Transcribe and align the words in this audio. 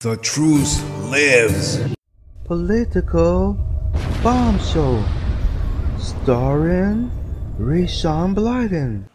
The 0.00 0.16
truth 0.18 0.80
lives. 1.10 1.80
Political 2.44 3.58
Bomb 4.22 4.60
Show, 4.60 5.02
starring 5.98 7.10
Rayshawn 7.58 8.32
Blyden. 8.32 9.10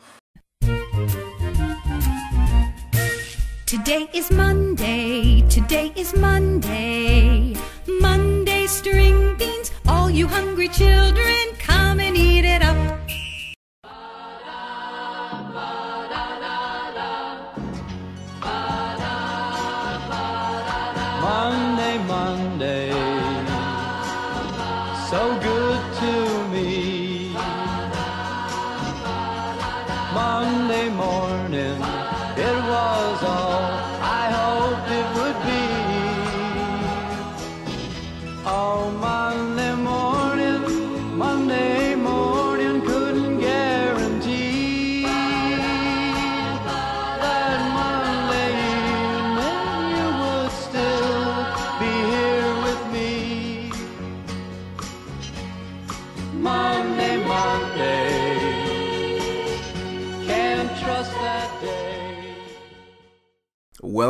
Today 3.65 4.09
is 4.13 4.29
Monday, 4.29 5.47
today 5.47 5.93
is 5.96 6.13
Monday. 6.17 7.56
Monday 8.02 8.68
string 8.68 9.38
beans, 9.38 9.72
all 9.88 10.10
you 10.10 10.28
hungry 10.28 10.68
children, 10.68 11.53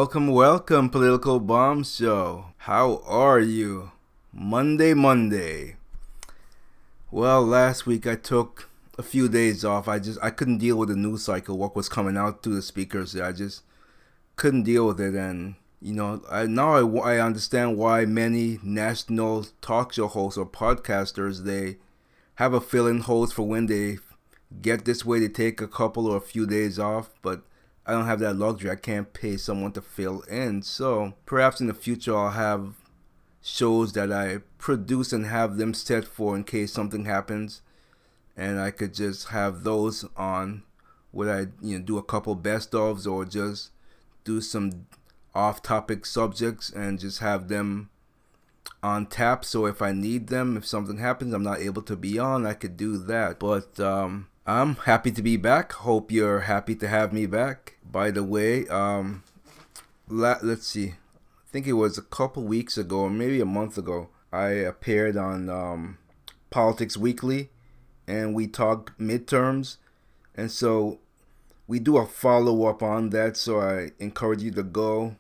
Welcome, 0.04 0.28
welcome, 0.28 0.90
Political 0.90 1.40
Bomb 1.40 1.86
Show. 1.86 2.48
How 2.58 3.02
are 3.06 3.40
you? 3.40 3.94
Monday, 4.34 4.94
Monday. 4.94 5.78
Well, 7.09 7.46
last 7.46 7.86
week 7.86 8.06
I 8.06 8.16
took 8.16 8.70
a 8.98 9.02
few 9.02 9.30
days 9.30 9.64
off. 9.64 9.88
I 9.88 10.00
just 10.00 10.20
I 10.22 10.30
couldn't 10.30 10.58
deal 10.58 10.76
with 10.76 10.90
the 10.90 10.98
news 10.98 11.24
cycle, 11.24 11.58
what 11.58 11.74
was 11.74 11.88
coming 11.88 12.18
out 12.18 12.44
through 12.44 12.56
the 12.56 12.62
speakers. 12.62 13.16
I 13.16 13.31
just 13.31 13.64
couldn't 14.36 14.64
deal 14.64 14.88
with 14.88 15.00
it, 15.00 15.16
and 15.16 15.56
you 15.81 15.94
know, 15.94 16.22
I 16.30 16.48
now 16.48 16.74
I, 16.74 17.14
I 17.14 17.26
understand 17.26 17.78
why 17.78 18.04
many 18.04 18.59
national 18.62 19.46
talk 19.62 19.94
show 19.94 20.08
hosts 20.08 20.38
or 20.38 20.46
podcasters 20.46 21.46
they 21.46 21.78
have 22.36 22.54
a 22.54 22.59
fill-in 22.59 23.00
host 23.00 23.34
for 23.34 23.44
when 23.44 23.68
they 23.68 24.00
get 24.62 24.84
this 24.84 25.06
way. 25.06 25.20
They 25.20 25.30
take 25.30 25.62
a 25.62 25.68
couple 25.68 26.08
or 26.08 26.18
a 26.18 26.22
few 26.22 26.46
days 26.46 26.78
off, 26.78 27.09
but 27.22 27.44
I 27.86 27.92
don't 27.92 28.06
have 28.06 28.20
that 28.20 28.36
luxury. 28.36 28.72
I 28.72 28.76
can't 28.76 29.14
pay 29.14 29.38
someone 29.38 29.73
to 29.73 29.81
fill 29.81 30.22
in. 30.22 30.62
So 30.62 31.14
perhaps 31.26 31.59
in 31.59 31.67
the 31.67 31.73
future 31.73 32.16
I'll 32.16 32.31
have 32.31 32.75
shows 33.42 33.92
that 33.94 34.12
I 34.12 34.40
produce 34.58 35.12
and 35.12 35.25
have 35.25 35.58
them 35.58 35.73
set 35.73 36.06
for 36.06 36.36
in 36.36 36.45
case 36.45 36.72
something 36.72 37.06
happens, 37.06 37.62
and 38.38 38.59
I 38.59 38.72
could 38.72 38.94
just 38.94 39.30
have 39.30 39.64
those 39.64 40.06
on. 40.16 40.64
Would 41.12 41.30
I 41.30 41.48
you 41.62 41.78
know 41.78 41.86
do 41.86 41.98
a 41.98 42.03
couple 42.03 42.34
best 42.36 42.72
ofs 42.72 43.06
or 43.06 43.25
just 43.25 43.72
do 44.23 44.42
some 44.42 44.88
off-topic 45.36 46.06
subjects 46.06 46.70
and 46.70 47.00
just 47.00 47.20
have 47.20 47.47
them 47.47 47.90
on 48.81 49.06
tap 49.06 49.45
so 49.45 49.66
if 49.66 49.81
I 49.81 49.92
need 49.92 50.28
them, 50.28 50.58
if 50.58 50.66
something 50.66 50.97
happens, 50.97 51.34
I'm 51.34 51.44
not 51.44 51.59
able 51.59 51.81
to 51.84 51.95
be 51.95 52.20
on, 52.20 52.45
I 52.45 52.53
could 52.53 52.78
do 52.78 52.97
that. 52.97 53.40
But 53.40 53.80
um, 53.80 54.28
I'm 54.45 54.75
happy 54.75 55.12
to 55.12 55.22
be 55.22 55.38
back. 55.38 55.72
Hope 55.74 56.12
you're 56.12 56.41
happy 56.41 56.75
to 56.75 56.88
have 56.88 57.13
me 57.13 57.25
back. 57.25 57.72
By 57.94 58.09
the 58.09 58.24
way, 58.24 58.68
um, 58.70 59.22
la- 60.09 60.40
let's 60.42 60.66
see. 60.66 60.88
I 60.88 61.52
think 61.52 61.68
it 61.68 61.74
was 61.74 61.96
a 61.96 62.02
couple 62.02 62.42
weeks 62.42 62.76
ago, 62.76 63.02
or 63.02 63.09
maybe 63.12 63.40
a 63.40 63.46
month 63.46 63.78
ago, 63.78 64.09
I 64.31 64.48
appeared 64.50 65.16
on 65.16 65.48
um, 65.48 66.00
Politics 66.50 66.98
Weekly, 66.98 67.52
and 68.08 68.34
we 68.34 68.48
talked 68.48 68.98
midterms, 68.98 69.78
and 70.34 70.50
so 70.50 71.02
we 71.68 71.78
do 71.78 71.98
a 71.98 72.08
follow 72.08 72.66
up 72.66 72.81
on 72.81 73.12
that. 73.12 73.38
So 73.38 73.62
I 73.62 73.92
encourage 74.00 74.42
you 74.42 74.50
to 74.54 74.64
go 74.64 75.16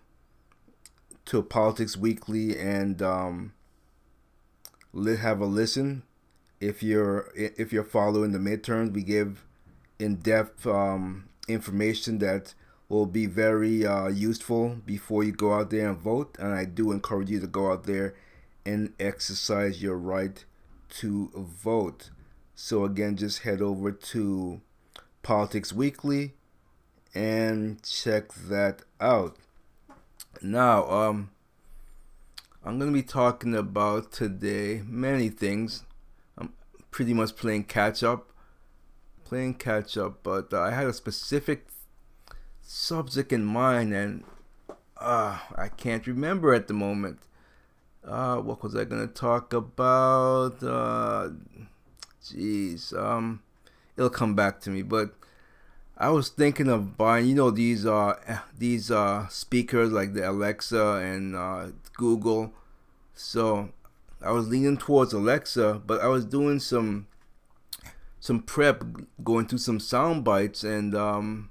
to 1.25 1.43
Politics 1.43 1.95
Weekly 1.95 2.57
and 2.57 3.03
um, 3.03 3.53
have 4.95 5.41
a 5.41 5.45
listen. 5.45 6.01
If 6.59 6.81
you're 6.81 7.29
if 7.35 7.71
you're 7.71 7.83
following 7.83 8.31
the 8.31 8.39
midterms, 8.39 8.93
we 8.93 9.03
give 9.03 9.45
in 9.99 10.15
depth 10.15 10.65
um, 10.65 11.29
information 11.47 12.17
that 12.17 12.55
will 12.89 13.05
be 13.05 13.25
very 13.25 13.85
uh, 13.85 14.07
useful 14.07 14.77
before 14.85 15.23
you 15.23 15.31
go 15.31 15.53
out 15.53 15.69
there 15.69 15.89
and 15.89 15.97
vote. 15.97 16.37
And 16.39 16.53
I 16.53 16.65
do 16.65 16.91
encourage 16.91 17.29
you 17.29 17.39
to 17.39 17.47
go 17.47 17.71
out 17.71 17.85
there 17.85 18.15
and 18.65 18.93
exercise 18.99 19.81
your 19.81 19.97
right 19.97 20.43
to 20.89 21.31
vote. 21.35 22.09
So 22.55 22.85
again, 22.85 23.17
just 23.17 23.39
head 23.39 23.61
over 23.61 23.91
to 23.91 24.61
Politics 25.23 25.73
Weekly 25.73 26.33
and 27.15 27.81
check 27.83 28.33
that 28.33 28.83
out. 28.99 29.37
Now, 30.41 30.89
um, 30.89 31.29
I'm 32.63 32.79
gonna 32.79 32.91
be 32.91 33.03
talking 33.03 33.55
about 33.55 34.11
today 34.11 34.81
many 34.85 35.29
things. 35.29 35.83
I'm 36.37 36.53
pretty 36.91 37.13
much 37.13 37.35
playing 37.35 37.65
catch 37.65 38.03
up, 38.03 38.31
playing 39.25 39.55
catch 39.55 39.97
up, 39.97 40.23
but 40.23 40.53
uh, 40.53 40.61
I 40.61 40.71
had 40.71 40.87
a 40.87 40.93
specific 40.93 41.69
subject 42.63 43.31
in 43.31 43.45
mind, 43.45 43.93
and 43.93 44.23
uh, 44.97 45.39
I 45.55 45.67
can't 45.69 46.07
remember 46.07 46.53
at 46.53 46.67
the 46.67 46.73
moment. 46.73 47.19
Uh, 48.05 48.37
what 48.37 48.63
was 48.63 48.75
I 48.75 48.83
gonna 48.85 49.07
talk 49.07 49.53
about? 49.53 50.61
Uh, 50.63 51.29
jeez, 52.23 52.97
um, 52.97 53.41
it'll 53.95 54.09
come 54.09 54.35
back 54.35 54.59
to 54.61 54.69
me, 54.69 54.81
but. 54.81 55.13
I 55.95 56.09
was 56.09 56.29
thinking 56.29 56.69
of 56.69 56.97
buying, 56.97 57.27
you 57.27 57.35
know, 57.35 57.51
these 57.51 57.85
uh 57.85 58.15
these 58.57 58.89
uh 58.89 59.27
speakers 59.27 59.91
like 59.91 60.15
the 60.15 60.27
Alexa 60.27 60.95
and 60.95 61.35
uh, 61.35 61.67
Google. 61.95 62.51
So 63.13 63.69
I 64.21 64.31
was 64.31 64.47
leaning 64.47 64.77
towards 64.77 65.13
Alexa, 65.13 65.81
but 65.85 66.01
I 66.01 66.07
was 66.07 66.25
doing 66.25 66.59
some 66.59 67.07
some 68.19 68.41
prep, 68.41 68.83
going 69.23 69.47
through 69.47 69.57
some 69.59 69.81
sound 69.81 70.23
bites, 70.23 70.63
and 70.63 70.95
um, 70.95 71.49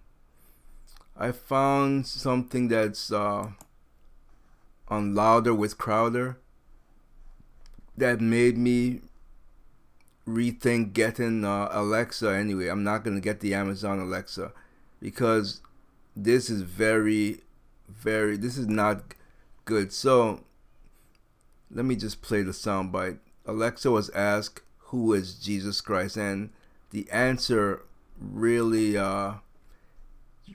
I 1.16 1.32
found 1.32 2.06
something 2.06 2.68
that's 2.68 3.12
uh, 3.12 3.50
on 4.88 5.14
Louder 5.14 5.54
with 5.54 5.78
Crowder 5.78 6.38
that 7.96 8.20
made 8.20 8.56
me 8.56 9.00
rethink 10.26 10.92
getting 10.92 11.44
uh, 11.44 11.68
Alexa 11.70 12.34
anyway. 12.34 12.68
I'm 12.68 12.84
not 12.84 13.04
going 13.04 13.16
to 13.16 13.20
get 13.20 13.40
the 13.40 13.54
Amazon 13.54 13.98
Alexa 13.98 14.52
because 15.00 15.60
this 16.16 16.48
is 16.48 16.62
very, 16.62 17.40
very, 17.88 18.36
this 18.36 18.56
is 18.56 18.66
not 18.66 19.14
good. 19.64 19.92
So 19.92 20.40
let 21.70 21.84
me 21.84 21.96
just 21.96 22.22
play 22.22 22.42
the 22.42 22.52
soundbite. 22.52 23.18
Alexa 23.46 23.90
was 23.90 24.10
asked, 24.10 24.62
Who 24.86 25.12
is 25.12 25.34
Jesus 25.34 25.80
Christ? 25.80 26.16
And 26.16 26.50
the 26.90 27.10
answer 27.10 27.82
really, 28.20 28.96
uh, 28.96 29.34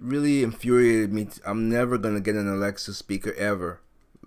really 0.02 0.44
infuriated 0.44 1.14
me. 1.14 1.28
I'm 1.46 1.70
never 1.70 1.98
going 1.98 2.16
to 2.16 2.22
get 2.22 2.36
an 2.36 2.48
Alexa 2.48 2.94
speaker 2.94 3.34
ever. 3.34 3.82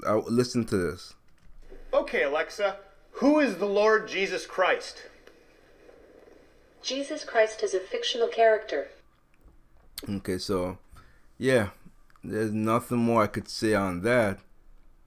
I'll, 0.06 0.24
listen 0.28 0.64
to 0.66 0.76
this. 0.76 1.14
Okay, 1.92 2.22
Alexa, 2.22 2.76
who 3.12 3.40
is 3.40 3.56
the 3.56 3.66
Lord 3.66 4.08
Jesus 4.08 4.46
Christ? 4.46 5.04
Jesus 6.82 7.24
Christ 7.24 7.62
is 7.62 7.74
a 7.74 7.80
fictional 7.80 8.28
character. 8.28 8.88
Okay, 10.08 10.38
so 10.38 10.78
yeah, 11.36 11.70
there's 12.24 12.52
nothing 12.52 12.98
more 12.98 13.22
I 13.22 13.26
could 13.26 13.48
say 13.48 13.74
on 13.74 14.02
that. 14.02 14.38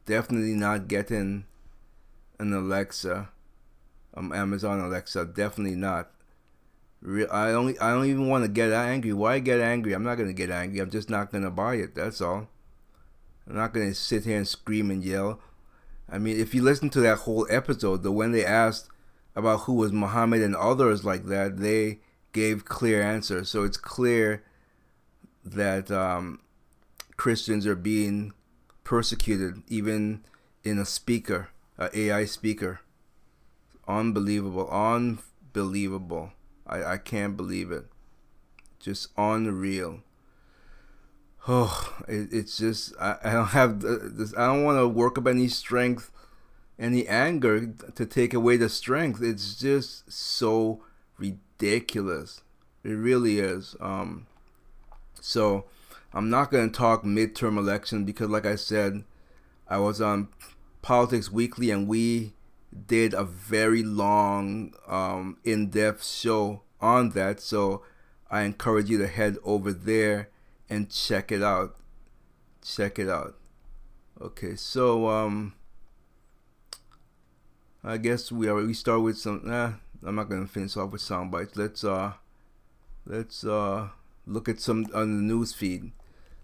Definitely 0.06 0.54
not 0.54 0.88
getting 0.88 1.46
an 2.40 2.54
Alexa, 2.54 3.30
um, 4.16 4.34
Amazon 4.34 4.80
Alexa. 4.82 5.26
Definitely 5.26 5.78
not. 5.78 6.12
I 7.06 7.52
don't. 7.52 7.82
I 7.82 7.92
don't 7.92 8.06
even 8.06 8.30
want 8.30 8.46
to 8.46 8.50
get 8.50 8.72
angry. 8.72 9.12
Why 9.12 9.40
get 9.40 9.60
angry? 9.60 9.94
I'm 9.94 10.04
not 10.04 10.16
gonna 10.16 10.34
get 10.34 10.50
angry. 10.50 10.80
I'm 10.80 10.90
just 10.90 11.10
not 11.10 11.32
gonna 11.32 11.52
buy 11.52 11.76
it. 11.76 11.96
That's 11.96 12.22
all. 12.22 12.48
I'm 13.48 13.56
not 13.56 13.74
gonna 13.74 13.94
sit 13.94 14.24
here 14.24 14.38
and 14.38 14.48
scream 14.48 14.90
and 14.90 15.04
yell. 15.04 15.42
I 16.10 16.18
mean, 16.18 16.40
if 16.40 16.56
you 16.56 16.62
listen 16.62 16.90
to 16.92 17.02
that 17.02 17.20
whole 17.20 17.46
episode, 17.50 18.04
the 18.04 18.12
when 18.12 18.32
they 18.32 18.46
asked 18.46 18.88
about 19.36 19.62
who 19.62 19.74
was 19.74 19.92
Muhammad 19.92 20.42
and 20.42 20.56
others 20.56 21.04
like 21.04 21.26
that, 21.26 21.58
they 21.58 22.00
gave 22.32 22.66
clear 22.66 23.02
answers. 23.02 23.50
So 23.50 23.64
it's 23.64 23.78
clear 23.78 24.44
that 25.44 25.92
um, 25.92 26.40
Christians 27.18 27.66
are 27.68 27.76
being 27.76 28.34
persecuted, 28.84 29.62
even 29.68 30.24
in 30.64 30.80
a 30.80 30.86
speaker, 30.86 31.50
a 31.78 31.90
AI 31.98 32.26
speaker. 32.26 32.80
Unbelievable, 33.88 34.70
unbelievable. 34.70 36.32
I, 36.68 36.84
I 36.84 36.98
can't 36.98 37.38
believe 37.38 37.72
it. 37.72 37.86
Just 38.80 39.10
unreal. 39.18 40.02
Oh, 41.48 41.94
it, 42.08 42.30
it's 42.32 42.58
just 42.58 42.94
I, 43.00 43.18
I 43.24 43.32
don't 43.34 43.48
have 43.48 43.82
this. 43.82 44.34
I 44.38 44.46
don't 44.48 44.64
want 44.64 44.80
to 44.80 44.88
work 44.88 45.18
up 45.18 45.28
any 45.28 45.48
strength, 45.48 46.12
any 46.80 47.08
anger 47.08 47.68
to 47.96 48.06
take 48.06 48.34
away 48.34 48.58
the 48.58 48.70
strength. 48.70 49.22
It's 49.22 49.56
just 49.56 50.12
so 50.12 50.84
ridiculous. 51.18 52.42
It 52.84 52.92
really 52.92 53.40
is. 53.40 53.76
Um, 53.80 54.28
so 55.20 55.66
I'm 56.14 56.30
not 56.30 56.52
going 56.52 56.70
to 56.70 56.78
talk 56.78 57.04
midterm 57.04 57.58
election 57.58 58.06
because, 58.06 58.30
like 58.30 58.46
I 58.46 58.56
said, 58.56 59.04
I 59.68 59.78
was 59.78 60.02
on 60.02 60.28
Politics 60.82 61.32
Weekly 61.32 61.72
and 61.72 61.88
we 61.88 62.34
did 62.74 63.14
a 63.14 63.24
very 63.24 63.84
long, 63.84 64.74
um, 64.88 65.38
in 65.44 65.70
depth 65.70 66.06
show 66.06 66.62
on 66.82 67.12
that. 67.12 67.40
So 67.40 67.84
I 68.30 68.42
encourage 68.42 68.90
you 68.90 68.98
to 69.00 69.08
head 69.08 69.38
over 69.44 69.72
there 69.72 70.30
and 70.70 70.90
check 70.90 71.32
it 71.32 71.44
out. 71.44 71.76
Check 72.64 72.98
it 72.98 73.10
out. 73.10 73.36
Okay, 74.22 74.56
so 74.56 75.08
um, 75.10 75.54
I 77.84 77.98
guess 77.98 78.32
we 78.32 78.48
are 78.48 78.56
we 78.56 78.74
start 78.74 79.02
with 79.02 79.18
some. 79.18 79.42
Nah, 79.44 79.74
I'm 80.06 80.16
not 80.16 80.30
gonna 80.30 80.48
finish 80.48 80.78
off 80.78 80.92
with 80.92 81.02
sound 81.02 81.32
bites. 81.32 81.58
Let's 81.58 81.84
uh, 81.84 82.14
let's 83.06 83.44
uh, 83.44 83.90
look 84.26 84.48
at 84.48 84.62
some 84.62 84.88
on 84.94 85.18
the 85.18 85.34
news 85.34 85.52
feed. 85.52 85.92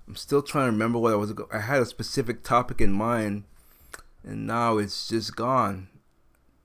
I'm 0.07 0.15
still 0.15 0.41
trying 0.41 0.65
to 0.65 0.71
remember 0.71 0.99
what 0.99 1.13
I 1.13 1.15
was. 1.15 1.33
I 1.53 1.59
had 1.59 1.81
a 1.81 1.85
specific 1.85 2.43
topic 2.43 2.81
in 2.81 2.91
mind, 2.91 3.43
and 4.23 4.45
now 4.45 4.77
it's 4.77 5.07
just 5.07 5.35
gone, 5.35 5.87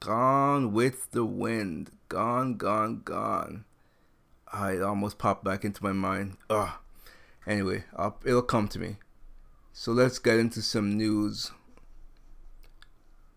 gone 0.04 0.72
with 0.72 1.10
the 1.12 1.24
wind, 1.24 1.90
gone, 2.10 2.56
gone, 2.56 3.00
gone. 3.04 3.64
Ah, 4.52 4.68
it 4.68 4.82
almost 4.82 5.18
popped 5.18 5.42
back 5.42 5.64
into 5.64 5.82
my 5.82 5.92
mind. 5.92 6.36
Ugh. 6.50 6.72
Anyway, 7.46 7.84
I'll, 7.96 8.18
it'll 8.24 8.42
come 8.42 8.68
to 8.68 8.78
me. 8.78 8.96
So 9.72 9.92
let's 9.92 10.18
get 10.18 10.38
into 10.38 10.60
some 10.60 10.96
news. 10.96 11.52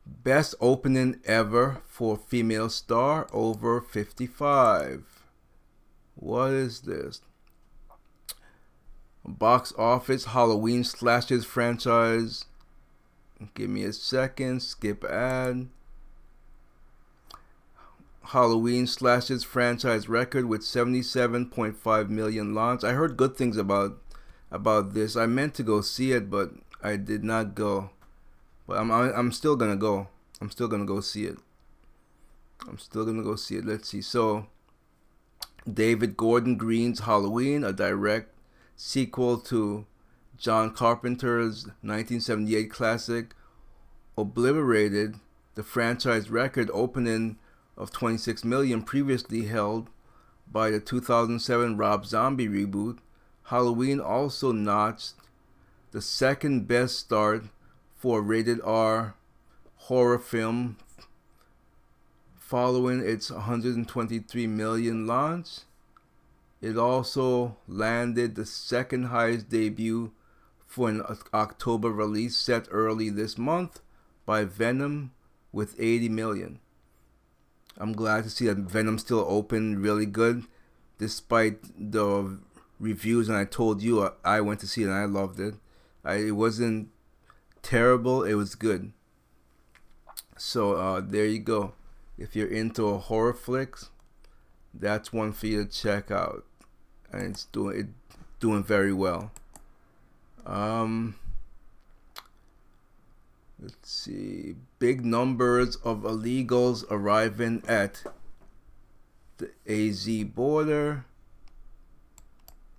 Best 0.05 0.55
opening 0.59 1.21
ever 1.25 1.81
for 1.87 2.17
female 2.17 2.69
star 2.69 3.27
over 3.31 3.79
55. 3.81 5.03
What 6.15 6.51
is 6.51 6.81
this? 6.81 7.21
Box 9.25 9.73
office 9.77 10.25
Halloween 10.25 10.83
slashes 10.83 11.45
franchise. 11.45 12.45
Give 13.53 13.69
me 13.69 13.83
a 13.83 13.93
second. 13.93 14.61
Skip 14.61 15.03
ad. 15.05 15.69
Halloween 18.31 18.87
slashes 18.87 19.45
franchise 19.45 20.09
record 20.09 20.47
with 20.47 20.59
77.5 20.59 22.09
million 22.09 22.53
launch. 22.53 22.83
I 22.83 22.91
heard 22.91 23.15
good 23.15 23.37
things 23.37 23.55
about 23.55 24.01
about 24.51 24.93
this. 24.93 25.15
I 25.15 25.25
meant 25.27 25.53
to 25.55 25.63
go 25.63 25.79
see 25.79 26.11
it, 26.11 26.29
but 26.29 26.51
I 26.83 26.97
did 26.97 27.23
not 27.23 27.55
go. 27.55 27.91
But 28.67 28.79
I'm 28.79 28.91
I'm 28.91 29.31
still 29.31 29.55
gonna 29.55 29.77
go. 29.77 30.09
I'm 30.41 30.49
still 30.49 30.67
gonna 30.67 30.85
go 30.85 30.99
see 30.99 31.23
it. 31.23 31.37
I'm 32.67 32.77
still 32.77 33.05
gonna 33.05 33.23
go 33.23 33.37
see 33.37 33.55
it. 33.55 33.65
Let's 33.65 33.87
see. 33.87 34.01
So, 34.01 34.47
David 35.71 36.17
Gordon 36.17 36.57
Green's 36.57 37.01
Halloween, 37.01 37.63
a 37.63 37.71
direct 37.71 38.33
sequel 38.75 39.37
to 39.37 39.85
John 40.37 40.73
Carpenter's 40.73 41.65
1978 41.81 42.69
classic, 42.69 43.35
obliterated 44.17 45.15
the 45.55 45.63
franchise 45.63 46.29
record 46.29 46.69
opening 46.73 47.37
of 47.77 47.91
26 47.91 48.43
million 48.43 48.81
previously 48.81 49.45
held 49.45 49.89
by 50.51 50.69
the 50.69 50.79
2007 50.79 51.77
Rob 51.77 52.05
Zombie 52.05 52.47
reboot. 52.47 52.97
Halloween 53.43 53.99
also 53.99 54.51
notched 54.51 55.13
the 55.91 56.01
second 56.01 56.67
best 56.67 56.99
start 56.99 57.43
for 57.95 58.19
a 58.19 58.21
rated 58.21 58.59
R 58.61 59.15
horror 59.75 60.19
film 60.19 60.77
following 62.37 63.01
its 63.01 63.29
123 63.29 64.47
million 64.47 65.05
launch. 65.05 65.59
It 66.61 66.77
also 66.77 67.57
landed 67.67 68.35
the 68.35 68.45
second 68.45 69.05
highest 69.05 69.49
debut 69.49 70.11
for 70.65 70.89
an 70.89 71.03
October 71.33 71.91
release 71.91 72.37
set 72.37 72.67
early 72.71 73.09
this 73.09 73.37
month 73.37 73.79
by 74.25 74.43
Venom 74.43 75.11
with 75.51 75.75
80 75.79 76.09
million. 76.09 76.59
I'm 77.77 77.93
glad 77.93 78.23
to 78.23 78.29
see 78.29 78.47
that 78.47 78.57
Venom 78.57 78.97
still 78.97 79.25
open 79.27 79.81
really 79.81 80.05
good 80.05 80.43
despite 80.97 81.59
the 81.91 82.39
reviews 82.79 83.29
and 83.29 83.37
I 83.37 83.45
told 83.45 83.81
you 83.81 84.03
I- 84.03 84.11
I 84.23 84.41
went 84.41 84.59
to 84.61 84.67
see 84.67 84.81
it 84.83 84.87
and 84.87 84.95
I 84.95 85.05
loved 85.05 85.39
it. 85.39 85.55
I, 86.03 86.15
it 86.15 86.31
wasn't 86.31 86.89
terrible, 87.61 88.23
it 88.23 88.33
was 88.35 88.55
good. 88.55 88.91
So 90.37 90.73
uh, 90.73 91.01
there 91.05 91.25
you 91.25 91.39
go. 91.39 91.73
If 92.17 92.35
you're 92.35 92.47
into 92.47 92.87
a 92.87 92.97
horror 92.97 93.33
flicks, 93.33 93.89
that's 94.73 95.11
one 95.13 95.31
for 95.33 95.47
you 95.47 95.63
to 95.65 95.69
check 95.69 96.09
out, 96.11 96.45
and 97.11 97.23
it's 97.31 97.45
doing 97.45 97.79
it 97.79 97.87
doing 98.39 98.63
very 98.63 98.93
well. 98.93 99.31
Um, 100.45 101.15
let's 103.59 103.91
see, 103.91 104.55
big 104.79 105.05
numbers 105.05 105.75
of 105.77 105.99
illegals 105.99 106.83
arriving 106.89 107.63
at 107.67 108.03
the 109.37 109.51
AZ 109.67 110.25
border. 110.33 111.05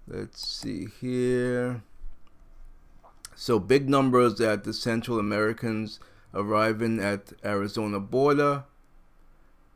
Let's 0.07 0.47
see 0.47 0.89
here. 1.01 1.83
So 3.35 3.59
big 3.59 3.89
numbers 3.89 4.41
at 4.41 4.65
the 4.65 4.73
Central 4.73 5.19
Americans 5.19 6.01
arriving 6.35 6.99
at 6.99 7.33
Arizona 7.45 8.01
border. 8.01 8.65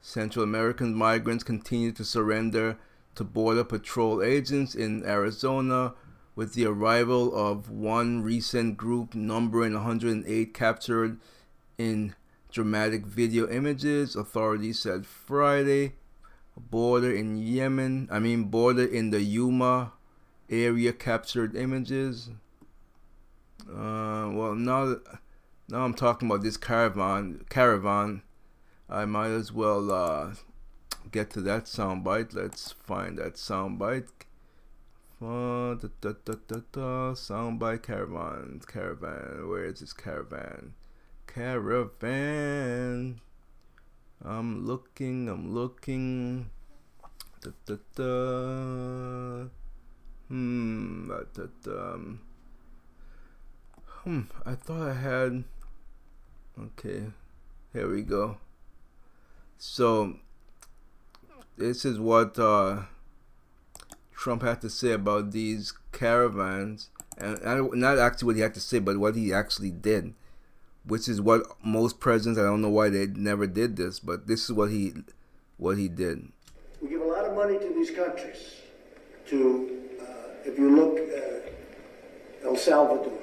Central 0.00 0.42
American 0.42 0.94
migrants 0.94 1.44
continue 1.44 1.92
to 1.92 2.04
surrender 2.04 2.76
to 3.14 3.24
Border 3.24 3.62
Patrol 3.62 4.22
agents 4.22 4.74
in 4.74 5.04
Arizona 5.04 5.94
with 6.34 6.54
the 6.54 6.66
arrival 6.66 7.34
of 7.36 7.70
one 7.70 8.22
recent 8.22 8.76
group 8.76 9.14
numbering 9.14 9.74
108 9.74 10.54
captured 10.54 11.18
in 11.78 12.14
dramatic 12.50 13.06
video 13.06 13.48
images, 13.48 14.16
authorities 14.16 14.78
said 14.78 15.06
Friday. 15.06 15.94
Border 16.54 17.10
in 17.10 17.38
Yemen, 17.38 18.08
I 18.10 18.18
mean, 18.18 18.44
border 18.44 18.84
in 18.84 19.08
the 19.08 19.22
Yuma 19.22 19.92
area 20.50 20.92
captured 20.92 21.56
images. 21.56 22.28
Uh, 23.66 24.28
well, 24.32 24.54
now, 24.54 24.96
now 25.68 25.84
I'm 25.84 25.94
talking 25.94 26.28
about 26.28 26.42
this 26.42 26.58
caravan. 26.58 27.44
Caravan. 27.48 28.22
I 28.88 29.06
might 29.06 29.30
as 29.30 29.50
well 29.50 29.90
uh, 29.90 30.34
get 31.10 31.30
to 31.30 31.40
that 31.40 31.64
soundbite. 31.64 32.34
Let's 32.34 32.72
find 32.72 33.16
that 33.16 33.34
soundbite. 33.36 34.08
Da, 35.22 35.74
da, 36.00 36.14
da, 36.24 36.34
da, 36.48 36.56
da, 36.72 37.14
soundbite 37.14 37.82
caravan. 37.82 38.60
Caravan. 38.66 39.48
Where 39.48 39.66
is 39.66 39.78
this 39.78 39.92
caravan? 39.92 40.74
Caravan. 41.28 43.20
I'm 44.24 44.66
looking. 44.66 45.28
I'm 45.28 45.54
looking. 45.54 46.50
Da, 47.40 47.50
da, 47.66 47.76
da. 47.94 49.48
Hmm. 50.26 51.08
Da, 51.08 51.20
da, 51.32 51.46
da. 51.62 51.98
Hmm. 53.86 54.22
I 54.44 54.54
thought 54.56 54.88
I 54.88 54.94
had. 54.94 55.44
Okay. 56.58 57.04
Here 57.72 57.88
we 57.88 58.02
go. 58.02 58.38
So, 59.56 60.16
this 61.56 61.84
is 61.84 62.00
what 62.00 62.36
uh, 62.40 62.82
Trump 64.16 64.42
had 64.42 64.60
to 64.60 64.70
say 64.70 64.92
about 64.92 65.32
these 65.32 65.72
caravans, 65.92 66.90
and, 67.18 67.72
not 67.74 67.98
actually 67.98 68.26
what 68.26 68.36
he 68.36 68.42
had 68.42 68.54
to 68.54 68.60
say, 68.60 68.78
but 68.78 68.98
what 68.98 69.16
he 69.16 69.32
actually 69.32 69.70
did, 69.70 70.14
which 70.86 71.08
is 71.08 71.20
what 71.20 71.42
most 71.64 72.00
presidents. 72.00 72.38
I 72.38 72.44
don't 72.44 72.62
know 72.62 72.70
why 72.70 72.88
they 72.88 73.06
never 73.06 73.46
did 73.46 73.76
this, 73.76 73.98
but 73.98 74.26
this 74.26 74.44
is 74.44 74.52
what 74.52 74.70
he, 74.70 74.94
what 75.56 75.76
he 75.78 75.88
did. 75.88 76.30
We 76.80 76.88
give 76.88 77.00
a 77.00 77.04
lot 77.04 77.24
of 77.24 77.34
money 77.34 77.58
to 77.58 77.68
these 77.74 77.90
countries. 77.90 78.56
To, 79.28 79.70
uh, 80.00 80.04
if 80.44 80.58
you 80.58 80.74
look, 80.74 80.98
uh, 80.98 82.48
El 82.48 82.56
Salvador. 82.56 83.18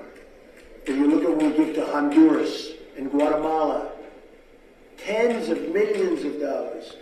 If 0.85 0.95
you 0.95 1.07
look 1.07 1.23
at 1.23 1.29
what 1.29 1.57
we 1.57 1.65
give 1.65 1.75
to 1.75 1.85
Honduras 1.85 2.69
and 2.97 3.11
Guatemala, 3.11 3.91
tens 4.97 5.49
of 5.49 5.69
millions 5.71 6.23
of 6.23 6.39
dollars. 6.39 6.93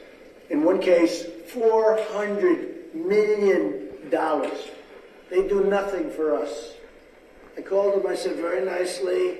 In 0.49 0.63
one 0.63 0.81
case, 0.81 1.25
four 1.47 1.97
hundred 2.11 2.76
million 2.97 4.09
dollars. 4.09 4.69
They 5.29 5.47
do 5.47 5.63
nothing 5.65 6.09
for 6.11 6.35
us. 6.35 6.73
I 7.57 7.61
called 7.61 7.95
them. 7.95 8.09
I 8.09 8.15
said 8.15 8.35
very 8.35 8.63
nicely, 8.65 9.39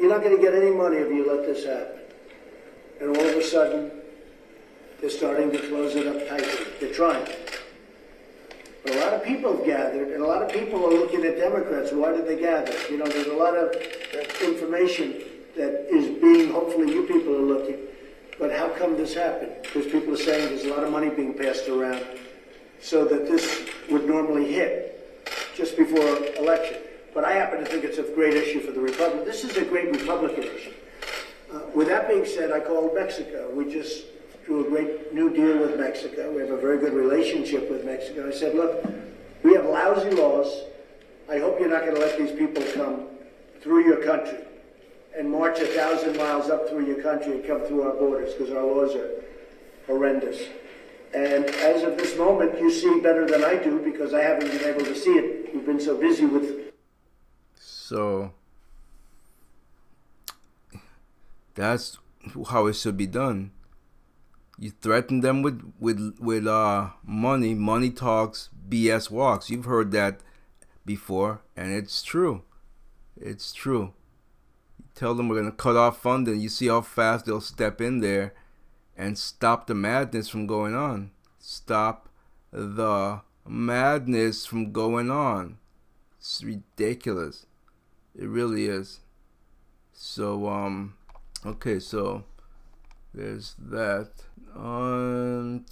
You're 0.00 0.10
not 0.10 0.22
going 0.22 0.36
to 0.36 0.42
get 0.42 0.54
any 0.54 0.70
money 0.70 0.96
if 0.96 1.08
you 1.08 1.28
let 1.28 1.46
this 1.46 1.64
happen. 1.64 2.00
And 3.00 3.16
all 3.16 3.28
of 3.28 3.36
a 3.36 3.42
sudden, 3.42 3.90
they're 5.00 5.10
starting 5.10 5.50
to 5.52 5.58
close 5.68 5.94
it 5.94 6.06
up 6.06 6.28
tightly. 6.28 6.66
They're 6.80 6.94
trying. 6.94 7.26
But 8.82 8.94
a 8.94 9.00
lot 9.00 9.12
of 9.12 9.24
people 9.24 9.56
have 9.56 9.66
gathered, 9.66 10.08
and 10.08 10.22
a 10.22 10.26
lot 10.26 10.42
of 10.42 10.50
people 10.50 10.84
are 10.86 10.90
looking 10.90 11.24
at 11.24 11.36
Democrats. 11.36 11.92
Why 11.92 12.12
did 12.12 12.26
they 12.26 12.38
gather? 12.38 12.72
You 12.90 12.98
know, 12.98 13.06
there's 13.06 13.26
a 13.26 13.34
lot 13.34 13.56
of 13.56 13.74
information 14.42 15.22
that 15.56 15.86
is 15.94 16.06
being, 16.20 16.50
hopefully 16.50 16.92
you 16.92 17.02
people 17.06 17.34
are 17.34 17.40
looking. 17.40 17.78
But 18.38 18.52
how 18.52 18.68
come 18.70 18.96
this 18.96 19.14
happened? 19.14 19.52
Because 19.62 19.86
people 19.86 20.14
are 20.14 20.16
saying 20.16 20.48
there's 20.48 20.64
a 20.64 20.70
lot 20.70 20.84
of 20.84 20.92
money 20.92 21.10
being 21.10 21.34
passed 21.34 21.68
around 21.68 22.04
so 22.80 23.04
that 23.04 23.28
this 23.28 23.68
would 23.90 24.06
normally 24.06 24.52
hit 24.52 25.24
just 25.56 25.76
before 25.76 26.06
election. 26.36 26.78
But 27.14 27.24
I 27.24 27.32
happen 27.32 27.58
to 27.60 27.66
think 27.66 27.84
it's 27.84 27.98
a 27.98 28.02
great 28.02 28.34
issue 28.34 28.60
for 28.60 28.72
the 28.72 28.80
Republic. 28.80 29.24
This 29.24 29.44
is 29.44 29.56
a 29.56 29.64
great 29.64 29.90
Republican 29.90 30.44
issue. 30.44 30.72
Uh, 31.52 31.60
with 31.74 31.88
that 31.88 32.08
being 32.08 32.26
said, 32.26 32.52
I 32.52 32.60
called 32.60 32.94
Mexico. 32.94 33.50
We 33.52 33.72
just 33.72 34.04
drew 34.44 34.66
a 34.66 34.68
great 34.68 35.12
new 35.12 35.30
deal 35.34 35.58
with 35.58 35.78
Mexico. 35.78 36.30
We 36.30 36.40
have 36.40 36.50
a 36.50 36.60
very 36.60 36.78
good 36.78 36.92
relationship 36.92 37.70
with 37.70 37.84
Mexico. 37.84 38.28
I 38.28 38.32
said, 38.32 38.54
look, 38.54 38.84
we 39.42 39.54
have 39.54 39.64
lousy 39.64 40.10
laws. 40.10 40.64
I 41.30 41.38
hope 41.38 41.58
you're 41.58 41.68
not 41.68 41.82
going 41.82 41.94
to 41.94 42.00
let 42.00 42.18
these 42.18 42.32
people 42.32 42.62
come 42.74 43.06
through 43.60 43.84
your 43.84 44.02
country 44.04 44.38
and 45.16 45.30
march 45.30 45.58
a 45.58 45.66
thousand 45.66 46.16
miles 46.16 46.48
up 46.48 46.68
through 46.68 46.86
your 46.86 47.02
country 47.02 47.32
and 47.32 47.46
come 47.46 47.62
through 47.62 47.82
our 47.82 47.94
borders 47.94 48.34
because 48.34 48.52
our 48.52 48.62
laws 48.62 48.94
are 48.94 49.10
horrendous. 49.86 50.40
And 51.14 51.46
as 51.46 51.82
of 51.82 51.96
this 51.96 52.16
moment, 52.16 52.58
you 52.60 52.70
see 52.70 53.00
better 53.00 53.26
than 53.26 53.44
I 53.44 53.56
do 53.56 53.80
because 53.80 54.12
I 54.12 54.20
haven't 54.20 54.50
been 54.50 54.64
able 54.64 54.84
to 54.84 54.94
see 54.94 55.10
it. 55.10 55.54
We've 55.54 55.64
been 55.64 55.80
so 55.80 55.96
busy 55.96 56.26
with 56.26 56.72
So 57.56 58.32
that's 61.54 61.98
how 62.50 62.66
it 62.66 62.74
should 62.74 62.96
be 62.96 63.06
done. 63.06 63.52
You 64.58 64.70
threaten 64.70 65.20
them 65.20 65.42
with 65.42 65.72
with 65.78 66.16
with 66.20 66.46
uh 66.46 66.90
money. 67.04 67.54
Money 67.54 67.90
talks, 67.90 68.50
BS 68.68 69.10
walks. 69.10 69.50
You've 69.50 69.64
heard 69.64 69.92
that 69.92 70.20
before, 70.84 71.42
and 71.56 71.72
it's 71.72 72.02
true. 72.02 72.42
It's 73.16 73.52
true. 73.52 73.94
You 74.78 74.84
tell 74.94 75.14
them 75.14 75.28
we're 75.28 75.36
gonna 75.36 75.52
cut 75.52 75.76
off 75.76 76.02
funding. 76.02 76.40
You 76.40 76.48
see 76.48 76.68
how 76.68 76.80
fast 76.80 77.26
they'll 77.26 77.40
step 77.40 77.80
in 77.80 78.00
there 78.00 78.34
and 78.98 79.16
stop 79.16 79.68
the 79.68 79.74
madness 79.74 80.28
from 80.28 80.48
going 80.48 80.74
on. 80.74 81.12
Stop 81.38 82.08
the 82.50 83.20
madness 83.46 84.44
from 84.44 84.72
going 84.72 85.10
on. 85.10 85.58
It's 86.18 86.42
ridiculous. 86.42 87.46
It 88.14 88.26
really 88.26 88.66
is. 88.66 89.00
So 89.92 90.48
um 90.48 90.94
okay, 91.46 91.78
so 91.78 92.24
there's 93.14 93.54
that. 93.58 94.10
Um 94.56 95.64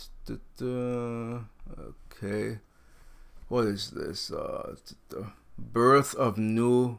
okay. 1.79 2.59
What 3.49 3.67
is 3.67 3.91
this? 3.91 4.31
Uh 4.31 4.77
the 5.09 5.33
birth 5.59 6.15
of 6.15 6.39
new 6.39 6.99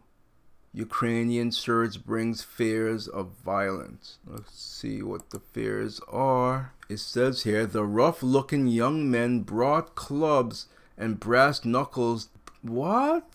Ukrainian 0.74 1.52
surge 1.52 2.06
brings 2.06 2.44
fears 2.44 3.08
of 3.08 3.32
violence. 3.44 4.18
Let's 4.26 4.60
see 4.60 5.02
what 5.02 5.32
the 5.32 5.40
fears 5.40 6.00
are. 6.12 6.74
It 6.90 7.00
says 7.00 7.44
here 7.44 7.66
the 7.66 7.84
rough 7.86 8.22
looking 8.22 8.68
young 8.68 9.10
men 9.10 9.42
brought 9.42 9.96
clubs 9.96 10.68
and 10.98 11.20
brass 11.20 11.66
knuckles. 11.66 12.30
What? 12.62 13.28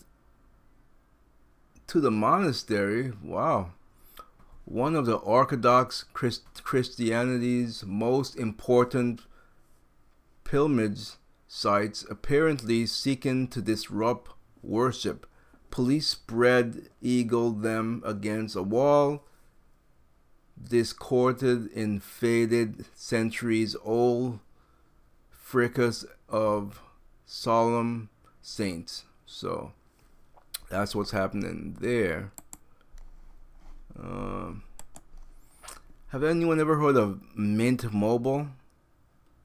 To 1.87 1.99
the 1.99 2.11
monastery? 2.11 3.11
Wow. 3.21 3.71
One 4.65 4.95
of 4.95 5.05
the 5.05 5.17
Orthodox 5.17 6.05
Christ- 6.13 6.63
Christianity's 6.63 7.83
most 7.85 8.35
important 8.37 9.21
pilgrimage 10.43 11.17
sites, 11.47 12.05
apparently 12.09 12.85
seeking 12.85 13.47
to 13.49 13.61
disrupt 13.61 14.31
worship 14.63 15.27
police 15.73 16.05
spread 16.05 16.87
eagled 17.01 17.63
them 17.63 17.99
against 18.05 18.55
a 18.55 18.61
wall, 18.61 19.23
discorded 20.69 21.65
in 21.71 21.99
faded 21.99 22.85
centuries 22.93 23.75
old 23.83 24.37
fricas 25.31 26.05
of 26.29 26.79
solemn 27.25 28.07
saints. 28.39 29.05
So 29.25 29.71
that's 30.69 30.95
what's 30.95 31.09
happening 31.09 31.75
there. 31.81 32.31
Um, 33.99 34.61
have 36.09 36.23
anyone 36.23 36.59
ever 36.59 36.77
heard 36.77 36.97
of 36.97 37.19
Mint 37.35 37.91
Mobile? 37.91 38.49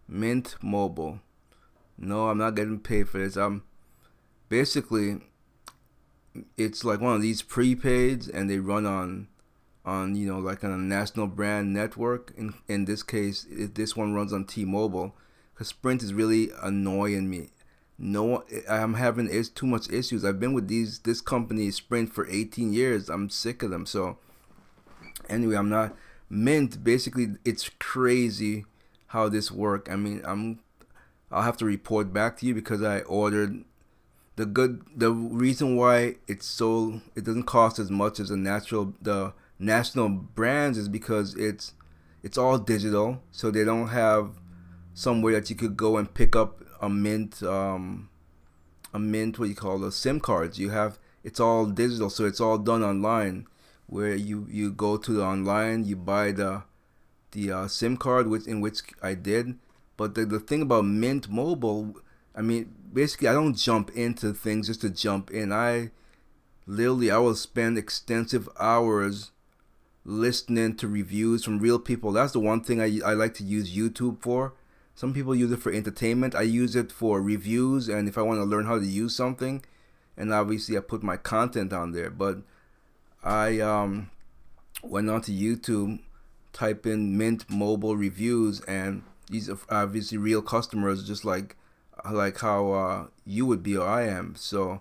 Mint 0.06 0.56
Mobile. 0.61 1.20
No, 1.97 2.28
I'm 2.28 2.37
not 2.37 2.54
getting 2.54 2.80
paid 2.80 3.08
for 3.08 3.16
this. 3.16 3.37
I'm 3.37 3.62
basically 4.50 5.23
it's 6.56 6.85
like 6.85 7.00
one 7.00 7.14
of 7.14 7.23
these 7.23 7.42
prepaids 7.42 8.28
and 8.32 8.49
they 8.49 8.58
run 8.58 8.87
on 8.87 9.28
on 9.85 10.14
you 10.14 10.26
know 10.26 10.38
like 10.38 10.62
on 10.62 10.70
a 10.70 10.76
national 10.76 11.26
brand 11.26 11.73
network. 11.73 12.32
In 12.37 12.54
in 12.68 12.85
this 12.85 13.02
case 13.02 13.47
it, 13.50 13.75
this 13.75 13.97
one 13.97 14.14
runs 14.14 14.32
on 14.32 14.44
T-Mobile. 14.44 15.14
Cuz 15.54 15.68
Sprint 15.68 16.02
is 16.02 16.14
really 16.14 16.50
annoying 16.62 17.28
me. 17.28 17.50
No 17.99 18.44
I'm 18.68 18.94
having 18.94 19.28
is 19.28 19.49
too 19.49 19.66
much 19.66 19.90
issues. 19.90 20.25
I've 20.25 20.40
been 20.40 20.52
with 20.52 20.68
these 20.68 21.00
this 21.00 21.20
company 21.20 21.70
Sprint 21.70 22.12
for 22.12 22.28
18 22.28 22.73
years. 22.73 23.08
I'm 23.08 23.30
sick 23.30 23.62
of 23.62 23.70
them. 23.70 23.87
So 23.87 24.18
anyway 25.28 25.56
I'm 25.56 25.70
not 25.70 25.97
Mint. 26.30 26.85
Basically 26.85 27.35
it's 27.44 27.70
crazy 27.78 28.66
how 29.08 29.28
this 29.28 29.50
work. 29.50 29.88
I 29.90 29.97
mean 29.97 30.20
I'm 30.25 30.61
I'll 31.30 31.42
have 31.42 31.56
to 31.58 31.64
report 31.64 32.12
back 32.12 32.37
to 32.38 32.47
you 32.47 32.54
because 32.54 32.82
I 32.82 33.00
ordered 33.00 33.64
the 34.38 34.47
good 34.47 34.85
the 34.95 35.11
reason 35.11 35.75
why 35.75 36.14
it's 36.28 36.47
so 36.47 37.00
it 37.16 37.25
doesn't 37.25 37.42
cost 37.42 37.80
as 37.80 37.90
much 37.90 38.21
as 38.21 38.28
the 38.28 38.37
natural 38.37 38.95
the 39.02 39.33
national 39.59 40.09
brands 40.09 40.78
is 40.78 40.88
because 40.88 41.35
it's 41.35 41.75
it's 42.23 42.38
all 42.38 42.57
digital. 42.57 43.21
So 43.33 43.50
they 43.50 43.64
don't 43.64 43.88
have 43.88 44.38
somewhere 44.95 45.33
that 45.33 45.50
you 45.50 45.57
could 45.57 45.76
go 45.76 45.97
and 45.97 46.12
pick 46.14 46.37
up 46.37 46.62
a 46.80 46.88
mint 46.88 47.42
um 47.42 48.11
a 48.95 49.00
mint 49.00 49.40
what 49.40 49.49
you 49.49 49.57
call 49.57 49.80
the 49.80 49.90
sim 49.90 50.21
cards. 50.21 50.57
You 50.57 50.71
have 50.71 51.00
it's 51.25 51.40
all 51.40 51.66
digital. 51.66 52.09
So 52.09 52.25
it's 52.25 52.40
all 52.40 52.59
done 52.59 52.85
online 52.85 53.49
where 53.88 54.14
you 54.14 54.47
you 54.49 54.71
go 54.71 54.97
to 54.99 55.12
the 55.14 55.25
online 55.25 55.85
you 55.85 55.97
buy 55.97 56.30
the 56.30 56.62
the 57.33 57.50
uh, 57.50 57.66
sim 57.66 57.97
card 57.97 58.28
which 58.28 58.47
in 58.47 58.61
which 58.61 58.83
i 59.02 59.14
did. 59.14 59.59
But 59.97 60.14
the, 60.14 60.25
the 60.25 60.38
thing 60.38 60.62
about 60.62 60.85
mint 60.85 61.28
mobile 61.28 61.97
I 62.38 62.40
mean, 62.40 62.73
basically, 62.92 63.28
I 63.28 63.33
don't 63.33 63.54
jump 63.57 63.90
into 63.90 64.33
things 64.33 64.66
just 64.66 64.80
to 64.83 64.90
jump 64.90 65.30
in. 65.30 65.52
I 65.52 65.90
literally, 66.66 67.11
I 67.11 67.18
will 67.18 67.35
spend 67.35 67.78
extensive 67.78 68.49
hours 68.59 69.33
listening 70.04 70.76
to 70.76 70.88
reviews 70.88 71.45
from 71.45 71.59
real 71.59 71.78
people. 71.78 72.12
That's 72.12 72.33
the 72.33 72.40
one 72.40 72.62
thing 72.62 72.80
I, 72.80 73.00
I 73.04 73.12
like 73.12 73.35
to 73.35 73.45
use 73.45 73.76
YouTube 73.76 74.21
for. 74.21 74.54
Some 74.95 75.14
people 75.14 75.35
use 75.35 75.52
it 75.52 75.61
for 75.61 75.71
entertainment. 75.71 76.35
I 76.35 76.42
use 76.42 76.75
it 76.75 76.90
for 76.90 77.23
reviews 77.23 77.88
and 77.88 78.09
if 78.09 78.18
I 78.18 78.23
want 78.23 78.40
to 78.40 78.45
learn 78.45 78.66
how 78.66 78.78
to 78.78 78.87
use 78.87 79.14
something. 79.14 79.64
And 80.16 80.33
obviously, 80.33 80.76
I 80.76 80.80
put 80.80 81.02
my 81.02 81.16
content 81.16 81.73
on 81.73 81.92
there. 81.92 82.11
But 82.11 82.38
I 83.23 83.61
um, 83.61 84.11
went 84.83 85.09
onto 85.11 85.33
YouTube, 85.33 86.00
type 86.52 86.87
in 86.87 87.16
Mint 87.16 87.49
Mobile 87.49 87.97
reviews, 87.97 88.61
and 88.62 89.02
these 89.30 89.49
are 89.49 89.59
obviously 89.68 90.18
real 90.18 90.42
customers, 90.42 91.07
just 91.07 91.25
like 91.25 91.57
like 92.11 92.38
how 92.38 92.73
uh, 92.73 93.07
you 93.25 93.47
would 93.47 93.62
be 93.62 93.76
or 93.76 93.87
I 93.87 94.07
am. 94.07 94.35
So 94.37 94.81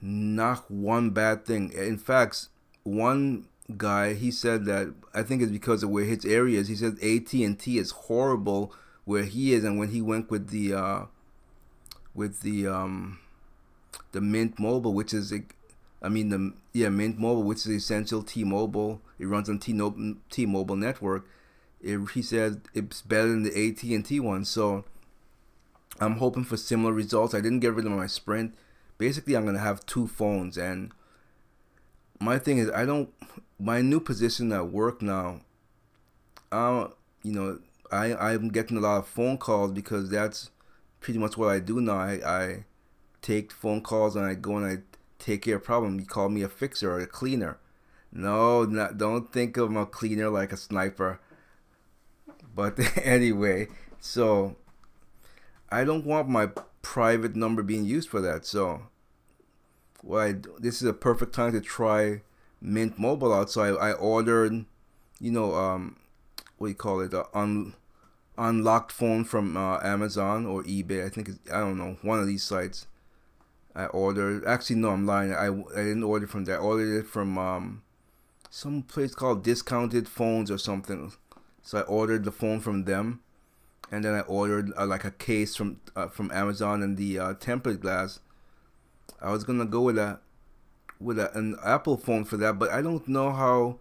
not 0.00 0.70
one 0.70 1.10
bad 1.10 1.44
thing. 1.44 1.72
In 1.72 1.98
fact, 1.98 2.48
one 2.82 3.46
guy 3.76 4.14
he 4.14 4.30
said 4.30 4.64
that 4.64 4.92
I 5.14 5.22
think 5.22 5.42
it's 5.42 5.52
because 5.52 5.82
of 5.82 5.90
where 5.90 6.04
his 6.04 6.24
area 6.24 6.60
is. 6.60 6.68
He 6.68 6.76
said 6.76 6.98
AT 7.02 7.32
and 7.32 7.58
T 7.58 7.78
is 7.78 7.90
horrible 7.92 8.72
where 9.04 9.24
he 9.24 9.52
is, 9.52 9.64
and 9.64 9.78
when 9.78 9.90
he 9.90 10.00
went 10.00 10.30
with 10.30 10.48
the 10.48 10.74
uh, 10.74 11.04
with 12.14 12.40
the 12.42 12.66
um, 12.66 13.18
the 14.12 14.20
Mint 14.20 14.58
Mobile, 14.58 14.94
which 14.94 15.14
is 15.14 15.32
I 16.02 16.08
mean 16.08 16.28
the 16.28 16.52
yeah 16.72 16.88
Mint 16.88 17.18
Mobile, 17.18 17.44
which 17.44 17.58
is 17.58 17.68
essential 17.68 18.22
T-Mobile. 18.22 19.00
It 19.18 19.26
runs 19.26 19.48
on 19.48 19.58
T 19.58 19.72
T-Mobile 20.30 20.76
network. 20.76 21.26
It, 21.80 21.98
he 22.14 22.22
said 22.22 22.62
it's 22.74 23.02
better 23.02 23.28
than 23.28 23.42
the 23.42 23.50
AT 23.50 23.82
and 23.82 24.04
T 24.04 24.20
one. 24.20 24.44
So 24.44 24.84
I'm 26.02 26.16
hoping 26.16 26.44
for 26.44 26.56
similar 26.56 26.92
results. 26.92 27.34
I 27.34 27.40
didn't 27.40 27.60
get 27.60 27.74
rid 27.74 27.86
of 27.86 27.92
my 27.92 28.06
Sprint. 28.06 28.54
Basically, 28.98 29.34
I'm 29.36 29.44
gonna 29.44 29.58
have 29.58 29.86
two 29.86 30.06
phones, 30.06 30.56
and 30.58 30.92
my 32.20 32.38
thing 32.38 32.58
is, 32.58 32.70
I 32.70 32.84
don't. 32.84 33.10
My 33.58 33.80
new 33.80 34.00
position 34.00 34.52
at 34.52 34.68
work 34.68 35.02
now. 35.02 35.40
Uh, 36.50 36.88
you 37.22 37.32
know, 37.32 37.58
I 37.90 38.14
I'm 38.14 38.48
getting 38.48 38.76
a 38.76 38.80
lot 38.80 38.98
of 38.98 39.06
phone 39.06 39.38
calls 39.38 39.72
because 39.72 40.10
that's 40.10 40.50
pretty 41.00 41.18
much 41.18 41.36
what 41.36 41.48
I 41.48 41.60
do 41.60 41.80
now. 41.80 41.96
I 41.96 42.20
I 42.24 42.64
take 43.20 43.52
phone 43.52 43.80
calls 43.80 44.16
and 44.16 44.24
I 44.24 44.34
go 44.34 44.56
and 44.56 44.66
I 44.66 44.78
take 45.18 45.42
care 45.42 45.56
of 45.56 45.64
problem. 45.64 46.00
You 46.00 46.06
call 46.06 46.28
me 46.28 46.42
a 46.42 46.48
fixer 46.48 46.92
or 46.92 47.00
a 47.00 47.06
cleaner. 47.06 47.58
No, 48.12 48.64
not, 48.64 48.98
don't 48.98 49.32
think 49.32 49.56
of 49.56 49.74
a 49.74 49.86
cleaner 49.86 50.28
like 50.28 50.52
a 50.52 50.56
sniper. 50.56 51.20
But 52.54 52.78
anyway, 53.02 53.68
so 54.00 54.56
I 55.72 55.84
don't 55.84 56.04
want 56.04 56.28
my 56.28 56.50
private 56.82 57.34
number 57.34 57.62
being 57.62 57.84
used 57.84 58.08
for 58.08 58.20
that. 58.20 58.44
So, 58.44 58.82
well, 60.02 60.20
I, 60.20 60.34
this 60.58 60.82
is 60.82 60.88
a 60.88 60.92
perfect 60.92 61.34
time 61.34 61.52
to 61.52 61.60
try 61.60 62.22
Mint 62.60 62.98
Mobile 62.98 63.32
out. 63.32 63.50
So 63.50 63.62
I, 63.62 63.90
I 63.90 63.92
ordered, 63.92 64.66
you 65.20 65.30
know, 65.30 65.54
um, 65.54 65.96
what 66.58 66.66
do 66.66 66.70
you 66.70 66.76
call 66.76 67.00
it, 67.00 67.14
uh, 67.14 67.24
un, 67.34 67.74
unlocked 68.36 68.92
phone 68.92 69.24
from 69.24 69.56
uh, 69.56 69.78
Amazon 69.82 70.46
or 70.46 70.62
eBay. 70.64 71.04
I 71.04 71.08
think 71.08 71.30
I 71.52 71.60
don't 71.60 71.78
know 71.78 71.96
one 72.02 72.20
of 72.20 72.26
these 72.26 72.44
sites. 72.44 72.86
I 73.74 73.86
ordered. 73.86 74.44
Actually, 74.44 74.76
no, 74.76 74.90
I'm 74.90 75.06
lying. 75.06 75.32
I, 75.32 75.46
I 75.46 75.84
didn't 75.84 76.02
order 76.02 76.26
from 76.26 76.44
there. 76.44 76.60
I 76.60 76.62
ordered 76.62 77.00
it 77.00 77.06
from 77.06 77.38
um, 77.38 77.82
some 78.50 78.82
place 78.82 79.14
called 79.14 79.42
Discounted 79.42 80.08
Phones 80.08 80.50
or 80.50 80.58
something. 80.58 81.12
So 81.62 81.78
I 81.78 81.82
ordered 81.82 82.24
the 82.24 82.32
phone 82.32 82.60
from 82.60 82.84
them, 82.84 83.20
and 83.92 84.02
then 84.02 84.14
I 84.14 84.20
ordered 84.20 84.72
uh, 84.76 84.86
like 84.86 85.04
a 85.04 85.10
case 85.10 85.54
from 85.54 85.78
uh, 85.94 86.08
from 86.08 86.32
Amazon 86.32 86.82
and 86.82 86.96
the 86.96 87.18
uh, 87.18 87.34
tempered 87.34 87.82
glass. 87.82 88.20
I 89.20 89.30
was 89.30 89.44
gonna 89.44 89.66
go 89.66 89.82
with 89.82 89.98
a 89.98 90.18
with 90.98 91.18
a, 91.18 91.36
an 91.36 91.56
Apple 91.62 91.98
phone 91.98 92.24
for 92.24 92.38
that, 92.38 92.58
but 92.58 92.70
I 92.70 92.80
don't 92.80 93.06
know 93.06 93.32
how 93.32 93.78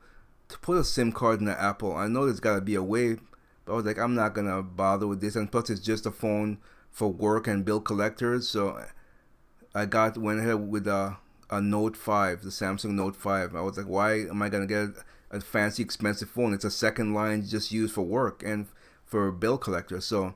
to 0.50 0.60
put 0.60 0.78
a 0.78 0.84
SIM 0.84 1.14
card 1.14 1.40
in 1.40 1.48
an 1.48 1.56
Apple. 1.58 1.96
I 1.96 2.08
know 2.08 2.26
there's 2.26 2.42
gotta 2.42 2.62
be 2.62 2.76
a 2.76 2.84
way, 2.84 3.16
but 3.64 3.74
I 3.74 3.76
was 3.78 3.86
like, 3.86 3.98
I'm 3.98 4.14
not 4.14 4.36
gonna 4.36 4.62
bother 4.62 5.08
with 5.08 5.22
this. 5.22 5.38
And 5.38 5.50
plus, 5.50 5.70
it's 5.70 5.80
just 5.80 6.06
a 6.06 6.12
phone 6.12 6.58
for 6.92 7.08
work 7.08 7.48
and 7.48 7.64
bill 7.64 7.80
collectors. 7.80 8.50
So 8.50 8.84
I 9.74 9.86
got 9.86 10.18
went 10.18 10.42
ahead 10.42 10.70
with 10.70 10.88
a 10.88 11.18
a 11.50 11.62
Note 11.62 11.96
Five, 11.96 12.42
the 12.42 12.50
Samsung 12.50 12.92
Note 12.92 13.16
Five. 13.16 13.56
I 13.56 13.62
was 13.62 13.78
like, 13.78 13.88
why 13.88 14.16
am 14.20 14.42
I 14.42 14.50
gonna 14.50 14.68
get 14.68 14.90
a 15.32 15.40
fancy, 15.40 15.82
expensive 15.82 16.30
phone? 16.30 16.54
It's 16.54 16.66
a 16.66 16.72
second 16.72 17.14
line 17.14 17.46
just 17.48 17.72
used 17.72 17.94
for 17.94 18.02
work 18.02 18.44
and 18.46 18.68
for 19.12 19.30
bill 19.30 19.58
collectors. 19.58 20.06
So 20.06 20.34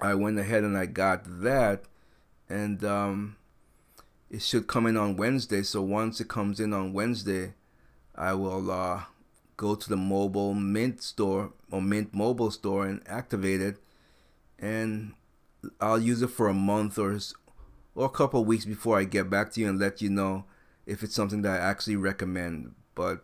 I 0.00 0.14
went 0.14 0.38
ahead 0.38 0.64
and 0.64 0.76
I 0.76 0.86
got 0.86 1.24
that, 1.42 1.84
and 2.48 2.82
um, 2.82 3.36
it 4.30 4.40
should 4.40 4.66
come 4.66 4.86
in 4.86 4.96
on 4.96 5.16
Wednesday. 5.16 5.62
So 5.62 5.82
once 5.82 6.18
it 6.18 6.28
comes 6.28 6.58
in 6.58 6.72
on 6.72 6.94
Wednesday, 6.94 7.52
I 8.16 8.32
will 8.32 8.70
uh, 8.70 9.02
go 9.58 9.74
to 9.74 9.88
the 9.88 9.98
mobile 9.98 10.54
Mint 10.54 11.02
store 11.02 11.52
or 11.70 11.82
Mint 11.82 12.14
mobile 12.14 12.50
store 12.50 12.86
and 12.86 13.02
activate 13.06 13.60
it, 13.60 13.76
and 14.58 15.12
I'll 15.78 16.00
use 16.00 16.22
it 16.22 16.30
for 16.30 16.48
a 16.48 16.54
month 16.54 16.98
or 16.98 17.18
or 17.94 18.06
a 18.06 18.10
couple 18.10 18.42
weeks 18.42 18.64
before 18.64 18.98
I 18.98 19.04
get 19.04 19.28
back 19.28 19.52
to 19.52 19.60
you 19.60 19.68
and 19.68 19.78
let 19.78 20.00
you 20.00 20.08
know 20.08 20.46
if 20.86 21.02
it's 21.02 21.14
something 21.14 21.42
that 21.42 21.60
I 21.60 21.62
actually 21.62 21.96
recommend. 21.96 22.74
But 22.94 23.22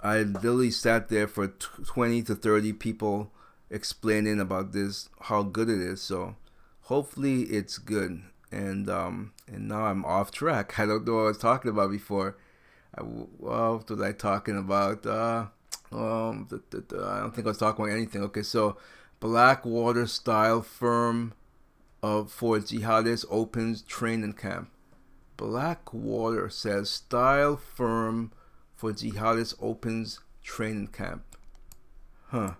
I 0.00 0.22
literally 0.22 0.70
sat 0.70 1.10
there 1.10 1.28
for 1.28 1.48
20 1.48 2.22
to 2.22 2.34
30 2.34 2.72
people 2.72 3.30
explaining 3.74 4.38
about 4.38 4.72
this, 4.72 5.08
how 5.22 5.42
good 5.42 5.68
it 5.68 5.80
is. 5.80 6.00
So 6.00 6.36
hopefully 6.82 7.42
it's 7.42 7.76
good. 7.78 8.22
And 8.52 8.88
um, 8.88 9.32
and 9.48 9.68
now 9.68 9.86
I'm 9.86 10.04
off 10.04 10.30
track. 10.30 10.78
I 10.78 10.86
don't 10.86 11.04
know 11.04 11.16
what 11.16 11.20
I 11.22 11.24
was 11.24 11.38
talking 11.38 11.70
about 11.70 11.90
before. 11.90 12.36
I, 12.96 13.02
what 13.02 13.90
was 13.90 14.00
I 14.00 14.12
talking 14.12 14.56
about? 14.56 15.04
Uh, 15.04 15.46
um, 15.90 16.48
I 16.50 17.20
don't 17.20 17.34
think 17.34 17.46
I 17.46 17.50
was 17.50 17.58
talking 17.58 17.84
about 17.84 17.96
anything. 17.96 18.22
Okay, 18.22 18.42
so 18.42 18.76
Blackwater 19.18 20.06
style 20.06 20.62
firm 20.62 21.34
of 22.02 22.30
for 22.30 22.58
jihadists 22.58 23.24
opens 23.28 23.82
training 23.82 24.34
camp. 24.34 24.70
Blackwater 25.36 26.48
says 26.48 26.90
style 26.90 27.56
firm 27.56 28.30
for 28.76 28.92
jihadists 28.92 29.54
opens 29.60 30.20
training 30.42 30.88
camp. 30.88 31.24
Huh. 32.28 32.54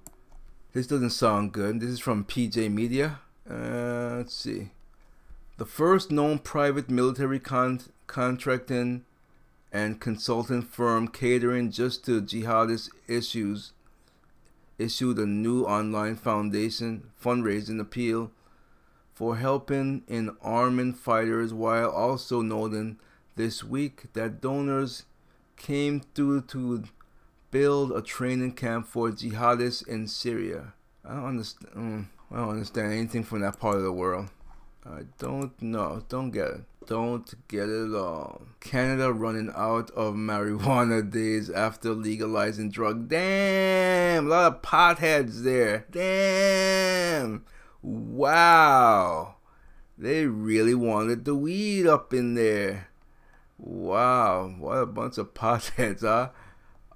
This 0.75 0.89
doesn't 0.89 1.11
sound 1.11 1.53
good. 1.53 1.79
This 1.79 1.91
is 1.91 2.01
from 2.01 2.25
PJ 2.25 2.69
Media. 2.69 3.21
Uh, 3.49 4.17
let's 4.17 4.35
see. 4.35 4.71
The 5.57 5.65
first 5.65 6.11
known 6.11 6.41
private 6.41 6.91
military 6.91 7.39
con- 7.39 7.83
contracting 8.09 9.05
and 9.73 10.01
consulting 10.01 10.63
firm 10.63 11.07
catering 11.07 11.71
just 11.71 12.05
to 12.07 12.21
jihadist 12.21 12.91
issues 13.07 13.71
issued 14.77 15.17
a 15.21 15.27
new 15.27 15.63
online 15.63 16.17
foundation 16.17 17.05
fundraising 17.23 17.79
appeal 17.79 18.33
for 19.13 19.37
helping 19.37 20.03
in 20.09 20.37
arming 20.43 20.93
fighters 20.93 21.55
while 21.55 21.89
also 21.89 22.41
noting 22.41 22.99
this 23.37 23.63
week 23.63 24.13
that 24.15 24.41
donors 24.41 25.05
came 25.57 26.01
through 26.17 26.41
to 26.41 26.83
build 27.55 27.93
a 27.93 28.03
training 28.03 28.51
camp 28.51 28.85
for 28.85 29.11
jihadists 29.11 29.87
in 29.87 30.09
Syria. 30.09 30.73
I 31.05 31.15
don't 31.15 31.27
understand. 31.27 31.73
Mm, 31.77 32.07
I 32.33 32.41
don't 32.41 32.51
understand 32.51 32.93
anything 32.93 33.23
from 33.23 33.43
that 33.43 33.61
part 33.61 33.77
of 33.77 33.85
the 33.85 33.93
world. 33.93 34.29
I 34.85 35.03
don't 35.19 35.63
know. 35.63 36.03
Don't 36.09 36.33
get 36.33 36.49
it. 36.49 36.61
Don't 36.87 37.33
get 37.47 37.69
it 37.69 37.91
at 37.91 37.95
all. 37.95 38.43
Canada 38.59 39.13
running 39.13 39.53
out 39.55 39.93
of 39.93 40.15
marijuana 40.15 41.09
days 41.09 41.49
after 41.49 41.91
legalizing 41.91 42.73
drug. 42.73 43.09
Damn, 43.09 44.27
a 44.27 44.29
lot 44.29 44.53
of 44.53 44.63
potheads 44.63 45.45
there. 45.45 45.87
Damn. 45.93 47.45
Wow. 47.83 49.37
They 49.97 50.27
really 50.27 50.75
wanted 50.75 51.25
the 51.25 51.37
weed 51.37 51.87
up 51.87 52.13
in 52.13 52.35
there. 52.35 52.89
Wow. 53.59 54.57
What 54.59 54.79
a 54.79 54.87
bunch 54.87 55.19
of 55.19 55.35
potheads, 55.35 56.01
huh? 56.01 56.31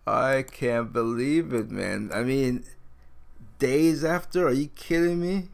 I 0.09 0.43
can't 0.43 0.93
believe 0.93 1.53
it, 1.53 1.71
man. 1.71 2.11
I 2.15 2.23
mean, 2.23 2.65
days 3.59 4.05
after? 4.05 4.47
Are 4.47 4.53
you 4.53 4.69
kidding 4.69 5.21
me? 5.21 5.49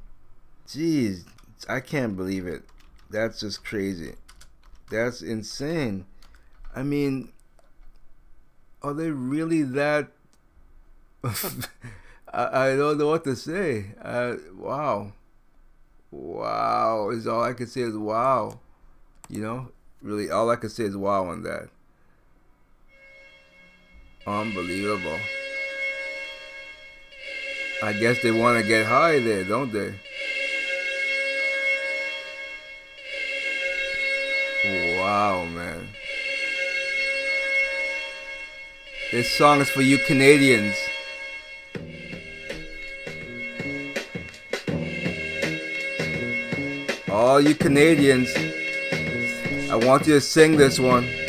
Jeez, 0.68 1.24
I 1.68 1.80
can't 1.80 2.16
believe 2.16 2.46
it. 2.46 2.62
That's 3.10 3.40
just 3.40 3.64
crazy. 3.64 4.14
That's 4.90 5.22
insane. 5.22 6.06
I 6.74 6.82
mean, 6.82 7.32
are 8.82 8.94
they 8.94 9.10
really 9.10 9.62
that? 9.62 10.08
I, 11.24 12.70
I 12.72 12.76
don't 12.76 12.98
know 12.98 13.08
what 13.08 13.24
to 13.24 13.36
say. 13.36 13.86
Uh, 14.00 14.34
wow. 14.56 15.12
Wow 16.10 17.10
is 17.10 17.26
all 17.26 17.42
I 17.42 17.54
can 17.54 17.66
say 17.66 17.80
is 17.82 17.96
wow. 17.96 18.60
You 19.28 19.42
know, 19.42 19.68
really, 20.02 20.30
all 20.30 20.50
I 20.50 20.56
can 20.56 20.70
say 20.70 20.84
is 20.84 20.96
wow 20.96 21.26
on 21.26 21.42
that. 21.42 21.70
Unbelievable. 24.26 25.18
I 27.82 27.92
guess 27.92 28.22
they 28.22 28.30
want 28.30 28.58
to 28.58 28.66
get 28.66 28.86
high 28.86 29.18
there, 29.18 29.44
don't 29.44 29.70
they? 29.70 29.92
Wow, 34.96 35.44
man. 35.44 35.88
This 39.12 39.30
song 39.30 39.60
is 39.60 39.68
for 39.68 39.82
you 39.82 39.98
Canadians. 39.98 40.74
All 47.10 47.42
you 47.42 47.54
Canadians, 47.54 48.34
I 49.70 49.76
want 49.76 50.06
you 50.06 50.14
to 50.14 50.20
sing 50.22 50.56
this 50.56 50.80
one. 50.80 51.23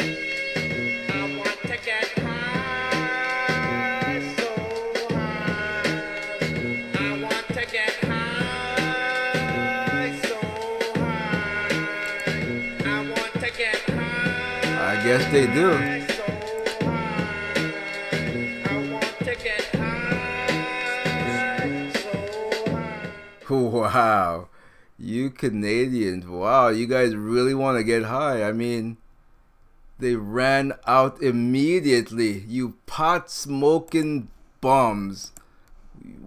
Guess 15.16 15.32
they 15.32 15.48
do. 15.48 15.72
Wow. 23.50 24.50
You 25.00 25.30
Canadians, 25.30 26.28
wow, 26.28 26.68
you 26.68 26.86
guys 26.86 27.16
really 27.16 27.54
want 27.54 27.78
to 27.78 27.84
get 27.86 28.04
high. 28.04 28.44
I 28.44 28.52
mean, 28.52 28.98
they 30.00 30.16
ran 30.16 30.74
out 30.86 31.24
immediately. 31.24 32.40
You 32.50 32.76
pot 32.86 33.32
smoking 33.32 34.28
bums. 34.60 35.32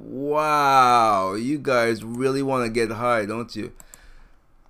Wow, 0.01 1.35
you 1.35 1.59
guys 1.59 2.03
really 2.03 2.43
want 2.43 2.65
to 2.65 2.71
get 2.71 2.93
high, 2.93 3.27
don't 3.27 3.55
you? 3.55 3.75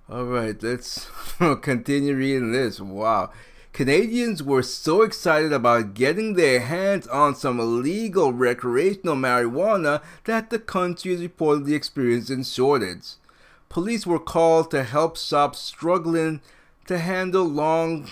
All 0.09 0.25
right, 0.25 0.61
let's 0.61 1.09
continue 1.61 2.15
reading 2.15 2.51
this. 2.51 2.81
Wow. 2.81 3.31
Canadians 3.79 4.43
were 4.43 4.61
so 4.61 5.03
excited 5.03 5.53
about 5.53 5.93
getting 5.93 6.33
their 6.33 6.59
hands 6.59 7.07
on 7.07 7.33
some 7.33 7.61
illegal 7.61 8.33
recreational 8.33 9.15
marijuana 9.15 10.03
that 10.25 10.49
the 10.49 10.59
country 10.59 11.13
is 11.13 11.21
reportedly 11.21 11.73
experiencing 11.73 12.43
shortage. 12.43 13.13
Police 13.69 14.05
were 14.05 14.19
called 14.19 14.69
to 14.71 14.83
help 14.83 15.15
shops 15.15 15.59
struggling 15.59 16.41
to 16.87 16.97
handle 16.97 17.45
long 17.45 18.11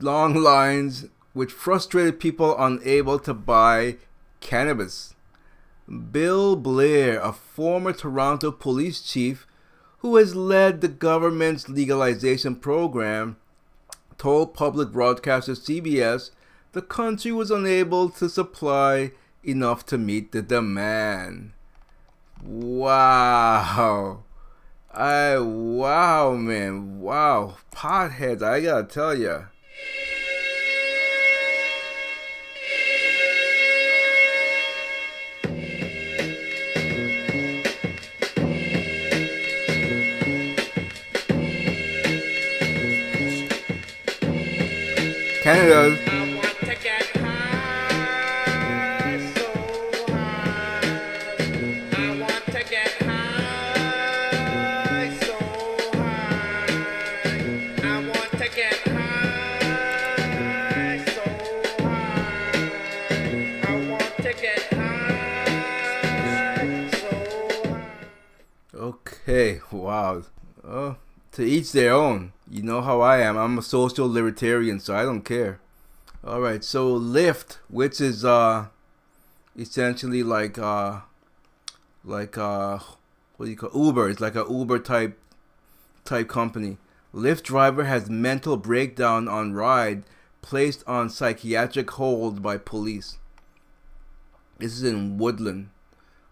long 0.00 0.34
lines 0.34 1.08
which 1.34 1.52
frustrated 1.52 2.18
people 2.18 2.56
unable 2.58 3.18
to 3.18 3.34
buy 3.34 3.98
cannabis. 4.40 5.14
Bill 6.10 6.56
Blair, 6.56 7.20
a 7.20 7.34
former 7.34 7.92
Toronto 7.92 8.50
police 8.50 9.02
chief 9.02 9.46
who 9.98 10.16
has 10.16 10.34
led 10.34 10.80
the 10.80 10.88
government's 10.88 11.68
legalization 11.68 12.56
program, 12.56 13.36
told 14.18 14.54
public 14.54 14.92
broadcaster 14.92 15.52
CBS 15.52 16.30
the 16.72 16.82
country 16.82 17.32
was 17.32 17.50
unable 17.50 18.10
to 18.10 18.28
supply 18.28 19.12
enough 19.42 19.86
to 19.86 19.98
meet 19.98 20.32
the 20.32 20.42
demand. 20.42 21.52
Wow. 22.42 24.24
I 24.92 25.38
wow 25.38 26.34
man, 26.34 27.00
wow. 27.00 27.56
Potheads, 27.72 28.42
I 28.42 28.60
gotta 28.60 28.84
tell 28.84 29.16
ya. 29.16 29.44
Canada 45.44 45.94
Okay, 69.26 69.60
wow. 69.72 70.22
Oh, 70.62 70.96
to 71.32 71.42
each 71.42 71.72
their 71.72 71.94
own. 71.94 72.33
You 72.54 72.62
know 72.62 72.82
how 72.82 73.00
I 73.00 73.18
am. 73.18 73.36
I'm 73.36 73.58
a 73.58 73.62
social 73.62 74.08
libertarian, 74.08 74.78
so 74.78 74.94
I 74.94 75.02
don't 75.02 75.22
care. 75.22 75.58
All 76.22 76.40
right, 76.40 76.62
so 76.62 76.96
Lyft, 76.96 77.58
which 77.68 78.00
is 78.00 78.24
uh 78.24 78.66
essentially 79.58 80.22
like 80.22 80.56
uh 80.56 81.00
like 82.04 82.38
uh 82.38 82.78
what 83.36 83.46
do 83.46 83.50
you 83.50 83.56
call 83.56 83.86
Uber? 83.86 84.08
It's 84.08 84.20
like 84.20 84.36
a 84.36 84.46
Uber 84.48 84.78
type 84.78 85.18
type 86.04 86.28
company. 86.28 86.76
Lyft 87.12 87.42
driver 87.42 87.86
has 87.86 88.08
mental 88.08 88.56
breakdown 88.56 89.26
on 89.26 89.52
ride 89.52 90.04
placed 90.40 90.84
on 90.86 91.10
psychiatric 91.10 91.90
hold 91.90 92.40
by 92.40 92.56
police. 92.56 93.18
This 94.58 94.74
is 94.74 94.84
in 94.84 95.18
Woodland. 95.18 95.70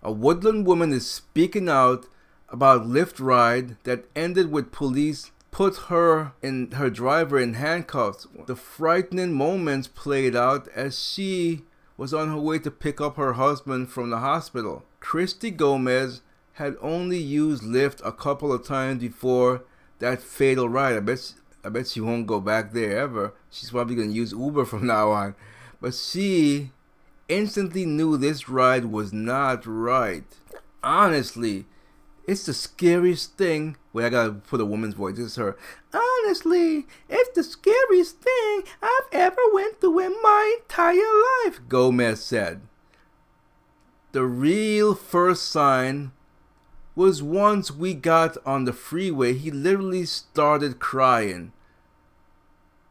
A 0.05 0.13
Woodland 0.13 0.67
woman 0.67 0.93
is 0.93 1.11
speaking 1.11 1.69
out 1.69 2.07
about 2.49 2.87
Lyft 2.87 3.19
ride 3.19 3.75
that 3.83 4.05
ended 4.15 4.53
with 4.53 4.71
police 4.71 5.32
put 5.53 5.77
her 5.89 6.33
and 6.43 6.75
her 6.75 6.91
driver 6.91 7.39
in 7.39 7.55
handcuffs. 7.55 8.27
The 8.47 8.57
frightening 8.57 9.35
moments 9.35 9.87
played 9.87 10.35
out 10.35 10.67
as 10.75 11.01
she 11.01 11.63
was 11.97 12.13
on 12.13 12.31
her 12.31 12.39
way 12.39 12.59
to 12.59 12.71
pick 12.71 13.01
up 13.01 13.17
her 13.17 13.35
husband 13.35 13.91
from 13.91 14.11
the 14.11 14.19
hospital. 14.19 14.85
Christy 14.99 15.51
Gomez 15.51 16.23
had 16.55 16.75
only 16.81 17.19
used 17.19 17.63
Lyft 17.63 18.05
a 18.05 18.13
couple 18.13 18.53
of 18.53 18.67
times 18.67 19.01
before 19.01 19.63
that 20.01 20.23
fatal 20.23 20.69
ride. 20.69 20.97
I 20.97 21.01
bet 21.01 21.35
I 21.65 21.69
bet 21.69 21.87
she 21.87 22.01
won't 22.01 22.27
go 22.27 22.41
back 22.41 22.73
there 22.73 22.99
ever. 22.99 23.35
She's 23.51 23.71
probably 23.71 23.95
gonna 23.95 24.09
use 24.09 24.33
Uber 24.33 24.65
from 24.73 24.87
now 24.87 25.11
on. 25.11 25.35
But 25.81 25.95
she 25.95 26.71
instantly 27.29 27.85
knew 27.85 28.17
this 28.17 28.49
ride 28.49 28.87
was 28.87 29.13
not 29.13 29.65
right. 29.67 30.25
Honestly, 30.83 31.67
it's 32.27 32.47
the 32.47 32.55
scariest 32.55 33.37
thing. 33.37 33.77
Wait, 33.93 34.07
I 34.07 34.09
gotta 34.11 34.33
put 34.33 34.61
a 34.61 34.65
woman's 34.65 34.95
voice. 34.95 35.17
This 35.17 35.27
is 35.27 35.37
her. 35.37 35.57
Honestly, 35.93 36.87
it's 37.09 37.31
the 37.35 37.43
scariest 37.43 38.21
thing 38.21 38.63
I've 38.83 39.09
ever 39.13 39.41
went 39.53 39.81
through 39.81 39.99
in 40.01 40.13
my 40.23 40.57
entire 40.61 40.97
life, 41.45 41.61
Gomez 41.69 42.25
said. 42.25 42.63
The 44.13 44.25
real 44.25 44.95
first 44.95 45.49
sign 45.49 46.13
was 46.95 47.23
once 47.23 47.71
we 47.71 47.95
got 47.95 48.37
on 48.45 48.65
the 48.65 48.73
freeway, 48.73 49.35
he 49.35 49.51
literally 49.51 50.05
started 50.05 50.79
crying. 50.79 51.53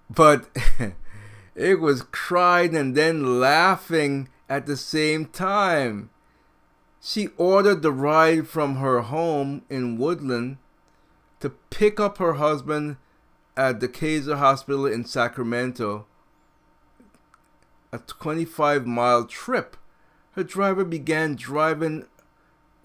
But 0.09 0.49
it 1.55 1.79
was 1.79 2.01
crying 2.01 2.75
and 2.75 2.95
then 2.95 3.39
laughing 3.39 4.29
at 4.49 4.65
the 4.65 4.77
same 4.77 5.25
time. 5.25 6.09
She 7.03 7.29
ordered 7.37 7.81
the 7.81 7.91
ride 7.91 8.47
from 8.47 8.75
her 8.75 9.01
home 9.01 9.63
in 9.69 9.97
Woodland 9.97 10.57
to 11.39 11.49
pick 11.49 11.99
up 11.99 12.19
her 12.19 12.33
husband 12.33 12.97
at 13.57 13.79
the 13.79 13.87
Kaiser 13.87 14.37
Hospital 14.37 14.85
in 14.85 15.05
Sacramento. 15.05 16.05
A 17.91 17.97
25 17.97 18.85
mile 18.85 19.25
trip. 19.25 19.77
Her 20.33 20.43
driver 20.43 20.85
began 20.85 21.35
driving 21.35 22.05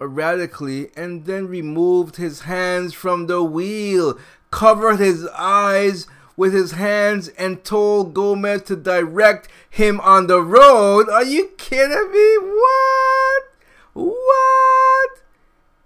erratically 0.01 0.89
and 0.97 1.25
then 1.25 1.47
removed 1.47 2.15
his 2.15 2.41
hands 2.41 2.95
from 2.95 3.27
the 3.27 3.43
wheel, 3.43 4.17
covered 4.49 4.97
his 4.99 5.27
eyes 5.37 6.07
with 6.35 6.53
his 6.53 6.71
hands, 6.71 7.29
and 7.29 7.63
told 7.63 8.15
Gomez 8.15 8.63
to 8.63 8.75
direct 8.75 9.47
him 9.69 9.99
on 10.01 10.25
the 10.25 10.41
road. 10.41 11.07
Are 11.07 11.23
you 11.23 11.51
kidding 11.57 12.11
me? 12.11 12.37
What? 12.37 13.16
What? 13.97 15.09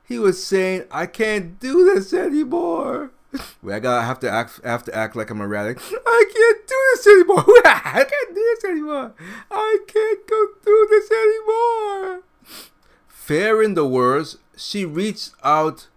He 0.03 0.19
was 0.19 0.43
saying, 0.43 0.83
I 0.91 1.05
can't 1.05 1.57
do 1.61 1.85
this 1.85 2.13
anymore. 2.13 3.11
Wait, 3.63 3.75
I 3.75 3.79
gotta 3.79 4.05
have 4.05 4.19
to 4.19 4.29
act 4.29 4.59
have 4.65 4.83
to 4.83 4.93
act 4.95 5.15
like 5.15 5.29
I'm 5.29 5.39
erratic. 5.39 5.79
I 5.79 6.25
can't 6.35 6.67
do 6.67 6.75
this 6.93 7.07
anymore. 7.07 7.45
I 7.65 8.05
can't 8.09 8.35
do 8.35 8.55
this 8.55 8.65
anymore. 8.65 9.13
I 9.49 9.77
can't 9.87 10.27
go 10.27 10.47
through 10.61 10.87
this 10.89 11.09
anymore. 11.09 12.23
Fearing 13.07 13.75
the 13.75 13.87
worst, 13.87 14.39
she 14.57 14.83
reached 14.83 15.31
out 15.41 15.87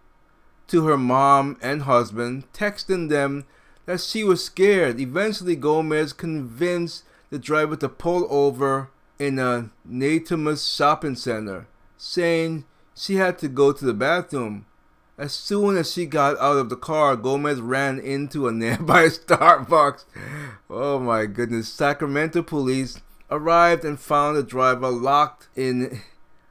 to 0.68 0.86
her 0.86 0.96
mom 0.96 1.58
and 1.60 1.82
husband, 1.82 2.44
texting 2.52 3.08
them 3.08 3.44
that 3.86 4.00
she 4.00 4.22
was 4.22 4.44
scared. 4.44 5.00
Eventually, 5.00 5.56
Gomez 5.56 6.12
convinced 6.12 7.02
the 7.30 7.40
driver 7.40 7.74
to 7.74 7.88
pull 7.88 8.28
over 8.30 8.90
in 9.18 9.40
a 9.40 9.70
Natomas 9.88 10.76
shopping 10.76 11.16
center 11.16 11.66
saying 12.04 12.64
she 12.94 13.14
had 13.16 13.38
to 13.38 13.48
go 13.48 13.72
to 13.72 13.84
the 13.84 13.94
bathroom. 13.94 14.66
As 15.16 15.32
soon 15.32 15.76
as 15.76 15.92
she 15.92 16.06
got 16.06 16.36
out 16.38 16.56
of 16.56 16.68
the 16.68 16.76
car, 16.76 17.16
Gomez 17.16 17.60
ran 17.60 17.98
into 17.98 18.46
a 18.46 18.52
nearby 18.62 19.06
Starbucks. 19.06 20.04
Oh 20.68 20.98
my 20.98 21.26
goodness. 21.26 21.68
Sacramento 21.68 22.42
police 22.42 23.00
arrived 23.30 23.84
and 23.84 23.98
found 23.98 24.36
the 24.36 24.42
driver 24.42 24.90
locked 24.90 25.48
in 25.56 26.00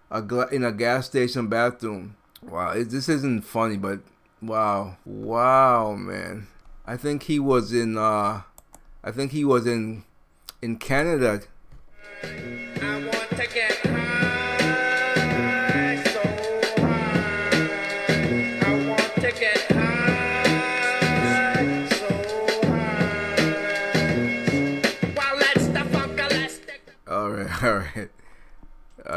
a 0.09 0.21
gla- 0.21 0.47
in 0.47 0.63
a 0.63 0.71
gas 0.71 1.05
station 1.05 1.47
bathroom. 1.47 2.15
Wow, 2.41 2.73
this 2.73 3.07
isn't 3.07 3.45
funny, 3.45 3.77
but 3.77 3.99
wow. 4.41 4.97
Wow, 5.05 5.93
man. 5.95 6.47
I 6.85 6.97
think 6.97 7.23
he 7.23 7.39
was 7.39 7.71
in 7.73 7.97
uh 7.97 8.41
I 9.03 9.11
think 9.11 9.31
he 9.31 9.45
was 9.45 9.67
in 9.67 10.03
in 10.61 10.77
Canada. 10.77 11.41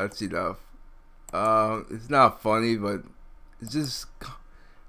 That's 0.03 0.21
enough. 0.21 0.59
Um, 1.33 1.87
it's 1.91 2.11
not 2.11 2.43
funny, 2.43 2.77
but 2.77 3.03
it's 3.61 3.73
just, 3.73 4.07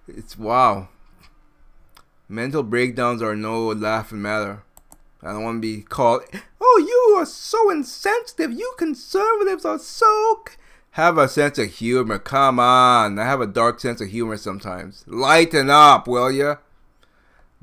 it's 0.08 0.38
wow. 0.38 0.89
Mental 2.28 2.62
breakdowns 2.62 3.22
are 3.22 3.36
no 3.36 3.67
laughing 3.67 4.22
matter. 4.22 4.63
I 5.24 5.32
don't 5.32 5.43
want 5.43 5.58
to 5.58 5.62
be 5.62 5.82
called, 5.82 6.24
oh, 6.60 6.86
you 6.86 7.17
are 7.17 7.26
so 7.26 7.70
insensitive. 7.70 8.52
You 8.52 8.74
conservatives 8.78 9.65
are 9.65 9.80
so. 9.80 10.41
c-" 10.48 10.56
Have 10.91 11.17
a 11.17 11.30
sense 11.30 11.58
of 11.58 11.74
humor. 11.74 12.20
Come 12.20 12.60
on. 12.60 13.17
I 13.17 13.24
have 13.24 13.41
a 13.41 13.48
dark 13.48 13.80
sense 13.80 14.02
of 14.02 14.10
humor 14.10 14.38
sometimes. 14.38 15.06
Lighten 15.08 15.70
up, 15.70 16.08
will 16.08 16.32
ya? 16.32 16.58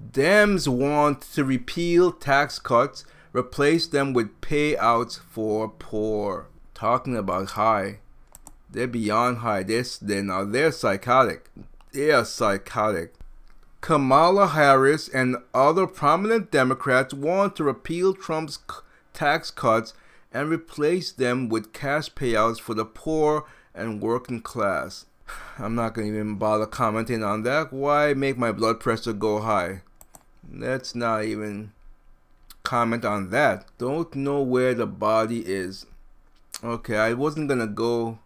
Dems 0.02 0.66
want 0.66 1.20
to 1.35 1.44
repeal 1.44 2.11
tax 2.11 2.59
cuts, 2.59 3.04
replace 3.33 3.87
them 3.87 4.12
with 4.12 4.40
payouts 4.40 5.20
for 5.20 5.68
poor. 5.68 6.48
Talking 6.74 7.16
about 7.16 7.50
high. 7.50 8.00
They're 8.70 8.87
beyond 8.88 9.38
high. 9.38 9.62
They're, 9.62 9.84
they're 10.02 10.22
now 10.22 10.44
they're 10.44 10.72
psychotic. 10.72 11.48
They 11.92 12.10
are 12.10 12.24
psychotic. 12.24 13.14
Kamala 13.80 14.48
Harris 14.48 15.08
and 15.08 15.37
other 15.52 15.87
prominent 15.87 16.50
Democrats 16.50 17.14
want 17.14 17.54
to 17.56 17.64
repeal 17.64 18.14
Trump's 18.14 18.58
tax 19.12 19.50
cuts 19.50 19.92
and 20.32 20.50
replace 20.50 21.12
them 21.12 21.48
with 21.48 21.72
cash 21.72 22.10
payouts 22.10 22.58
for 22.60 22.74
the 22.74 22.84
poor 22.84 23.44
and 23.74 24.00
working 24.00 24.40
class. 24.40 25.06
I'm 25.58 25.74
not 25.74 25.94
going 25.94 26.08
to 26.08 26.14
even 26.14 26.37
bother 26.37 26.66
commenting 26.66 27.22
on 27.22 27.42
that. 27.44 27.72
Why 27.72 28.14
make 28.14 28.37
my 28.37 28.52
blood 28.52 28.80
pressure 28.80 29.12
go 29.12 29.40
high? 29.40 29.82
Let's 30.52 30.94
not 30.94 31.24
even 31.24 31.72
comment 32.62 33.04
on 33.04 33.30
that. 33.30 33.66
Don't 33.78 34.14
know 34.14 34.40
where 34.42 34.74
the 34.74 34.87
body 34.87 35.40
is. 35.40 35.87
Okay, 36.64 36.96
I 36.96 37.12
wasn't 37.12 37.50
to 37.50 37.66
go 37.66 38.20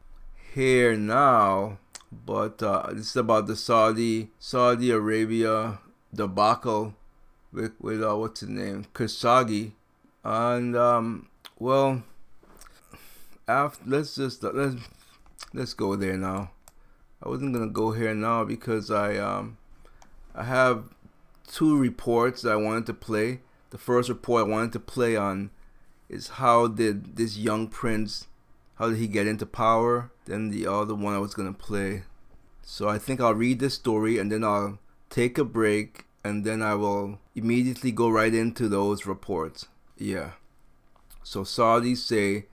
here 0.55 0.97
now, 0.97 1.79
but 2.25 2.63
uh, 2.63 2.87
this 2.93 3.09
is 3.11 3.17
about 3.17 3.49
the 3.49 3.57
Saudi 3.57 4.31
Saudi 4.39 4.93
Arabia 4.93 5.81
debacle 6.15 6.95
with, 7.53 7.73
with 7.81 8.01
uh, 8.01 8.17
what's 8.17 8.39
his 8.39 8.49
name, 8.49 8.87
Khashoggi, 8.95 9.73
and 10.23 10.77
um, 10.77 11.27
well, 11.59 12.05
after 13.49 13.83
let's 13.85 14.15
just 14.15 14.45
let's 14.45 14.77
let's 15.53 15.75
go 15.75 15.97
there 15.97 16.17
now. 16.17 16.53
I 17.21 17.29
wasn't 17.29 17.55
gonna 17.55 17.67
go 17.67 17.91
here 17.91 18.15
now 18.15 18.45
because 18.45 18.89
I 18.89 19.17
um 19.17 19.57
I 20.33 20.45
have 20.45 20.85
two 21.51 21.77
reports 21.77 22.43
that 22.43 22.53
I 22.53 22.57
wanted 22.57 22.87
to 22.87 22.95
play. 22.95 23.41
The 23.71 23.79
first 23.79 24.09
report 24.09 24.47
I 24.47 24.49
wanted 24.49 24.73
to 24.75 24.81
play 24.81 25.17
on 25.17 25.51
is 26.09 26.29
how 26.29 26.67
did 26.67 27.17
this 27.17 27.37
young 27.37 27.69
prince 27.69 28.27
how 28.79 28.91
did 28.91 28.99
he 28.99 29.09
get 29.09 29.27
into 29.27 29.45
power? 29.45 30.13
Then 30.27 30.51
the 30.51 30.69
other 30.69 30.95
one 30.95 31.13
I 31.13 31.19
was 31.19 31.35
gonna 31.35 31.53
play. 31.53 32.05
So 32.63 32.89
I 32.89 32.97
think 32.97 33.21
I'll 33.21 33.35
read 33.35 33.59
this 33.59 33.75
story 33.75 34.19
and 34.19 34.31
then 34.31 34.45
I'll 34.45 34.79
take 35.11 35.37
a 35.37 35.45
break 35.45 36.05
and 36.23 36.45
then 36.45 36.63
I 36.63 36.75
will 36.75 37.19
immediately 37.35 37.91
go 37.91 38.09
right 38.09 38.33
into 38.33 38.69
those 38.69 39.05
reports. 39.05 39.67
Yeah. 39.97 40.33
So 41.25 41.43
Saudis 41.43 41.99
say 41.99 42.47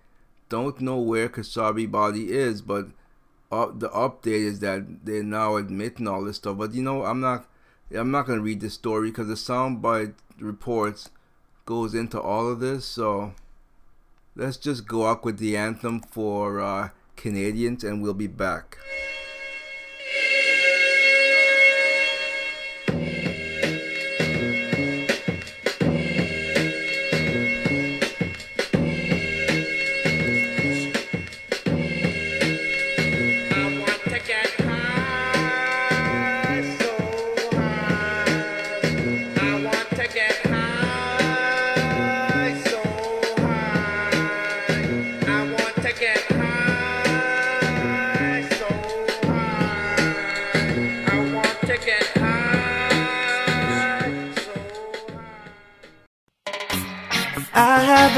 don't 0.49 0.81
know 0.81 0.97
where 0.97 1.29
Khashoggi 1.29 1.91
body 1.91 2.31
is, 2.31 2.63
but 2.63 2.87
uh, 3.51 3.67
the 3.67 3.89
update 3.89 4.45
is 4.45 4.59
that 4.61 5.05
they're 5.05 5.21
now 5.21 5.57
admitting 5.57 6.07
all 6.07 6.23
this 6.23 6.37
stuff. 6.37 6.57
But 6.57 6.73
you 6.73 6.81
know, 6.81 7.05
I'm 7.05 7.19
not, 7.19 7.47
I'm 7.95 8.09
not 8.09 8.25
gonna 8.25 8.41
read 8.41 8.61
this 8.61 8.73
story 8.73 9.11
because 9.11 9.27
the 9.27 9.35
soundbite 9.35 10.15
reports 10.39 11.11
goes 11.67 11.93
into 11.93 12.19
all 12.19 12.49
of 12.49 12.59
this. 12.59 12.83
So 12.83 13.33
let's 14.35 14.57
just 14.57 14.87
go 14.87 15.07
out 15.07 15.23
with 15.23 15.37
the 15.37 15.55
anthem 15.55 16.01
for 16.01 16.59
uh, 16.59 16.89
Canadians, 17.15 17.83
and 17.83 18.01
we'll 18.01 18.13
be 18.13 18.27
back. 18.27 18.77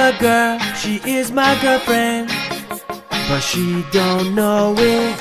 A 0.07 0.19
girl, 0.19 0.57
she 0.75 1.01
is 1.05 1.31
my 1.31 1.59
girlfriend, 1.61 2.29
but 3.27 3.41
she 3.41 3.83
don't 3.91 4.35
know 4.35 4.73
it. 4.77 5.19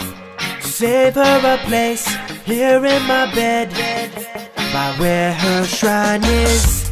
Save 0.63 1.15
her 1.15 1.41
a 1.55 1.59
place 1.67 2.07
here 2.45 2.85
in 2.85 3.03
my 3.03 3.27
bed, 3.35 3.69
by 4.73 4.95
where 4.99 5.33
her 5.33 5.65
shrine 5.65 6.23
is. 6.23 6.91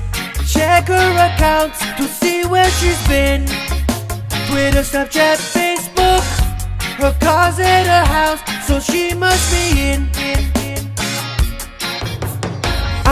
Check 0.52 0.88
her 0.88 1.12
accounts 1.28 1.78
to 1.96 2.04
see 2.04 2.44
where 2.46 2.70
she's 2.78 3.00
been. 3.06 3.46
Twitter, 4.48 4.82
Snapchat, 4.82 5.38
Facebook, 5.54 6.24
her 6.98 7.16
car's 7.20 7.60
at 7.60 7.86
her 7.86 8.06
house, 8.12 8.66
so 8.66 8.80
she 8.80 9.14
must 9.14 9.52
be 9.52 9.80
in. 9.90 10.53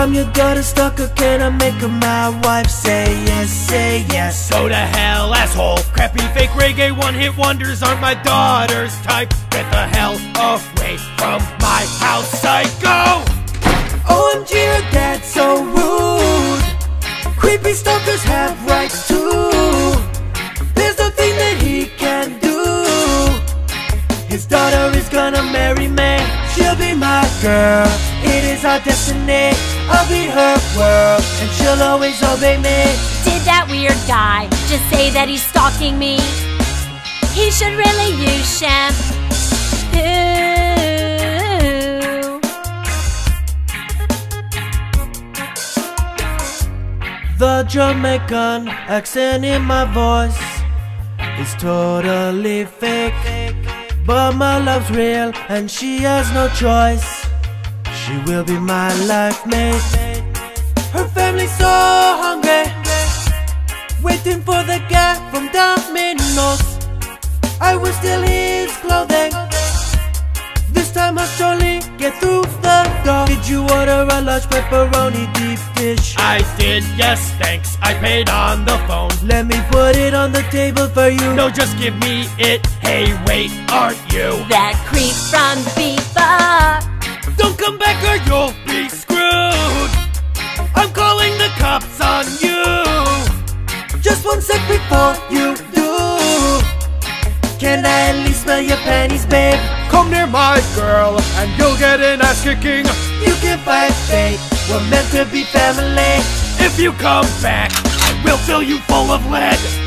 I'm 0.02 0.12
your 0.12 0.28
daughter 0.32 0.64
stalker, 0.64 1.06
can 1.14 1.40
I 1.40 1.50
make 1.50 1.74
her 1.74 1.86
my 1.86 2.30
wife? 2.42 2.68
Say 2.68 3.04
yes, 3.24 3.48
say 3.48 4.04
yes. 4.10 4.50
Go 4.50 4.68
to 4.68 4.74
hell, 4.74 5.32
asshole. 5.32 5.78
Crappy 5.94 6.18
fake 6.34 6.50
reggae 6.50 6.90
one 6.90 7.14
hit 7.14 7.36
wonders 7.36 7.84
aren't 7.84 8.00
my 8.00 8.14
daughter's 8.14 9.00
type. 9.02 9.28
Get 9.50 9.70
the 9.70 9.86
hell 9.94 10.14
away 10.34 10.96
from 11.16 11.40
my 11.62 11.86
house, 12.02 12.28
psycho! 12.40 13.22
OMG, 14.10 14.52
her 14.74 14.90
dad's 14.90 15.24
so 15.24 15.62
rude. 15.62 17.36
Creepy 17.38 17.72
stalkers 17.72 18.24
have 18.24 18.58
rights 18.66 19.06
too. 19.06 19.52
There's 20.74 20.98
nothing 20.98 21.32
that 21.42 21.58
he 21.62 21.86
can 21.86 22.40
do. 22.40 24.26
His 24.26 24.46
daughter 24.46 24.98
is 24.98 25.08
gonna 25.10 25.44
marry 25.44 25.86
me. 25.86 26.18
She'll 26.56 26.74
be 26.74 26.92
my 26.92 27.22
girl. 27.40 28.11
Is 28.62 28.66
our 28.66 28.78
destiny. 28.78 29.50
I'll 29.90 30.08
be 30.08 30.30
her 30.30 30.54
world, 30.78 31.24
and 31.40 31.50
she'll 31.50 31.82
always 31.82 32.22
obey 32.22 32.58
me. 32.58 32.94
Did 33.26 33.42
that 33.42 33.66
weird 33.68 33.98
guy 34.06 34.46
just 34.70 34.86
say 34.88 35.10
that 35.10 35.26
he's 35.28 35.42
stalking 35.42 35.98
me? 35.98 36.20
He 37.34 37.50
should 37.50 37.74
really 37.74 38.14
use 38.22 38.46
shampoo. 38.60 39.18
The 47.38 47.64
Jamaican 47.66 48.68
accent 48.68 49.44
in 49.44 49.62
my 49.62 49.86
voice 49.90 50.38
is 51.40 51.52
totally 51.60 52.66
fake. 52.66 53.56
But 54.06 54.36
my 54.36 54.58
love's 54.58 54.88
real 54.92 55.32
and 55.48 55.68
she 55.68 55.98
has 56.02 56.30
no 56.32 56.48
choice. 56.50 57.21
She 58.02 58.18
will 58.26 58.42
be 58.44 58.58
my 58.58 58.92
life 59.04 59.46
mate. 59.46 59.80
Her 60.92 61.06
family's 61.08 61.56
so 61.56 61.72
hungry, 62.24 62.64
waiting 64.02 64.40
for 64.42 64.60
the 64.64 64.78
guy 64.90 65.14
from 65.30 65.48
Domino's. 65.52 66.62
I 67.60 67.76
will 67.76 67.92
steal 67.92 68.22
his 68.22 68.72
clothing. 68.78 69.32
This 70.72 70.90
time 70.92 71.16
I'll 71.16 71.28
surely 71.38 71.80
get 71.96 72.14
through 72.20 72.42
the 72.66 72.78
door. 73.04 73.24
Did 73.26 73.48
you 73.48 73.62
order 73.62 74.04
a 74.10 74.20
large 74.20 74.46
pepperoni 74.50 75.32
deep 75.34 75.60
dish? 75.76 76.16
I 76.18 76.38
did, 76.58 76.82
yes, 76.96 77.30
thanks. 77.38 77.78
I 77.82 77.94
paid 77.94 78.28
on 78.28 78.64
the 78.64 78.78
phone. 78.88 79.12
Let 79.26 79.46
me 79.46 79.62
put 79.70 79.94
it 79.96 80.12
on 80.12 80.32
the 80.32 80.42
table 80.50 80.88
for 80.88 81.08
you. 81.08 81.34
No, 81.34 81.50
just 81.50 81.78
give 81.78 81.96
me 82.00 82.26
it. 82.38 82.66
Hey, 82.82 83.14
wait, 83.26 83.52
aren't 83.70 84.02
you? 84.12 84.28
That 84.50 84.74
creep 84.90 85.14
from 85.30 85.56
Beaver. 85.76 87.01
Don't 87.42 87.58
come 87.58 87.76
back 87.76 87.98
or 88.06 88.18
you'll 88.28 88.54
be 88.64 88.88
screwed. 88.88 89.90
I'm 90.78 90.92
calling 90.92 91.36
the 91.38 91.50
cops 91.58 92.00
on 92.00 92.24
you. 92.38 92.62
Just 94.00 94.24
one 94.24 94.40
sec 94.40 94.60
before 94.68 95.14
you 95.28 95.56
do. 95.74 95.90
Can 97.58 97.84
I 97.84 98.10
at 98.10 98.16
least 98.24 98.42
smell 98.44 98.60
your 98.60 98.76
panties, 98.86 99.26
babe? 99.26 99.58
Come 99.90 100.08
near 100.12 100.28
my 100.28 100.62
girl 100.76 101.18
and 101.38 101.50
you'll 101.58 101.76
get 101.78 101.98
an 102.00 102.22
ass 102.22 102.44
kicking. 102.44 102.86
You 103.26 103.34
can 103.42 103.58
fight 103.66 103.92
fate. 104.06 104.38
We're 104.70 104.88
meant 104.88 105.10
to 105.10 105.24
be 105.24 105.42
family. 105.42 106.22
If 106.64 106.78
you 106.78 106.92
come 106.92 107.26
back, 107.42 107.72
I 107.74 108.22
will 108.24 108.38
fill 108.38 108.62
you 108.62 108.78
full 108.82 109.10
of 109.10 109.28
lead. 109.28 109.81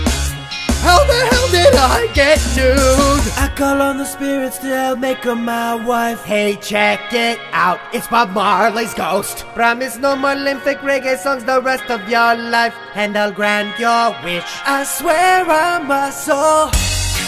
How 0.85 1.01
the 1.11 1.19
hell 1.29 1.47
did 1.49 1.75
I 1.75 2.07
get 2.13 2.39
nude? 2.55 3.25
I 3.37 3.51
call 3.55 3.81
on 3.81 3.97
the 3.97 4.05
spirits 4.05 4.59
to 4.59 4.67
help 4.67 4.99
make 4.99 5.23
her 5.23 5.35
my 5.35 5.73
wife. 5.73 6.23
Hey, 6.23 6.57
check 6.57 7.11
it 7.11 7.39
out. 7.51 7.79
It's 7.91 8.07
Bob 8.07 8.29
Marley's 8.29 8.93
ghost. 8.93 9.45
Promise 9.55 9.97
no 9.97 10.15
more 10.15 10.35
lymphic 10.35 10.77
reggae 10.79 11.17
songs 11.17 11.43
the 11.43 11.59
rest 11.59 11.89
of 11.89 12.07
your 12.07 12.35
life, 12.35 12.75
and 12.93 13.17
I'll 13.17 13.31
grant 13.31 13.79
your 13.79 14.13
wish. 14.23 14.45
I 14.65 14.83
swear 14.83 15.43
I'm 15.49 15.89
a 15.89 16.11
soul. 16.11 16.69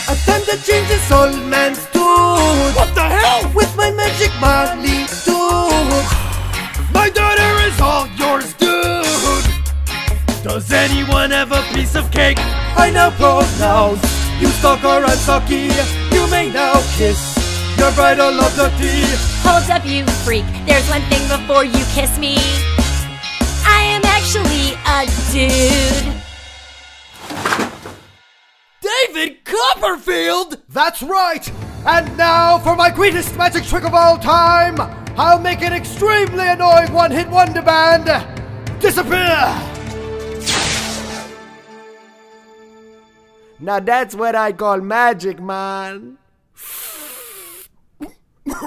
Attempt 0.08 0.46
to 0.50 0.58
change 0.64 0.88
this 0.88 1.12
old 1.12 1.44
man's. 1.50 1.80
What 2.78 2.94
the 2.94 3.02
hell? 3.02 3.52
With 3.56 3.76
my 3.76 3.90
magic 3.92 4.32
Marley 4.40 5.06
dude. 5.26 6.06
My 6.94 7.10
daughter 7.10 7.52
is 7.68 7.82
all 7.82 8.08
yours, 8.22 8.54
dude. 8.54 9.57
Does 10.48 10.72
anyone 10.72 11.32
have 11.32 11.52
a 11.52 11.62
piece 11.74 11.94
of 11.94 12.10
cake? 12.10 12.38
I 12.40 12.90
now 12.90 13.10
pronounce 13.12 14.02
you 14.40 14.48
stalker 14.48 15.04
and 15.04 15.20
sucky. 15.20 15.68
You 16.14 16.26
may 16.32 16.50
now 16.50 16.80
kiss 16.96 17.20
your 17.78 17.92
bridal 17.92 18.40
of 18.40 18.56
the 18.56 18.70
tea. 18.80 19.04
Hold 19.44 19.70
up, 19.70 19.86
you 19.86 20.06
freak. 20.24 20.46
There's 20.66 20.88
one 20.90 21.02
thing 21.12 21.28
before 21.28 21.66
you 21.66 21.84
kiss 21.94 22.18
me. 22.18 22.38
I 23.68 23.82
am 23.92 24.02
actually 24.06 24.80
a 24.88 25.04
dude. 25.34 26.16
David 28.80 29.44
Copperfield? 29.44 30.62
That's 30.70 31.04
right! 31.04 31.46
And 31.86 32.18
now 32.18 32.58
for 32.60 32.78
my 32.78 32.90
greatest 32.90 33.36
magic 33.36 33.66
trick 33.66 33.84
of 33.84 33.94
all 33.94 34.18
time! 34.18 34.80
I'll 35.20 35.42
make 35.42 35.62
an 35.62 35.74
extremely 35.74 36.48
annoying 36.48 36.94
one 36.94 37.12
hit 37.12 37.28
wonder 37.28 37.62
band 37.62 38.06
disappear! 38.80 39.77
Now 43.60 43.80
that's 43.80 44.14
what 44.14 44.36
I 44.36 44.52
call 44.52 44.82
magic, 44.82 45.40
man. 45.40 46.18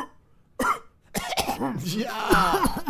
yeah. 1.85 2.90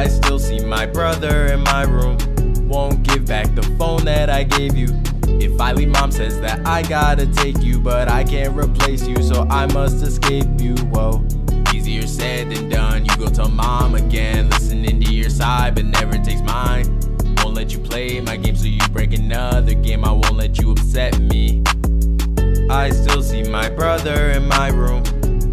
I 0.00 0.08
still 0.08 0.38
see 0.38 0.64
my 0.64 0.86
brother 0.86 1.48
in 1.48 1.60
my 1.60 1.82
room. 1.82 2.16
Won't 2.66 3.02
give 3.02 3.26
back 3.26 3.54
the 3.54 3.62
phone 3.78 4.02
that 4.06 4.30
I 4.30 4.44
gave 4.44 4.74
you. 4.74 4.88
If 5.26 5.60
I 5.60 5.72
leave, 5.72 5.90
mom 5.90 6.10
says 6.10 6.40
that 6.40 6.66
I 6.66 6.80
gotta 6.80 7.26
take 7.26 7.62
you, 7.62 7.78
but 7.78 8.08
I 8.08 8.24
can't 8.24 8.56
replace 8.56 9.06
you, 9.06 9.22
so 9.22 9.46
I 9.50 9.66
must 9.66 10.02
escape 10.02 10.46
you. 10.58 10.74
Whoa. 10.86 11.22
Easier 11.74 12.06
said 12.06 12.48
than 12.48 12.70
done. 12.70 13.04
You 13.04 13.14
go 13.18 13.28
tell 13.28 13.50
mom 13.50 13.94
again, 13.94 14.48
listening 14.48 15.02
to 15.02 15.12
your 15.12 15.28
side, 15.28 15.74
but 15.74 15.84
never 15.84 16.16
takes 16.16 16.40
mine. 16.40 16.86
Won't 17.36 17.54
let 17.54 17.70
you 17.70 17.78
play 17.78 18.22
my 18.22 18.38
game, 18.38 18.56
so 18.56 18.68
you 18.68 18.80
break 18.94 19.12
another 19.12 19.74
game. 19.74 20.06
I 20.06 20.12
won't 20.12 20.36
let 20.36 20.58
you 20.58 20.72
upset 20.72 21.18
me. 21.18 21.62
I 22.70 22.88
still 22.88 23.22
see 23.22 23.42
my 23.42 23.68
brother 23.68 24.30
in 24.30 24.48
my 24.48 24.68
room. 24.68 25.02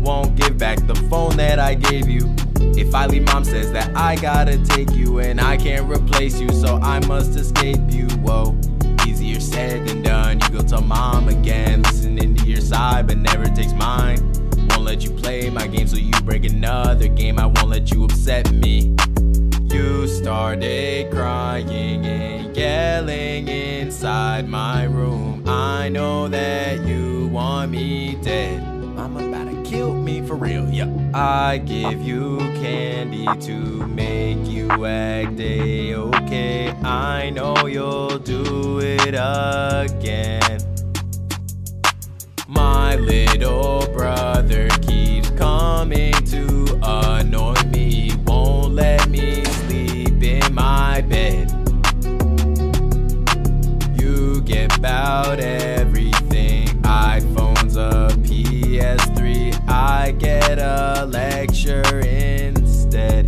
Won't 0.07 0.37
give 0.37 0.57
back 0.57 0.87
the 0.87 0.95
phone 1.09 1.35
that 1.35 1.59
I 1.59 1.73
gave 1.73 2.07
you. 2.07 2.33
If 2.79 2.95
I 2.95 3.07
leave, 3.07 3.25
mom 3.25 3.43
says 3.43 3.73
that 3.73 3.93
I 3.93 4.15
gotta 4.15 4.57
take 4.63 4.91
you, 4.91 5.19
and 5.19 5.41
I 5.41 5.57
can't 5.57 5.85
replace 5.85 6.39
you, 6.39 6.47
so 6.53 6.77
I 6.77 7.05
must 7.07 7.35
escape 7.35 7.81
you. 7.89 8.07
Whoa. 8.21 8.57
Easier 9.05 9.41
said 9.41 9.85
than 9.85 10.03
done. 10.03 10.39
You 10.39 10.49
go 10.49 10.61
tell 10.61 10.81
mom 10.81 11.27
again, 11.27 11.81
listening 11.81 12.35
to 12.35 12.45
your 12.45 12.61
side, 12.61 13.07
but 13.07 13.17
never 13.17 13.47
takes 13.47 13.73
mine. 13.73 14.19
Won't 14.69 14.83
let 14.83 15.03
you 15.03 15.09
play 15.11 15.49
my 15.49 15.67
game, 15.67 15.87
so 15.89 15.97
you 15.97 16.13
break 16.21 16.45
another 16.45 17.09
game. 17.09 17.37
I 17.37 17.47
won't 17.47 17.67
let 17.67 17.91
you 17.91 18.05
upset 18.05 18.49
me. 18.53 18.95
You 19.63 20.07
started 20.07 21.11
crying 21.11 22.05
and 22.05 22.55
yelling 22.55 23.49
inside 23.49 24.47
my 24.47 24.85
room. 24.85 25.43
I 25.45 25.89
know 25.89 26.29
that 26.29 26.85
you 26.85 27.27
want 27.27 27.71
me 27.71 28.15
dead. 28.21 28.76
I'm 29.07 29.15
about 29.15 29.49
to 29.49 29.63
kill 29.63 29.93
me 29.93 30.21
for 30.21 30.35
real, 30.35 30.69
yeah. 30.69 30.91
I 31.13 31.59
give 31.59 32.01
you 32.01 32.39
candy 32.59 33.25
to 33.25 33.87
make 33.87 34.45
you 34.45 34.69
act 34.85 35.39
a 35.39 35.95
okay. 35.95 36.71
I 36.83 37.29
know 37.29 37.67
you'll 37.67 38.19
do 38.19 38.81
it 38.81 39.15
again. 39.15 40.59
My 42.49 42.97
little 42.97 43.87
brother 43.93 44.67
keeps 44.81 45.29
coming 45.29 46.11
to 46.25 46.77
annoy 46.83 47.55
me, 47.71 48.11
won't 48.25 48.73
let 48.73 49.07
me 49.09 49.45
sleep 49.45 50.21
in 50.21 50.53
my 50.53 50.99
bed. 50.99 51.49
You 54.01 54.41
get 54.41 54.77
about 54.77 55.39
everything 55.39 55.76
PS3. 58.77 59.67
I 59.67 60.11
get 60.11 60.59
a 60.59 61.07
lecture 61.09 61.99
instead. 61.99 63.27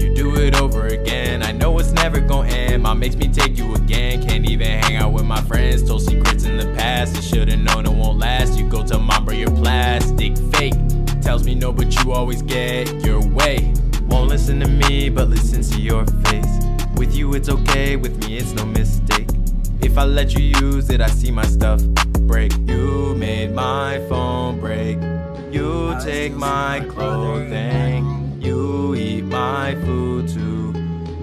You 0.00 0.14
do 0.14 0.36
it 0.36 0.54
over 0.60 0.86
again. 0.86 1.42
I 1.42 1.50
know 1.50 1.76
it's 1.80 1.90
never 1.90 2.20
gonna 2.20 2.48
end. 2.48 2.84
Mom 2.84 3.00
makes 3.00 3.16
me 3.16 3.26
take 3.26 3.58
you 3.58 3.74
again. 3.74 4.24
Can't 4.24 4.48
even 4.48 4.68
hang 4.68 4.96
out 4.96 5.12
with 5.12 5.24
my 5.24 5.40
friends. 5.42 5.82
Told 5.82 6.02
secrets 6.02 6.44
in 6.44 6.58
the 6.58 6.72
past. 6.76 7.16
You 7.16 7.22
should've 7.22 7.58
known 7.58 7.86
it 7.86 7.92
won't 7.92 8.20
last. 8.20 8.56
You 8.56 8.68
go 8.68 8.86
tell 8.86 9.00
mom, 9.00 9.24
bro, 9.24 9.34
you're 9.34 9.50
plastic 9.50 10.38
fake. 10.52 10.74
Tells 11.20 11.44
me 11.44 11.56
no, 11.56 11.72
but 11.72 11.92
you 11.96 12.12
always 12.12 12.42
get 12.42 13.04
your 13.04 13.20
way. 13.20 13.74
Won't 14.02 14.28
listen 14.28 14.60
to 14.60 14.68
me, 14.68 15.08
but 15.08 15.28
listens 15.28 15.70
to 15.70 15.80
your 15.80 16.06
face. 16.06 16.64
With 16.94 17.16
you, 17.16 17.34
it's 17.34 17.48
okay. 17.48 17.96
With 17.96 18.24
me, 18.24 18.36
it's 18.36 18.52
no 18.52 18.64
mistake. 18.64 19.26
If 19.82 19.98
I 19.98 20.04
let 20.04 20.34
you 20.34 20.54
use 20.60 20.88
it, 20.90 21.00
I 21.00 21.08
see 21.08 21.32
my 21.32 21.44
stuff 21.44 21.80
break. 22.28 22.52
You 22.68 23.14
made 23.16 23.52
my 23.52 23.98
phone 24.08 24.60
break. 24.60 24.98
You 25.50 25.96
take 26.04 26.34
my 26.34 26.84
clothing. 26.90 28.38
You 28.40 28.94
eat 28.94 29.24
my 29.24 29.74
food 29.86 30.28
too. 30.28 30.74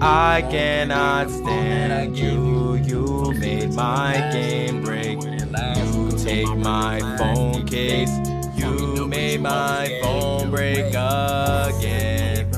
I 0.02 0.42
cannot 0.50 1.30
stand 1.30 2.18
you. 2.18 2.74
You 2.74 3.32
made 3.38 3.72
my 3.72 4.12
game 4.32 4.82
break. 4.82 5.22
You 5.22 6.10
take 6.18 6.54
my 6.58 6.98
phone 7.16 7.64
case. 7.66 8.10
You 8.56 9.06
made 9.06 9.40
my 9.40 10.00
phone 10.02 10.50
break 10.50 10.86
again. 10.88 12.52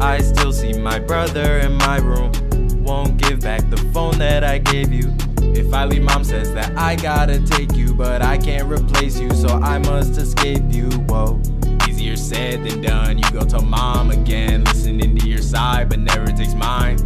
I 0.00 0.18
still 0.22 0.52
see 0.52 0.72
my 0.72 0.98
brother 0.98 1.58
in 1.58 1.74
my 1.74 1.98
room. 1.98 2.32
Won't 2.82 3.18
give 3.18 3.40
back 3.40 3.68
the 3.68 3.76
phone 3.92 4.18
that 4.18 4.42
I 4.42 4.56
gave 4.58 4.92
you. 4.92 5.12
If 5.52 5.74
I 5.74 5.84
leave, 5.84 6.02
mom 6.02 6.24
says 6.24 6.52
that 6.54 6.76
I 6.76 6.96
gotta 6.96 7.40
take 7.40 7.74
you, 7.74 7.92
but 7.94 8.22
I 8.22 8.38
can't 8.38 8.68
replace 8.68 9.18
you, 9.18 9.30
so 9.34 9.48
I 9.48 9.78
must 9.78 10.16
escape 10.16 10.62
you. 10.68 10.88
Whoa. 11.08 11.40
Easier 11.88 12.16
said 12.16 12.64
than 12.64 12.80
done. 12.82 13.18
You 13.18 13.30
go 13.30 13.40
tell 13.40 13.62
mom 13.62 14.10
again, 14.10 14.64
listening 14.64 15.16
to 15.16 15.28
your 15.28 15.42
side, 15.42 15.88
but 15.88 15.98
never 15.98 16.26
takes 16.26 16.54
mine. 16.54 16.98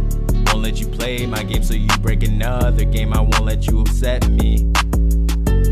Won't 0.47 0.61
let 0.61 0.79
you 0.79 0.87
play 0.87 1.25
my 1.25 1.43
game, 1.43 1.63
so 1.63 1.73
you 1.73 1.89
break 2.01 2.23
another 2.23 2.85
game. 2.85 3.13
I 3.13 3.21
won't 3.21 3.43
let 3.43 3.67
you 3.67 3.81
upset 3.81 4.27
me. 4.29 4.71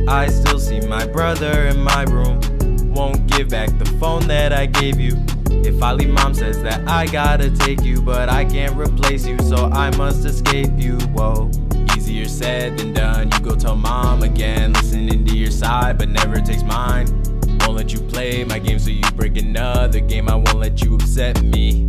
I 0.07 0.27
still 0.27 0.59
see 0.59 0.81
my 0.81 1.05
brother 1.05 1.67
in 1.67 1.81
my 1.81 2.03
room. 2.03 2.39
Won't 2.93 3.25
give 3.27 3.49
back 3.49 3.69
the 3.79 3.85
phone 3.99 4.27
that 4.27 4.51
I 4.51 4.65
gave 4.65 4.99
you. 4.99 5.15
If 5.49 5.81
I 5.81 5.93
leave, 5.93 6.09
mom 6.09 6.33
says 6.33 6.61
that 6.63 6.87
I 6.87 7.05
gotta 7.07 7.49
take 7.49 7.83
you, 7.83 8.01
but 8.01 8.29
I 8.29 8.45
can't 8.45 8.75
replace 8.75 9.25
you, 9.25 9.39
so 9.39 9.69
I 9.69 9.95
must 9.95 10.25
escape 10.25 10.71
you. 10.77 10.97
Whoa. 11.15 11.49
Easier 12.13 12.29
said 12.29 12.77
than 12.77 12.93
done. 12.93 13.31
You 13.31 13.39
go 13.39 13.55
tell 13.55 13.75
mom 13.75 14.21
again, 14.21 14.71
listening 14.73 15.25
to 15.25 15.35
your 15.35 15.49
side, 15.49 15.97
but 15.97 16.09
never 16.09 16.39
takes 16.39 16.61
mine. 16.61 17.07
Won't 17.61 17.73
let 17.73 17.91
you 17.91 18.01
play 18.01 18.43
my 18.43 18.59
game, 18.59 18.77
so 18.77 18.91
you 18.91 19.01
break 19.15 19.35
another 19.35 19.99
game. 19.99 20.29
I 20.29 20.35
won't 20.35 20.59
let 20.59 20.83
you 20.83 20.93
upset 20.93 21.41
me. 21.41 21.87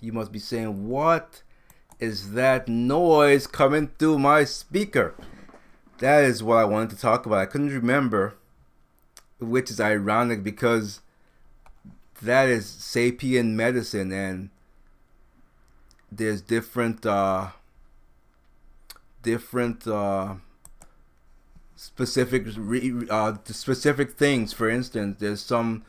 You 0.00 0.12
must 0.12 0.32
be 0.32 0.38
saying, 0.38 0.88
What 0.88 1.42
is 1.98 2.32
that 2.32 2.68
noise 2.68 3.46
coming 3.46 3.90
through 3.98 4.18
my 4.18 4.44
speaker? 4.44 5.14
That 5.98 6.24
is 6.24 6.42
what 6.42 6.58
I 6.58 6.64
wanted 6.64 6.90
to 6.90 6.96
talk 6.96 7.24
about. 7.24 7.38
I 7.38 7.46
couldn't 7.46 7.68
remember, 7.68 8.34
which 9.38 9.70
is 9.70 9.80
ironic 9.80 10.42
because 10.42 11.00
that 12.20 12.48
is 12.48 12.66
sapien 12.66 13.52
medicine, 13.52 14.12
and 14.12 14.50
there's 16.10 16.40
different, 16.40 17.06
uh, 17.06 17.48
different, 19.22 19.86
uh, 19.86 20.34
specific, 21.76 22.46
uh, 23.10 23.34
specific 23.44 24.12
things. 24.12 24.52
For 24.52 24.68
instance, 24.68 25.16
there's 25.20 25.40
some 25.40 25.84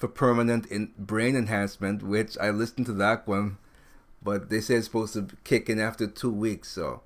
for 0.00 0.08
permanent 0.08 0.64
in 0.66 0.92
brain 0.96 1.36
enhancement, 1.36 2.02
which 2.02 2.38
I 2.38 2.48
listened 2.48 2.86
to 2.86 2.94
that 2.94 3.28
one, 3.28 3.58
but 4.22 4.48
they 4.48 4.62
say 4.62 4.76
it's 4.76 4.86
supposed 4.86 5.12
to 5.12 5.28
kick 5.44 5.68
in 5.68 5.78
after 5.78 6.06
two 6.06 6.32
weeks. 6.32 6.70
So, 6.70 7.02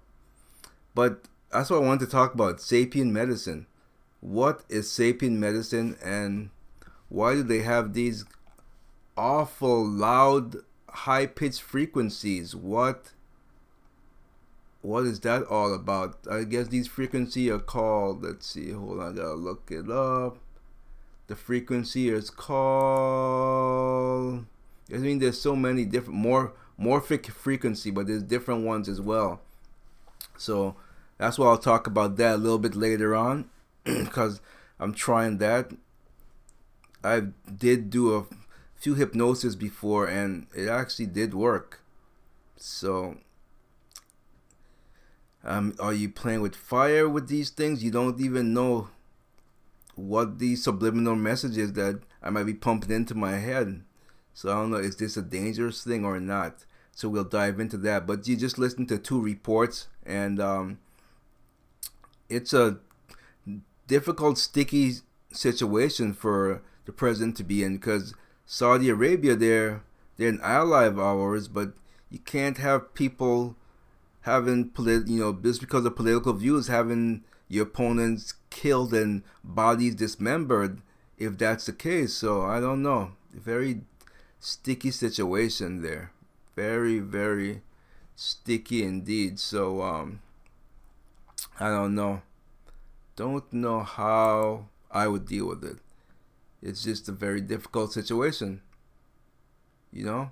but 0.94 1.24
that's 1.50 1.70
what 1.70 1.82
I 1.82 1.86
wanted 1.86 2.04
to 2.06 2.12
talk 2.12 2.34
about. 2.34 2.58
Sapien 2.58 3.10
medicine. 3.10 3.66
What 4.20 4.62
is 4.68 4.88
sapien 4.88 5.32
medicine, 5.32 5.96
and 6.04 6.50
why 7.08 7.34
do 7.34 7.42
they 7.42 7.62
have 7.62 7.94
these 7.94 8.24
awful 9.16 9.84
loud, 9.84 10.58
high 10.88 11.26
pitched 11.26 11.62
frequencies? 11.62 12.54
What 12.54 13.10
what 14.82 15.04
is 15.04 15.18
that 15.20 15.42
all 15.46 15.74
about? 15.74 16.18
I 16.30 16.44
guess 16.44 16.68
these 16.68 16.86
frequency 16.86 17.50
are 17.50 17.58
called. 17.58 18.22
Let's 18.22 18.46
see. 18.46 18.70
Hold 18.70 19.00
on, 19.00 19.14
I 19.14 19.16
gotta 19.16 19.34
look 19.34 19.68
it 19.72 19.90
up. 19.90 20.38
The 21.26 21.36
frequency 21.36 22.10
is 22.10 22.28
called. 22.30 22.64
I 24.92 24.98
mean, 24.98 25.18
there's 25.18 25.40
so 25.40 25.56
many 25.56 25.84
different 25.86 26.18
more 26.18 26.52
morphic 26.78 27.26
frequency, 27.30 27.90
but 27.90 28.06
there's 28.06 28.22
different 28.22 28.64
ones 28.64 28.88
as 28.88 29.00
well. 29.00 29.40
So 30.36 30.76
that's 31.18 31.38
why 31.38 31.46
I'll 31.46 31.56
talk 31.58 31.86
about 31.86 32.16
that 32.16 32.34
a 32.34 32.38
little 32.38 32.58
bit 32.58 32.74
later 32.74 33.14
on, 33.14 33.48
because 33.84 34.40
I'm 34.78 34.92
trying 34.92 35.38
that. 35.38 35.70
I 37.02 37.22
did 37.58 37.90
do 37.90 38.14
a 38.14 38.26
few 38.76 38.94
hypnosis 38.94 39.54
before, 39.54 40.06
and 40.06 40.46
it 40.54 40.68
actually 40.68 41.06
did 41.06 41.32
work. 41.32 41.80
So 42.56 43.16
um, 45.44 45.74
are 45.78 45.92
you 45.92 46.08
playing 46.08 46.40
with 46.40 46.56
fire 46.56 47.08
with 47.08 47.28
these 47.28 47.50
things? 47.50 47.84
You 47.84 47.90
don't 47.90 48.20
even 48.20 48.54
know 48.54 48.88
what 49.96 50.38
the 50.38 50.56
subliminal 50.56 51.16
messages 51.16 51.72
that 51.74 52.00
I 52.22 52.30
might 52.30 52.44
be 52.44 52.54
pumping 52.54 52.90
into 52.90 53.14
my 53.14 53.36
head. 53.36 53.82
So 54.32 54.50
I 54.50 54.54
don't 54.54 54.70
know, 54.70 54.78
is 54.78 54.96
this 54.96 55.16
a 55.16 55.22
dangerous 55.22 55.84
thing 55.84 56.04
or 56.04 56.18
not? 56.18 56.64
So 56.92 57.08
we'll 57.08 57.24
dive 57.24 57.60
into 57.60 57.76
that. 57.78 58.06
But 58.06 58.26
you 58.26 58.36
just 58.36 58.58
listen 58.58 58.86
to 58.86 58.98
two 58.98 59.20
reports, 59.20 59.88
and 60.04 60.40
um, 60.40 60.78
it's 62.28 62.52
a 62.52 62.78
difficult, 63.86 64.38
sticky 64.38 64.94
situation 65.30 66.12
for 66.12 66.62
the 66.84 66.92
president 66.92 67.36
to 67.36 67.44
be 67.44 67.64
in 67.64 67.76
because 67.76 68.14
Saudi 68.46 68.88
Arabia, 68.88 69.34
they're 69.34 69.82
they're 70.16 70.28
an 70.28 70.40
ally 70.42 70.84
of 70.84 70.98
ours, 70.98 71.48
but 71.48 71.72
you 72.10 72.18
can't 72.18 72.58
have 72.58 72.94
people 72.94 73.56
having 74.22 74.70
polit- 74.70 75.08
you 75.08 75.20
know 75.20 75.32
just 75.32 75.60
because 75.60 75.84
of 75.84 75.96
political 75.96 76.32
views 76.32 76.68
having 76.68 77.24
your 77.48 77.64
opponents 77.64 78.34
killed 78.54 78.94
and 78.94 79.22
bodies 79.42 79.96
dismembered 79.96 80.80
if 81.18 81.36
that's 81.36 81.66
the 81.66 81.72
case. 81.72 82.14
So 82.14 82.42
i 82.42 82.60
don't 82.60 82.82
know. 82.82 83.12
Very 83.32 83.82
sticky 84.38 84.92
situation 84.92 85.82
there. 85.82 86.12
Very 86.54 87.00
very 87.00 87.62
sticky 88.14 88.84
indeed. 88.84 89.38
So 89.38 89.82
um 89.82 90.20
i 91.58 91.68
don't 91.68 91.94
know. 91.94 92.22
Don't 93.16 93.52
know 93.52 93.80
how 93.80 94.66
i 94.90 95.08
would 95.08 95.26
deal 95.26 95.46
with 95.46 95.64
it. 95.64 95.78
It's 96.62 96.84
just 96.84 97.08
a 97.08 97.12
very 97.12 97.40
difficult 97.40 97.92
situation 97.92 98.62
you 99.94 100.04
know? 100.04 100.30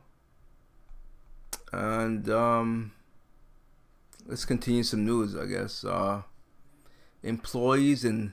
And 1.73 2.29
um 2.29 2.93
let's 4.27 4.45
continue 4.45 4.83
some 4.83 5.05
news, 5.07 5.35
I 5.37 5.47
guess. 5.47 5.85
Uh, 5.85 6.23
employees 7.23 8.05
and 8.05 8.33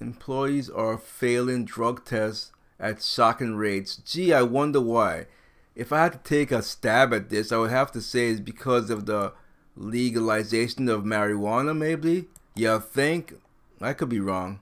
employees 0.00 0.70
are 0.70 0.98
failing 0.98 1.64
drug 1.64 2.04
tests 2.04 2.52
at 2.78 3.02
shocking 3.02 3.56
rates. 3.56 3.96
Gee, 3.96 4.32
I 4.32 4.42
wonder 4.42 4.80
why. 4.80 5.26
If 5.74 5.92
I 5.92 6.02
had 6.02 6.12
to 6.12 6.18
take 6.18 6.50
a 6.50 6.62
stab 6.62 7.12
at 7.12 7.30
this, 7.30 7.52
I 7.52 7.58
would 7.58 7.70
have 7.70 7.92
to 7.92 8.00
say 8.00 8.28
it's 8.28 8.40
because 8.40 8.90
of 8.90 9.06
the 9.06 9.32
legalization 9.76 10.88
of 10.88 11.04
marijuana, 11.04 11.76
maybe? 11.76 12.26
Yeah, 12.54 12.80
think? 12.80 13.34
I 13.80 13.92
could 13.92 14.08
be 14.08 14.20
wrong. 14.20 14.60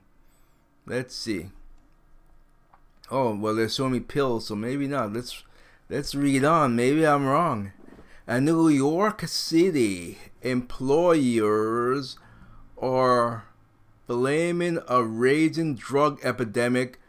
Let's 0.85 1.15
see. 1.15 1.47
Oh, 3.09 3.35
well, 3.35 3.55
there's 3.55 3.73
so 3.73 3.89
many 3.89 4.01
pills, 4.01 4.47
so 4.47 4.55
maybe 4.55 4.87
not. 4.87 5.13
Let's 5.13 5.43
let's 5.89 6.13
read 6.13 6.43
on. 6.43 6.75
Maybe 6.75 7.05
I'm 7.05 7.25
wrong. 7.25 7.71
A 8.27 8.41
New 8.41 8.67
York 8.67 9.21
City 9.27 10.17
employers 10.41 12.19
are 12.79 13.45
blaming 14.07 14.79
a 14.87 15.03
raging 15.03 15.75
drug 15.75 16.19
epidemic 16.23 16.99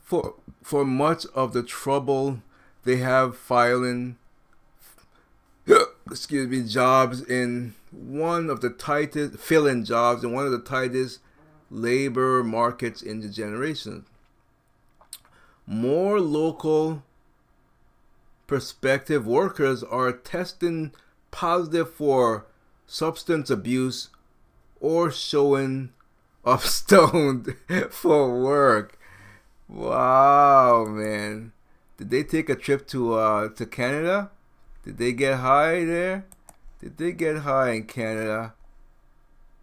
for 0.00 0.34
for 0.62 0.84
much 0.84 1.26
of 1.34 1.52
the 1.52 1.62
trouble 1.62 2.42
they 2.84 2.96
have 2.96 3.36
filing 3.36 4.16
excuse 6.10 6.48
me 6.48 6.62
jobs 6.66 7.22
in 7.22 7.74
one 7.90 8.50
of 8.50 8.60
the 8.60 8.70
tightest 8.70 9.38
filling 9.38 9.84
jobs 9.84 10.24
in 10.24 10.32
one 10.32 10.46
of 10.46 10.52
the 10.52 10.58
tightest 10.58 11.20
labor 11.70 12.42
markets 12.42 13.00
in 13.00 13.20
the 13.20 13.28
generation. 13.28 14.04
More 15.66 16.20
local 16.20 17.04
prospective 18.46 19.26
workers 19.26 19.82
are 19.84 20.12
testing 20.12 20.92
positive 21.30 21.92
for 21.92 22.46
substance 22.86 23.50
abuse 23.50 24.08
or 24.80 25.10
showing 25.10 25.90
up 26.44 26.60
stoned 26.78 27.54
for 27.90 28.42
work. 28.42 28.98
Wow, 29.68 30.86
man. 30.86 31.52
Did 31.96 32.10
they 32.10 32.24
take 32.24 32.48
a 32.48 32.56
trip 32.56 32.86
to 32.88 33.14
uh 33.14 33.48
to 33.50 33.66
Canada? 33.66 34.30
Did 34.84 34.98
they 34.98 35.12
get 35.12 35.38
high 35.38 35.84
there? 35.84 36.26
Did 36.80 36.96
they 36.96 37.12
get 37.12 37.38
high 37.38 37.72
in 37.72 37.84
Canada? 37.84 38.54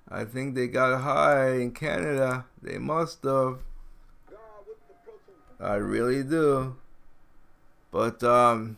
I 0.09 0.23
think 0.23 0.55
they 0.55 0.67
got 0.67 1.01
high 1.01 1.55
in 1.55 1.71
Canada. 1.71 2.45
They 2.61 2.77
must 2.77 3.23
have. 3.23 3.59
I 5.59 5.73
really 5.75 6.23
do. 6.23 6.75
But 7.91 8.23
um, 8.23 8.77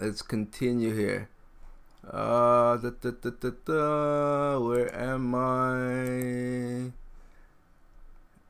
let's 0.00 0.22
continue 0.22 0.94
here. 0.94 1.28
Uh, 2.04 2.76
da, 2.78 2.90
da, 3.00 3.10
da, 3.10 3.30
da, 3.30 3.50
da, 3.64 4.58
where 4.58 4.92
am 4.94 5.34
I? 5.34 6.92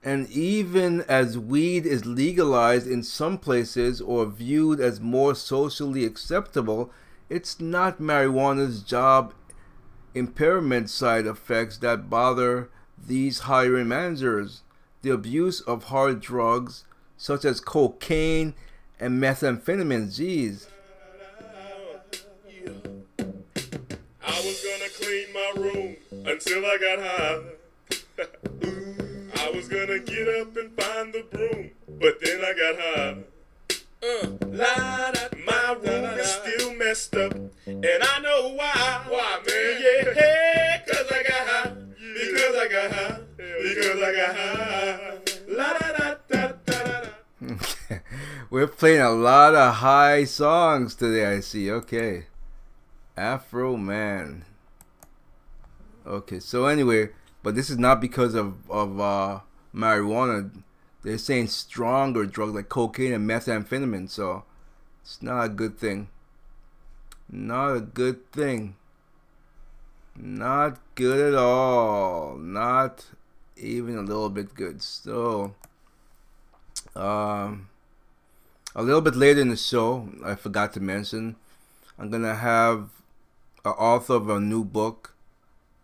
And 0.02 0.28
even 0.30 1.02
as 1.02 1.38
weed 1.38 1.84
is 1.84 2.06
legalized 2.06 2.86
in 2.86 3.02
some 3.02 3.38
places 3.38 4.00
or 4.00 4.26
viewed 4.26 4.80
as 4.80 5.00
more 5.00 5.34
socially 5.34 6.04
acceptable, 6.04 6.90
it's 7.28 7.60
not 7.60 8.00
marijuana's 8.00 8.82
job 8.82 9.34
impairment 10.14 10.90
side 10.90 11.26
effects 11.26 11.76
that 11.78 12.10
bother 12.10 12.70
these 12.98 13.40
hiring 13.40 13.88
managers. 13.88 14.62
The 15.02 15.10
abuse 15.10 15.60
of 15.60 15.84
hard 15.84 16.20
drugs 16.20 16.84
such 17.16 17.44
as 17.44 17.60
cocaine 17.60 18.54
and 18.98 19.22
methamphetamine. 19.22 20.08
Jeez. 20.08 20.66
I 24.32 24.40
was 24.46 24.64
gonna 24.64 24.88
clean 24.98 25.26
my 25.34 25.52
room 25.60 25.96
until 26.26 26.64
I 26.64 26.78
got 26.78 26.98
high. 27.00 27.38
I 29.44 29.50
was 29.50 29.68
gonna 29.68 29.98
get 29.98 30.26
up 30.40 30.56
and 30.56 30.72
find 30.80 31.12
the 31.12 31.22
broom, 31.30 31.70
but 32.00 32.18
then 32.24 32.40
I 32.40 32.52
got 32.54 32.80
high. 32.80 33.16
Uh, 34.02 34.26
la, 34.46 35.10
da, 35.12 35.28
my 35.46 35.74
room 35.74 36.18
is 36.18 36.26
still 36.28 36.74
messed 36.74 37.14
up, 37.14 37.34
and 37.66 38.02
I 38.02 38.18
know 38.20 38.54
why. 38.54 39.04
Why, 39.08 39.40
man? 39.46 39.82
Yeah, 40.16 40.78
cause 40.88 41.06
I 41.10 41.22
got 41.28 41.46
high. 41.46 41.72
Because 42.14 42.56
I 42.56 42.68
got 42.68 42.92
high. 42.92 43.20
Because 43.36 44.02
I 44.02 44.12
got 44.14 44.36
high. 44.36 45.18
La 45.48 45.72
da 45.74 45.92
da 45.92 46.14
da 46.28 46.52
da 46.66 47.02
da. 47.50 47.96
We're 48.50 48.66
playing 48.66 49.02
a 49.02 49.10
lot 49.10 49.54
of 49.54 49.74
high 49.74 50.24
songs 50.24 50.94
today, 50.94 51.26
I 51.26 51.40
see. 51.40 51.70
Okay. 51.70 52.26
Afroman. 53.16 54.42
Okay, 56.06 56.40
so 56.40 56.66
anyway, 56.66 57.10
but 57.42 57.54
this 57.54 57.70
is 57.70 57.78
not 57.78 58.00
because 58.00 58.34
of, 58.34 58.54
of 58.70 59.00
uh, 59.00 59.40
marijuana. 59.74 60.50
They're 61.02 61.18
saying 61.18 61.48
stronger 61.48 62.26
drugs 62.26 62.54
like 62.54 62.68
cocaine 62.68 63.12
and 63.12 63.28
methamphetamine, 63.28 64.08
so 64.08 64.44
it's 65.02 65.22
not 65.22 65.44
a 65.44 65.48
good 65.48 65.78
thing. 65.78 66.08
Not 67.30 67.76
a 67.76 67.80
good 67.80 68.30
thing. 68.32 68.76
Not 70.16 70.78
good 70.94 71.32
at 71.32 71.38
all. 71.38 72.36
Not 72.36 73.06
even 73.56 73.96
a 73.96 74.02
little 74.02 74.28
bit 74.28 74.54
good. 74.54 74.82
So, 74.82 75.54
um, 76.94 77.68
a 78.74 78.82
little 78.82 79.00
bit 79.00 79.16
later 79.16 79.40
in 79.40 79.48
the 79.48 79.56
show, 79.56 80.08
I 80.24 80.34
forgot 80.34 80.72
to 80.74 80.80
mention, 80.80 81.36
I'm 81.98 82.10
gonna 82.10 82.34
have 82.34 82.90
author 83.70 84.14
of 84.14 84.28
a 84.28 84.40
new 84.40 84.64
book 84.64 85.14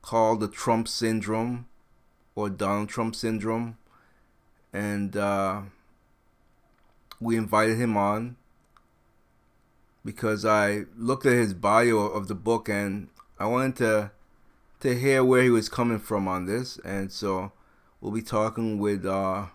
called 0.02 0.40
The 0.40 0.48
Trump 0.48 0.88
Syndrome 0.88 1.66
or 2.34 2.50
Donald 2.50 2.88
Trump 2.88 3.14
Syndrome. 3.14 3.78
And 4.72 5.16
uh, 5.16 5.62
we 7.20 7.36
invited 7.36 7.78
him 7.78 7.96
on 7.96 8.36
because 10.04 10.44
I 10.44 10.84
looked 10.96 11.26
at 11.26 11.32
his 11.32 11.54
bio 11.54 11.98
of 11.98 12.28
the 12.28 12.34
book 12.34 12.68
and 12.68 13.08
I 13.38 13.46
wanted 13.46 13.76
to 13.76 14.10
to 14.80 14.98
hear 14.98 15.24
where 15.24 15.42
he 15.42 15.50
was 15.50 15.68
coming 15.68 15.98
from 15.98 16.28
on 16.28 16.46
this, 16.46 16.78
and 16.84 17.10
so 17.10 17.52
we'll 18.00 18.12
be 18.12 18.22
talking 18.22 18.78
with 18.78 19.04
uh 19.04 19.46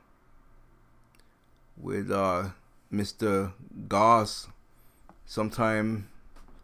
with 1.78 2.12
uh 2.12 2.50
Mr. 2.92 3.54
Goss 3.88 4.48
sometime 5.26 6.10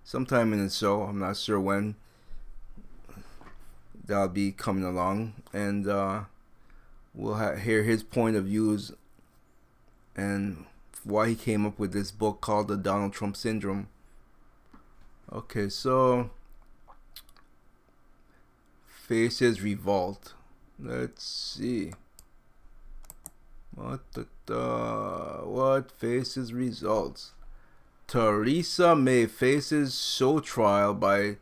sometime 0.10 0.52
in 0.54 0.64
the 0.64 0.72
show. 0.72 1.04
I'm 1.04 1.20
not 1.20 1.38
sure 1.38 1.60
when 1.60 1.94
that'll 4.04 4.28
be 4.28 4.52
coming 4.52 4.84
along, 4.84 5.34
and 5.54 5.88
uh, 5.88 6.22
we'll 7.14 7.36
ha- 7.36 7.58
hear 7.58 7.84
his 7.84 8.02
point 8.02 8.36
of 8.36 8.46
views 8.46 8.92
and 10.16 10.66
why 11.04 11.30
he 11.30 11.36
came 11.36 11.64
up 11.64 11.78
with 11.78 11.94
this 11.94 12.10
book 12.10 12.42
called 12.42 12.70
the 12.70 12.76
Donald 12.76 13.14
Trump 13.14 13.38
Syndrome. 13.38 13.88
Okay, 15.32 15.70
so 15.70 16.32
faces 18.88 19.62
revolt. 19.62 20.34
Let's 20.80 21.24
see. 21.24 21.94
What 23.76 24.12
the, 24.14 24.26
the 24.48 25.42
what 25.44 25.92
faces 25.92 26.52
results? 26.52 27.34
Theresa 28.10 28.96
May 28.96 29.28
faces 29.28 29.94
show 30.02 30.40
trial 30.40 30.96
by 30.96 31.38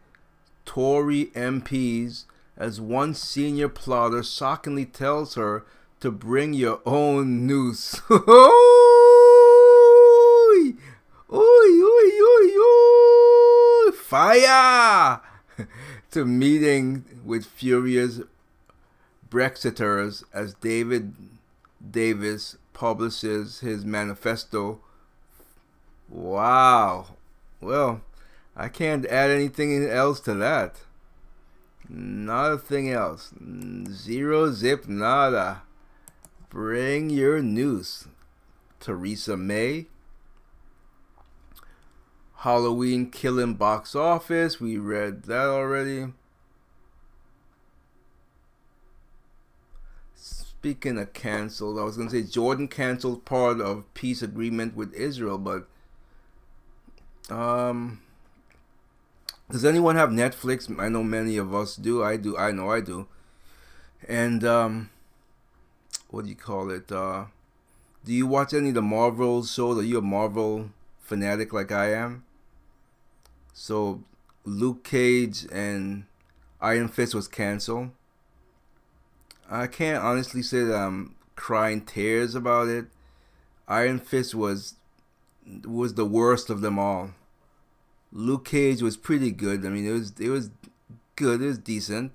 Tory 0.65 1.27
MPs 1.27 2.25
as 2.57 2.81
one 2.81 3.13
senior 3.13 3.69
plotter 3.69 4.21
shockingly 4.21 4.83
tells 4.85 5.35
her 5.35 5.63
to 6.01 6.11
bring 6.11 6.53
your 6.53 6.81
own 6.85 7.47
noose. 7.47 8.01
oi, 8.11 8.17
oi, 11.31 11.71
oi, 11.85 12.51
oi, 12.59 13.91
fire! 13.93 15.21
to 16.11 16.25
meeting 16.25 17.05
with 17.23 17.45
furious 17.45 18.19
Brexiters 19.29 20.25
as 20.33 20.53
David 20.55 21.13
Davis 21.91 22.57
publishes 22.73 23.61
his 23.61 23.85
manifesto. 23.85 24.81
Wow. 26.09 27.07
Well, 27.61 28.01
I 28.55 28.69
can't 28.69 29.05
add 29.05 29.29
anything 29.29 29.85
else 29.85 30.19
to 30.21 30.33
that. 30.35 30.81
Nothing 31.89 32.91
else. 32.91 33.33
Zero 33.89 34.51
zip 34.51 34.87
nada. 34.87 35.63
Bring 36.49 37.09
your 37.09 37.41
news. 37.41 38.07
Theresa 38.79 39.37
May. 39.37 39.87
Halloween 42.37 43.09
killing 43.09 43.55
box 43.55 43.95
office. 43.95 44.61
We 44.61 44.77
read 44.77 45.23
that 45.23 45.47
already. 45.47 46.13
Speaking 50.15 50.97
of 50.99 51.13
canceled, 51.13 51.79
I 51.79 51.83
was 51.83 51.97
gonna 51.97 52.09
say 52.09 52.23
Jordan 52.23 52.67
canceled 52.67 53.25
part 53.25 53.59
of 53.61 53.91
peace 53.93 54.21
agreement 54.21 54.75
with 54.75 54.93
Israel, 54.93 55.37
but 55.37 55.67
um, 57.29 58.01
does 59.49 59.65
anyone 59.65 59.95
have 59.95 60.09
Netflix? 60.09 60.73
I 60.79 60.89
know 60.89 61.03
many 61.03 61.37
of 61.37 61.53
us 61.53 61.75
do. 61.75 62.03
I 62.03 62.17
do. 62.17 62.37
I 62.37 62.51
know 62.51 62.69
I 62.71 62.81
do. 62.81 63.07
And 64.07 64.43
um, 64.43 64.89
what 66.09 66.23
do 66.23 66.29
you 66.29 66.35
call 66.35 66.69
it? 66.69 66.91
Uh, 66.91 67.25
do 68.05 68.13
you 68.13 68.27
watch 68.27 68.53
any 68.53 68.69
of 68.69 68.75
the 68.75 68.81
Marvel 68.81 69.43
shows? 69.43 69.77
Are 69.77 69.83
you 69.83 69.97
a 69.97 70.01
Marvel 70.01 70.69
fanatic 70.99 71.53
like 71.53 71.71
I 71.71 71.93
am? 71.93 72.23
So 73.53 74.03
Luke 74.45 74.83
Cage 74.83 75.45
and 75.51 76.05
Iron 76.61 76.87
Fist 76.87 77.15
was 77.15 77.27
canceled. 77.27 77.91
I 79.49 79.67
can't 79.67 80.03
honestly 80.03 80.41
say 80.41 80.63
that 80.63 80.75
I'm 80.75 81.15
crying 81.35 81.81
tears 81.81 82.35
about 82.35 82.67
it. 82.67 82.85
Iron 83.67 83.99
Fist 83.99 84.35
was 84.35 84.75
was 85.65 85.93
the 85.93 86.05
worst 86.05 86.49
of 86.49 86.61
them 86.61 86.77
all. 86.79 87.11
Luke 88.11 88.45
Cage 88.45 88.81
was 88.81 88.97
pretty 88.97 89.31
good. 89.31 89.65
I 89.65 89.69
mean, 89.69 89.85
it 89.85 89.91
was 89.91 90.13
it 90.19 90.29
was 90.29 90.49
good. 91.15 91.41
It 91.41 91.47
was 91.47 91.57
decent. 91.57 92.11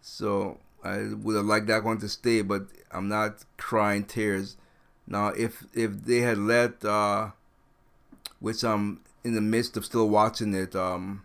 So 0.00 0.58
I 0.82 1.12
would 1.14 1.36
have 1.36 1.44
liked 1.44 1.66
that 1.68 1.84
one 1.84 1.98
to 1.98 2.08
stay, 2.08 2.42
but 2.42 2.66
I'm 2.90 3.08
not 3.08 3.44
crying 3.56 4.04
tears. 4.04 4.56
Now, 5.06 5.28
if 5.28 5.64
if 5.74 6.04
they 6.04 6.20
had 6.20 6.38
let, 6.38 6.84
uh, 6.84 7.30
which 8.40 8.64
I'm 8.64 9.00
in 9.24 9.34
the 9.34 9.40
midst 9.40 9.76
of 9.76 9.84
still 9.84 10.08
watching 10.08 10.54
it, 10.54 10.74
um, 10.74 11.22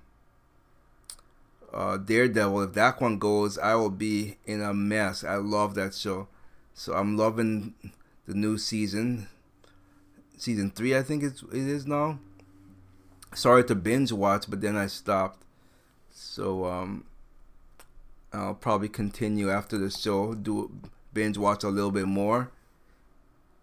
uh, 1.73 1.97
Daredevil, 1.97 2.61
if 2.61 2.73
that 2.73 3.01
one 3.01 3.17
goes, 3.17 3.57
I 3.57 3.75
will 3.75 3.89
be 3.89 4.37
in 4.45 4.61
a 4.61 4.73
mess. 4.73 5.23
I 5.23 5.35
love 5.35 5.75
that 5.75 5.93
show, 5.93 6.27
so 6.73 6.93
I'm 6.93 7.17
loving 7.17 7.73
the 8.27 8.33
new 8.33 8.57
season. 8.57 9.27
Season 10.37 10.69
three, 10.69 10.95
I 10.95 11.01
think 11.01 11.23
it's 11.23 11.41
it 11.41 11.67
is 11.67 11.85
now. 11.85 12.19
Sorry 13.33 13.63
to 13.65 13.75
binge 13.75 14.11
watch, 14.11 14.45
but 14.47 14.61
then 14.61 14.77
I 14.77 14.87
stopped. 14.87 15.43
So 16.11 16.65
um, 16.65 17.05
I'll 18.31 18.53
probably 18.53 18.87
continue 18.87 19.49
after 19.49 19.77
the 19.77 19.89
show. 19.89 20.33
Do 20.35 20.71
binge 21.13 21.37
watch 21.37 21.63
a 21.63 21.69
little 21.69 21.91
bit 21.91 22.05
more. 22.05 22.51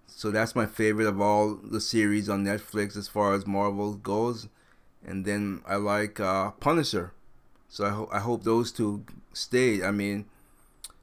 So 0.07 0.31
that's 0.31 0.55
my 0.55 0.67
favorite 0.67 1.07
of 1.07 1.21
all 1.21 1.55
the 1.55 1.81
series 1.81 2.29
on 2.29 2.45
Netflix 2.45 2.97
as 2.97 3.09
far 3.09 3.35
as 3.35 3.47
Marvel 3.47 3.95
goes. 3.95 4.49
And 5.07 5.25
then 5.25 5.61
I 5.67 5.77
like 5.77 6.19
uh, 6.21 6.53
Punisher. 6.53 7.13
So 7.69 7.85
I, 7.85 7.91
ho- 7.91 8.09
I 8.13 8.21
hope 8.21 8.45
those 8.45 8.73
two 8.73 9.05
stay. 9.33 9.83
I 9.83 9.91
mean, 9.91 10.27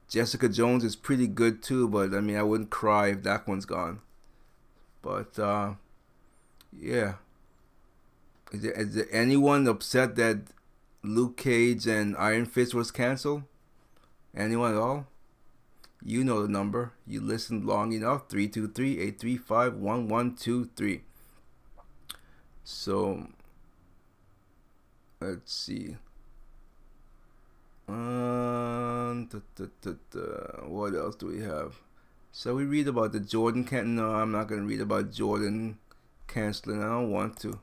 Jessica 0.08 0.48
Jones 0.48 0.84
is 0.84 0.96
pretty 0.96 1.26
good 1.26 1.62
too, 1.62 1.88
but 1.88 2.14
I 2.14 2.20
mean, 2.20 2.36
I 2.36 2.42
wouldn't 2.42 2.70
cry 2.70 3.08
if 3.08 3.22
that 3.22 3.46
one's 3.46 3.66
gone. 3.66 4.00
But 5.02 5.38
uh, 5.38 5.74
yeah. 6.72 7.16
Is 8.52 8.62
there, 8.62 8.72
is 8.72 8.94
there 8.94 9.08
anyone 9.10 9.66
upset 9.66 10.16
that 10.16 10.38
Luke 11.02 11.36
Cage 11.36 11.86
and 11.86 12.16
Iron 12.16 12.46
Fist 12.46 12.72
was 12.74 12.90
canceled? 12.90 13.42
Anyone 14.36 14.72
at 14.72 14.78
all? 14.78 15.06
You 16.04 16.24
know 16.24 16.42
the 16.42 16.48
number. 16.48 16.92
You 17.06 17.20
listened 17.20 17.64
long 17.64 17.92
enough. 17.92 18.26
323-835-1123. 18.28 21.02
So 22.64 23.28
let's 25.20 25.52
see. 25.52 25.96
Um, 27.88 29.28
what 30.66 30.94
else 30.94 31.16
do 31.16 31.26
we 31.26 31.40
have? 31.40 31.80
Shall 32.34 32.54
we 32.54 32.64
read 32.64 32.88
about 32.88 33.12
the 33.12 33.20
Jordan 33.20 33.62
can? 33.62 33.94
No, 33.94 34.12
I'm 34.12 34.32
not 34.32 34.48
gonna 34.48 34.62
read 34.62 34.80
about 34.80 35.12
Jordan 35.12 35.78
canceling. 36.26 36.82
I 36.82 36.86
don't 36.86 37.10
want 37.10 37.38
to. 37.40 37.58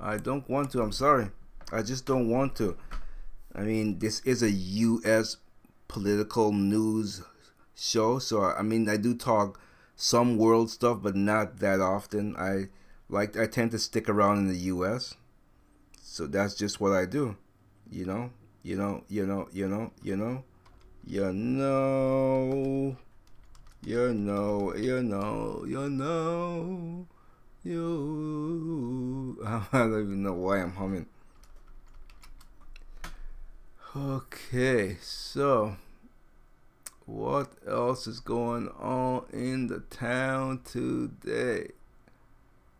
I 0.00 0.16
don't 0.16 0.48
want 0.48 0.70
to. 0.72 0.80
I'm 0.80 0.92
sorry. 0.92 1.28
I 1.70 1.82
just 1.82 2.06
don't 2.06 2.30
want 2.30 2.56
to. 2.56 2.78
I 3.54 3.62
mean, 3.62 3.98
this 3.98 4.20
is 4.20 4.42
a 4.42 4.50
U.S. 4.50 5.36
political 5.88 6.52
news 6.52 7.22
show, 7.76 8.18
so 8.18 8.44
I 8.44 8.62
mean, 8.62 8.88
I 8.88 8.96
do 8.96 9.14
talk 9.14 9.60
some 9.94 10.38
world 10.38 10.70
stuff, 10.70 11.00
but 11.02 11.14
not 11.14 11.58
that 11.58 11.82
often. 11.82 12.34
I 12.36 12.68
like 13.10 13.36
I 13.36 13.46
tend 13.46 13.72
to 13.72 13.78
stick 13.78 14.08
around 14.08 14.38
in 14.38 14.48
the 14.48 14.56
U.S. 14.72 15.16
So 16.00 16.26
that's 16.26 16.54
just 16.54 16.80
what 16.80 16.92
I 16.92 17.04
do. 17.04 17.36
You 17.90 18.06
know, 18.06 18.30
you 18.62 18.76
know, 18.76 19.04
you 19.08 19.26
know, 19.26 19.48
you 19.52 19.68
know, 19.68 19.92
you 20.02 20.16
know, 20.16 20.44
you 21.04 21.30
know, 21.30 22.96
you 23.88 24.12
know, 24.12 24.74
you 24.76 25.02
know, 25.02 25.64
you 25.66 25.88
know, 25.88 27.06
you. 27.64 29.38
I 29.46 29.66
don't 29.72 30.02
even 30.02 30.22
know 30.22 30.34
why 30.34 30.60
I'm 30.60 30.72
humming. 30.72 31.06
Okay, 33.96 34.98
so 35.00 35.76
what 37.06 37.50
else 37.66 38.06
is 38.06 38.20
going 38.20 38.68
on 38.78 39.24
in 39.32 39.68
the 39.68 39.80
town 39.88 40.60
today? 40.70 41.68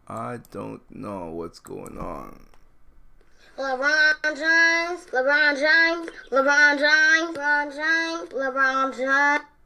I 0.07 0.41
don't 0.51 0.83
know 0.95 1.31
what's 1.31 1.59
going 1.59 1.97
on. 1.97 2.49
LeBron 3.57 4.23
James, 4.25 5.07
LeBron 5.07 5.55
James, 5.59 6.11
LeBron 6.31 6.79
James, 6.79 7.39
LeBron 7.39 7.75
James, 7.75 8.31
LeBron 8.31 8.97
James. 8.99 9.58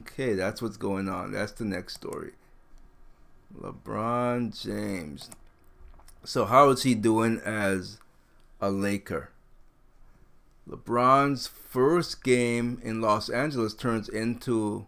Okay, 0.00 0.34
that's 0.34 0.62
what's 0.62 0.76
going 0.76 1.08
on. 1.08 1.32
That's 1.32 1.52
the 1.52 1.64
next 1.64 1.94
story. 1.94 2.32
LeBron 3.58 4.60
James. 4.60 5.30
So, 6.24 6.44
how 6.44 6.70
is 6.70 6.84
he 6.84 6.94
doing 6.94 7.40
as 7.44 7.98
a 8.60 8.70
Laker? 8.70 9.30
LeBron's 10.68 11.48
first 11.48 12.22
game 12.22 12.80
in 12.82 13.00
Los 13.00 13.28
Angeles 13.28 13.74
turns 13.74 14.08
into 14.08 14.86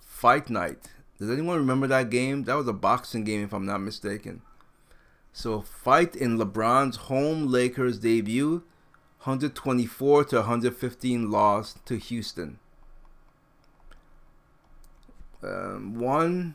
fight 0.00 0.48
night. 0.48 0.88
Does 1.18 1.30
anyone 1.30 1.58
remember 1.58 1.86
that 1.86 2.10
game? 2.10 2.44
That 2.44 2.54
was 2.54 2.66
a 2.66 2.72
boxing 2.72 3.24
game, 3.24 3.44
if 3.44 3.52
I'm 3.52 3.66
not 3.66 3.82
mistaken. 3.82 4.42
So, 5.32 5.60
fight 5.60 6.16
in 6.16 6.38
LeBron's 6.38 6.96
home 6.96 7.46
Lakers 7.46 7.98
debut. 7.98 8.64
124 9.24 10.24
to 10.24 10.36
115 10.36 11.30
loss 11.30 11.76
to 11.86 11.96
Houston. 11.96 12.58
Um, 15.44 15.98
one 15.98 16.54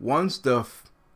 once 0.00 0.38
the 0.38 0.66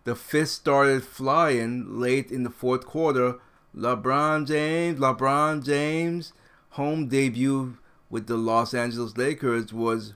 the 0.04 0.14
fist 0.14 0.54
started 0.54 1.02
flying 1.04 2.00
late 2.00 2.30
in 2.30 2.44
the 2.44 2.50
fourth 2.50 2.86
quarter, 2.86 3.38
LeBron 3.76 4.46
James, 4.46 4.98
LeBron 4.98 5.64
James 5.64 6.32
home 6.70 7.08
debut 7.08 7.76
with 8.08 8.26
the 8.26 8.36
Los 8.36 8.72
Angeles 8.72 9.16
Lakers 9.16 9.72
was 9.72 10.14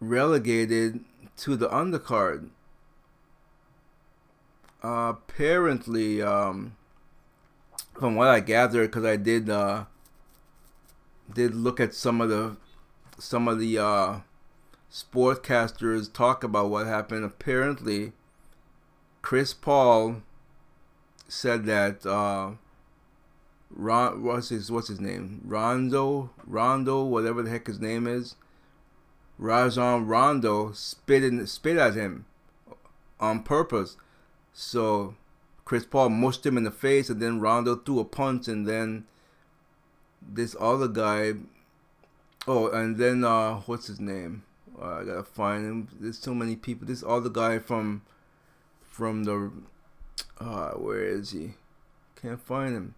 relegated 0.00 1.00
to 1.38 1.56
the 1.56 1.68
undercard. 1.68 2.50
Uh, 4.84 5.14
apparently, 5.16 6.22
um, 6.22 6.76
from 7.98 8.14
what 8.14 8.28
I 8.28 8.40
gathered, 8.40 8.90
because 8.90 9.04
I 9.04 9.16
did 9.16 9.50
uh, 9.50 9.86
did 11.32 11.54
look 11.54 11.80
at 11.80 11.94
some 11.94 12.20
of 12.20 12.28
the 12.28 12.56
some 13.18 13.48
of 13.48 13.58
the 13.58 13.78
uh, 13.78 14.18
sportcasters 14.96 16.10
talk 16.10 16.42
about 16.42 16.70
what 16.70 16.86
happened. 16.86 17.22
Apparently, 17.22 18.12
Chris 19.20 19.52
Paul 19.52 20.22
said 21.28 21.66
that 21.66 22.06
uh, 22.06 22.52
Ron, 23.70 24.22
what's 24.22 24.48
his 24.48 24.70
what's 24.70 24.88
his 24.88 25.00
name? 25.00 25.42
Rondo, 25.44 26.30
Rondo, 26.46 27.04
whatever 27.04 27.42
the 27.42 27.50
heck 27.50 27.66
his 27.66 27.80
name 27.80 28.06
is. 28.06 28.36
Rajon 29.38 30.06
Rondo 30.06 30.72
spit 30.72 31.22
in, 31.22 31.46
spit 31.46 31.76
at 31.76 31.94
him 31.94 32.24
on 33.20 33.42
purpose. 33.42 33.98
So 34.54 35.14
Chris 35.66 35.84
Paul 35.84 36.08
mushed 36.08 36.46
him 36.46 36.56
in 36.56 36.64
the 36.64 36.70
face, 36.70 37.10
and 37.10 37.20
then 37.20 37.40
Rondo 37.40 37.76
threw 37.76 38.00
a 38.00 38.04
punch, 38.06 38.48
and 38.48 38.66
then 38.66 39.04
this 40.22 40.56
other 40.58 40.88
guy. 40.88 41.34
Oh, 42.48 42.70
and 42.70 42.96
then 42.96 43.24
uh, 43.24 43.56
what's 43.66 43.88
his 43.88 44.00
name? 44.00 44.44
I 44.80 45.04
gotta 45.04 45.24
find 45.24 45.64
him. 45.64 45.88
There's 45.98 46.18
so 46.18 46.34
many 46.34 46.56
people. 46.56 46.86
This 46.86 47.04
other 47.06 47.30
guy 47.30 47.58
from 47.58 48.02
from 48.82 49.24
the 49.24 49.52
uh, 50.38 50.70
where 50.72 51.02
is 51.02 51.30
he? 51.30 51.54
Can't 52.20 52.40
find 52.40 52.74
him. 52.74 52.94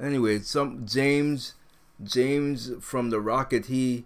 Anyway, 0.00 0.40
some 0.40 0.86
James 0.86 1.54
James 2.02 2.70
from 2.80 3.10
the 3.10 3.20
Rocket. 3.20 3.66
He 3.66 4.04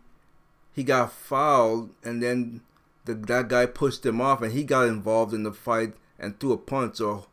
he 0.72 0.84
got 0.84 1.12
fouled, 1.12 1.90
and 2.04 2.22
then 2.22 2.62
the 3.04 3.14
that 3.14 3.48
guy 3.48 3.66
pushed 3.66 4.06
him 4.06 4.20
off, 4.20 4.42
and 4.42 4.52
he 4.52 4.64
got 4.64 4.88
involved 4.88 5.34
in 5.34 5.42
the 5.42 5.52
fight 5.52 5.94
and 6.18 6.38
threw 6.38 6.52
a 6.52 6.58
punch. 6.58 6.96
So 6.96 7.26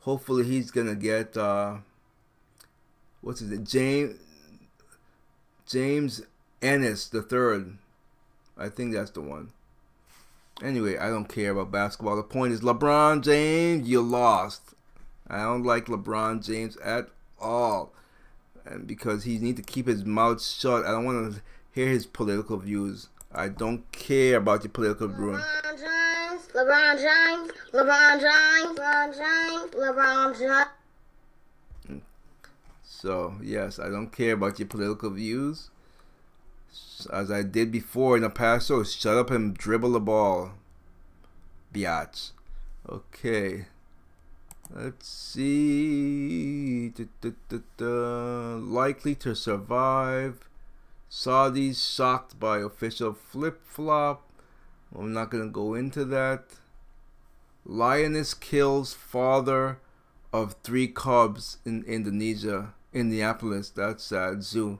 hopefully 0.00 0.44
he's 0.44 0.70
gonna 0.70 0.96
get 0.96 1.36
uh, 1.36 1.78
what's 3.20 3.40
his 3.40 3.50
name? 3.50 3.64
James 3.64 4.18
James 5.66 6.22
Ennis 6.60 7.08
the 7.08 7.22
third. 7.22 7.78
I 8.60 8.68
think 8.68 8.92
that's 8.92 9.10
the 9.10 9.22
one. 9.22 9.50
Anyway, 10.62 10.98
I 10.98 11.08
don't 11.08 11.24
care 11.28 11.52
about 11.52 11.72
basketball. 11.72 12.16
The 12.16 12.22
point 12.22 12.52
is 12.52 12.60
LeBron 12.60 13.22
James, 13.22 13.88
you 13.88 14.02
lost. 14.02 14.74
I 15.26 15.38
don't 15.42 15.62
like 15.62 15.86
LeBron 15.86 16.44
James 16.44 16.76
at 16.78 17.08
all. 17.40 17.92
And 18.66 18.86
because 18.86 19.24
he 19.24 19.38
needs 19.38 19.58
to 19.58 19.66
keep 19.66 19.86
his 19.86 20.04
mouth 20.04 20.42
shut. 20.42 20.84
I 20.84 20.90
don't 20.90 21.06
want 21.06 21.34
to 21.34 21.40
hear 21.72 21.88
his 21.88 22.04
political 22.04 22.58
views. 22.58 23.08
I 23.32 23.48
don't 23.48 23.90
care 23.92 24.36
about 24.36 24.62
your 24.62 24.72
political 24.72 25.08
views. 25.08 25.40
LeBron 25.40 25.78
James, 25.78 26.42
LeBron 26.52 26.96
James, 27.00 27.52
LeBron 27.72 28.20
James, 28.20 28.78
LeBron 28.78 29.16
James, 29.16 29.74
LeBron 29.74 30.38
James. 31.88 32.02
So, 32.84 33.36
yes, 33.42 33.78
I 33.78 33.88
don't 33.88 34.10
care 34.10 34.34
about 34.34 34.58
your 34.58 34.68
political 34.68 35.08
views 35.08 35.70
as 37.06 37.30
I 37.30 37.42
did 37.42 37.70
before 37.70 38.16
in 38.16 38.22
the 38.22 38.30
past 38.30 38.68
so 38.68 38.82
shut 38.82 39.16
up 39.16 39.30
and 39.30 39.56
dribble 39.56 39.92
the 39.92 40.00
ball. 40.00 40.52
Biatch. 41.72 42.30
Okay. 42.88 43.66
Let's 44.72 45.08
see. 45.08 46.90
Da, 46.90 47.04
da, 47.20 47.58
da, 47.76 48.56
Likely 48.56 49.14
to 49.16 49.34
survive. 49.34 50.48
Saudis 51.10 51.94
shocked 51.94 52.38
by 52.38 52.58
official 52.58 53.12
flip 53.12 53.62
flop. 53.64 54.30
I'm 54.96 55.12
not 55.12 55.30
going 55.30 55.44
to 55.44 55.50
go 55.50 55.74
into 55.74 56.04
that. 56.06 56.44
Lioness 57.64 58.32
kills 58.32 58.94
father 58.94 59.78
of 60.32 60.54
three 60.62 60.86
cubs 60.86 61.58
in 61.64 61.82
Indonesia, 61.84 62.74
Indianapolis. 62.92 63.70
That's 63.70 64.04
sad. 64.04 64.44
Zoo. 64.44 64.78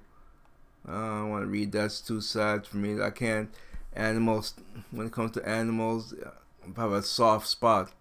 I 0.87 1.25
want 1.25 1.45
to 1.45 1.49
read. 1.49 1.73
That's 1.73 2.01
too 2.01 2.21
sad 2.21 2.67
for 2.67 2.77
me. 2.77 3.01
I 3.01 3.11
can't. 3.11 3.51
Animals. 3.95 4.55
When 4.91 5.07
it 5.07 5.13
comes 5.13 5.33
to 5.33 5.49
animals, 5.49 6.15
I 6.25 6.81
have 6.81 6.93
a 6.93 7.03
soft 7.03 7.47
spot. 7.49 7.93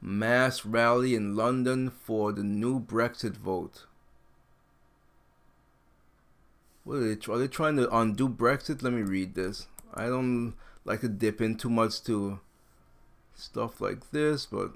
Mass 0.00 0.64
rally 0.64 1.14
in 1.14 1.34
London 1.34 1.90
for 1.90 2.32
the 2.32 2.44
new 2.44 2.78
Brexit 2.78 3.36
vote. 3.36 3.86
What 6.84 6.96
are 6.96 7.14
they? 7.14 7.32
Are 7.32 7.38
they 7.38 7.48
trying 7.48 7.76
to 7.76 7.96
undo 7.96 8.28
Brexit? 8.28 8.82
Let 8.82 8.92
me 8.92 9.02
read 9.02 9.34
this. 9.34 9.66
I 9.92 10.06
don't 10.06 10.54
like 10.84 11.00
to 11.00 11.08
dip 11.08 11.40
in 11.40 11.56
too 11.56 11.70
much 11.70 12.02
to 12.04 12.38
stuff 13.34 13.80
like 13.80 14.10
this, 14.12 14.46
but 14.46 14.72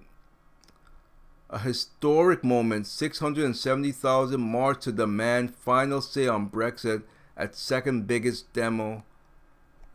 a 1.50 1.58
historic 1.58 2.44
moment 2.44 2.86
670,000 2.86 4.40
march 4.40 4.84
to 4.84 4.92
demand 4.92 5.54
final 5.54 6.00
say 6.00 6.28
on 6.28 6.48
Brexit 6.48 7.02
at 7.36 7.56
second 7.56 8.06
biggest 8.06 8.52
demo 8.52 9.04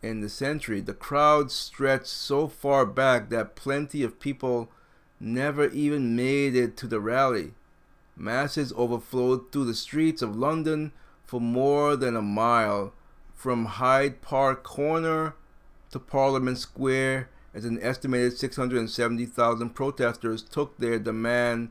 in 0.02 0.20
the 0.20 0.28
century. 0.28 0.82
The 0.82 0.94
crowd 0.94 1.52
stretched 1.52 2.08
so 2.08 2.50
far 2.50 2.86
back 2.86 3.30
that 3.30 3.56
plenty 3.56 4.04
of 4.04 4.20
people 4.20 4.70
never 5.20 5.70
even 5.70 6.16
made 6.16 6.56
it 6.56 6.76
to 6.78 6.88
the 6.88 7.00
rally. 7.00 7.54
Masses 8.18 8.74
overflowed 8.76 9.52
through 9.52 9.66
the 9.66 9.74
streets 9.74 10.22
of 10.22 10.36
London 10.36 10.92
for 11.24 11.40
more 11.40 11.96
than 11.96 12.18
a 12.18 12.22
mile 12.22 12.94
from 13.34 13.66
Hyde 13.66 14.22
Park 14.22 14.64
Corner 14.64 15.36
to 15.92 16.00
Parliament 16.00 16.58
Square 16.58 17.30
as 17.56 17.64
an 17.64 17.80
estimated 17.82 18.38
670,000 18.38 19.70
protesters 19.70 20.44
took 20.44 20.78
their 20.78 21.00
demand 21.00 21.70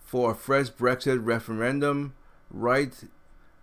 for 0.00 0.32
a 0.32 0.34
fresh 0.34 0.68
Brexit 0.68 1.18
referendum 1.24 2.12
right 2.50 2.94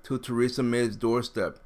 to 0.04 0.18
Theresa 0.18 0.64
May's 0.64 0.96
doorstep. 0.96 1.60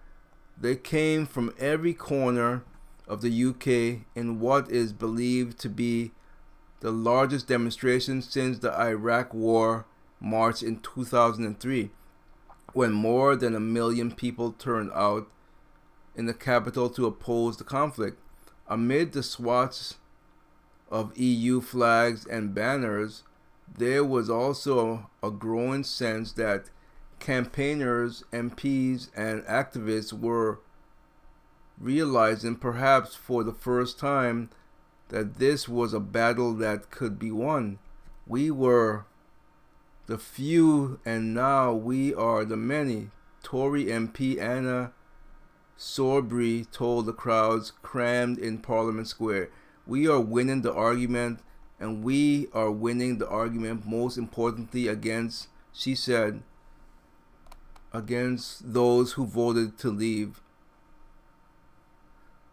They 0.60 0.76
came 0.76 1.26
from 1.26 1.54
every 1.58 1.94
corner 1.94 2.64
of 3.08 3.22
the 3.22 3.46
UK 3.46 4.06
in 4.16 4.42
what 4.42 4.70
is 4.70 4.92
believed 4.92 5.58
to 5.60 5.70
be 5.70 6.12
the 6.82 6.92
largest 6.92 7.48
demonstration 7.48 8.22
since 8.22 8.60
the 8.60 8.78
Iraq 8.78 9.34
War 9.34 9.86
march 10.20 10.62
in 10.62 10.80
2003, 10.82 11.92
when 12.74 12.92
more 12.92 13.36
than 13.38 13.56
a 13.56 13.60
million 13.60 14.12
people 14.12 14.52
turned 14.52 14.92
out 14.94 15.28
in 16.16 16.26
the 16.26 16.34
capital 16.34 16.90
to 16.90 17.06
oppose 17.06 17.58
the 17.58 17.64
conflict. 17.64 18.20
Amid 18.70 19.14
the 19.14 19.24
swathes 19.24 19.96
of 20.92 21.18
EU 21.18 21.60
flags 21.60 22.26
and 22.28 22.54
banners, 22.54 23.24
there 23.78 24.04
was 24.04 24.30
also 24.30 25.10
a 25.24 25.32
growing 25.32 25.84
sense 25.84 26.34
that 26.34 26.70
campaigners, 27.20 28.24
MPs, 28.32 29.10
and 29.16 29.42
activists 29.46 30.14
were 30.14 30.60
realizing, 31.80 32.56
perhaps 32.56 33.16
for 33.16 33.44
the 33.44 33.54
first 33.54 33.98
time, 33.98 34.52
that 35.08 35.40
this 35.40 35.68
was 35.68 35.94
a 35.94 36.00
battle 36.00 36.54
that 36.54 36.92
could 36.92 37.18
be 37.18 37.32
won. 37.32 37.80
We 38.28 38.52
were 38.52 39.06
the 40.06 40.20
few, 40.20 41.00
and 41.04 41.34
now 41.34 41.74
we 41.74 42.14
are 42.14 42.46
the 42.46 42.58
many. 42.58 43.10
Tory 43.42 43.86
MP 43.86 44.40
Anna 44.40 44.92
Soubry 45.80 46.70
told 46.72 47.06
the 47.06 47.14
crowds 47.14 47.72
crammed 47.82 48.38
in 48.38 48.58
Parliament 48.58 49.08
Square. 49.08 49.50
We 49.88 50.10
are 50.10 50.20
winning 50.20 50.62
the 50.62 50.74
argument, 50.74 51.40
and 51.80 52.04
we 52.04 52.50
are 52.54 52.70
winning 52.70 53.18
the 53.18 53.30
argument 53.30 53.88
most 53.88 54.18
importantly 54.18 54.90
against, 54.90 55.48
she 55.72 55.96
said, 55.96 56.44
against 57.94 58.74
those 58.74 59.14
who 59.14 59.26
voted 59.26 59.78
to 59.78 59.90
leave. 59.90 60.42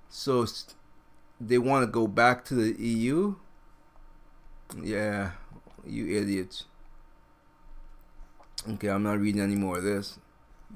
So 0.08 0.46
they 1.40 1.58
want 1.58 1.84
to 1.84 1.90
go 1.90 2.06
back 2.06 2.44
to 2.44 2.54
the 2.54 2.80
EU? 2.80 3.34
Yeah, 4.80 5.32
you 5.84 6.16
idiots. 6.16 6.66
Okay, 8.68 8.88
I'm 8.88 9.02
not 9.02 9.18
reading 9.18 9.42
any 9.42 9.56
more 9.56 9.78
of 9.78 9.84
this. 9.84 10.20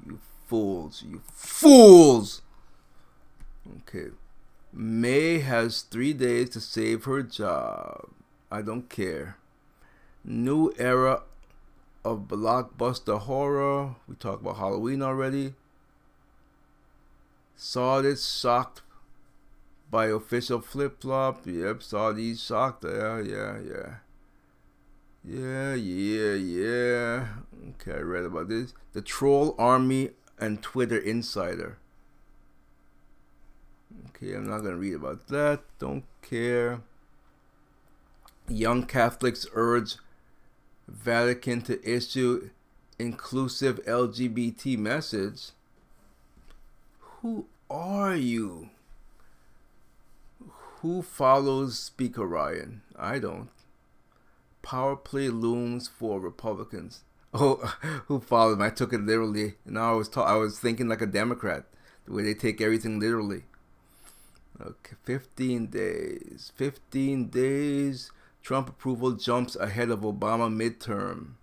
You 0.05 0.19
fools. 0.51 1.01
You 1.07 1.21
fools! 1.31 2.41
Okay. 3.77 4.09
May 4.73 5.39
has 5.39 5.81
three 5.83 6.11
days 6.11 6.49
to 6.49 6.59
save 6.59 7.05
her 7.05 7.23
job. 7.23 8.09
I 8.51 8.61
don't 8.61 8.89
care. 8.89 9.37
New 10.25 10.73
era 10.77 11.23
of 12.03 12.27
blockbuster 12.27 13.17
horror. 13.17 13.95
We 14.09 14.15
talked 14.15 14.41
about 14.41 14.57
Halloween 14.57 15.01
already. 15.01 15.53
Saw 17.55 18.01
this 18.01 18.27
shocked 18.27 18.81
by 19.89 20.07
official 20.07 20.59
flip 20.59 21.01
flop. 21.01 21.47
Yep, 21.47 21.81
saw 21.81 22.11
these 22.11 22.43
shocked. 22.43 22.83
Yeah, 22.83 23.21
yeah, 23.21 23.57
yeah. 23.65 23.93
Yeah, 25.23 25.75
yeah, 25.75 26.33
yeah. 26.33 27.27
Okay, 27.69 27.99
I 27.99 28.01
read 28.01 28.25
about 28.25 28.49
this. 28.49 28.73
The 28.91 29.01
Troll 29.01 29.55
Army 29.57 30.09
and 30.41 30.61
Twitter 30.61 30.97
Insider. 30.97 31.77
Okay, 34.09 34.33
I'm 34.33 34.49
not 34.49 34.59
gonna 34.59 34.75
read 34.75 34.95
about 34.95 35.27
that. 35.27 35.61
Don't 35.79 36.03
care. 36.21 36.81
Young 38.49 38.85
Catholics 38.85 39.45
urge 39.53 39.95
Vatican 40.87 41.61
to 41.61 41.81
issue 41.89 42.49
inclusive 42.99 43.83
LGBT 43.85 44.77
message. 44.77 45.51
Who 46.99 47.45
are 47.69 48.15
you? 48.15 48.69
Who 50.81 51.01
follows 51.01 51.77
Speaker 51.77 52.25
Ryan? 52.25 52.81
I 52.97 53.19
don't. 53.19 53.49
Power 54.61 54.95
play 54.95 55.29
looms 55.29 55.87
for 55.87 56.19
Republicans. 56.19 57.03
Oh, 57.33 57.55
who 58.07 58.19
followed 58.19 58.53
him? 58.53 58.61
I 58.61 58.69
took 58.69 58.93
it 58.93 59.01
literally. 59.01 59.55
Now 59.65 59.93
I 59.93 59.95
was 59.95 60.09
ta- 60.09 60.23
I 60.23 60.35
was 60.35 60.59
thinking 60.59 60.87
like 60.87 61.01
a 61.01 61.05
Democrat, 61.05 61.65
the 62.05 62.13
way 62.13 62.23
they 62.23 62.33
take 62.33 62.59
everything 62.61 62.99
literally. 62.99 63.43
Okay, 64.59 64.95
15 65.03 65.67
days. 65.67 66.51
15 66.55 67.29
days. 67.29 68.11
Trump 68.43 68.69
approval 68.69 69.13
jumps 69.13 69.55
ahead 69.55 69.89
of 69.89 70.01
Obama 70.01 70.51
midterm. 70.53 71.33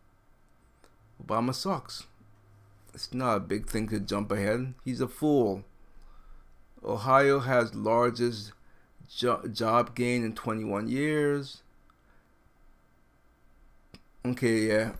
Obama 1.24 1.54
sucks. 1.54 2.04
It's 2.94 3.12
not 3.14 3.36
a 3.36 3.40
big 3.40 3.66
thing 3.68 3.88
to 3.88 4.00
jump 4.00 4.30
ahead. 4.30 4.74
He's 4.84 5.00
a 5.00 5.08
fool. 5.08 5.64
Ohio 6.84 7.40
has 7.40 7.74
largest 7.74 8.52
jo- 9.08 9.46
job 9.52 9.94
gain 9.94 10.24
in 10.24 10.34
21 10.34 10.88
years. 10.88 11.62
Okay, 14.24 14.66
yeah. 14.68 14.92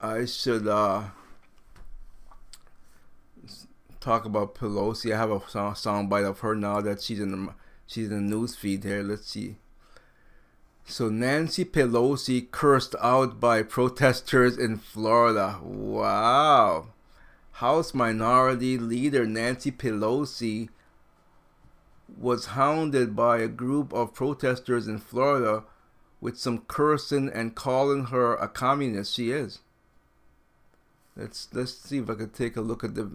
I 0.00 0.26
should 0.26 0.68
uh 0.68 1.04
talk 4.00 4.24
about 4.24 4.54
Pelosi. 4.54 5.12
I 5.12 5.18
have 5.18 5.30
a 5.30 5.40
song, 5.48 5.74
song 5.74 6.08
bite 6.08 6.24
of 6.24 6.40
her 6.40 6.54
now 6.54 6.80
that 6.80 7.02
she's 7.02 7.18
in 7.18 7.32
the 7.32 7.54
she's 7.86 8.10
in 8.10 8.28
the 8.28 8.36
news 8.36 8.54
feed 8.54 8.84
here. 8.84 9.02
Let's 9.02 9.26
see. 9.26 9.56
So 10.84 11.08
Nancy 11.08 11.64
Pelosi 11.64 12.48
cursed 12.50 12.94
out 13.00 13.40
by 13.40 13.62
protesters 13.64 14.56
in 14.56 14.78
Florida. 14.78 15.58
Wow. 15.62 16.88
House 17.52 17.92
Minority 17.94 18.78
Leader 18.78 19.26
Nancy 19.26 19.72
Pelosi 19.72 20.68
was 22.16 22.46
hounded 22.46 23.16
by 23.16 23.38
a 23.38 23.48
group 23.48 23.92
of 23.92 24.14
protesters 24.14 24.86
in 24.86 24.98
Florida 24.98 25.64
with 26.20 26.38
some 26.38 26.58
cursing 26.68 27.28
and 27.28 27.56
calling 27.56 28.06
her 28.06 28.34
a 28.36 28.46
communist. 28.46 29.14
She 29.14 29.30
is. 29.30 29.60
Let's 31.16 31.48
let's 31.52 31.72
see 31.72 31.98
if 31.98 32.10
I 32.10 32.14
could 32.14 32.34
take 32.34 32.56
a 32.56 32.60
look 32.60 32.84
at 32.84 32.94
the. 32.94 33.10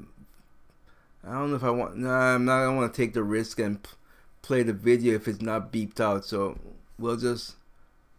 I 1.24 1.34
don't 1.34 1.52
know 1.52 1.56
if 1.56 1.64
I 1.64 1.70
want. 1.70 1.98
Nah, 1.98 2.36
I'm 2.36 2.46
not. 2.46 2.64
I 2.64 2.68
want 2.74 2.92
to 2.92 3.02
take 3.02 3.14
the 3.14 3.24
risk 3.24 3.60
and 3.60 3.82
p- 3.82 3.90
play 4.42 4.64
the 4.64 4.74
video 4.74 5.14
if 5.14 5.28
it's 5.28 5.42
not 5.42 5.72
beeped 5.72 6.00
out. 6.00 6.26
So 6.26 6.58
we'll 6.98 7.18
just 7.18 7.56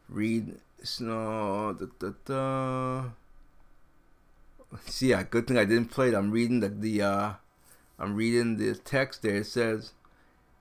read. 0.08 0.54
No, 1.00 1.76
da, 1.78 1.86
da, 1.98 2.12
da. 2.24 3.04
See, 4.86 5.10
yeah, 5.10 5.22
good 5.22 5.46
thing 5.46 5.58
I 5.58 5.64
didn't 5.64 5.90
play 5.90 6.08
it. 6.08 6.14
I'm 6.14 6.30
reading 6.30 6.60
the 6.60 6.68
the. 6.68 7.02
Uh, 7.02 7.32
I'm 7.98 8.14
reading 8.14 8.56
the 8.56 8.74
text 8.74 9.22
there. 9.22 9.36
It 9.36 9.46
says, 9.46 9.92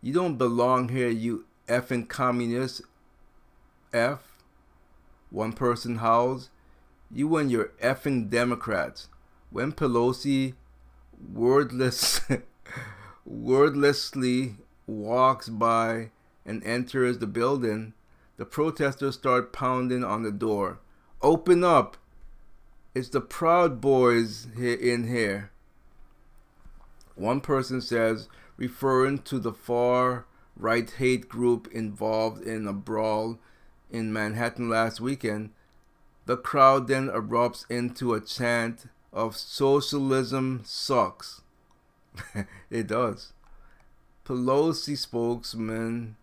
"You 0.01 0.13
don't 0.13 0.38
belong 0.38 0.89
here, 0.89 1.09
you 1.09 1.45
effing 1.67 2.09
communist." 2.09 2.82
F. 3.93 4.19
One 5.30 5.53
person 5.53 5.97
howls. 5.97 6.49
You 7.13 7.36
and 7.38 7.51
your 7.51 7.72
effing 7.82 8.30
Democrats. 8.30 9.07
When 9.52 9.74
Pelosi 9.74 10.54
wordless 11.34 12.22
wordlessly 13.26 14.56
walks 14.88 15.49
by 15.49 16.12
and 16.45 16.64
enters 16.64 17.18
the 17.18 17.28
building, 17.28 17.93
the 18.38 18.45
protesters 18.45 19.16
start 19.16 19.52
pounding 19.52 20.06
on 20.06 20.24
the 20.24 20.32
door. 20.32 20.80
Open 21.22 21.66
up! 21.66 21.97
It's 22.95 23.10
the 23.10 23.20
Proud 23.20 23.82
Boys 23.82 24.47
here 24.56 24.78
in 24.78 25.10
here. 25.10 25.52
One 27.16 27.41
person 27.41 27.82
says, 27.82 28.30
referring 28.56 29.20
to 29.24 29.38
the 29.38 29.54
far 29.54 30.26
right 30.56 30.89
hate 30.89 31.28
group 31.28 31.68
involved 31.74 32.41
in 32.41 32.68
a 32.68 32.74
brawl 32.74 33.38
in 33.89 34.14
Manhattan 34.14 34.70
last 34.70 35.02
weekend, 35.02 35.49
the 36.26 36.38
crowd 36.38 36.88
then 36.88 37.10
erupts 37.10 37.70
into 37.70 38.14
a 38.14 38.22
chant 38.22 38.86
of 39.14 39.36
socialism 39.36 40.62
sucks. 40.64 41.41
it 42.70 42.88
does. 42.88 43.34
Pelosi 44.26 44.97
spokesman 44.97 46.16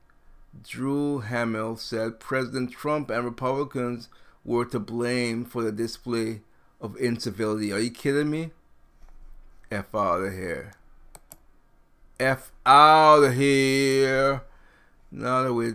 Drew 0.63 1.21
Hamill 1.21 1.77
said 1.77 2.21
President 2.21 2.73
Trump 2.73 3.11
and 3.11 3.25
Republicans 3.25 4.09
were 4.45 4.65
to 4.67 4.79
blame 4.79 5.45
for 5.45 5.63
the 5.63 5.73
display 5.73 6.41
of 6.81 6.97
incivility. 6.97 7.73
Are 7.73 7.79
you 7.79 7.91
kidding 7.91 8.31
me? 8.31 8.51
F 9.71 9.95
out 9.95 10.23
of 10.23 10.33
here. 10.33 10.73
F 12.19 12.51
out 12.65 13.25
of 13.25 13.35
here. 13.35 14.43
Now 15.11 15.43
that 15.43 15.53
we 15.55 15.75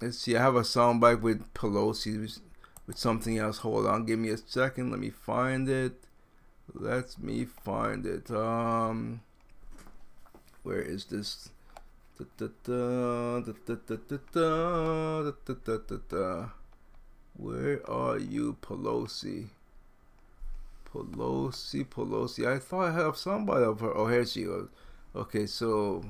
let's 0.00 0.18
see, 0.18 0.36
I 0.36 0.42
have 0.42 0.56
a 0.56 0.60
soundbite 0.60 1.20
with 1.20 1.52
Pelosi 1.54 2.40
with 2.86 2.98
something 2.98 3.38
else. 3.38 3.58
Hold 3.58 3.86
on, 3.86 4.04
give 4.04 4.18
me 4.18 4.28
a 4.28 4.36
second. 4.36 4.90
Let 4.90 5.00
me 5.00 5.10
find 5.10 5.68
it. 5.68 5.99
Let 6.74 7.18
me 7.18 7.44
find 7.44 8.06
it. 8.06 8.30
Um, 8.30 9.20
where 10.62 10.80
is 10.80 11.06
this? 11.06 11.50
Where 17.36 17.90
are 17.90 18.18
you, 18.18 18.56
Pelosi? 18.60 19.48
Pelosi, 20.92 21.84
Pelosi. 21.86 22.46
I 22.46 22.58
thought 22.58 22.88
I 22.88 22.92
have 22.92 23.16
somebody 23.16 23.64
of 23.64 23.80
her. 23.80 23.96
Oh, 23.96 24.06
here 24.06 24.26
she 24.26 24.44
goes. 24.44 24.68
Okay, 25.14 25.46
so 25.46 26.04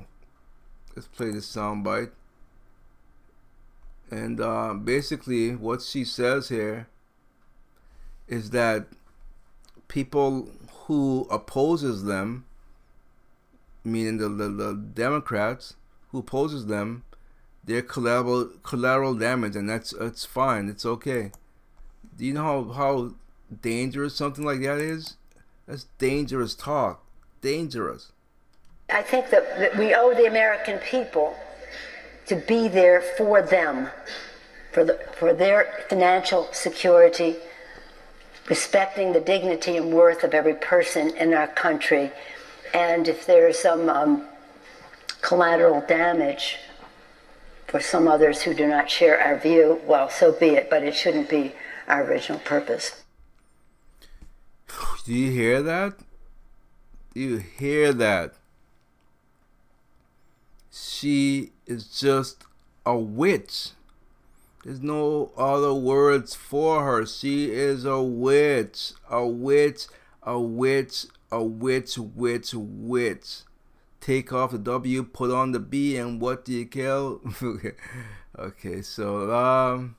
let's 0.94 1.06
play 1.08 1.30
this 1.30 1.54
soundbite. 1.54 2.10
And 4.10 4.40
uh, 4.40 4.74
basically, 4.74 5.54
what 5.54 5.82
she 5.82 6.04
says 6.04 6.48
here 6.48 6.88
is 8.26 8.50
that 8.50 8.86
people 9.90 10.48
who 10.84 11.26
opposes 11.30 12.04
them, 12.04 12.46
meaning 13.84 14.18
the, 14.18 14.28
the, 14.28 14.48
the 14.48 14.74
Democrats 14.74 15.74
who 16.10 16.20
opposes 16.20 16.66
them, 16.66 17.02
they're 17.64 17.82
collateral 17.82 18.50
collateral 18.62 19.14
damage, 19.14 19.54
and 19.56 19.68
that's 19.68 19.90
that's 19.90 20.24
fine. 20.24 20.68
It's 20.68 20.86
okay. 20.86 21.32
Do 22.16 22.24
you 22.24 22.32
know 22.32 22.42
how, 22.42 22.72
how 22.72 23.14
dangerous 23.62 24.14
something 24.14 24.44
like 24.44 24.60
that 24.60 24.78
is? 24.78 25.16
That's 25.66 25.86
dangerous 25.98 26.54
talk. 26.54 27.04
Dangerous. 27.40 28.12
I 28.88 29.02
think 29.02 29.30
that, 29.30 29.58
that 29.58 29.76
we 29.76 29.94
owe 29.94 30.14
the 30.14 30.26
American 30.26 30.78
people 30.78 31.34
to 32.26 32.36
be 32.36 32.68
there 32.68 33.00
for 33.00 33.42
them, 33.42 33.88
for, 34.72 34.84
the, 34.84 34.98
for 35.18 35.32
their 35.32 35.84
financial 35.88 36.48
security, 36.52 37.36
respecting 38.50 39.12
the 39.12 39.20
dignity 39.20 39.76
and 39.76 39.92
worth 39.92 40.24
of 40.24 40.34
every 40.34 40.54
person 40.54 41.16
in 41.16 41.32
our 41.32 41.46
country. 41.46 42.10
And 42.74 43.06
if 43.06 43.24
there's 43.24 43.60
some 43.60 43.88
um, 43.88 44.24
collateral 45.22 45.82
damage 45.86 46.58
for 47.68 47.80
some 47.80 48.08
others 48.08 48.42
who 48.42 48.52
do 48.52 48.66
not 48.66 48.90
share 48.90 49.20
our 49.20 49.38
view, 49.38 49.80
well, 49.86 50.10
so 50.10 50.32
be 50.32 50.48
it, 50.48 50.68
but 50.68 50.82
it 50.82 50.96
shouldn't 50.96 51.30
be 51.30 51.52
our 51.86 52.02
original 52.02 52.40
purpose. 52.40 53.04
Do 55.04 55.14
you 55.14 55.30
hear 55.30 55.62
that? 55.62 55.94
Do 57.14 57.20
you 57.20 57.36
hear 57.36 57.92
that? 57.92 58.34
She 60.72 61.52
is 61.66 61.84
just 61.86 62.44
a 62.84 62.96
witch. 62.96 63.70
There's 64.64 64.80
no 64.82 65.32
other 65.36 65.72
words 65.72 66.34
for 66.34 66.84
her. 66.84 67.06
She 67.06 67.50
is 67.50 67.84
a 67.84 68.02
witch. 68.02 68.92
A 69.08 69.26
witch, 69.26 69.86
a 70.22 70.38
witch, 70.38 71.06
a 71.30 71.42
witch, 71.42 71.96
witch, 71.96 72.52
witch. 72.54 73.40
Take 74.00 74.32
off 74.32 74.50
the 74.52 74.58
W, 74.58 75.02
put 75.04 75.30
on 75.30 75.52
the 75.52 75.60
B, 75.60 75.96
and 75.96 76.20
what 76.20 76.44
do 76.44 76.52
you 76.52 76.66
kill? 76.66 77.20
okay, 78.38 78.82
so 78.82 79.32
um 79.34 79.96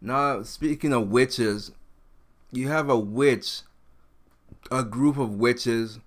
now 0.00 0.42
speaking 0.42 0.92
of 0.92 1.08
witches, 1.08 1.72
you 2.50 2.68
have 2.68 2.88
a 2.88 2.98
witch, 2.98 3.62
a 4.70 4.82
group 4.82 5.16
of 5.16 5.34
witches. 5.34 6.00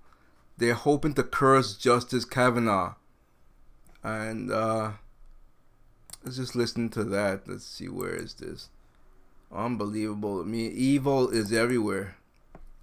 They're 0.57 0.73
hoping 0.73 1.13
to 1.15 1.23
curse 1.23 1.75
Justice 1.75 2.23
Kavanaugh, 2.23 2.95
and 4.03 4.51
uh, 4.51 4.91
let's 6.25 6.37
just 6.37 6.55
listen 6.55 6.89
to 6.89 7.03
that. 7.03 7.47
Let's 7.47 7.65
see 7.65 7.87
where 7.87 8.15
is 8.15 8.33
this. 8.35 8.69
Unbelievable. 9.51 10.41
I 10.41 10.43
mean, 10.43 10.71
evil 10.75 11.29
is 11.29 11.53
everywhere. 11.53 12.15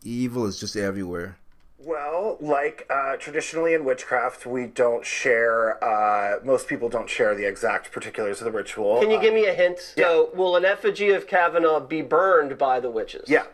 Evil 0.02 0.46
is 0.46 0.58
just 0.58 0.76
everywhere. 0.76 1.36
Well, 1.78 2.36
like 2.40 2.86
uh, 2.88 3.16
traditionally 3.16 3.74
in 3.74 3.84
witchcraft, 3.84 4.46
we 4.46 4.66
don't 4.66 5.04
share. 5.04 5.82
Uh, 5.82 6.38
most 6.44 6.68
people 6.68 6.88
don't 6.88 7.10
share 7.10 7.34
the 7.34 7.44
exact 7.44 7.90
particulars 7.90 8.40
of 8.40 8.44
the 8.44 8.52
ritual. 8.52 9.00
Can 9.00 9.10
you 9.10 9.20
give 9.20 9.34
me 9.34 9.46
a 9.46 9.52
hint? 9.52 9.80
So, 9.96 10.30
will 10.32 10.54
an 10.54 10.64
effigy 10.64 11.10
of 11.10 11.26
Kavanaugh 11.26 11.80
be 11.80 12.00
burned 12.00 12.56
by 12.56 12.78
the 12.78 12.88
witches? 12.88 13.28
Yeah. 13.28 13.46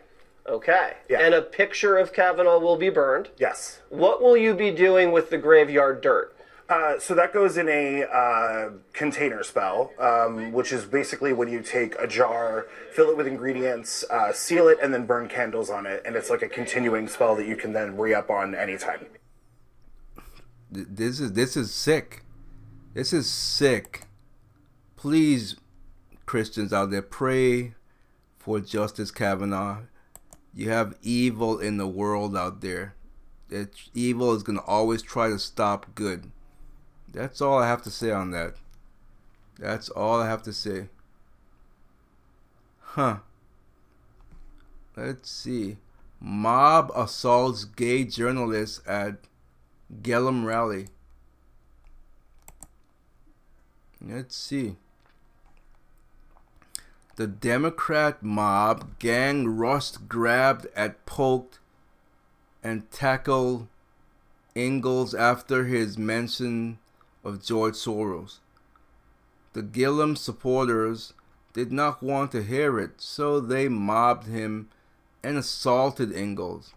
Okay. 0.47 0.93
Yeah. 1.09 1.21
And 1.21 1.33
a 1.33 1.41
picture 1.41 1.97
of 1.97 2.13
Kavanaugh 2.13 2.59
will 2.59 2.77
be 2.77 2.89
burned? 2.89 3.29
Yes. 3.37 3.81
What 3.89 4.21
will 4.21 4.37
you 4.37 4.53
be 4.53 4.69
doing 4.71 5.11
with 5.11 5.31
the 5.31 5.37
graveyard 5.37 6.01
dirt? 6.01 6.35
Uh, 6.69 6.99
so 6.99 7.15
that 7.15 7.33
goes 7.33 7.57
in 7.57 7.67
a 7.67 8.03
uh, 8.03 8.69
container 8.93 9.41
spell, 9.41 9.91
um, 9.97 10.51
which 10.51 10.71
is 10.71 10.85
basically 10.85 11.33
when 11.33 11.47
you 11.51 11.61
take 11.63 11.95
a 11.99 12.05
jar, 12.05 12.67
fill 12.93 13.09
it 13.09 13.17
with 13.17 13.25
ingredients, 13.25 14.05
uh, 14.11 14.31
seal 14.31 14.67
it, 14.67 14.77
and 14.79 14.93
then 14.93 15.07
burn 15.07 15.27
candles 15.27 15.71
on 15.71 15.87
it, 15.87 15.99
and 16.05 16.15
it's 16.15 16.29
like 16.29 16.43
a 16.43 16.47
continuing 16.47 17.07
spell 17.07 17.35
that 17.35 17.47
you 17.47 17.55
can 17.55 17.73
then 17.73 17.97
re 17.97 18.13
up 18.13 18.29
on 18.29 18.53
anytime. 18.53 19.07
Th- 20.71 20.85
This 20.87 21.19
is 21.19 21.33
this 21.33 21.57
is 21.57 21.73
sick. 21.73 22.23
This 22.93 23.13
is 23.13 23.27
sick. 23.27 24.03
Please, 24.95 25.55
Christians 26.27 26.71
out 26.71 26.91
there, 26.91 27.01
pray 27.01 27.73
for 28.37 28.59
Justice 28.59 29.09
Kavanaugh. 29.09 29.79
You 30.53 30.69
have 30.69 30.95
evil 31.01 31.57
in 31.57 31.77
the 31.77 31.87
world 31.87 32.37
out 32.37 32.61
there. 32.61 32.93
Evil 33.95 34.35
is 34.35 34.43
gonna 34.43 34.61
always 34.67 35.01
try 35.01 35.29
to 35.29 35.39
stop 35.39 35.95
good. 35.95 36.31
That's 37.11 37.41
all 37.41 37.59
I 37.59 37.67
have 37.67 37.81
to 37.83 37.91
say 37.91 38.11
on 38.11 38.31
that. 38.31 38.55
That's 39.57 39.89
all 39.89 40.21
I 40.21 40.27
have 40.27 40.43
to 40.43 40.53
say. 40.53 40.87
Huh. 42.79 43.17
Let's 44.95 45.29
see. 45.29 45.77
Mob 46.19 46.91
assaults 46.95 47.63
gay 47.63 48.03
journalist 48.03 48.85
at 48.87 49.15
Gillum 50.01 50.45
rally. 50.45 50.87
Let's 54.01 54.35
see. 54.35 54.75
The 57.15 57.27
Democrat 57.27 58.23
mob 58.23 58.97
gang 58.97 59.47
rushed, 59.47 60.07
grabbed 60.07 60.67
at, 60.75 61.05
poked, 61.05 61.59
and 62.63 62.89
tackled 62.91 63.67
Engels 64.55 65.13
after 65.13 65.65
his 65.65 65.97
mention 65.97 66.78
of 67.23 67.43
George 67.43 67.75
Soros. 67.75 68.39
The 69.53 69.61
Gillum 69.61 70.15
supporters 70.15 71.13
did 71.53 71.71
not 71.71 72.03
want 72.03 72.31
to 72.31 72.43
hear 72.43 72.79
it, 72.79 73.01
so 73.01 73.39
they 73.39 73.67
mobbed 73.67 74.27
him 74.27 74.69
and 75.23 75.37
assaulted 75.37 76.13
Engels. 76.13 76.73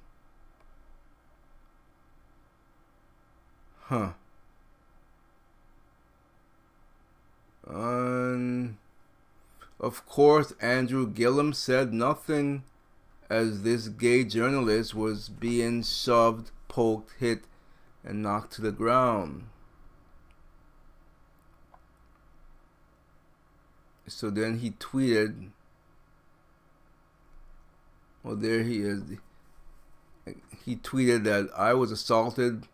Huh. 3.83 4.13
Um, 7.67 8.79
of 9.79 10.07
course, 10.07 10.55
Andrew 10.61 11.07
Gillum 11.07 11.53
said 11.53 11.93
nothing 11.93 12.65
as 13.29 13.63
this 13.63 13.89
gay 13.89 14.25
journalist 14.25 14.95
was 14.95 15.29
being 15.29 15.83
shoved, 15.83 16.51
poked, 16.69 17.13
hit, 17.19 17.45
and 18.05 18.23
knocked 18.23 18.53
to 18.55 18.63
the 18.63 18.73
ground. 18.73 19.45
So 24.07 24.31
then 24.31 24.59
he 24.59 24.73
tweeted, 24.73 25.51
well, 28.23 28.37
there 28.37 28.63
he 28.63 28.81
is. 28.81 29.03
He 30.65 30.77
tweeted 30.77 31.25
that 31.25 31.51
I 31.57 31.75
was 31.75 31.91
assaulted 31.91 32.69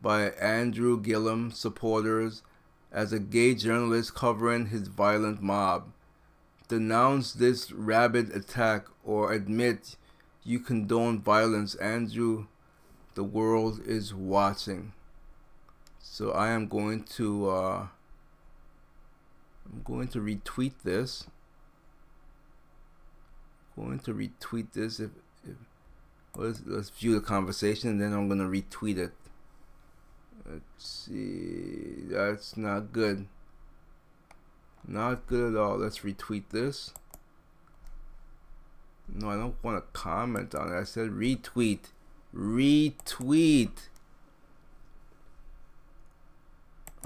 by 0.00 0.30
Andrew 0.30 1.00
Gillum 1.00 1.50
supporters 1.50 2.42
as 2.92 3.12
a 3.12 3.18
gay 3.18 3.54
journalist 3.54 4.14
covering 4.14 4.66
his 4.66 4.88
violent 4.88 5.42
mob. 5.42 5.92
Denounce 6.68 7.32
this 7.32 7.72
rabid 7.72 8.30
attack 8.30 8.86
or 9.04 9.32
admit 9.32 9.96
you 10.44 10.60
condone 10.60 11.20
violence, 11.20 11.74
Andrew. 11.76 12.46
The 13.14 13.24
world 13.24 13.80
is 13.84 14.14
watching. 14.14 14.92
So 16.00 16.32
I 16.32 16.50
am 16.50 16.68
going 16.68 17.04
to 17.16 17.50
uh, 17.50 17.86
I'm 19.66 19.82
going 19.84 20.08
to 20.08 20.20
retweet 20.20 20.74
this. 20.82 21.26
I'm 23.76 23.84
Going 23.84 23.98
to 24.00 24.14
retweet 24.14 24.72
this 24.72 25.00
if, 25.00 25.10
if 25.44 25.56
let's, 26.36 26.62
let's 26.66 26.90
view 26.90 27.14
the 27.14 27.20
conversation 27.20 27.90
and 27.90 28.00
then 28.00 28.12
I'm 28.12 28.28
gonna 28.28 28.44
retweet 28.44 28.98
it. 28.98 29.12
Let's 30.46 30.64
see. 30.78 32.04
That's 32.08 32.56
not 32.56 32.92
good. 32.92 33.26
Not 34.86 35.26
good 35.26 35.54
at 35.54 35.58
all. 35.58 35.78
Let's 35.78 36.00
retweet 36.00 36.44
this. 36.50 36.92
No, 39.12 39.30
I 39.30 39.36
don't 39.36 39.62
want 39.62 39.78
to 39.78 39.98
comment 39.98 40.54
on 40.54 40.72
it. 40.72 40.78
I 40.78 40.84
said 40.84 41.10
retweet. 41.10 41.90
Retweet. 42.34 43.70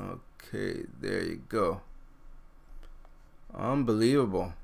Okay, 0.00 0.84
there 1.00 1.24
you 1.24 1.42
go. 1.48 1.82
Unbelievable. 3.58 4.54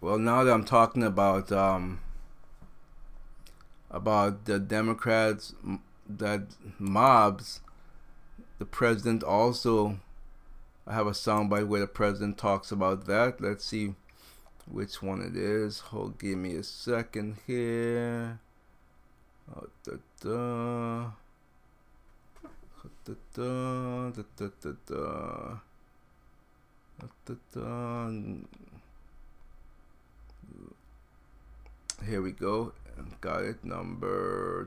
Well, 0.00 0.18
now 0.18 0.42
that 0.42 0.52
I'm 0.52 0.64
talking 0.64 1.04
about 1.04 1.52
um 1.52 2.00
about 3.88 4.46
the 4.46 4.58
Democrats 4.58 5.54
that 6.08 6.42
mobs, 6.80 7.60
the 8.58 8.64
president 8.64 9.22
also 9.22 10.00
I 10.84 10.94
have 10.94 11.06
a 11.06 11.12
soundbite 11.12 11.68
where 11.68 11.80
the 11.80 11.86
president 11.86 12.38
talks 12.38 12.72
about 12.72 13.06
that. 13.06 13.40
Let's 13.40 13.64
see 13.64 13.94
which 14.66 15.00
one 15.00 15.22
it 15.22 15.36
is. 15.36 15.78
Hold, 15.78 16.18
give 16.18 16.38
me 16.38 16.56
a 16.56 16.64
second 16.64 17.36
here. 17.46 18.40
Oh, 19.54 19.68
da, 19.84 19.92
da. 20.20 21.10
Da, 23.04 23.14
da, 23.34 24.10
da, 24.10 24.22
da, 24.36 24.48
da, 24.60 24.72
da. 24.86 25.58
Here 32.06 32.20
we 32.20 32.32
go. 32.32 32.72
Got 33.20 33.44
it. 33.44 33.64
Number 33.64 34.66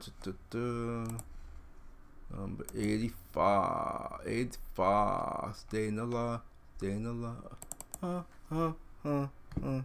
number 2.33 2.65
85. 2.75 4.21
85. 4.25 5.55
Stay 5.55 5.88
in 5.88 5.95
the 5.97 6.05
law. 6.05 6.41
Stay 6.77 6.91
in 6.91 7.03
the 7.03 7.11
law. 7.11 7.36
Uh, 8.01 8.21
uh, 8.51 8.71
uh, 9.05 9.27
uh. 9.65 9.81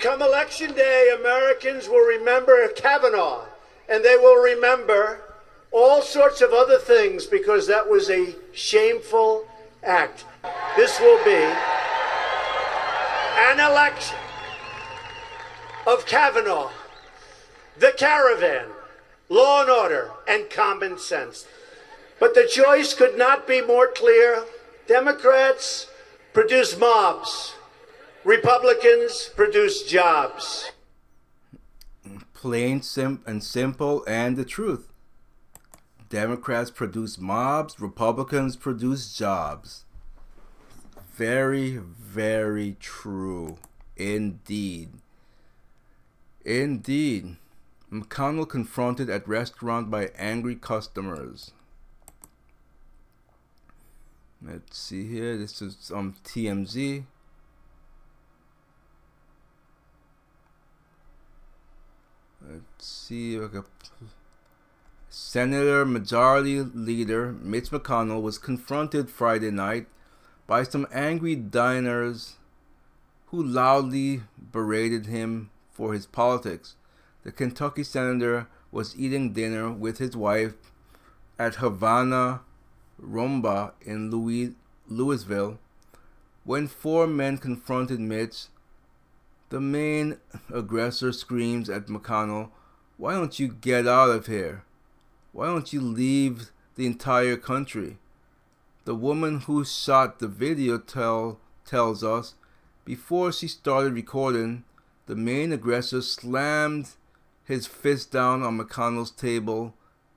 Come 0.00 0.20
election 0.20 0.74
day, 0.74 1.14
Americans 1.18 1.88
will 1.88 2.04
remember 2.04 2.68
Kavanaugh, 2.74 3.44
and 3.88 4.04
they 4.04 4.16
will 4.16 4.42
remember 4.42 5.22
all 5.70 6.02
sorts 6.02 6.40
of 6.40 6.52
other 6.52 6.78
things 6.78 7.26
because 7.26 7.66
that 7.66 7.88
was 7.88 8.10
a 8.10 8.34
shameful 8.52 9.46
act. 9.82 10.24
This 10.76 11.00
will 11.00 11.22
be 11.24 11.42
an 13.38 13.60
election 13.60 14.18
of 15.86 16.04
Kavanaugh, 16.06 16.70
the 17.78 17.92
caravan, 17.96 18.66
law 19.28 19.62
and 19.62 19.70
order, 19.70 20.10
and 20.28 20.50
common 20.50 20.98
sense. 20.98 21.46
But 22.20 22.34
the 22.34 22.46
choice 22.46 22.94
could 22.94 23.16
not 23.16 23.46
be 23.46 23.60
more 23.60 23.88
clear. 23.88 24.44
Democrats 24.86 25.88
produce 26.32 26.78
mobs. 26.78 27.54
Republicans 28.24 29.30
produce 29.34 29.82
jobs. 29.82 30.70
Plain 32.34 32.82
sim- 32.82 33.22
and 33.26 33.42
simple 33.42 34.04
and 34.06 34.36
the 34.36 34.44
truth. 34.44 34.92
Democrats 36.08 36.70
produce 36.70 37.18
mobs, 37.18 37.80
Republicans 37.80 38.56
produce 38.56 39.16
jobs. 39.16 39.85
Very, 41.16 41.78
very 41.98 42.76
true. 42.78 43.56
Indeed. 43.96 44.90
Indeed. 46.44 47.36
McConnell 47.90 48.46
confronted 48.46 49.08
at 49.08 49.26
restaurant 49.26 49.90
by 49.90 50.10
angry 50.18 50.56
customers. 50.56 51.52
Let's 54.42 54.78
see 54.78 55.08
here. 55.08 55.38
This 55.38 55.62
is 55.62 55.90
um 55.94 56.16
TMZ. 56.22 57.04
Let's 62.46 62.86
see. 62.86 63.40
Senator 65.08 65.86
Majority 65.86 66.60
Leader 66.60 67.32
Mitch 67.32 67.70
McConnell 67.70 68.20
was 68.20 68.36
confronted 68.36 69.08
Friday 69.08 69.50
night 69.50 69.86
by 70.46 70.62
some 70.62 70.86
angry 70.92 71.34
diners 71.34 72.36
who 73.26 73.42
loudly 73.42 74.22
berated 74.52 75.06
him 75.06 75.50
for 75.72 75.92
his 75.92 76.06
politics. 76.06 76.76
The 77.24 77.32
Kentucky 77.32 77.82
senator 77.82 78.48
was 78.70 78.96
eating 78.96 79.32
dinner 79.32 79.70
with 79.70 79.98
his 79.98 80.16
wife 80.16 80.54
at 81.38 81.56
Havana 81.56 82.42
Rumba 83.02 83.72
in 83.82 84.10
Louis, 84.10 84.54
Louisville 84.88 85.58
when 86.44 86.68
four 86.68 87.06
men 87.08 87.38
confronted 87.38 87.98
Mitch. 87.98 88.46
The 89.48 89.60
main 89.60 90.18
aggressor 90.52 91.12
screams 91.12 91.68
at 91.68 91.86
McConnell, 91.86 92.50
Why 92.96 93.14
don't 93.14 93.38
you 93.38 93.48
get 93.48 93.86
out 93.86 94.10
of 94.10 94.26
here? 94.26 94.64
Why 95.32 95.46
don't 95.46 95.72
you 95.72 95.80
leave 95.80 96.50
the 96.76 96.86
entire 96.86 97.36
country? 97.36 97.98
The 98.86 98.94
woman 98.94 99.40
who 99.40 99.64
shot 99.64 100.20
the 100.20 100.28
video 100.28 100.78
tell, 100.78 101.40
tells 101.64 102.04
us 102.04 102.34
before 102.84 103.32
she 103.32 103.48
started 103.48 103.94
recording, 103.94 104.62
the 105.06 105.16
main 105.16 105.50
aggressor 105.50 106.02
slammed 106.02 106.90
his 107.44 107.66
fist 107.66 108.12
down 108.12 108.44
on 108.44 108.56
McConnell's 108.56 109.10
table, 109.10 109.74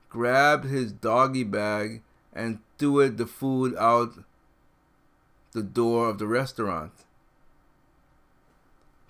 grabbed 0.08 0.66
his 0.66 0.92
doggy 0.92 1.42
bag, 1.42 2.02
and 2.32 2.60
threw 2.78 3.00
it 3.00 3.16
the 3.16 3.26
food 3.26 3.74
out 3.76 4.12
the 5.50 5.64
door 5.64 6.08
of 6.08 6.20
the 6.20 6.28
restaurant. 6.28 6.92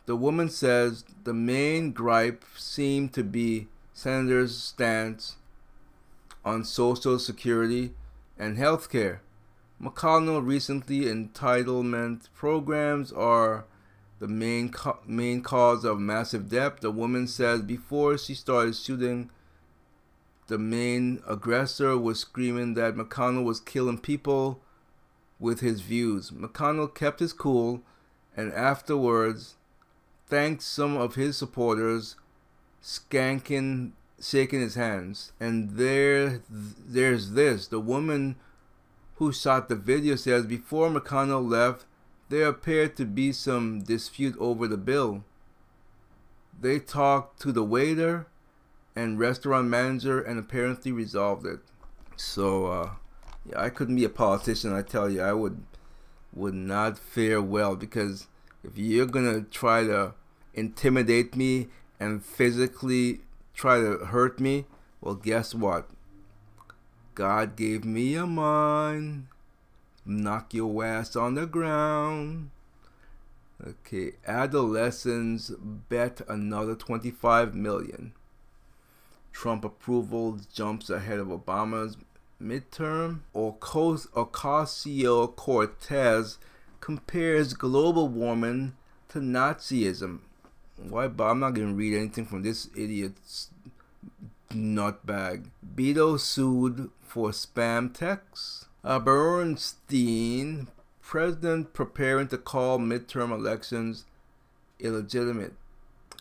The 0.06 0.16
woman 0.16 0.48
says 0.48 1.04
the 1.24 1.34
main 1.34 1.92
gripe 1.92 2.46
seemed 2.56 3.12
to 3.12 3.22
be 3.22 3.68
Senator's 3.92 4.56
stance 4.56 5.36
on 6.46 6.64
Social 6.64 7.18
Security 7.18 7.92
and 8.38 8.56
health 8.56 8.88
care. 8.88 9.20
McConnell 9.82 10.46
recently 10.46 11.00
entitlement 11.02 12.28
programs 12.34 13.12
are 13.12 13.64
the 14.18 14.28
main 14.28 14.70
co- 14.70 14.98
main 15.06 15.42
cause 15.42 15.84
of 15.84 15.98
massive 15.98 16.50
debt. 16.50 16.82
The 16.82 16.90
woman 16.90 17.26
says 17.26 17.62
before 17.62 18.18
she 18.18 18.34
started 18.34 18.76
shooting, 18.76 19.30
the 20.48 20.58
main 20.58 21.22
aggressor 21.26 21.96
was 21.96 22.20
screaming 22.20 22.74
that 22.74 22.94
McConnell 22.94 23.44
was 23.44 23.60
killing 23.60 23.98
people 23.98 24.60
with 25.38 25.60
his 25.60 25.80
views. 25.80 26.30
McConnell 26.30 26.94
kept 26.94 27.20
his 27.20 27.32
cool 27.32 27.80
and 28.36 28.52
afterwards 28.52 29.54
thanked 30.26 30.62
some 30.62 30.96
of 30.96 31.14
his 31.14 31.38
supporters, 31.38 32.16
skanking, 32.82 33.92
shaking 34.20 34.60
his 34.60 34.74
hands. 34.74 35.32
And 35.40 35.70
there, 35.70 36.42
there's 36.50 37.30
this: 37.30 37.66
the 37.66 37.80
woman 37.80 38.36
who 39.20 39.30
shot 39.30 39.68
the 39.68 39.76
video 39.76 40.16
says 40.16 40.46
before 40.46 40.88
McConnell 40.88 41.46
left, 41.46 41.84
there 42.30 42.48
appeared 42.48 42.96
to 42.96 43.04
be 43.04 43.32
some 43.32 43.82
dispute 43.82 44.34
over 44.40 44.66
the 44.66 44.78
bill. 44.78 45.22
They 46.58 46.78
talked 46.78 47.38
to 47.42 47.52
the 47.52 47.62
waiter 47.62 48.26
and 48.96 49.18
restaurant 49.18 49.68
manager 49.68 50.22
and 50.22 50.38
apparently 50.38 50.90
resolved 50.90 51.44
it. 51.44 51.60
So, 52.16 52.66
uh, 52.66 52.90
yeah, 53.44 53.60
I 53.60 53.68
couldn't 53.68 53.96
be 53.96 54.04
a 54.04 54.08
politician. 54.08 54.72
I 54.72 54.80
tell 54.80 55.10
you, 55.10 55.20
I 55.20 55.34
would 55.34 55.60
would 56.32 56.54
not 56.54 56.98
fare 56.98 57.42
well 57.42 57.76
because 57.76 58.26
if 58.64 58.78
you're 58.78 59.04
gonna 59.04 59.42
try 59.42 59.84
to 59.84 60.14
intimidate 60.54 61.36
me 61.36 61.68
and 61.98 62.24
physically 62.24 63.20
try 63.52 63.80
to 63.80 63.98
hurt 63.98 64.40
me, 64.40 64.64
well, 65.02 65.14
guess 65.14 65.54
what? 65.54 65.90
God 67.14 67.56
gave 67.56 67.84
me 67.84 68.14
a 68.14 68.26
mind. 68.26 69.26
Knock 70.06 70.54
your 70.54 70.84
ass 70.84 71.16
on 71.16 71.34
the 71.34 71.46
ground. 71.46 72.50
Okay, 73.66 74.12
Adelson's 74.26 75.50
bet 75.50 76.22
another 76.28 76.74
25 76.74 77.54
million. 77.54 78.12
Trump 79.32 79.64
approval 79.64 80.38
jumps 80.52 80.88
ahead 80.88 81.18
of 81.18 81.28
Obama's 81.28 81.96
midterm. 82.42 83.20
Ocasio 83.34 85.36
Cortez 85.36 86.38
compares 86.80 87.52
global 87.52 88.08
warming 88.08 88.74
to 89.08 89.18
Nazism. 89.18 90.20
Why? 90.76 91.08
But 91.08 91.24
I'm 91.24 91.40
not 91.40 91.54
gonna 91.54 91.74
read 91.74 91.96
anything 91.96 92.24
from 92.24 92.42
this 92.42 92.70
idiot's 92.74 93.50
nutbag. 94.50 95.50
Beto 95.74 96.18
sued 96.18 96.90
for 97.11 97.30
spam 97.30 97.92
texts. 97.92 98.66
Uh, 98.84 99.00
Bernstein, 99.00 100.68
president 101.02 101.72
preparing 101.72 102.28
to 102.28 102.38
call 102.38 102.78
midterm 102.78 103.32
elections 103.32 104.04
illegitimate. 104.78 105.54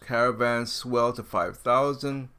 Caravans 0.01 0.71
swell 0.71 1.13
to 1.13 1.21
5,000. 1.21 2.29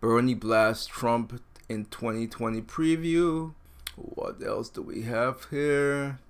Bernie 0.00 0.34
blasts 0.34 0.86
Trump 0.86 1.42
in 1.68 1.86
2020 1.86 2.62
preview. 2.62 3.54
What 3.96 4.40
else 4.46 4.68
do 4.68 4.80
we 4.80 5.02
have 5.02 5.48
here? 5.50 6.20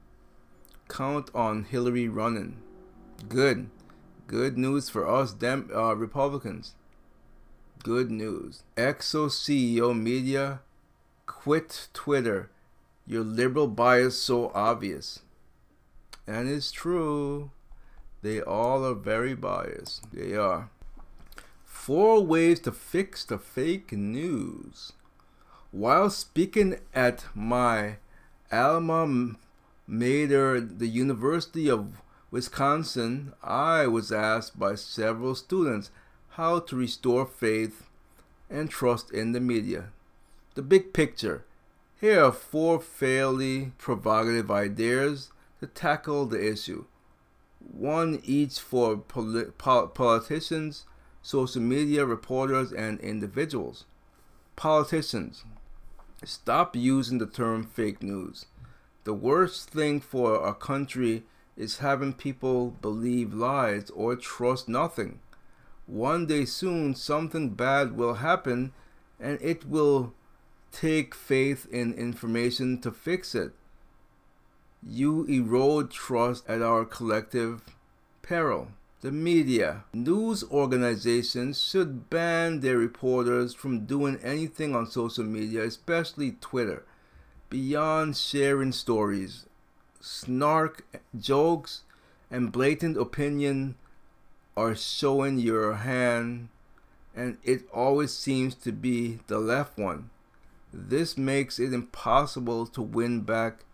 Count 0.89 1.31
on 1.35 1.65
Hillary 1.65 2.09
running. 2.09 2.57
Good. 3.29 3.69
Good 4.27 4.57
news 4.57 4.89
for 4.89 5.07
us 5.07 5.35
Dem- 5.35 5.71
uh, 5.75 5.95
Republicans. 5.95 6.75
Good 7.83 8.11
news. 8.11 8.63
Axios 8.79 9.33
CEO 9.33 9.95
Media 9.95 10.61
quit 11.43 11.89
Twitter. 11.95 12.51
Your 13.07 13.25
liberal 13.25 13.67
bias 13.67 14.21
so 14.21 14.53
obvious. 14.55 15.21
And 16.27 16.51
it's 16.51 16.71
true. 16.71 17.51
They 18.21 18.43
all 18.43 18.85
are 18.85 18.95
very 18.95 19.35
biased. 19.35 20.13
They 20.13 20.35
are. 20.35 20.69
Four 21.65 22.27
ways 22.27 22.61
to 22.61 22.73
fix 22.73 23.25
the 23.25 23.39
fake 23.39 23.91
news. 23.91 24.93
While 25.71 26.11
speaking 26.11 26.79
at 26.95 27.25
my 27.35 27.97
alma 28.53 29.37
mater, 29.87 30.61
the 30.61 30.89
University 30.89 31.71
of 31.71 32.03
Wisconsin, 32.31 33.33
I 33.43 33.87
was 33.87 34.13
asked 34.13 34.59
by 34.59 34.75
several 34.75 35.35
students 35.35 35.91
how 36.37 36.61
to 36.61 36.77
restore 36.77 37.25
faith 37.25 37.89
and 38.51 38.69
trust 38.69 39.11
in 39.11 39.33
the 39.33 39.41
media. 39.41 39.89
The 40.55 40.63
big 40.63 40.93
picture. 40.93 41.45
Here 42.01 42.25
are 42.25 42.33
four 42.33 42.81
fairly 42.81 43.73
provocative 43.79 44.51
ideas 44.51 45.31
to 45.61 45.69
tackle 45.69 46.27
the 46.27 46.45
issue. 46.45 46.87
One 47.61 48.21
each 48.25 48.59
for 48.59 48.97
poli- 48.97 49.53
politicians, 49.53 50.87
social 51.23 51.63
media 51.63 52.05
reporters, 52.05 52.73
and 52.73 52.99
individuals. 52.99 53.85
Politicians, 54.57 55.45
stop 56.25 56.75
using 56.75 57.19
the 57.19 57.27
term 57.27 57.63
fake 57.63 58.03
news. 58.03 58.47
The 59.05 59.15
worst 59.15 59.71
thing 59.71 60.01
for 60.01 60.45
a 60.45 60.53
country 60.53 61.23
is 61.57 61.79
having 61.79 62.13
people 62.13 62.71
believe 62.83 63.33
lies 63.33 63.89
or 63.91 64.17
trust 64.17 64.69
nothing. 64.69 65.21
One 65.87 66.27
day 66.27 66.45
soon, 66.45 66.97
something 66.97 67.51
bad 67.51 67.97
will 67.97 68.15
happen, 68.15 68.73
and 69.21 69.39
it 69.41 69.65
will 69.65 70.13
take 70.73 71.15
faith 71.15 71.67
in 71.71 71.95
information 71.95 72.81
to 72.81 72.91
fix 72.91 73.35
it. 73.35 73.53
You 74.83 75.25
erode 75.27 75.91
trust 75.91 76.49
at 76.49 76.63
our 76.63 76.85
collective 76.85 77.63
peril. 78.23 78.69
The 79.03 79.11
media, 79.11 79.85
news 79.95 80.45
organizations 80.45 81.63
should 81.63 82.11
ban 82.11 82.61
their 82.61 82.77
reporters 82.77 83.55
from 83.55 83.87
doing 83.87 84.19
anything 84.23 84.77
on 84.77 84.87
social 84.87 85.25
media, 85.25 85.65
especially 85.65 86.33
Twitter, 86.41 86.85
beyond 87.49 88.17
sharing 88.17 88.73
stories. 88.73 89.47
Snark, 90.01 90.85
jokes, 91.19 91.83
and 92.31 92.53
blatant 92.53 92.97
opinion 92.97 93.75
are 94.57 94.75
showing 94.75 95.39
your 95.39 95.75
hand, 95.77 96.49
and 97.17 97.39
it 97.43 97.63
always 97.73 98.13
seems 98.13 98.55
to 98.57 98.73
be 98.73 99.21
the 99.27 99.39
left 99.39 99.79
one. 99.79 100.11
This 100.73 101.17
makes 101.17 101.59
it 101.59 101.73
impossible 101.73 102.67
to 102.69 102.83
win 102.83 103.23
back 103.23 103.65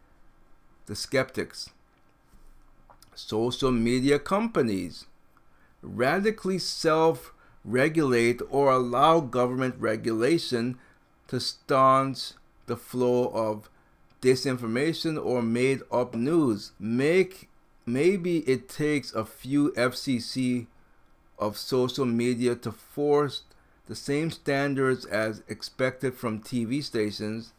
the 0.86 0.96
skeptics. 0.96 1.70
Social 3.14 3.70
media 3.70 4.18
companies 4.18 5.06
radically 5.82 6.58
self 6.58 7.32
regulate 7.64 8.40
or 8.48 8.70
allow 8.70 9.20
government 9.20 9.74
regulation 9.78 10.78
to 11.28 11.40
staunch 11.40 12.32
the 12.66 12.76
flow 12.76 13.28
of 13.28 13.68
disinformation 14.22 15.22
or 15.22 15.42
made 15.42 15.82
up 15.90 16.14
news. 16.14 16.72
Make 16.78 17.48
maybe 17.84 18.38
it 18.40 18.68
takes 18.68 19.12
a 19.14 19.24
few 19.24 19.72
FCC 19.72 20.66
of 21.38 21.56
social 21.58 22.06
media 22.06 22.54
to 22.56 22.72
force 22.72 23.42
the 23.86 23.94
same 23.94 24.30
standards 24.30 25.04
as 25.04 25.42
expected 25.48 26.14
from 26.14 26.40
TV 26.40 26.82
stations 26.82 27.52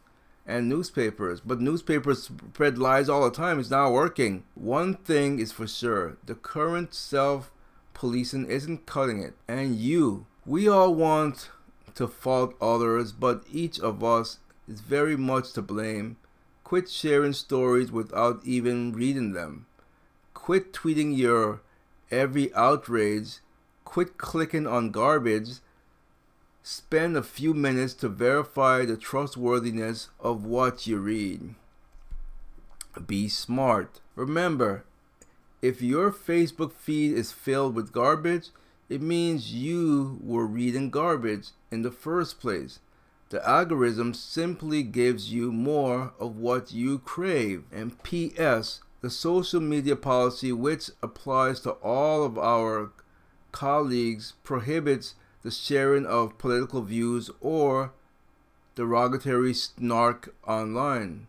and 0.46 0.68
newspapers. 0.68 1.40
But 1.40 1.60
newspapers 1.60 2.24
spread 2.24 2.78
lies 2.78 3.08
all 3.08 3.24
the 3.24 3.30
time. 3.30 3.60
It's 3.60 3.70
not 3.70 3.92
working. 3.92 4.44
One 4.54 4.94
thing 4.94 5.38
is 5.38 5.52
for 5.52 5.66
sure 5.66 6.16
the 6.24 6.34
current 6.34 6.94
self 6.94 7.50
policing 7.94 8.46
isn't 8.46 8.86
cutting 8.86 9.22
it. 9.22 9.34
And 9.46 9.76
you, 9.76 10.26
we 10.46 10.68
all 10.68 10.94
want 10.94 11.50
to 11.96 12.06
fault 12.06 12.54
others, 12.60 13.12
but 13.12 13.44
each 13.50 13.80
of 13.80 14.04
us 14.04 14.38
is 14.68 14.80
very 14.80 15.16
much 15.16 15.52
to 15.52 15.62
blame. 15.62 16.16
Quit 16.62 16.88
sharing 16.88 17.32
stories 17.32 17.90
without 17.90 18.40
even 18.44 18.92
reading 18.92 19.32
them. 19.32 19.66
Quit 20.32 20.72
tweeting 20.72 21.16
your 21.16 21.60
every 22.10 22.54
outrage. 22.54 23.38
Quit 23.84 24.16
clicking 24.18 24.66
on 24.66 24.90
garbage 24.90 25.60
spend 26.70 27.16
a 27.16 27.22
few 27.22 27.54
minutes 27.54 27.94
to 27.94 28.06
verify 28.10 28.84
the 28.84 28.94
trustworthiness 28.94 30.10
of 30.20 30.44
what 30.44 30.86
you 30.86 30.98
read. 30.98 31.54
Be 33.06 33.26
smart. 33.26 34.00
Remember, 34.14 34.84
if 35.62 35.80
your 35.80 36.12
Facebook 36.12 36.72
feed 36.72 37.14
is 37.14 37.32
filled 37.32 37.74
with 37.74 37.90
garbage, 37.90 38.50
it 38.90 39.00
means 39.00 39.54
you 39.54 40.20
were 40.22 40.46
reading 40.46 40.90
garbage 40.90 41.52
in 41.70 41.80
the 41.80 41.90
first 41.90 42.38
place. 42.38 42.80
The 43.30 43.46
algorithm 43.48 44.12
simply 44.12 44.82
gives 44.82 45.32
you 45.32 45.50
more 45.50 46.12
of 46.20 46.36
what 46.36 46.70
you 46.70 46.98
crave. 46.98 47.64
And 47.72 48.02
P.S. 48.02 48.82
The 49.00 49.08
social 49.08 49.60
media 49.60 49.96
policy, 49.96 50.52
which 50.52 50.90
applies 51.02 51.60
to 51.60 51.70
all 51.70 52.24
of 52.24 52.36
our 52.36 52.90
colleagues, 53.52 54.34
prohibits 54.44 55.14
the 55.42 55.50
sharing 55.50 56.06
of 56.06 56.38
political 56.38 56.82
views 56.82 57.30
or 57.40 57.92
derogatory 58.74 59.54
snark 59.54 60.34
online. 60.46 61.26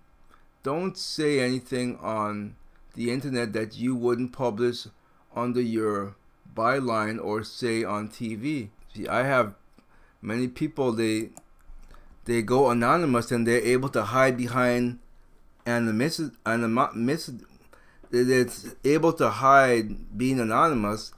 Don't 0.63 0.97
say 0.97 1.39
anything 1.39 1.97
on 1.97 2.55
the 2.95 3.11
internet 3.11 3.53
that 3.53 3.77
you 3.77 3.95
wouldn't 3.95 4.33
publish 4.33 4.87
under 5.35 5.61
your 5.61 6.15
byline 6.55 7.23
or 7.23 7.43
say 7.43 7.83
on 7.83 8.09
TV. 8.09 8.69
See, 8.93 9.07
I 9.07 9.23
have 9.23 9.53
many 10.21 10.47
people 10.47 10.91
they 10.91 11.29
they 12.25 12.41
go 12.41 12.69
anonymous 12.69 13.31
and 13.31 13.47
they're 13.47 13.61
able 13.61 13.89
to 13.89 14.03
hide 14.03 14.37
behind 14.37 14.99
anonymous 15.65 16.21
anonymous 16.45 17.31
they're 18.11 18.47
able 18.83 19.13
to 19.13 19.29
hide 19.29 20.17
being 20.17 20.39
anonymous 20.39 21.13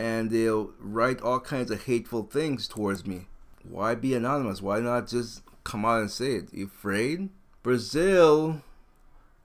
and 0.00 0.30
they'll 0.30 0.70
write 0.80 1.20
all 1.20 1.40
kinds 1.40 1.70
of 1.70 1.84
hateful 1.84 2.22
things 2.22 2.66
towards 2.66 3.06
me. 3.06 3.26
Why 3.68 3.94
be 3.94 4.14
anonymous? 4.14 4.62
Why 4.62 4.80
not 4.80 5.08
just 5.08 5.42
come 5.62 5.84
out 5.84 6.00
and 6.00 6.10
say 6.10 6.36
it? 6.36 6.54
You 6.54 6.66
afraid? 6.66 7.28
Brazil, 7.62 8.62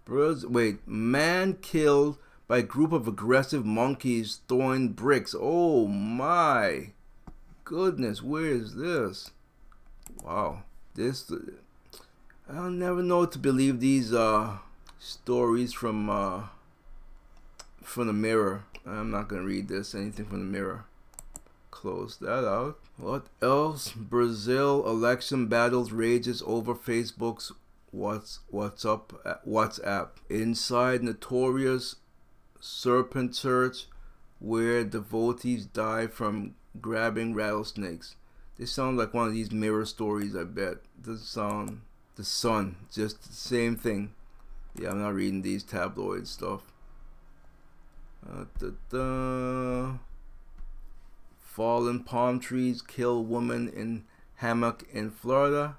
Brazil, 0.06 0.50
wait, 0.50 0.88
man 0.88 1.58
killed 1.62 2.18
by 2.48 2.62
group 2.62 2.94
of 2.94 3.06
aggressive 3.06 3.66
monkeys 3.66 4.40
throwing 4.48 4.90
bricks. 4.94 5.36
Oh 5.38 5.88
my 5.88 6.92
goodness, 7.66 8.24
where 8.24 8.46
is 8.46 8.76
this? 8.76 9.32
Wow, 10.24 10.64
this 10.94 11.30
I'll 12.50 12.70
never 12.70 13.04
know 13.04 13.26
to 13.26 13.38
believe 13.38 13.82
these 13.82 14.14
uh 14.14 14.60
stories 15.00 15.74
from 15.74 16.10
uh 16.10 16.44
from 17.84 18.08
the 18.08 18.14
mirror. 18.14 18.64
I'm 18.86 19.10
not 19.12 19.28
gonna 19.28 19.44
read 19.44 19.68
this. 19.68 19.96
Anything 19.96 20.26
from 20.26 20.40
the 20.40 20.46
mirror. 20.46 20.86
Close 21.72 22.18
that 22.18 22.48
out. 22.48 22.80
What 22.98 23.26
else? 23.42 23.92
Brazil 23.92 24.88
election 24.88 25.48
battles 25.48 25.92
rages 25.92 26.44
over 26.46 26.74
Facebook's 26.74 27.52
what's 27.92 28.40
what's 28.50 28.86
up 28.86 29.14
WhatsApp. 29.48 30.10
Inside 30.30 31.04
notorious 31.04 31.96
serpent 32.60 33.34
church 33.34 33.88
where 34.40 34.84
devotees 34.84 35.66
die 35.66 36.08
from 36.08 36.56
grabbing 36.80 37.34
rattlesnakes. 37.34 38.16
They 38.58 38.66
sound 38.66 38.98
like 38.98 39.14
one 39.14 39.28
of 39.28 39.34
these 39.34 39.52
mirror 39.52 39.86
stories, 39.86 40.36
I 40.36 40.44
bet. 40.44 40.78
Doesn't 41.02 41.26
sound 41.26 41.82
the 42.16 42.24
sun, 42.24 42.78
just 42.92 43.24
the 43.24 43.34
same 43.34 43.76
thing. 43.76 44.14
Yeah, 44.80 44.92
I'm 44.92 45.02
not 45.02 45.14
reading 45.14 45.42
these 45.42 45.64
tabloid 45.64 46.28
stuff. 46.28 46.62
Da, 48.26 48.72
da. 48.90 49.98
Fallen 51.38 52.04
palm 52.04 52.40
trees 52.40 52.82
kill 52.82 53.24
woman 53.24 53.70
in 53.70 54.04
hammock 54.36 54.84
in 54.92 55.12
Florida. 55.12 55.78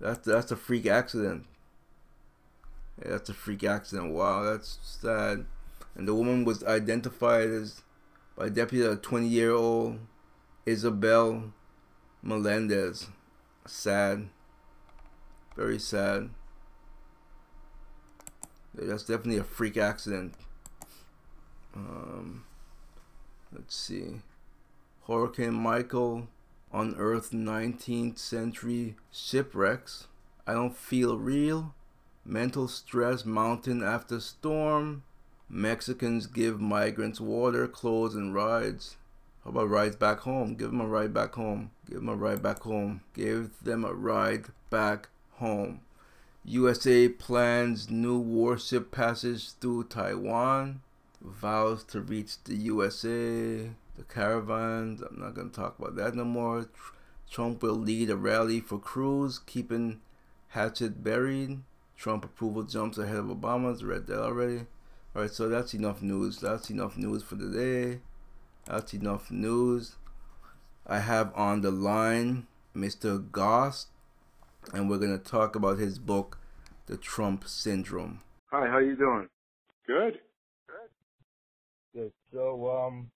That's 0.00 0.26
that's 0.26 0.50
a 0.50 0.56
freak 0.56 0.86
accident. 0.86 1.46
Yeah, 3.00 3.10
that's 3.10 3.28
a 3.28 3.34
freak 3.34 3.62
accident. 3.64 4.12
Wow, 4.12 4.42
that's 4.42 4.78
sad. 4.82 5.46
And 5.94 6.08
the 6.08 6.14
woman 6.14 6.44
was 6.44 6.64
identified 6.64 7.48
as 7.48 7.82
by 8.36 8.48
deputy 8.48 8.84
a 8.84 8.96
20 8.96 9.26
year 9.26 9.52
old 9.52 9.98
Isabel 10.66 11.52
Melendez. 12.22 13.08
Sad. 13.66 14.28
Very 15.56 15.78
sad. 15.78 16.30
That's 18.74 19.04
definitely 19.04 19.38
a 19.38 19.44
freak 19.44 19.76
accident. 19.78 20.34
Um, 21.76 22.44
let's 23.52 23.76
see. 23.76 24.22
Hurricane 25.06 25.54
Michael 25.54 26.28
unearthed 26.72 27.32
19th 27.32 28.18
century 28.18 28.96
shipwrecks. 29.12 30.08
I 30.46 30.54
don't 30.54 30.76
feel 30.76 31.18
real. 31.18 31.74
Mental 32.24 32.66
stress 32.66 33.24
mountain 33.24 33.82
after 33.82 34.20
storm. 34.20 35.04
Mexicans 35.48 36.26
give 36.26 36.60
migrants 36.60 37.20
water, 37.20 37.68
clothes, 37.68 38.14
and 38.14 38.34
rides. 38.34 38.96
How 39.44 39.50
about 39.50 39.68
rides 39.68 39.94
back 39.94 40.20
home? 40.20 40.56
Give 40.56 40.70
them 40.70 40.80
a 40.80 40.86
ride 40.86 41.14
back 41.14 41.34
home. 41.34 41.70
Give 41.86 41.98
them 41.98 42.08
a 42.08 42.16
ride 42.16 42.42
back 42.42 42.60
home. 42.60 43.02
Give 43.14 43.50
them 43.62 43.84
a 43.84 43.94
ride 43.94 44.46
back 44.70 45.08
home. 45.34 45.82
USA 46.44 47.08
plans 47.08 47.90
new 47.90 48.18
warship 48.18 48.90
passage 48.90 49.52
through 49.52 49.84
Taiwan 49.84 50.80
vows 51.26 51.84
to 51.84 52.00
reach 52.00 52.42
the 52.44 52.54
USA, 52.54 53.70
the 53.96 54.04
caravans. 54.08 55.02
I'm 55.02 55.18
not 55.20 55.34
going 55.34 55.50
to 55.50 55.56
talk 55.56 55.78
about 55.78 55.96
that 55.96 56.14
no 56.14 56.24
more. 56.24 56.68
Trump 57.30 57.62
will 57.62 57.74
lead 57.74 58.10
a 58.10 58.16
rally 58.16 58.60
for 58.60 58.78
Cruz, 58.78 59.38
keeping 59.38 60.00
Hatchet 60.48 61.02
buried. 61.02 61.60
Trump 61.96 62.24
approval 62.24 62.62
jumps 62.62 62.98
ahead 62.98 63.16
of 63.16 63.26
Obama's. 63.26 63.82
Read 63.82 64.06
that 64.06 64.22
already. 64.22 64.66
Alright, 65.14 65.32
so 65.32 65.48
that's 65.48 65.74
enough 65.74 66.02
news. 66.02 66.40
That's 66.40 66.70
enough 66.70 66.96
news 66.96 67.22
for 67.22 67.36
today. 67.36 68.00
That's 68.66 68.94
enough 68.94 69.30
news. 69.30 69.96
I 70.86 71.00
have 71.00 71.32
on 71.34 71.62
the 71.62 71.70
line 71.70 72.46
Mr. 72.76 73.28
Gosse, 73.30 73.86
and 74.72 74.88
we're 74.90 74.98
going 74.98 75.18
to 75.18 75.24
talk 75.24 75.56
about 75.56 75.78
his 75.78 75.98
book, 75.98 76.38
The 76.86 76.96
Trump 76.96 77.48
Syndrome. 77.48 78.20
Hi, 78.52 78.68
how 78.68 78.78
you 78.78 78.94
doing? 78.94 79.28
Good. 79.86 80.20
So, 82.32 82.70
um, 82.70 83.10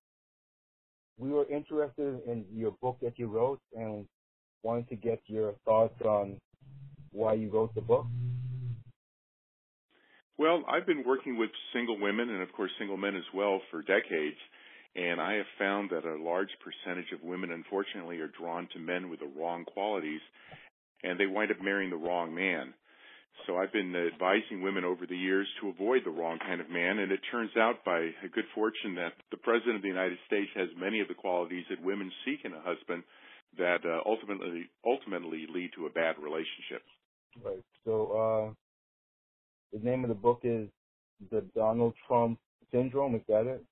we 1.18 1.30
were 1.30 1.46
interested 1.48 2.20
in 2.26 2.44
your 2.52 2.72
book 2.80 2.98
that 3.02 3.18
you 3.18 3.26
wrote 3.26 3.60
and 3.76 4.06
wanted 4.62 4.88
to 4.88 4.96
get 4.96 5.20
your 5.26 5.54
thoughts 5.64 6.00
on 6.02 6.38
why 7.12 7.34
you 7.34 7.50
wrote 7.50 7.74
the 7.74 7.80
book. 7.80 8.06
Well, 10.38 10.64
I've 10.68 10.86
been 10.86 11.04
working 11.06 11.36
with 11.36 11.50
single 11.74 12.00
women 12.00 12.30
and, 12.30 12.42
of 12.42 12.50
course, 12.52 12.70
single 12.78 12.96
men 12.96 13.14
as 13.14 13.24
well 13.34 13.60
for 13.70 13.82
decades. 13.82 14.38
And 14.96 15.20
I 15.20 15.34
have 15.34 15.46
found 15.58 15.90
that 15.90 16.04
a 16.04 16.22
large 16.22 16.48
percentage 16.64 17.12
of 17.12 17.22
women, 17.22 17.50
unfortunately, 17.50 18.18
are 18.18 18.28
drawn 18.28 18.66
to 18.72 18.78
men 18.78 19.10
with 19.10 19.20
the 19.20 19.30
wrong 19.38 19.64
qualities, 19.64 20.20
and 21.04 21.20
they 21.20 21.26
wind 21.26 21.50
up 21.50 21.62
marrying 21.62 21.90
the 21.90 21.96
wrong 21.96 22.34
man. 22.34 22.72
So 23.46 23.56
I've 23.56 23.72
been 23.72 23.94
advising 23.96 24.62
women 24.62 24.84
over 24.84 25.06
the 25.06 25.16
years 25.16 25.48
to 25.60 25.70
avoid 25.70 26.02
the 26.04 26.10
wrong 26.10 26.38
kind 26.38 26.60
of 26.60 26.70
man, 26.70 26.98
and 26.98 27.10
it 27.10 27.20
turns 27.30 27.50
out 27.56 27.84
by 27.84 27.98
a 27.98 28.28
good 28.32 28.44
fortune 28.54 28.94
that 28.96 29.12
the 29.30 29.36
President 29.38 29.76
of 29.76 29.82
the 29.82 29.88
United 29.88 30.18
States 30.26 30.50
has 30.54 30.68
many 30.78 31.00
of 31.00 31.08
the 31.08 31.14
qualities 31.14 31.64
that 31.70 31.82
women 31.82 32.12
seek 32.24 32.44
in 32.44 32.52
a 32.52 32.60
husband 32.60 33.02
that 33.58 33.78
uh, 33.84 34.00
ultimately 34.06 34.70
ultimately 34.86 35.46
lead 35.52 35.70
to 35.74 35.86
a 35.86 35.90
bad 35.90 36.16
relationship. 36.22 36.82
Right. 37.42 37.62
So 37.84 38.52
uh, 38.52 39.76
the 39.76 39.84
name 39.84 40.04
of 40.04 40.08
the 40.08 40.14
book 40.14 40.40
is 40.44 40.68
The 41.30 41.42
Donald 41.54 41.94
Trump 42.06 42.38
Syndrome. 42.72 43.14
Is 43.14 43.22
that 43.28 43.46
it? 43.46 43.64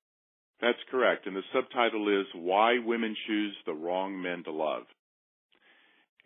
That's 0.61 0.79
correct, 0.91 1.27
and 1.27 1.37
the 1.37 1.43
subtitle 1.55 2.09
is 2.21 2.27
Why 2.35 2.79
Women 2.85 3.15
Choose 3.27 3.55
the 3.65 3.75
Wrong 3.75 4.21
Men 4.21 4.43
to 4.45 4.51
Love 4.51 4.85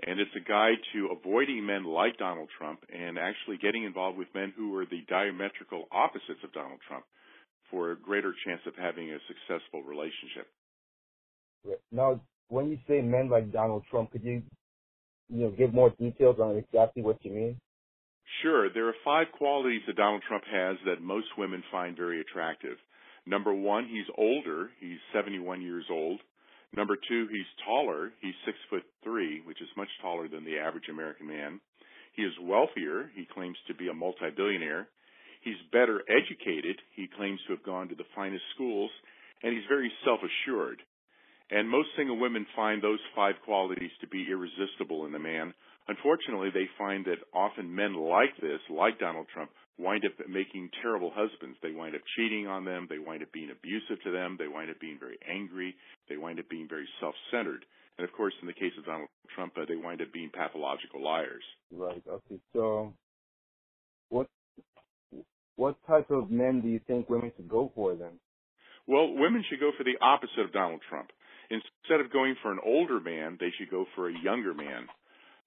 and 0.07 0.19
it's 0.19 0.35
a 0.37 0.49
guide 0.49 0.79
to 0.93 1.09
avoiding 1.17 1.65
men 1.65 1.85
like 1.85 2.19
Donald 2.19 2.49
Trump 2.59 2.81
and 2.93 3.19
actually 3.19 3.59
getting 3.59 3.85
involved 3.85 4.19
with 4.19 4.29
men 4.35 4.53
who 4.57 4.75
are 4.77 4.87
the 4.87 5.03
diametrical 5.09 5.85
opposites 5.93 6.43
of 6.43 6.53
Donald 6.53 6.81
Trump 6.89 7.05
for 7.71 7.93
a 7.93 7.97
greater 7.97 8.35
chance 8.45 8.61
of 8.67 8.75
having 8.77 9.11
a 9.11 9.19
successful 9.29 9.83
relationship. 9.83 10.49
Now, 11.93 12.21
when 12.49 12.69
you 12.69 12.79
say 12.89 13.01
men 13.01 13.31
like 13.31 13.53
Donald 13.53 13.85
Trump, 13.91 14.11
could 14.11 14.25
you, 14.25 14.43
you 15.29 15.45
know, 15.45 15.51
give 15.51 15.73
more 15.73 15.91
details 15.91 16.37
on 16.41 16.57
exactly 16.57 17.03
what 17.03 17.25
you 17.25 17.31
mean? 17.33 17.61
Sure. 18.43 18.73
There 18.73 18.89
are 18.89 18.95
five 19.05 19.27
qualities 19.37 19.83
that 19.87 19.97
Donald 19.97 20.23
Trump 20.27 20.45
has 20.51 20.77
that 20.85 21.03
most 21.03 21.27
women 21.39 21.63
find 21.71 21.97
very 21.97 22.21
attractive. 22.21 22.77
Number 23.27 23.55
one, 23.55 23.87
he's 23.87 24.07
older. 24.19 24.71
He's 24.81 24.99
71 25.15 25.63
years 25.63 25.85
old. 25.91 26.21
Number 26.75 26.97
two, 26.97 27.29
he's 27.31 27.47
taller. 27.67 28.13
He's 28.21 28.35
six 28.47 28.57
foot 28.71 28.85
three, 29.05 29.43
which 29.45 29.61
is 29.61 29.69
much 29.77 29.91
taller 30.01 30.29
than 30.29 30.45
the 30.45 30.59
average 30.59 30.89
American 30.89 31.29
man. 31.29 31.61
He 32.15 32.23
is 32.23 32.33
wealthier. 32.41 33.11
He 33.15 33.27
claims 33.33 33.57
to 33.69 33.75
be 33.75 33.89
a 33.89 33.95
multi-billionaire. 33.95 34.89
He's 35.43 35.61
better 35.73 36.03
educated. 36.09 36.77
He 36.95 37.09
claims 37.17 37.41
to 37.47 37.55
have 37.55 37.65
gone 37.65 37.89
to 37.89 37.95
the 37.95 38.09
finest 38.15 38.45
schools, 38.55 38.91
and 39.43 39.53
he's 39.53 39.67
very 39.69 39.91
self-assured. 40.05 40.81
And 41.51 41.69
most 41.69 41.89
single 41.97 42.19
women 42.19 42.47
find 42.57 42.81
those 42.81 43.01
five 43.15 43.35
qualities 43.45 43.91
to 44.01 44.07
be 44.07 44.27
irresistible 44.31 45.05
in 45.05 45.15
a 45.15 45.19
man. 45.19 45.53
Unfortunately, 45.89 46.49
they 46.55 46.69
find 46.79 47.05
that 47.05 47.19
often 47.35 47.75
men 47.75 47.95
like 47.95 48.35
this, 48.41 48.61
like 48.71 48.99
Donald 48.99 49.27
Trump, 49.35 49.51
wind 49.79 50.05
up 50.05 50.29
making 50.29 50.71
terrible 50.83 51.11
husbands. 51.15 51.57
They 51.63 51.73
wind 51.73 51.95
up 51.95 52.03
cheating 52.17 52.47
on 52.47 52.65
them. 52.65 52.87
They 52.89 52.99
wind 52.99 53.23
up 53.23 53.33
being 53.33 53.51
abusive 53.51 54.03
to 54.05 54.11
them. 54.13 54.37
They 54.39 54.49
wind 54.49 54.71
up 54.71 54.81
being 54.81 54.99
very 54.99 55.19
angry. 55.29 55.75
They 56.09 56.17
wind 56.17 56.39
up 56.39 56.49
being 56.49 56.69
very 56.69 56.89
self-centered. 57.01 57.65
And 57.99 58.09
of 58.09 58.13
course, 58.15 58.35
in 58.41 58.47
the 58.47 58.55
case 58.55 58.73
of 58.79 58.87
Donald 58.87 59.09
Trump, 59.35 59.53
uh, 59.57 59.65
they 59.69 59.77
wind 59.77 60.01
up 60.01 60.13
being 60.13 60.31
pathological 60.33 61.03
liars. 61.03 61.45
Right. 61.71 62.03
Okay. 62.09 62.41
So, 62.55 62.93
what 64.09 64.29
what 65.57 65.77
type 65.87 66.11
of 66.11 66.31
men 66.31 66.61
do 66.61 66.69
you 66.69 66.81
think 66.87 67.09
women 67.11 67.33
should 67.37 67.49
go 67.49 67.71
for 67.75 67.95
then? 67.95 68.19
Well, 68.87 69.13
women 69.15 69.45
should 69.49 69.61
go 69.61 69.71
for 69.77 69.85
the 69.85 69.99
opposite 70.01 70.41
of 70.41 70.53
Donald 70.53 70.81
Trump. 70.89 71.11
Instead 71.51 72.01
of 72.01 72.13
going 72.13 72.35
for 72.43 72.51
an 72.51 72.59
older 72.65 72.99
man, 72.99 73.37
they 73.39 73.53
should 73.59 73.71
go 73.71 73.85
for 73.95 74.09
a 74.09 74.23
younger 74.25 74.55
man. 74.55 74.89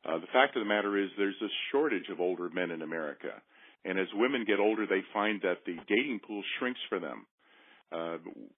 Uh, 0.05 0.19
the 0.19 0.29
fact 0.31 0.55
of 0.55 0.61
the 0.61 0.69
matter 0.69 1.01
is, 1.01 1.09
there's 1.17 1.41
a 1.41 1.49
shortage 1.71 2.09
of 2.11 2.19
older 2.19 2.49
men 2.49 2.69
in 2.69 2.83
America, 2.83 3.41
and 3.85 3.99
as 3.99 4.07
women 4.13 4.43
get 4.45 4.59
older, 4.59 4.85
they 4.87 5.01
find 5.13 5.41
that 5.43 5.63
the 5.65 5.77
dating 5.87 6.19
pool 6.25 6.43
shrinks 6.57 6.79
for 6.89 6.99
them. 6.99 7.25
Uh, 7.91 8.17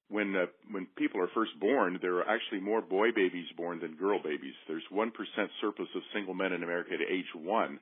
when 0.10 0.34
uh, 0.36 0.46
when 0.72 0.88
people 0.98 1.22
are 1.22 1.30
first 1.36 1.52
born, 1.60 2.00
there 2.02 2.16
are 2.16 2.30
actually 2.30 2.62
more 2.62 2.82
boy 2.82 3.12
babies 3.14 3.46
born 3.58 3.80
than 3.80 3.96
girl 3.96 4.20
babies. 4.24 4.56
There's 4.68 4.88
one 4.90 5.12
percent 5.12 5.52
surplus 5.60 5.90
of 5.96 6.02
single 6.14 6.34
men 6.34 6.54
in 6.54 6.64
America 6.64 6.92
at 6.94 7.02
age 7.12 7.28
one, 7.36 7.80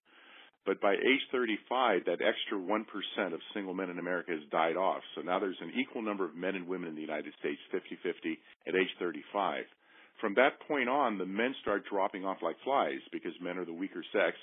but 0.65 0.81
by 0.81 0.93
age 0.93 1.21
35, 1.31 2.05
that 2.05 2.25
extra 2.25 2.57
one 2.57 2.83
percent 2.83 3.35
of 3.35 3.39
single 3.53 3.75
men 3.75 3.91
in 3.91 3.99
America 3.99 4.31
has 4.31 4.41
died 4.51 4.75
off. 4.75 5.03
So 5.13 5.21
now 5.21 5.39
there's 5.39 5.61
an 5.61 5.71
equal 5.79 6.01
number 6.01 6.25
of 6.25 6.35
men 6.35 6.55
and 6.55 6.67
women 6.67 6.89
in 6.89 6.95
the 6.95 7.01
United 7.01 7.33
States, 7.39 7.61
50-50 7.71 8.37
at 8.67 8.75
age 8.75 8.89
35. 8.97 9.65
From 10.19 10.33
that 10.35 10.59
point 10.67 10.89
on, 10.89 11.19
the 11.19 11.25
men 11.25 11.53
start 11.61 11.83
dropping 11.89 12.25
off 12.25 12.37
like 12.41 12.55
flies 12.63 13.01
because 13.11 13.33
men 13.39 13.59
are 13.59 13.65
the 13.65 13.73
weaker 13.73 14.03
sex, 14.11 14.35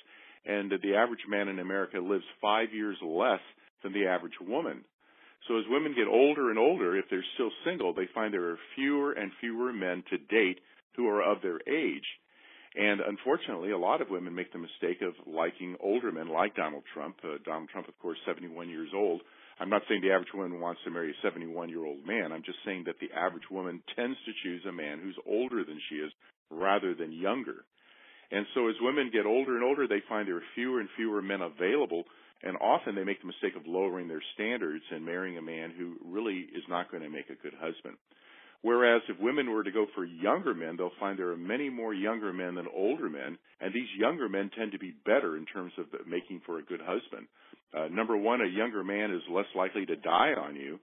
and 0.45 0.71
the 0.71 0.95
average 0.97 1.25
man 1.29 1.49
in 1.49 1.59
America 1.59 1.99
lives 1.99 2.25
five 2.41 2.73
years 2.73 2.97
less 3.03 3.41
than 3.83 3.93
the 3.93 4.07
average 4.07 4.39
woman. 4.41 4.85
So 5.49 5.59
as 5.59 5.65
women 5.69 5.95
get 5.95 6.07
older 6.07 6.51
and 6.51 6.59
older, 6.59 6.97
if 6.97 7.07
they're 7.11 7.25
still 7.35 7.51
single, 7.65 7.93
they 7.93 8.09
find 8.15 8.33
there 8.33 8.51
are 8.51 8.59
fewer 8.77 9.13
and 9.13 9.33
fewer 9.41 9.73
men 9.73 10.05
to 10.11 10.19
date 10.19 10.61
who 10.97 11.09
are 11.09 11.23
of 11.23 11.43
their 11.43 11.61
age. 11.69 12.07
And 12.75 13.01
unfortunately, 13.01 13.71
a 13.71 13.79
lot 13.79 14.01
of 14.01 14.09
women 14.09 14.35
make 14.35 14.53
the 14.53 14.59
mistake 14.59 15.03
of 15.03 15.15
liking 15.27 15.77
older 15.81 16.11
men 16.11 16.29
like 16.29 16.55
Donald 16.55 16.85
Trump. 16.95 17.17
Uh, 17.23 17.37
Donald 17.45 17.69
Trump, 17.71 17.89
of 17.89 17.99
course, 17.99 18.19
71 18.25 18.69
years 18.69 18.89
old. 18.95 19.21
I'm 19.61 19.69
not 19.69 19.83
saying 19.89 20.01
the 20.01 20.13
average 20.13 20.33
woman 20.33 20.61
wants 20.61 20.81
to 20.85 20.91
marry 20.91 21.11
a 21.11 21.23
71 21.23 21.69
year 21.69 21.85
old 21.85 22.07
man. 22.07 22.33
I'm 22.33 22.43
just 22.43 22.59
saying 22.65 22.85
that 22.87 22.97
the 23.01 23.11
average 23.15 23.51
woman 23.51 23.83
tends 23.95 24.17
to 24.25 24.33
choose 24.43 24.65
a 24.67 24.73
man 24.73 25.01
who's 25.03 25.19
older 25.27 25.65
than 25.65 25.79
she 25.89 25.97
is 25.97 26.13
rather 26.51 26.95
than 26.95 27.13
younger. 27.13 27.65
And 28.33 28.47
so 28.55 28.69
as 28.69 28.75
women 28.81 29.11
get 29.13 29.27
older 29.27 29.55
and 29.55 29.65
older, 29.65 29.87
they 29.87 30.03
find 30.09 30.27
there 30.27 30.37
are 30.37 30.55
fewer 30.55 30.81
and 30.81 30.89
fewer 30.97 31.23
men 31.23 31.43
available 31.43 32.05
and 32.43 32.57
often 32.61 32.95
they 32.95 33.05
make 33.05 33.21
the 33.21 33.27
mistake 33.27 33.55
of 33.57 33.67
lowering 33.67 34.09
their 34.09 34.23
standards 34.35 34.83
and 34.91 35.05
marrying 35.05 35.39
a 35.39 35.43
man 35.43 35.73
who 35.77 35.95
really 36.05 36.47
is 36.55 36.65
not 36.69 36.91
going 36.91 37.03
to 37.03 37.09
make 37.09 37.31
a 37.31 37.41
good 37.43 37.55
husband. 37.55 37.97
Whereas 38.63 39.03
if 39.09 39.19
women 39.19 39.51
were 39.51 39.65
to 39.65 39.73
go 39.73 39.87
for 39.95 40.05
younger 40.05 40.55
men, 40.55 40.77
they'll 40.77 40.99
find 40.99 41.19
there 41.19 41.31
are 41.31 41.37
many 41.37 41.69
more 41.69 41.95
younger 41.95 42.33
men 42.33 42.55
than 42.55 42.67
older 42.75 43.09
men, 43.09 43.39
and 43.61 43.75
these 43.75 43.89
younger 43.99 44.29
men 44.29 44.51
tend 44.57 44.73
to 44.73 44.79
be 44.79 44.95
better 45.05 45.37
in 45.37 45.47
terms 45.47 45.73
of 45.79 45.87
making 46.07 46.43
for 46.47 46.59
a 46.59 46.63
good 46.63 46.81
husband. 46.81 47.27
Uh, 47.77 47.89
number 47.89 48.17
one, 48.17 48.41
a 48.41 48.47
younger 48.47 48.85
man 48.85 49.11
is 49.11 49.23
less 49.31 49.47
likely 49.57 49.85
to 49.87 49.97
die 49.97 50.35
on 50.39 50.55
you. 50.55 50.79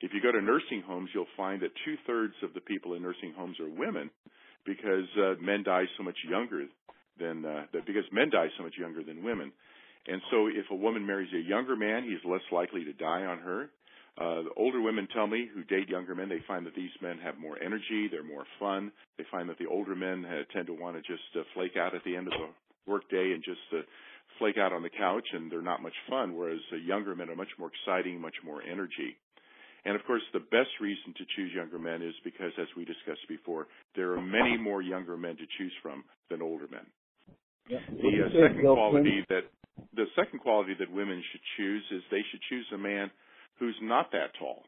If 0.00 0.12
you 0.12 0.20
go 0.22 0.32
to 0.32 0.40
nursing 0.40 0.82
homes, 0.86 1.10
you'll 1.14 1.26
find 1.36 1.62
that 1.62 1.70
two 1.84 1.94
thirds 2.06 2.34
of 2.42 2.54
the 2.54 2.60
people 2.60 2.94
in 2.94 3.02
nursing 3.02 3.32
homes 3.36 3.60
are 3.60 3.68
women 3.68 4.10
because 4.64 5.08
uh, 5.18 5.34
men 5.40 5.62
die 5.62 5.84
so 5.96 6.02
much 6.02 6.16
younger 6.28 6.64
than 7.18 7.44
uh, 7.44 7.64
because 7.86 8.04
men 8.12 8.30
die 8.30 8.48
so 8.56 8.64
much 8.64 8.74
younger 8.78 9.02
than 9.02 9.22
women. 9.22 9.52
And 10.06 10.22
so 10.30 10.46
if 10.46 10.66
a 10.70 10.74
woman 10.74 11.06
marries 11.06 11.32
a 11.34 11.48
younger 11.48 11.76
man, 11.76 12.04
he's 12.04 12.24
less 12.24 12.40
likely 12.52 12.84
to 12.84 12.92
die 12.92 13.24
on 13.24 13.38
her. 13.38 13.70
Uh, 14.18 14.42
the 14.42 14.54
older 14.56 14.80
women 14.80 15.06
tell 15.14 15.26
me 15.26 15.48
who 15.54 15.62
date 15.64 15.88
younger 15.88 16.14
men, 16.14 16.28
they 16.28 16.42
find 16.46 16.66
that 16.66 16.74
these 16.74 16.90
men 17.00 17.18
have 17.22 17.38
more 17.38 17.56
energy, 17.62 18.08
they're 18.10 18.24
more 18.24 18.44
fun. 18.58 18.90
They 19.18 19.24
find 19.30 19.48
that 19.48 19.58
the 19.58 19.66
older 19.66 19.94
men 19.94 20.24
uh, 20.24 20.42
tend 20.52 20.66
to 20.66 20.74
want 20.74 20.96
to 20.96 21.02
just 21.02 21.22
uh, 21.36 21.42
flake 21.54 21.76
out 21.78 21.94
at 21.94 22.02
the 22.04 22.16
end 22.16 22.26
of 22.26 22.32
the 22.32 22.48
workday 22.90 23.32
and 23.32 23.42
just 23.44 23.60
uh, 23.72 23.82
flake 24.38 24.58
out 24.58 24.72
on 24.72 24.82
the 24.82 24.90
couch, 24.90 25.26
and 25.32 25.50
they're 25.50 25.62
not 25.62 25.82
much 25.82 25.94
fun. 26.08 26.36
Whereas 26.36 26.60
uh, 26.72 26.76
younger 26.76 27.14
men 27.14 27.30
are 27.30 27.36
much 27.36 27.52
more 27.58 27.70
exciting, 27.70 28.20
much 28.20 28.36
more 28.44 28.62
energy. 28.62 29.16
And 29.84 29.96
of 29.96 30.04
course, 30.04 30.22
the 30.32 30.40
best 30.40 30.70
reason 30.80 31.14
to 31.16 31.24
choose 31.36 31.52
younger 31.54 31.78
men 31.78 32.02
is 32.02 32.14
because, 32.24 32.52
as 32.60 32.68
we 32.76 32.84
discussed 32.84 33.26
before, 33.28 33.66
there 33.96 34.12
are 34.12 34.20
many 34.20 34.56
more 34.56 34.82
younger 34.82 35.16
men 35.16 35.36
to 35.36 35.46
choose 35.58 35.72
from 35.82 36.04
than 36.28 36.42
older 36.42 36.68
men. 36.70 36.86
Yeah. 37.68 37.78
The 37.88 38.26
uh, 38.26 38.48
second 38.48 38.62
quality 38.62 39.24
that 39.28 39.46
the 39.94 40.06
second 40.16 40.40
quality 40.40 40.74
that 40.78 40.90
women 40.92 41.22
should 41.32 41.40
choose 41.56 41.84
is 41.90 42.02
they 42.10 42.24
should 42.30 42.40
choose 42.48 42.66
a 42.74 42.78
man 42.78 43.10
who's 43.58 43.76
not 43.82 44.12
that 44.12 44.32
tall 44.38 44.64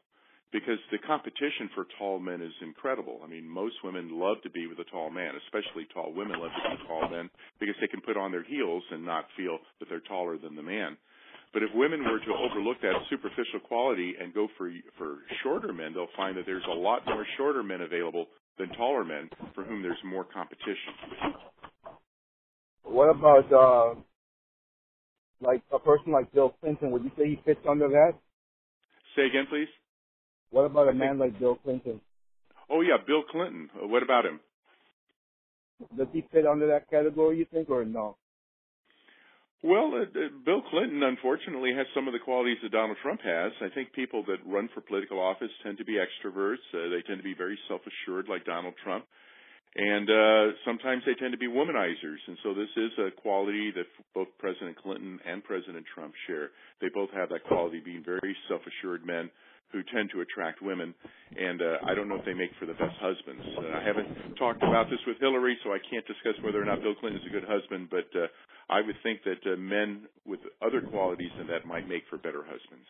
because 0.53 0.77
the 0.91 0.99
competition 0.99 1.67
for 1.73 1.85
tall 1.97 2.19
men 2.19 2.41
is 2.41 2.53
incredible. 2.61 3.19
I 3.25 3.27
mean, 3.27 3.49
most 3.49 3.75
women 3.83 4.13
love 4.13 4.37
to 4.43 4.49
be 4.49 4.67
with 4.67 4.77
a 4.79 4.89
tall 4.89 5.09
man, 5.09 5.33
especially 5.45 5.87
tall 5.93 6.13
women 6.13 6.39
love 6.39 6.51
to 6.53 6.77
be 6.77 6.87
tall 6.87 7.09
men 7.09 7.29
because 7.59 7.75
they 7.81 7.87
can 7.87 8.01
put 8.01 8.17
on 8.17 8.31
their 8.31 8.43
heels 8.43 8.83
and 8.91 9.03
not 9.03 9.25
feel 9.35 9.57
that 9.79 9.89
they're 9.89 10.05
taller 10.07 10.37
than 10.37 10.55
the 10.55 10.63
man. 10.63 10.95
But 11.53 11.63
if 11.63 11.69
women 11.75 12.03
were 12.03 12.19
to 12.19 12.33
overlook 12.33 12.81
that 12.81 12.95
superficial 13.09 13.59
quality 13.67 14.15
and 14.19 14.33
go 14.33 14.47
for 14.57 14.71
for 14.97 15.17
shorter 15.43 15.71
men, 15.71 15.93
they'll 15.93 16.07
find 16.17 16.35
that 16.37 16.45
there's 16.45 16.65
a 16.69 16.73
lot 16.73 17.01
more 17.05 17.25
shorter 17.37 17.61
men 17.61 17.81
available 17.81 18.25
than 18.57 18.69
taller 18.69 19.03
men 19.03 19.29
for 19.53 19.63
whom 19.63 19.81
there's 19.81 19.97
more 20.03 20.23
competition. 20.23 20.93
What 22.83 23.09
about 23.09 23.53
uh, 23.53 23.99
like 25.43 25.61
a 25.71 25.79
person 25.79 26.11
like 26.11 26.31
Bill 26.31 26.55
Clinton, 26.61 26.91
would 26.91 27.03
you 27.03 27.11
say 27.17 27.27
he 27.27 27.39
fits 27.45 27.59
under 27.69 27.89
that? 27.89 28.13
Say 29.15 29.27
again, 29.27 29.45
please. 29.49 29.67
What 30.49 30.63
about 30.63 30.87
a 30.87 30.93
man 30.93 31.19
like 31.19 31.37
Bill 31.39 31.55
Clinton? 31.55 31.99
Oh 32.69 32.81
yeah, 32.81 32.97
Bill 33.05 33.23
Clinton. 33.29 33.69
What 33.75 34.03
about 34.03 34.25
him? 34.25 34.39
Does 35.97 36.07
he 36.13 36.25
fit 36.31 36.45
under 36.45 36.67
that 36.67 36.89
category, 36.89 37.37
you 37.37 37.45
think, 37.51 37.69
or 37.69 37.83
no? 37.83 38.15
Well, 39.63 39.95
uh, 39.95 40.03
uh, 40.03 40.27
Bill 40.45 40.61
Clinton 40.69 41.01
unfortunately 41.03 41.71
has 41.75 41.87
some 41.95 42.07
of 42.07 42.13
the 42.13 42.19
qualities 42.19 42.57
that 42.63 42.71
Donald 42.71 42.97
Trump 43.01 43.21
has. 43.23 43.53
I 43.61 43.73
think 43.73 43.93
people 43.93 44.23
that 44.27 44.43
run 44.45 44.69
for 44.73 44.81
political 44.81 45.19
office 45.19 45.51
tend 45.63 45.77
to 45.77 45.85
be 45.85 45.95
extroverts. 45.95 46.67
Uh, 46.73 46.91
they 46.91 47.01
tend 47.07 47.17
to 47.19 47.23
be 47.23 47.33
very 47.33 47.57
self-assured, 47.67 48.27
like 48.27 48.43
Donald 48.43 48.75
Trump 48.83 49.05
and 49.75 50.09
uh, 50.09 50.53
sometimes 50.65 51.01
they 51.05 51.15
tend 51.15 51.31
to 51.31 51.37
be 51.37 51.47
womanizers. 51.47 52.21
And 52.27 52.37
so 52.43 52.53
this 52.53 52.69
is 52.77 52.91
a 52.99 53.09
quality 53.21 53.71
that 53.75 53.85
both 54.13 54.27
President 54.37 54.77
Clinton 54.77 55.19
and 55.25 55.43
President 55.43 55.85
Trump 55.93 56.13
share. 56.27 56.51
They 56.79 56.89
both 56.93 57.09
have 57.13 57.29
that 57.29 57.43
quality, 57.43 57.81
being 57.83 58.03
very 58.05 58.35
self-assured 58.47 59.05
men 59.05 59.31
who 59.73 59.81
tend 59.91 60.13
to 60.13 60.21
attract 60.21 60.61
women. 60.61 60.93
And 61.35 61.59
uh, 61.61 61.81
I 61.83 61.97
don't 61.97 62.07
know 62.07 62.15
if 62.15 62.25
they 62.25 62.37
make 62.37 62.51
for 62.59 62.65
the 62.65 62.77
best 62.77 62.95
husbands. 63.01 63.43
Uh, 63.57 63.75
I 63.75 63.83
haven't 63.83 64.37
talked 64.37 64.61
about 64.61 64.87
this 64.89 65.01
with 65.05 65.17
Hillary, 65.19 65.57
so 65.65 65.73
I 65.73 65.81
can't 65.89 66.05
discuss 66.05 66.37
whether 66.45 66.61
or 66.61 66.65
not 66.65 66.81
Bill 66.81 66.95
Clinton 66.95 67.19
is 67.19 67.27
a 67.27 67.33
good 67.33 67.49
husband. 67.49 67.89
But 67.89 68.07
uh, 68.13 68.29
I 68.69 68.85
would 68.85 68.95
think 69.01 69.25
that 69.25 69.41
uh, 69.51 69.57
men 69.57 70.05
with 70.23 70.39
other 70.61 70.79
qualities 70.79 71.31
than 71.37 71.47
that 71.47 71.65
might 71.65 71.89
make 71.89 72.03
for 72.09 72.17
better 72.17 72.45
husbands. 72.45 72.87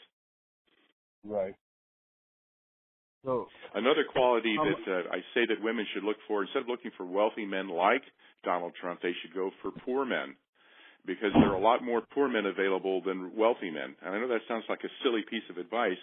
Right. 1.24 1.56
So 3.24 3.48
another 3.74 4.04
quality 4.12 4.58
um, 4.60 4.68
that 4.68 4.84
uh, 4.92 5.16
I 5.16 5.24
say 5.34 5.48
that 5.48 5.64
women 5.64 5.88
should 5.94 6.04
look 6.04 6.18
for 6.28 6.44
instead 6.44 6.64
of 6.64 6.68
looking 6.68 6.92
for 6.98 7.06
wealthy 7.06 7.46
men 7.46 7.70
like 7.70 8.04
Donald 8.44 8.74
Trump, 8.80 9.00
they 9.02 9.16
should 9.24 9.34
go 9.34 9.52
for 9.62 9.72
poor 9.72 10.04
men 10.04 10.36
because 11.06 11.32
there 11.34 11.52
are 11.52 11.56
a 11.56 11.60
lot 11.60 11.84
more 11.84 12.02
poor 12.14 12.28
men 12.28 12.46
available 12.46 13.02
than 13.02 13.36
wealthy 13.36 13.72
men. 13.72 13.96
And 14.04 14.16
I 14.16 14.20
know 14.20 14.28
that 14.28 14.48
sounds 14.48 14.64
like 14.70 14.84
a 14.84 14.92
silly 15.04 15.24
piece 15.30 15.44
of 15.50 15.58
advice. 15.58 16.00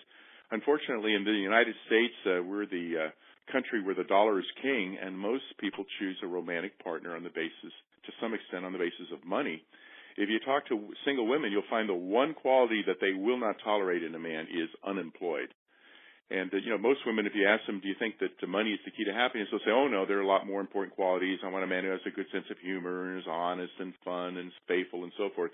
Unfortunately, 0.50 1.14
in 1.14 1.24
the 1.24 1.30
United 1.30 1.74
States, 1.86 2.14
uh, 2.26 2.42
we're 2.42 2.66
the 2.66 3.06
uh, 3.06 3.52
country 3.52 3.82
where 3.82 3.94
the 3.94 4.04
dollar 4.04 4.38
is 4.38 4.46
king, 4.62 4.98
and 5.00 5.16
most 5.16 5.44
people 5.58 5.84
choose 5.98 6.16
a 6.22 6.26
romantic 6.26 6.78
partner 6.82 7.14
on 7.14 7.22
the 7.22 7.30
basis, 7.30 7.72
to 8.06 8.12
some 8.20 8.34
extent, 8.34 8.64
on 8.64 8.72
the 8.72 8.78
basis 8.78 9.06
of 9.12 9.24
money. 9.24 9.62
If 10.16 10.28
you 10.28 10.40
talk 10.44 10.66
to 10.68 10.90
single 11.04 11.26
women, 11.28 11.52
you'll 11.52 11.70
find 11.70 11.88
the 11.88 11.94
one 11.94 12.34
quality 12.34 12.82
that 12.86 12.98
they 13.00 13.12
will 13.12 13.38
not 13.38 13.56
tolerate 13.62 14.02
in 14.02 14.14
a 14.14 14.18
man 14.18 14.46
is 14.50 14.68
unemployed. 14.84 15.54
And 16.30 16.52
uh, 16.52 16.58
you 16.58 16.70
know, 16.70 16.78
most 16.78 17.00
women, 17.06 17.26
if 17.26 17.32
you 17.34 17.46
ask 17.46 17.66
them, 17.66 17.80
do 17.80 17.88
you 17.88 17.96
think 17.98 18.18
that 18.18 18.30
the 18.40 18.46
money 18.46 18.70
is 18.70 18.80
the 18.84 18.90
key 18.90 19.04
to 19.04 19.12
happiness? 19.12 19.48
They'll 19.50 19.60
say, 19.60 19.74
oh 19.74 19.88
no, 19.88 20.06
there 20.06 20.18
are 20.18 20.26
a 20.26 20.26
lot 20.26 20.46
more 20.46 20.60
important 20.60 20.94
qualities. 20.94 21.38
I 21.44 21.50
want 21.50 21.64
a 21.64 21.66
man 21.66 21.84
who 21.84 21.90
has 21.90 22.00
a 22.06 22.14
good 22.14 22.26
sense 22.32 22.46
of 22.50 22.58
humor 22.58 23.10
and 23.10 23.18
is 23.18 23.26
honest 23.28 23.72
and 23.78 23.94
fun 24.04 24.36
and 24.36 24.48
is 24.48 24.58
faithful 24.66 25.02
and 25.02 25.12
so 25.18 25.30
forth. 25.34 25.50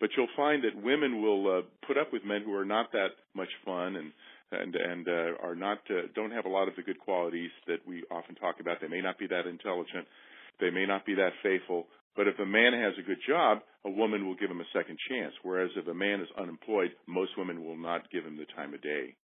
But 0.00 0.10
you'll 0.16 0.32
find 0.36 0.62
that 0.64 0.76
women 0.80 1.22
will 1.22 1.58
uh, 1.58 1.62
put 1.86 1.98
up 1.98 2.12
with 2.12 2.24
men 2.24 2.42
who 2.44 2.54
are 2.54 2.64
not 2.64 2.92
that 2.92 3.18
much 3.34 3.48
fun 3.64 3.96
and 3.96 4.12
and 4.52 4.74
and 4.74 5.08
uh, 5.08 5.42
are 5.42 5.54
not 5.54 5.78
uh, 5.90 6.08
don't 6.14 6.30
have 6.30 6.46
a 6.46 6.48
lot 6.48 6.68
of 6.68 6.76
the 6.76 6.82
good 6.82 6.98
qualities 6.98 7.50
that 7.66 7.78
we 7.86 8.04
often 8.10 8.34
talk 8.34 8.56
about. 8.60 8.80
They 8.80 8.88
may 8.88 9.00
not 9.00 9.18
be 9.18 9.26
that 9.28 9.46
intelligent. 9.46 10.06
They 10.60 10.70
may 10.70 10.86
not 10.86 11.06
be 11.06 11.14
that 11.14 11.32
faithful. 11.42 11.86
But 12.16 12.26
if 12.26 12.38
a 12.40 12.46
man 12.46 12.72
has 12.72 12.94
a 12.98 13.06
good 13.06 13.20
job, 13.28 13.58
a 13.84 13.90
woman 13.90 14.26
will 14.26 14.34
give 14.34 14.50
him 14.50 14.60
a 14.60 14.70
second 14.72 14.98
chance. 15.08 15.32
Whereas 15.44 15.70
if 15.76 15.86
a 15.86 15.94
man 15.94 16.20
is 16.20 16.28
unemployed, 16.36 16.90
most 17.06 17.30
women 17.38 17.64
will 17.64 17.76
not 17.76 18.10
give 18.10 18.24
him 18.24 18.36
the 18.36 18.46
time 18.56 18.74
of 18.74 18.82
day. 18.82 19.14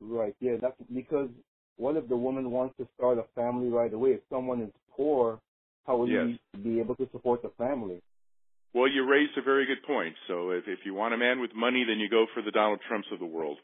Right. 0.00 0.34
Yeah. 0.40 0.56
That's 0.60 0.76
because 0.94 1.28
what 1.76 1.96
if 1.96 2.08
the 2.08 2.16
woman 2.16 2.50
wants 2.50 2.76
to 2.78 2.86
start 2.96 3.18
a 3.18 3.24
family 3.34 3.68
right 3.68 3.92
away? 3.92 4.10
If 4.10 4.20
someone 4.30 4.62
is 4.62 4.70
poor, 4.94 5.40
how 5.86 5.96
will 5.96 6.08
Yes. 6.08 6.38
he 6.52 6.58
be 6.62 6.78
able 6.78 6.94
to 6.96 7.08
support 7.10 7.42
the 7.42 7.50
family? 7.58 8.00
Well, 8.74 8.88
you 8.88 9.04
raised 9.04 9.36
a 9.36 9.42
very 9.42 9.66
good 9.66 9.82
point. 9.82 10.14
So 10.28 10.50
if, 10.50 10.64
if 10.66 10.80
you 10.84 10.94
want 10.94 11.14
a 11.14 11.18
man 11.18 11.40
with 11.40 11.54
money, 11.54 11.84
then 11.86 11.98
you 11.98 12.08
go 12.08 12.26
for 12.32 12.42
the 12.42 12.50
Donald 12.50 12.80
Trumps 12.88 13.08
of 13.12 13.18
the 13.18 13.26
world. 13.26 13.58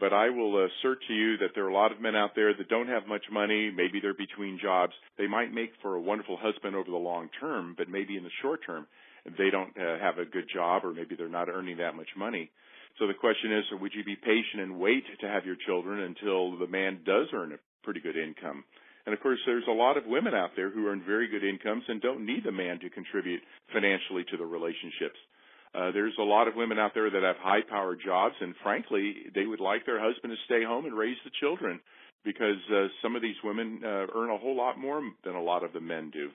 But 0.00 0.14
I 0.14 0.30
will 0.30 0.64
assert 0.64 0.98
to 1.08 1.14
you 1.14 1.36
that 1.38 1.50
there 1.54 1.66
are 1.66 1.68
a 1.68 1.74
lot 1.74 1.92
of 1.92 2.00
men 2.00 2.16
out 2.16 2.30
there 2.34 2.54
that 2.54 2.68
don't 2.70 2.88
have 2.88 3.06
much 3.06 3.24
money. 3.30 3.70
Maybe 3.70 4.00
they're 4.00 4.14
between 4.14 4.58
jobs. 4.60 4.94
They 5.18 5.26
might 5.26 5.52
make 5.52 5.72
for 5.82 5.94
a 5.94 6.00
wonderful 6.00 6.38
husband 6.40 6.74
over 6.74 6.90
the 6.90 6.96
long 6.96 7.28
term, 7.38 7.74
but 7.76 7.90
maybe 7.90 8.16
in 8.16 8.24
the 8.24 8.30
short 8.40 8.60
term, 8.64 8.86
they 9.36 9.50
don't 9.50 9.76
uh, 9.76 9.98
have 10.00 10.16
a 10.16 10.24
good 10.24 10.46
job 10.52 10.84
or 10.84 10.94
maybe 10.94 11.16
they're 11.16 11.28
not 11.28 11.50
earning 11.50 11.76
that 11.76 11.94
much 11.94 12.08
money. 12.16 12.50
So 12.98 13.06
the 13.06 13.14
question 13.14 13.52
is, 13.52 13.64
would 13.78 13.92
you 13.94 14.02
be 14.02 14.16
patient 14.16 14.62
and 14.62 14.80
wait 14.80 15.04
to 15.20 15.28
have 15.28 15.44
your 15.44 15.56
children 15.66 16.00
until 16.00 16.58
the 16.58 16.66
man 16.66 17.00
does 17.04 17.28
earn 17.34 17.52
a 17.52 17.58
pretty 17.84 18.00
good 18.00 18.16
income? 18.16 18.64
And 19.06 19.14
of 19.14 19.20
course, 19.20 19.38
there's 19.46 19.64
a 19.68 19.72
lot 19.72 19.96
of 19.96 20.04
women 20.06 20.34
out 20.34 20.50
there 20.56 20.70
who 20.70 20.88
earn 20.88 21.02
very 21.06 21.28
good 21.28 21.44
incomes 21.44 21.84
and 21.88 22.00
don't 22.00 22.26
need 22.26 22.44
the 22.44 22.52
man 22.52 22.78
to 22.80 22.90
contribute 22.90 23.40
financially 23.72 24.24
to 24.30 24.36
the 24.36 24.44
relationships. 24.44 25.16
Uh, 25.74 25.92
there's 25.92 26.14
a 26.18 26.22
lot 26.22 26.48
of 26.48 26.56
women 26.56 26.78
out 26.78 26.92
there 26.94 27.10
that 27.10 27.22
have 27.22 27.36
high 27.36 27.62
power 27.68 27.94
jobs, 27.94 28.34
and 28.40 28.54
frankly, 28.62 29.14
they 29.34 29.46
would 29.46 29.60
like 29.60 29.86
their 29.86 30.00
husband 30.00 30.32
to 30.32 30.36
stay 30.44 30.64
home 30.64 30.84
and 30.84 30.96
raise 30.96 31.16
the 31.24 31.30
children 31.38 31.78
because 32.24 32.58
uh, 32.74 32.86
some 33.02 33.14
of 33.14 33.22
these 33.22 33.36
women 33.44 33.80
uh, 33.84 34.06
earn 34.14 34.30
a 34.30 34.36
whole 34.36 34.56
lot 34.56 34.78
more 34.78 35.00
than 35.24 35.34
a 35.34 35.42
lot 35.42 35.62
of 35.62 35.72
the 35.72 35.80
men 35.80 36.10
do. 36.10 36.30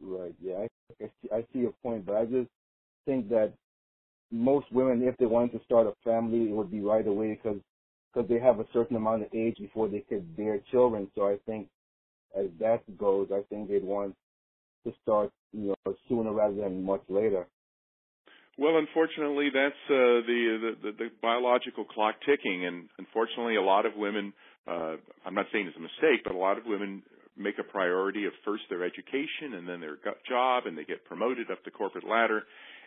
Right. 0.00 0.34
Yeah. 0.42 0.54
I, 0.54 1.04
I, 1.04 1.06
see, 1.22 1.28
I 1.32 1.40
see 1.52 1.58
your 1.60 1.74
point, 1.82 2.06
but 2.06 2.16
I 2.16 2.24
just 2.24 2.48
think 3.06 3.28
that 3.28 3.52
most 4.32 4.72
women, 4.72 5.02
if 5.02 5.16
they 5.18 5.26
wanted 5.26 5.52
to 5.58 5.64
start 5.64 5.86
a 5.86 5.92
family, 6.02 6.48
it 6.48 6.52
would 6.52 6.70
be 6.70 6.80
right 6.80 7.06
away 7.06 7.38
because 7.42 7.60
because 8.12 8.28
they 8.28 8.40
have 8.40 8.58
a 8.58 8.66
certain 8.72 8.96
amount 8.96 9.22
of 9.22 9.28
age 9.32 9.56
before 9.58 9.88
they 9.88 10.00
could 10.00 10.36
bear 10.36 10.58
children. 10.72 11.08
So 11.14 11.28
I 11.28 11.36
think 11.46 11.68
as 12.36 12.46
that 12.58 12.80
goes, 12.98 13.28
I 13.32 13.42
think 13.48 13.68
they'd 13.68 13.84
want 13.84 14.16
to 14.84 14.92
start, 15.02 15.30
you 15.52 15.74
know, 15.84 15.94
sooner 16.08 16.32
rather 16.32 16.54
than 16.54 16.82
much 16.82 17.02
later. 17.08 17.46
Well, 18.58 18.76
unfortunately, 18.76 19.48
that's 19.54 19.82
uh, 19.88 20.20
the, 20.28 20.74
the 20.82 20.92
the 20.92 21.08
biological 21.22 21.84
clock 21.84 22.16
ticking, 22.26 22.66
and 22.66 22.88
unfortunately, 22.98 23.56
a 23.56 23.62
lot 23.62 23.86
of 23.86 23.92
women. 23.96 24.32
Uh, 24.68 24.96
I'm 25.24 25.34
not 25.34 25.46
saying 25.52 25.66
it's 25.66 25.76
a 25.76 25.80
mistake, 25.80 26.20
but 26.24 26.34
a 26.34 26.38
lot 26.38 26.58
of 26.58 26.64
women 26.66 27.02
make 27.38 27.58
a 27.58 27.64
priority 27.64 28.26
of 28.26 28.32
first 28.44 28.64
their 28.68 28.84
education 28.84 29.56
and 29.56 29.66
then 29.66 29.80
their 29.80 29.96
job, 30.28 30.64
and 30.66 30.76
they 30.76 30.84
get 30.84 31.04
promoted 31.06 31.50
up 31.50 31.64
the 31.64 31.70
corporate 31.70 32.04
ladder, 32.06 32.42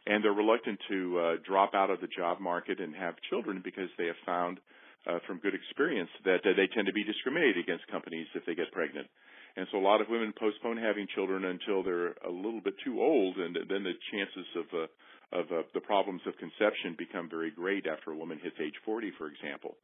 and 0.05 0.23
they're 0.23 0.31
reluctant 0.31 0.77
to 0.89 1.19
uh, 1.19 1.35
drop 1.47 1.73
out 1.73 1.89
of 1.89 1.99
the 2.01 2.07
job 2.15 2.39
market 2.39 2.79
and 2.79 2.93
have 2.93 3.15
children 3.29 3.61
because 3.63 3.89
they 3.97 4.05
have 4.05 4.19
found 4.25 4.59
uh, 5.07 5.19
from 5.25 5.39
good 5.39 5.55
experience 5.55 6.09
that 6.23 6.45
uh, 6.45 6.53
they 6.55 6.67
tend 6.75 6.85
to 6.85 6.93
be 6.93 7.03
discriminated 7.03 7.57
against 7.57 7.87
companies 7.87 8.27
if 8.35 8.45
they 8.45 8.55
get 8.55 8.71
pregnant. 8.71 9.07
And 9.55 9.67
so 9.71 9.77
a 9.77 9.85
lot 9.85 10.01
of 10.01 10.09
women 10.09 10.33
postpone 10.37 10.77
having 10.77 11.07
children 11.13 11.45
until 11.45 11.83
they're 11.83 12.17
a 12.25 12.31
little 12.31 12.61
bit 12.61 12.73
too 12.83 13.01
old, 13.01 13.37
and 13.37 13.55
then 13.69 13.83
the 13.83 13.93
chances 14.11 14.47
of 14.57 14.65
uh, 14.73 14.87
of 15.33 15.45
uh, 15.51 15.63
the 15.73 15.81
problems 15.81 16.21
of 16.27 16.37
conception 16.37 16.95
become 16.97 17.27
very 17.29 17.49
great 17.49 17.85
after 17.87 18.11
a 18.11 18.15
woman 18.15 18.39
hits 18.41 18.55
age 18.61 18.77
40, 18.85 19.13
for 19.17 19.27
example. 19.27 19.77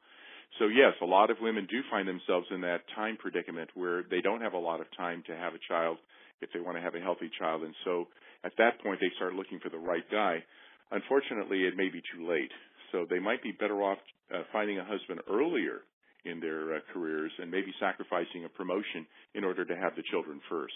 So 0.59 0.67
yes, 0.67 0.93
a 1.01 1.05
lot 1.05 1.31
of 1.31 1.37
women 1.41 1.67
do 1.69 1.81
find 1.89 2.07
themselves 2.07 2.45
in 2.51 2.61
that 2.61 2.81
time 2.95 3.17
predicament 3.17 3.69
where 3.73 4.03
they 4.09 4.21
don't 4.21 4.41
have 4.41 4.53
a 4.53 4.61
lot 4.61 4.79
of 4.79 4.85
time 4.95 5.23
to 5.25 5.35
have 5.35 5.53
a 5.53 5.65
child 5.67 5.97
if 6.41 6.49
they 6.53 6.59
want 6.59 6.77
to 6.77 6.81
have 6.81 6.95
a 6.95 6.99
healthy 6.99 7.29
child, 7.37 7.63
and 7.63 7.73
so 7.83 8.07
at 8.43 8.53
that 8.57 8.81
point 8.81 8.99
they 9.01 9.11
start 9.17 9.33
looking 9.33 9.59
for 9.59 9.69
the 9.69 9.77
right 9.77 10.05
guy. 10.11 10.43
Unfortunately, 10.91 11.65
it 11.65 11.77
may 11.77 11.89
be 11.89 12.01
too 12.13 12.27
late. 12.27 12.51
So 12.91 13.05
they 13.07 13.19
might 13.19 13.43
be 13.43 13.51
better 13.51 13.83
off 13.83 13.99
uh, 14.33 14.41
finding 14.51 14.79
a 14.79 14.85
husband 14.85 15.21
earlier 15.29 15.81
in 16.25 16.39
their 16.39 16.75
uh, 16.75 16.79
careers 16.93 17.31
and 17.39 17.49
maybe 17.49 17.73
sacrificing 17.79 18.45
a 18.45 18.49
promotion 18.49 19.05
in 19.35 19.43
order 19.43 19.65
to 19.65 19.75
have 19.75 19.95
the 19.95 20.03
children 20.11 20.39
first. 20.49 20.73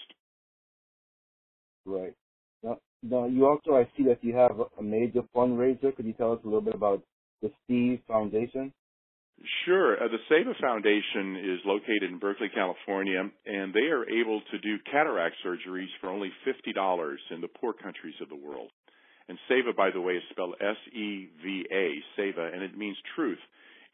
Right. 1.86 2.14
Now, 2.62 2.78
now 3.02 3.26
you 3.26 3.46
also, 3.46 3.72
I 3.74 3.88
see 3.96 4.04
that 4.04 4.22
you 4.22 4.34
have 4.34 4.52
a 4.78 4.82
major 4.82 5.22
fundraiser. 5.34 5.94
Could 5.94 6.06
you 6.06 6.14
tell 6.14 6.32
us 6.32 6.40
a 6.44 6.46
little 6.46 6.62
bit 6.62 6.74
about 6.74 7.02
the 7.42 7.50
SEVA 7.68 8.00
Foundation? 8.08 8.72
Sure. 9.66 10.02
Uh, 10.02 10.08
the 10.08 10.22
SEVA 10.30 10.54
Foundation 10.60 11.36
is 11.36 11.60
located 11.66 12.04
in 12.04 12.18
Berkeley, 12.18 12.48
California, 12.54 13.20
and 13.46 13.74
they 13.74 13.90
are 13.92 14.08
able 14.08 14.40
to 14.50 14.58
do 14.58 14.78
cataract 14.90 15.36
surgeries 15.44 15.90
for 16.00 16.08
only 16.08 16.30
$50 16.46 17.16
in 17.30 17.40
the 17.40 17.48
poor 17.48 17.72
countries 17.72 18.14
of 18.22 18.28
the 18.28 18.36
world. 18.36 18.70
And 19.28 19.38
SEVA, 19.48 19.72
by 19.76 19.90
the 19.90 20.00
way, 20.00 20.14
is 20.14 20.22
spelled 20.30 20.54
S-E-V-A, 20.60 21.90
SEVA, 22.16 22.50
and 22.52 22.62
it 22.62 22.76
means 22.76 22.96
truth 23.16 23.38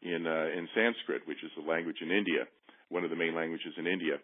in 0.01 0.25
uh, 0.27 0.57
in 0.57 0.67
Sanskrit, 0.75 1.27
which 1.27 1.43
is 1.43 1.51
the 1.55 1.69
language 1.69 1.97
in 2.01 2.11
India, 2.11 2.45
one 2.89 3.03
of 3.03 3.09
the 3.09 3.15
main 3.15 3.35
languages 3.35 3.73
in 3.77 3.87
India. 3.87 4.17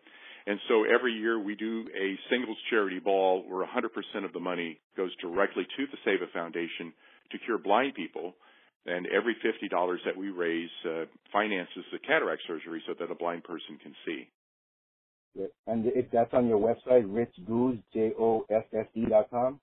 And 0.48 0.60
so 0.70 0.86
every 0.86 1.12
year 1.12 1.38
we 1.38 1.56
do 1.56 1.86
a 1.94 2.18
singles 2.30 2.58
charity 2.70 3.00
ball 3.00 3.44
where 3.48 3.68
100% 3.68 4.24
of 4.24 4.32
the 4.32 4.40
money 4.40 4.80
goes 4.96 5.12
directly 5.18 5.68
to 5.76 5.86
the 5.92 5.98
SEVA 6.06 6.32
Foundation 6.32 6.94
to 7.32 7.38
cure 7.40 7.58
blind 7.58 7.96
people. 7.96 8.34
And 8.86 9.06
every 9.08 9.36
$50 9.44 9.98
that 10.06 10.16
we 10.16 10.30
raise 10.30 10.70
uh, 10.86 11.04
finances 11.34 11.84
the 11.92 12.00
cataract 12.00 12.44
surgery 12.48 12.82
so 12.88 12.94
that 12.98 13.12
a 13.12 13.16
blind 13.16 13.44
person 13.44 13.78
can 13.84 13.94
see. 14.06 14.30
And 15.68 15.86
if 15.88 16.10
that's 16.12 16.34
on 16.34 16.48
your 16.48 16.60
website, 16.60 17.06
richgosse, 17.06 17.84
J-O-S-S-E 17.94 19.06
dot 19.10 19.30
com? 19.30 19.60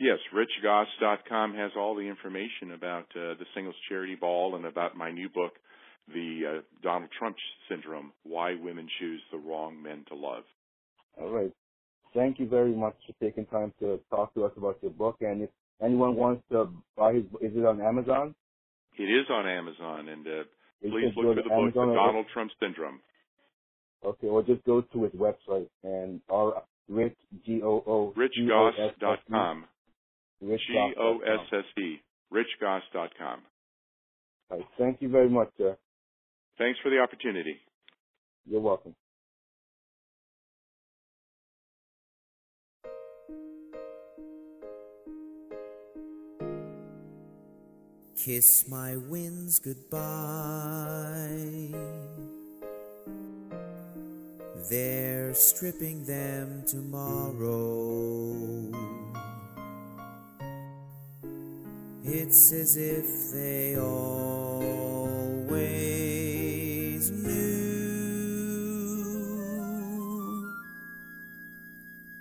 Yes, 0.00 0.18
richgosse.com 0.34 1.54
has 1.54 1.70
all 1.76 1.94
the 1.94 2.02
information 2.02 2.72
about 2.74 3.06
uh, 3.14 3.34
the 3.38 3.46
singles 3.54 3.76
charity 3.88 4.16
ball 4.16 4.56
and 4.56 4.66
about 4.66 4.96
my 4.96 5.10
new 5.12 5.28
book, 5.28 5.52
The 6.12 6.40
uh, 6.46 6.60
Donald 6.82 7.10
Trump 7.16 7.36
Syndrome 7.68 8.12
Why 8.24 8.56
Women 8.60 8.88
Choose 8.98 9.22
the 9.30 9.38
Wrong 9.38 9.80
Men 9.80 10.04
to 10.08 10.16
Love. 10.16 10.42
All 11.20 11.30
right. 11.30 11.52
Thank 12.12 12.40
you 12.40 12.48
very 12.48 12.74
much 12.74 12.96
for 13.06 13.24
taking 13.24 13.46
time 13.46 13.72
to 13.80 14.00
talk 14.10 14.34
to 14.34 14.44
us 14.44 14.52
about 14.56 14.78
your 14.82 14.90
book. 14.90 15.16
And 15.20 15.42
if 15.42 15.50
anyone 15.82 16.16
wants 16.16 16.42
to 16.50 16.68
buy 16.96 17.14
his, 17.14 17.24
is 17.40 17.56
it 17.56 17.64
on 17.64 17.80
Amazon? 17.80 18.34
It 18.98 19.04
is 19.04 19.26
on 19.30 19.48
Amazon, 19.48 20.08
and 20.08 20.26
uh, 20.26 20.30
please 20.82 21.12
look 21.16 21.36
for 21.36 21.42
the 21.42 21.48
book, 21.48 21.74
The 21.74 21.94
Donald 21.94 22.26
Trump 22.32 22.50
Syndrome. 22.60 23.00
Okay, 24.04 24.26
or 24.28 24.42
just 24.42 24.62
go 24.64 24.82
to 24.82 25.02
his 25.04 25.12
website 25.12 25.68
and 25.82 26.20
our 26.30 26.62
Rich 26.88 27.16
G 27.46 27.62
O 27.64 27.82
O 27.86 28.14
richgosse.com. 28.16 29.64
Rich 30.44 30.60
G 30.66 30.92
O 30.98 31.18
S 31.20 31.40
S 31.52 31.64
E. 31.82 32.00
richgosse.com. 32.32 33.40
All 34.50 34.58
right. 34.58 34.66
Thank 34.78 35.00
you 35.00 35.08
very 35.08 35.28
much, 35.28 35.48
sir. 35.56 35.76
Thanks 36.58 36.78
for 36.82 36.90
the 36.90 36.98
opportunity. 36.98 37.56
You're 38.46 38.60
welcome. 38.60 38.94
Kiss 48.16 48.66
my 48.68 48.96
winds 48.96 49.58
goodbye. 49.58 49.98
They're 54.70 55.34
stripping 55.34 56.06
them 56.06 56.64
tomorrow. 56.66 58.14
It's 62.06 62.52
as 62.52 62.76
if 62.76 63.32
they 63.32 63.78
always 63.78 64.60
knew. 67.10 67.74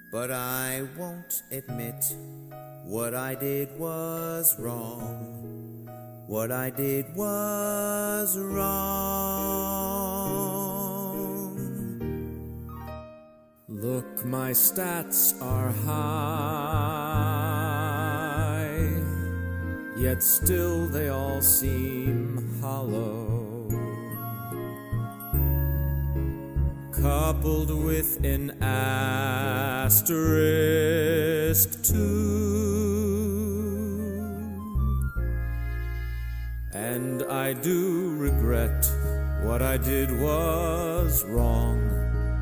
But 0.09 0.31
I 0.31 0.87
won't 0.97 1.43
admit 1.51 2.15
what 2.85 3.13
I 3.13 3.35
did 3.35 3.77
was 3.77 4.57
wrong. 4.57 5.89
What 6.27 6.51
I 6.51 6.69
did 6.69 7.13
was 7.15 8.37
wrong. 8.37 9.43
Look, 13.67 14.23
my 14.23 14.51
stats 14.51 15.33
are 15.41 15.71
high, 15.85 17.02
yet 20.03 20.21
still 20.21 20.85
they 20.87 21.07
all 21.07 21.41
seem 21.41 22.59
hollow. 22.59 23.69
Coupled 26.91 27.71
with 27.71 28.21
an 28.25 28.51
asterisk, 28.61 30.01
too. 31.83 33.13
And 36.73 37.23
I 37.23 37.53
do 37.53 38.17
regret 38.17 38.85
what 39.43 39.61
I 39.61 39.77
did 39.77 40.11
was 40.19 41.23
wrong. 41.23 41.79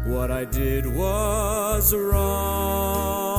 What 0.07 0.31
I 0.31 0.45
did 0.45 0.87
was 0.87 1.93
wrong. 1.93 3.30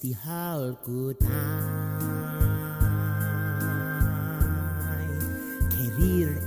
The 0.00 0.12
whole 0.12 0.78
goodbye. 0.86 1.26
Career 5.74 6.40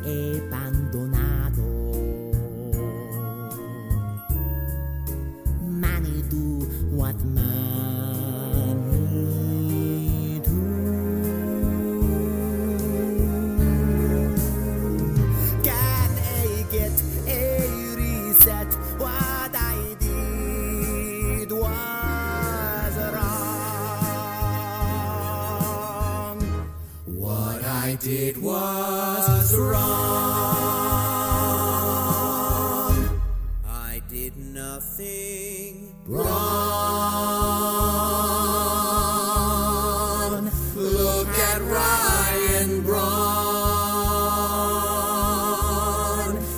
did 28.04 28.42
was 28.42 29.56
wrong. 29.56 29.82
I 33.68 34.02
did 34.10 34.36
nothing 34.38 35.94
wrong. 36.08 36.26
Look 40.76 41.28
at 41.28 41.62
Ryan 41.62 42.82
Braun. 42.82 43.02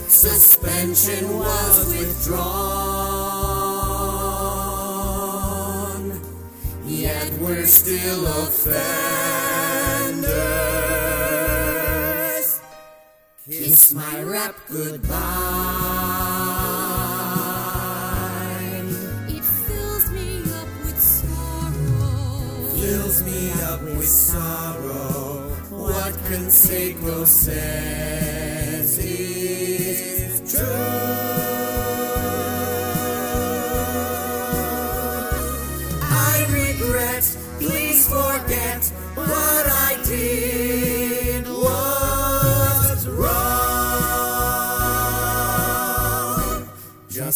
Suspension 0.08 1.40
was 1.40 1.88
withdrawn. 1.90 2.54
Yet 6.86 7.34
we're 7.42 7.66
still 7.66 8.28
offenders. 8.28 8.93
My 13.94 14.24
rap 14.24 14.56
goodbye. 14.72 15.14
It 19.28 19.44
fills 19.44 20.10
me 20.10 20.42
up 20.42 20.68
with 20.84 21.00
sorrow. 21.00 22.74
fills 22.76 23.22
me 23.24 23.52
up 23.62 23.82
with 23.84 24.08
sorrow. 24.08 25.50
What 25.70 26.14
Canseco 26.26 27.28
says 27.28 28.98
is 28.98 30.52
true. 30.52 30.93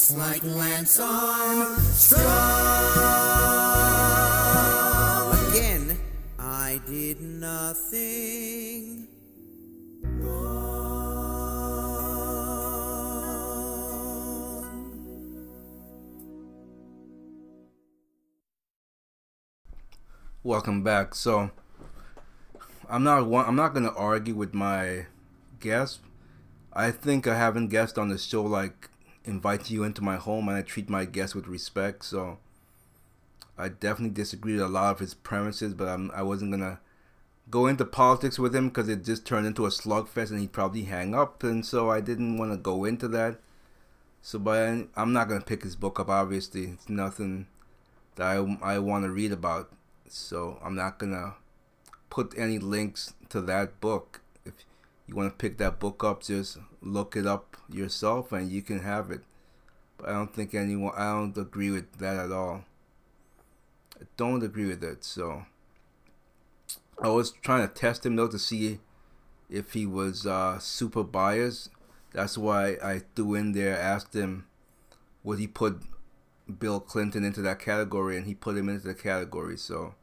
Just 0.08 0.20
like 0.20 0.42
Lance 0.42 1.02
Armstrong. 1.02 2.24
Again, 5.50 6.00
I 6.40 6.80
did 6.88 7.20
nothing 7.20 9.10
wrong. 10.02 10.48
Welcome 20.42 20.84
back. 20.84 21.16
So, 21.16 21.52
I'm 22.90 23.04
not 23.04 23.28
one, 23.28 23.46
I'm 23.46 23.58
not 23.58 23.74
gonna 23.74 23.92
argue 23.92 24.36
with 24.36 24.54
my 24.54 25.08
guest. 25.60 26.00
I 26.72 26.92
think 26.92 27.28
I 27.28 27.36
haven't 27.36 27.68
guessed 27.68 27.98
on 27.98 28.08
the 28.08 28.18
show 28.18 28.44
like 28.44 28.90
invite 29.28 29.70
you 29.70 29.84
into 29.84 30.04
my 30.04 30.16
home 30.16 30.48
and 30.48 30.58
I 30.58 30.62
treat 30.62 30.90
my 30.90 31.06
guests 31.06 31.36
with 31.36 31.48
respect. 31.48 32.06
So, 32.06 32.40
I 33.58 33.70
definitely 33.70 34.14
disagreed 34.14 34.56
with 34.56 34.66
a 34.66 34.70
lot 34.70 34.92
of 34.94 35.00
his 35.00 35.14
premises, 35.14 35.74
but 35.74 35.88
I'm 35.88 36.12
I 36.12 36.22
wasn't 36.24 36.52
gonna 36.52 36.80
go 37.50 37.68
into 37.68 37.86
politics 37.86 38.38
with 38.38 38.56
him 38.56 38.70
because 38.70 38.90
it 38.90 39.04
just 39.04 39.26
turned 39.26 39.48
into 39.48 39.66
a 39.66 39.70
slugfest 39.70 40.32
and 40.32 40.40
he'd 40.40 40.52
probably 40.52 40.84
hang 40.84 41.16
up, 41.16 41.44
and 41.44 41.66
so 41.66 41.90
I 41.90 42.02
didn't 42.02 42.38
want 42.38 42.52
to 42.52 42.58
go 42.58 42.86
into 42.86 43.08
that. 43.10 43.40
So, 44.22 44.40
but 44.40 44.88
I'm 44.96 45.14
not 45.14 45.28
gonna 45.28 45.42
pick 45.42 45.64
his 45.64 45.76
book 45.76 46.00
up. 46.00 46.10
Obviously, 46.10 46.66
it's 46.66 46.90
nothing 46.90 47.48
that 48.16 48.28
I 48.28 48.76
I 48.76 48.80
want 48.80 49.06
to 49.06 49.12
read 49.12 49.32
about. 49.32 49.72
So 50.08 50.60
I'm 50.64 50.76
not 50.76 51.00
gonna 51.00 51.36
put 52.10 52.34
any 52.38 52.60
links 52.60 53.14
to 53.30 53.42
that 53.42 53.80
book. 53.82 54.22
You 55.08 55.16
want 55.16 55.32
to 55.32 55.38
pick 55.38 55.58
that 55.58 55.80
book 55.80 56.04
up, 56.04 56.24
just 56.24 56.58
look 56.82 57.16
it 57.16 57.26
up 57.26 57.58
yourself 57.70 58.32
and 58.32 58.52
you 58.52 58.62
can 58.62 58.80
have 58.80 59.10
it. 59.10 59.22
But 59.98 60.10
I 60.10 60.14
don't 60.14 60.34
think 60.34 60.54
anyone. 60.54 60.94
I 60.96 61.14
don't 61.14 61.38
agree 61.38 61.72
with 61.72 61.98
that 62.00 62.18
at 62.18 62.32
all. 62.32 62.66
I 64.00 64.06
don't 64.18 64.44
agree 64.44 64.68
with 64.68 64.84
it. 64.84 65.04
So 65.04 65.46
I 67.02 67.10
was 67.10 67.32
trying 67.32 67.68
to 67.68 67.74
test 67.74 68.06
him 68.06 68.16
though 68.16 68.28
to 68.28 68.40
see 68.40 68.80
if 69.50 69.74
he 69.74 69.86
was 69.86 70.26
uh, 70.26 70.60
super 70.60 71.04
biased. 71.04 71.70
That's 72.14 72.38
why 72.38 72.78
I 72.84 73.02
threw 73.16 73.36
in 73.36 73.52
there, 73.54 73.80
asked 73.80 74.14
him, 74.14 74.46
would 75.24 75.40
he 75.40 75.48
put 75.48 75.82
Bill 76.60 76.80
Clinton 76.80 77.24
into 77.24 77.42
that 77.42 77.60
category, 77.60 78.18
and 78.18 78.26
he 78.26 78.34
put 78.34 78.58
him 78.58 78.70
into 78.70 78.88
the 78.88 78.94
category. 78.94 79.58
So, 79.58 79.96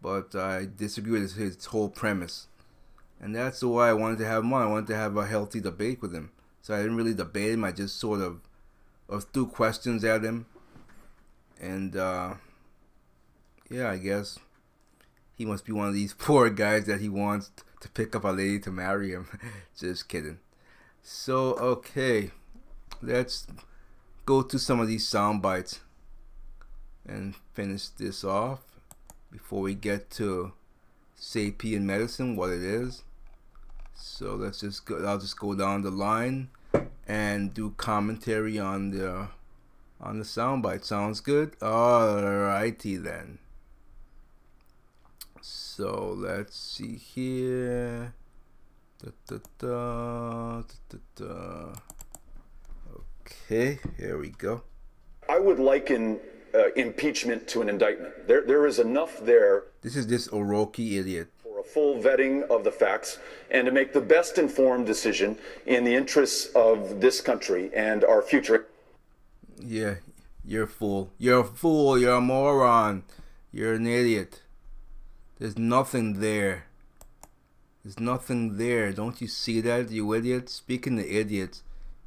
but 0.00 0.34
I 0.34 0.68
disagree 0.76 1.20
with 1.20 1.34
his 1.34 1.64
whole 1.66 1.88
premise, 1.88 2.48
and 3.22 3.36
that's 3.36 3.62
why 3.62 3.88
I 3.88 3.92
wanted 3.92 4.18
to 4.18 4.26
have 4.26 4.42
him 4.42 4.52
on. 4.52 4.62
I 4.62 4.66
wanted 4.66 4.88
to 4.88 4.96
have 4.96 5.16
a 5.16 5.24
healthy 5.24 5.60
debate 5.60 6.02
with 6.02 6.12
him. 6.12 6.32
So 6.60 6.74
I 6.74 6.78
didn't 6.78 6.96
really 6.96 7.14
debate 7.14 7.52
him. 7.52 7.64
I 7.64 7.70
just 7.70 7.96
sort 7.98 8.20
of, 8.20 8.40
of 9.08 9.24
threw 9.32 9.46
questions 9.46 10.04
at 10.04 10.24
him, 10.24 10.46
and 11.60 11.96
uh, 11.96 12.34
yeah, 13.70 13.90
I 13.90 13.96
guess 13.96 14.38
he 15.36 15.44
must 15.44 15.64
be 15.64 15.72
one 15.72 15.88
of 15.88 15.94
these 15.94 16.12
poor 16.18 16.50
guys 16.50 16.86
that 16.86 17.00
he 17.00 17.08
wants 17.08 17.52
to 17.80 17.88
pick 17.88 18.14
up 18.16 18.24
a 18.24 18.28
lady 18.28 18.58
to 18.60 18.72
marry 18.72 19.12
him. 19.12 19.28
just 19.78 20.08
kidding. 20.08 20.40
So 21.02 21.54
okay, 21.54 22.32
let's 23.00 23.46
go 24.26 24.42
to 24.42 24.58
some 24.58 24.80
of 24.80 24.88
these 24.88 25.06
sound 25.06 25.42
bites 25.42 25.80
and 27.06 27.34
finish 27.54 27.88
this 27.88 28.24
off 28.24 28.60
before 29.30 29.60
we 29.60 29.74
get 29.74 30.10
to 30.10 30.52
sapien 31.18 31.82
medicine 31.82 32.36
what 32.36 32.50
it 32.50 32.62
is 32.62 33.02
so 33.94 34.34
let's 34.34 34.60
just 34.60 34.84
go 34.84 35.04
i'll 35.06 35.18
just 35.18 35.38
go 35.38 35.54
down 35.54 35.82
the 35.82 35.90
line 35.90 36.48
and 37.06 37.52
do 37.54 37.70
commentary 37.76 38.58
on 38.58 38.90
the 38.90 39.28
on 40.00 40.18
the 40.18 40.24
sound 40.24 40.62
bite 40.62 40.84
sounds 40.84 41.20
good 41.20 41.58
alrighty 41.60 43.02
then 43.02 43.38
so 45.40 46.14
let's 46.16 46.56
see 46.56 46.96
here 46.96 48.14
da, 49.02 49.10
da, 49.26 49.38
da, 49.58 50.62
da, 50.88 50.98
da. 51.16 51.72
Okay, 53.26 53.78
here 53.96 54.18
we 54.18 54.30
go. 54.30 54.62
I 55.28 55.38
would 55.38 55.58
liken 55.58 56.20
uh, 56.54 56.70
impeachment 56.76 57.48
to 57.48 57.62
an 57.62 57.68
indictment. 57.68 58.26
There, 58.26 58.42
there 58.46 58.66
is 58.66 58.78
enough 58.78 59.18
there 59.24 59.64
This 59.82 59.96
is 59.96 60.06
this 60.06 60.32
O'Rourke 60.32 60.78
idiot. 60.78 61.28
For 61.62 61.68
a 61.68 61.72
full 61.72 62.02
vetting 62.02 62.42
of 62.48 62.64
the 62.64 62.70
facts 62.70 63.18
and 63.50 63.66
to 63.66 63.72
make 63.72 63.92
the 63.92 64.00
best 64.00 64.38
informed 64.38 64.86
decision 64.86 65.38
in 65.66 65.84
the 65.84 65.94
interests 65.94 66.46
of 66.54 67.00
this 67.00 67.20
country 67.20 67.70
and 67.74 68.04
our 68.04 68.22
future. 68.22 68.66
Yeah, 69.60 69.96
You're 70.44 70.64
a 70.64 70.68
fool. 70.68 71.10
You're 71.18 71.40
a 71.40 71.44
fool. 71.44 71.98
You're 71.98 72.16
a 72.16 72.20
moron. 72.20 73.04
You're 73.52 73.74
an 73.74 73.86
idiot. 73.86 74.42
There's 75.38 75.58
nothing 75.58 76.20
there. 76.20 76.66
There's 77.84 78.00
nothing 78.00 78.58
there. 78.58 78.92
Don't 78.92 79.20
you 79.20 79.28
see 79.28 79.60
that, 79.60 79.90
you 79.90 80.12
idiot? 80.14 80.48
Speaking 80.48 80.98
of 80.98 81.04
idiots, 81.04 81.62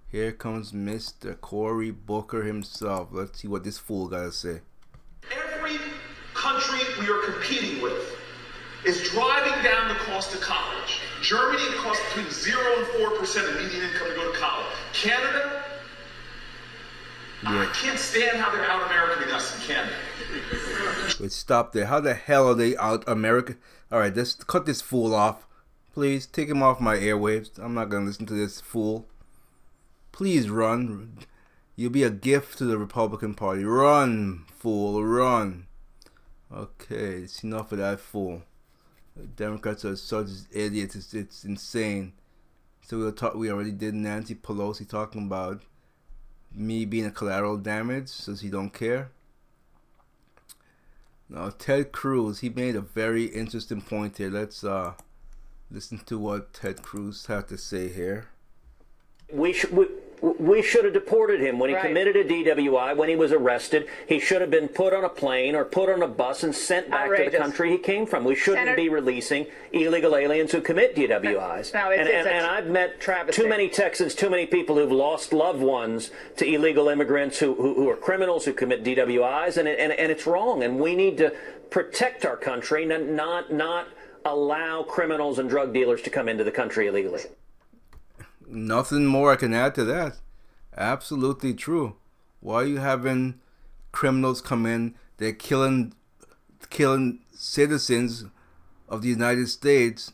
here 0.09 0.31
comes 0.31 0.71
Mr. 0.71 1.39
Cory 1.39 1.91
Booker 1.91 2.43
himself. 2.43 3.09
Let's 3.11 3.41
see 3.41 3.47
what 3.47 3.63
this 3.63 3.77
fool 3.77 4.07
got 4.07 4.23
to 4.23 4.31
say. 4.31 4.61
Every 5.53 5.77
country 6.33 6.79
we 6.99 7.09
are 7.09 7.21
competing 7.23 7.81
with 7.81 8.14
is 8.85 9.09
driving 9.09 9.63
down 9.63 9.87
the 9.89 9.95
cost 9.95 10.33
of 10.33 10.41
college. 10.41 10.99
Germany 11.21 11.63
it 11.63 11.77
costs 11.77 12.03
between 12.13 12.31
0 12.31 12.59
and 12.77 12.85
4% 12.87 13.49
of 13.49 13.55
median 13.55 13.83
income 13.89 14.07
to 14.09 14.15
go 14.15 14.31
to 14.31 14.37
college. 14.37 14.67
Canada, 14.93 15.63
I 17.45 17.53
Yeah. 17.53 17.71
can't 17.73 17.99
stand 17.99 18.37
how 18.37 18.51
they're 18.51 18.69
out 18.69 18.83
Americaning 18.89 19.29
us 19.33 19.55
in 19.55 19.61
Canada. 19.67 19.95
Wait, 21.19 21.31
stop 21.31 21.73
there. 21.73 21.85
How 21.85 21.99
the 21.99 22.13
hell 22.13 22.47
are 22.49 22.53
they 22.55 22.75
out 22.77 23.03
America? 23.07 23.55
All 23.91 23.99
right, 23.99 24.15
let's 24.15 24.35
cut 24.35 24.65
this 24.65 24.81
fool 24.81 25.13
off. 25.13 25.45
Please 25.93 26.25
take 26.25 26.49
him 26.49 26.61
off 26.63 26.79
my 26.79 26.97
airwaves. 26.97 27.57
I'm 27.57 27.73
not 27.73 27.89
gonna 27.89 28.05
listen 28.05 28.25
to 28.27 28.33
this 28.33 28.59
fool. 28.61 29.07
Please 30.11 30.49
run. 30.49 31.19
You'll 31.75 31.91
be 31.91 32.03
a 32.03 32.09
gift 32.09 32.57
to 32.59 32.65
the 32.65 32.77
Republican 32.77 33.33
Party. 33.33 33.63
Run, 33.63 34.45
fool, 34.57 35.03
run. 35.03 35.67
Okay, 36.53 37.23
it's 37.23 37.43
enough 37.43 37.71
of 37.71 37.79
that 37.79 37.99
fool. 37.99 38.43
Democrats 39.35 39.85
are 39.85 39.95
such 39.95 40.27
idiots. 40.51 40.95
It's, 40.95 41.13
it's 41.13 41.43
insane. 41.43 42.13
So 42.81 42.99
we'll 42.99 43.11
talk. 43.11 43.35
We 43.35 43.49
already 43.49 43.71
did 43.71 43.93
Nancy 43.95 44.35
Pelosi 44.35 44.87
talking 44.87 45.25
about 45.25 45.61
me 46.53 46.85
being 46.85 47.05
a 47.05 47.11
collateral 47.11 47.57
damage, 47.57 48.09
says 48.09 48.41
he 48.41 48.49
don't 48.49 48.73
care. 48.73 49.09
Now 51.29 51.49
Ted 51.57 51.91
Cruz, 51.91 52.39
he 52.39 52.49
made 52.49 52.75
a 52.75 52.81
very 52.81 53.25
interesting 53.25 53.81
point 53.81 54.17
here. 54.17 54.29
Let's 54.29 54.63
uh 54.63 54.93
listen 55.71 55.97
to 56.05 56.19
what 56.19 56.53
Ted 56.53 56.83
Cruz 56.83 57.25
had 57.25 57.47
to 57.47 57.57
say 57.57 57.89
here. 57.89 58.27
We 59.31 59.53
should 59.53 59.71
we, 59.71 59.87
we 60.39 60.61
should 60.61 60.85
have 60.85 60.93
deported 60.93 61.39
him 61.39 61.59
when 61.59 61.69
he 61.69 61.75
Right. 61.75 61.85
committed 61.85 62.15
a 62.15 62.23
DWI. 62.23 62.93
When 62.93 63.09
he 63.09 63.15
was 63.15 63.31
arrested, 63.31 63.87
he 64.07 64.19
should 64.19 64.41
have 64.41 64.49
been 64.49 64.67
put 64.67 64.93
on 64.93 65.03
a 65.03 65.09
plane 65.09 65.55
or 65.55 65.65
put 65.65 65.89
on 65.89 66.01
a 66.01 66.07
bus 66.07 66.43
and 66.43 66.55
sent 66.55 66.89
back 66.89 67.15
to 67.15 67.29
the 67.29 67.37
country 67.37 67.69
he 67.69 67.77
came 67.77 68.05
from. 68.05 68.23
We 68.23 68.35
shouldn't 68.35 68.61
Senator- 68.65 68.75
be 68.75 68.89
releasing 68.89 69.47
illegal 69.71 70.15
aliens 70.15 70.51
who 70.51 70.61
commit 70.61 70.95
DWIs. 70.95 71.73
No, 71.73 71.91
it's- 71.91 71.99
and, 71.99 72.09
it's 72.09 72.27
and, 72.27 72.37
and 72.37 72.45
I've 72.45 72.67
met 72.67 72.99
travesty. 72.99 73.41
too 73.41 73.47
many 73.47 73.69
Texans, 73.69 74.15
too 74.15 74.29
many 74.29 74.45
people 74.45 74.75
who've 74.77 74.91
lost 74.91 75.33
loved 75.33 75.61
ones 75.61 76.11
to 76.37 76.45
illegal 76.45 76.89
immigrants 76.89 77.39
who, 77.39 77.53
who, 77.53 77.73
who 77.75 77.89
are 77.89 77.95
criminals 77.97 78.45
who 78.45 78.53
commit 78.53 78.83
DWIs, 78.83 79.57
and, 79.57 79.67
and, 79.67 79.91
and 79.91 80.11
it's 80.11 80.25
wrong. 80.25 80.63
And 80.63 80.79
we 80.79 80.95
need 80.95 81.17
to 81.17 81.33
protect 81.69 82.25
our 82.25 82.37
country, 82.37 82.89
and 82.89 83.15
not 83.15 83.51
not 83.51 83.87
allow 84.23 84.81
criminals 84.81 85.37
and 85.39 85.47
drug 85.49 85.71
dealers 85.73 86.01
to 86.01 86.09
come 86.09 86.27
into 86.27 86.43
the 86.43 86.51
country 86.51 86.87
illegally. 86.87 87.21
Nothing 88.55 89.05
more 89.05 89.33
I 89.33 89.35
can 89.35 89.53
add 89.53 89.75
to 89.75 89.83
that. 89.83 90.19
Absolutely 90.77 91.53
true. 91.53 91.97
Why 92.39 92.55
are 92.55 92.65
you 92.65 92.77
having 92.77 93.41
criminals 93.91 94.41
come 94.41 94.65
in? 94.65 94.95
They're 95.17 95.33
killing 95.33 95.93
killing 96.69 97.19
citizens 97.33 98.23
of 98.87 99.01
the 99.01 99.09
United 99.09 99.49
States 99.49 100.13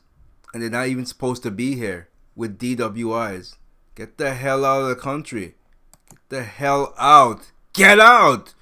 and 0.53 0.61
they're 0.61 0.71
not 0.71 0.87
even 0.87 1.05
supposed 1.05 1.43
to 1.43 1.51
be 1.51 1.75
here 1.75 2.09
with 2.35 2.57
DWIs. 2.57 3.57
Get 3.93 4.17
the 4.17 4.33
hell 4.33 4.65
out 4.65 4.81
of 4.81 4.89
the 4.89 4.95
country. 4.95 5.53
Get 6.09 6.29
the 6.29 6.43
hell 6.43 6.95
out. 6.97 7.51
Get 7.73 7.99
out. 7.99 8.55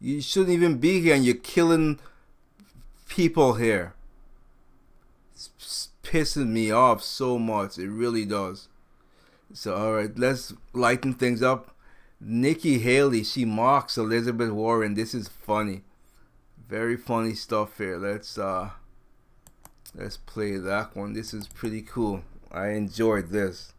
You 0.00 0.20
shouldn't 0.20 0.52
even 0.52 0.78
be 0.78 1.00
here 1.00 1.14
and 1.14 1.24
you're 1.24 1.36
killing 1.36 2.00
people 3.08 3.54
here. 3.54 3.94
It's 5.32 5.50
it's 5.56 5.88
pissing 6.02 6.48
me 6.48 6.72
off 6.72 7.02
so 7.02 7.38
much. 7.38 7.78
It 7.78 7.88
really 7.88 8.24
does. 8.24 8.68
So 9.54 9.76
all 9.76 9.92
right, 9.92 10.10
let's 10.18 10.52
lighten 10.72 11.14
things 11.14 11.40
up. 11.40 11.70
Nikki 12.20 12.80
Haley, 12.80 13.22
she 13.22 13.44
mocks 13.44 13.96
Elizabeth 13.96 14.50
Warren. 14.50 14.94
This 14.94 15.14
is 15.14 15.28
funny. 15.28 15.82
Very 16.68 16.96
funny 16.96 17.34
stuff 17.34 17.78
here. 17.78 17.96
Let's 17.96 18.36
uh 18.36 18.70
let's 19.94 20.16
play 20.16 20.56
that 20.56 20.96
one. 20.96 21.12
This 21.12 21.32
is 21.32 21.46
pretty 21.46 21.82
cool. 21.82 22.22
I 22.50 22.70
enjoyed 22.70 23.28
this. 23.28 23.72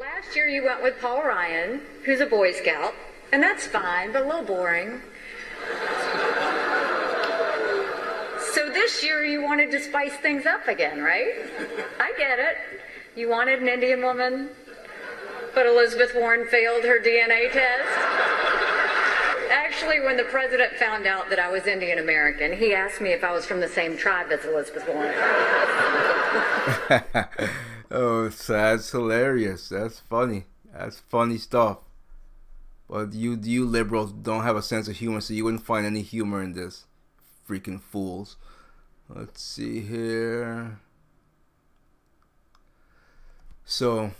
Last 0.00 0.34
year 0.34 0.48
you 0.48 0.64
went 0.64 0.82
with 0.82 0.98
Paul 0.98 1.22
Ryan, 1.22 1.82
who's 2.06 2.20
a 2.20 2.26
Boy 2.26 2.52
Scout, 2.52 2.94
and 3.30 3.42
that's 3.42 3.66
fine, 3.66 4.12
but 4.12 4.22
a 4.22 4.26
little 4.26 4.44
boring. 4.44 5.02
So 8.54 8.70
this 8.70 9.04
year 9.04 9.26
you 9.26 9.42
wanted 9.42 9.70
to 9.72 9.80
spice 9.80 10.16
things 10.16 10.46
up 10.46 10.66
again, 10.68 11.02
right? 11.02 11.34
I 12.00 12.14
get 12.16 12.38
it. 12.38 12.56
You 13.14 13.28
wanted 13.28 13.60
an 13.60 13.68
Indian 13.68 14.02
woman, 14.02 14.50
but 15.58 15.66
Elizabeth 15.66 16.14
Warren 16.14 16.46
failed 16.46 16.84
her 16.84 17.00
DNA 17.00 17.50
test. 17.50 17.88
Actually, 19.50 19.98
when 19.98 20.16
the 20.16 20.22
president 20.22 20.74
found 20.74 21.04
out 21.04 21.30
that 21.30 21.40
I 21.40 21.50
was 21.50 21.66
Indian 21.66 21.98
American, 21.98 22.56
he 22.56 22.72
asked 22.72 23.00
me 23.00 23.10
if 23.10 23.24
I 23.24 23.32
was 23.32 23.44
from 23.44 23.58
the 23.58 23.66
same 23.66 23.96
tribe 23.96 24.30
as 24.30 24.44
Elizabeth 24.44 24.86
Warren. 24.86 25.10
oh, 27.90 28.28
that's 28.28 28.92
hilarious. 28.92 29.68
That's 29.68 29.98
funny. 29.98 30.44
That's 30.72 31.00
funny 31.00 31.38
stuff. 31.38 31.78
But 32.88 33.12
you 33.12 33.36
you 33.42 33.66
liberals 33.66 34.12
don't 34.12 34.44
have 34.44 34.54
a 34.54 34.62
sense 34.62 34.86
of 34.86 34.98
humor, 34.98 35.20
so 35.20 35.34
you 35.34 35.42
wouldn't 35.42 35.66
find 35.66 35.84
any 35.84 36.02
humor 36.02 36.40
in 36.40 36.52
this. 36.52 36.84
Freaking 37.48 37.82
fools. 37.82 38.36
Let's 39.08 39.42
see 39.42 39.80
here. 39.80 40.78
So 43.64 44.12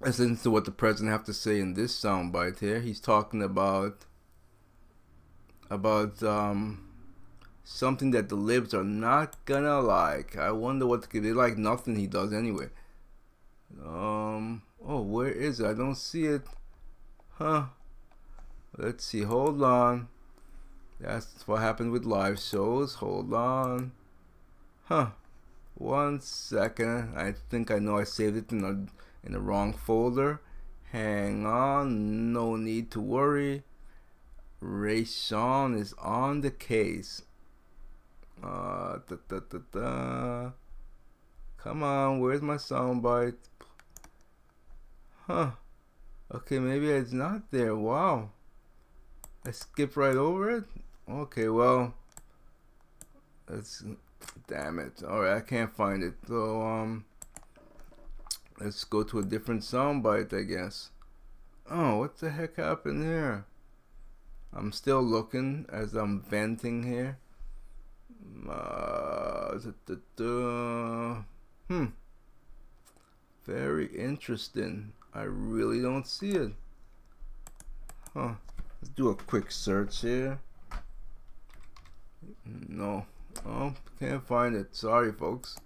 listen 0.00 0.36
to 0.38 0.50
what 0.50 0.64
the 0.64 0.70
president 0.70 1.12
have 1.12 1.24
to 1.24 1.34
say 1.34 1.60
in 1.60 1.74
this 1.74 1.98
soundbite 1.98 2.60
here. 2.60 2.80
He's 2.80 3.00
talking 3.00 3.42
about 3.42 4.06
about 5.68 6.22
um 6.22 6.88
something 7.62 8.10
that 8.10 8.28
the 8.28 8.34
libs 8.34 8.74
are 8.74 8.84
not 8.84 9.36
gonna 9.44 9.80
like. 9.80 10.36
I 10.36 10.50
wonder 10.50 10.86
what 10.86 11.08
they 11.10 11.20
like 11.32 11.58
nothing 11.58 11.96
he 11.96 12.06
does 12.06 12.32
anyway. 12.32 12.68
Um 13.84 14.62
oh 14.84 15.02
where 15.02 15.30
is 15.30 15.60
it? 15.60 15.66
I 15.66 15.74
don't 15.74 15.96
see 15.96 16.24
it. 16.24 16.42
Huh. 17.32 17.64
Let's 18.76 19.04
see, 19.04 19.22
hold 19.22 19.62
on. 19.62 20.08
That's 21.00 21.46
what 21.46 21.60
happened 21.60 21.92
with 21.92 22.04
live 22.04 22.38
shows. 22.38 22.94
Hold 22.96 23.32
on. 23.32 23.92
Huh. 24.84 25.10
One 25.74 26.20
second. 26.20 27.16
I 27.16 27.32
think 27.48 27.70
I 27.70 27.78
know 27.78 27.96
I 27.96 28.04
saved 28.04 28.36
it 28.36 28.52
in 28.52 28.60
the 28.60 28.86
in 29.24 29.32
the 29.32 29.40
wrong 29.40 29.72
folder. 29.72 30.40
Hang 30.92 31.46
on. 31.46 32.32
No 32.32 32.56
need 32.56 32.90
to 32.92 33.00
worry. 33.00 33.62
Ray 34.60 35.04
Sean 35.04 35.74
is 35.74 35.94
on 35.94 36.42
the 36.42 36.50
case. 36.50 37.22
Uh, 38.42 38.98
da, 39.08 39.16
da, 39.28 39.40
da, 39.50 39.58
da. 39.72 40.50
Come 41.62 41.82
on, 41.82 42.20
where's 42.20 42.40
my 42.40 42.56
soundbite? 42.56 43.36
Huh. 45.26 45.50
Okay, 46.32 46.58
maybe 46.58 46.90
it's 46.90 47.12
not 47.12 47.50
there. 47.50 47.76
Wow. 47.76 48.30
I 49.44 49.50
skipped 49.50 49.96
right 49.96 50.16
over 50.16 50.56
it. 50.56 50.64
Okay, 51.08 51.48
well, 51.48 51.94
that's 53.46 53.84
damn 54.46 54.78
it. 54.78 55.02
All 55.02 55.20
right, 55.20 55.36
I 55.36 55.40
can't 55.40 55.74
find 55.74 56.02
it. 56.02 56.14
So 56.26 56.62
um, 56.62 57.04
let's 58.60 58.84
go 58.84 59.02
to 59.02 59.18
a 59.18 59.24
different 59.24 59.62
soundbite, 59.62 60.32
I 60.38 60.42
guess. 60.42 60.90
Oh, 61.70 61.98
what 61.98 62.18
the 62.18 62.30
heck 62.30 62.56
happened 62.56 63.02
here? 63.02 63.46
I'm 64.52 64.72
still 64.72 65.02
looking 65.02 65.66
as 65.72 65.94
I'm 65.94 66.20
venting 66.20 66.82
here. 66.82 67.18
Uh. 68.48 69.58
Hmm. 71.68 71.86
Very 73.44 73.86
interesting. 73.86 74.92
I 75.14 75.22
really 75.22 75.80
don't 75.80 76.06
see 76.06 76.32
it. 76.32 76.52
Huh. 78.14 78.34
Let's 78.80 78.94
do 78.94 79.08
a 79.10 79.14
quick 79.14 79.50
search 79.50 80.00
here. 80.00 80.40
No. 82.68 83.06
Oh, 83.46 83.74
can't 83.98 84.26
find 84.26 84.56
it. 84.56 84.74
Sorry, 84.74 85.12
folks. 85.12 85.58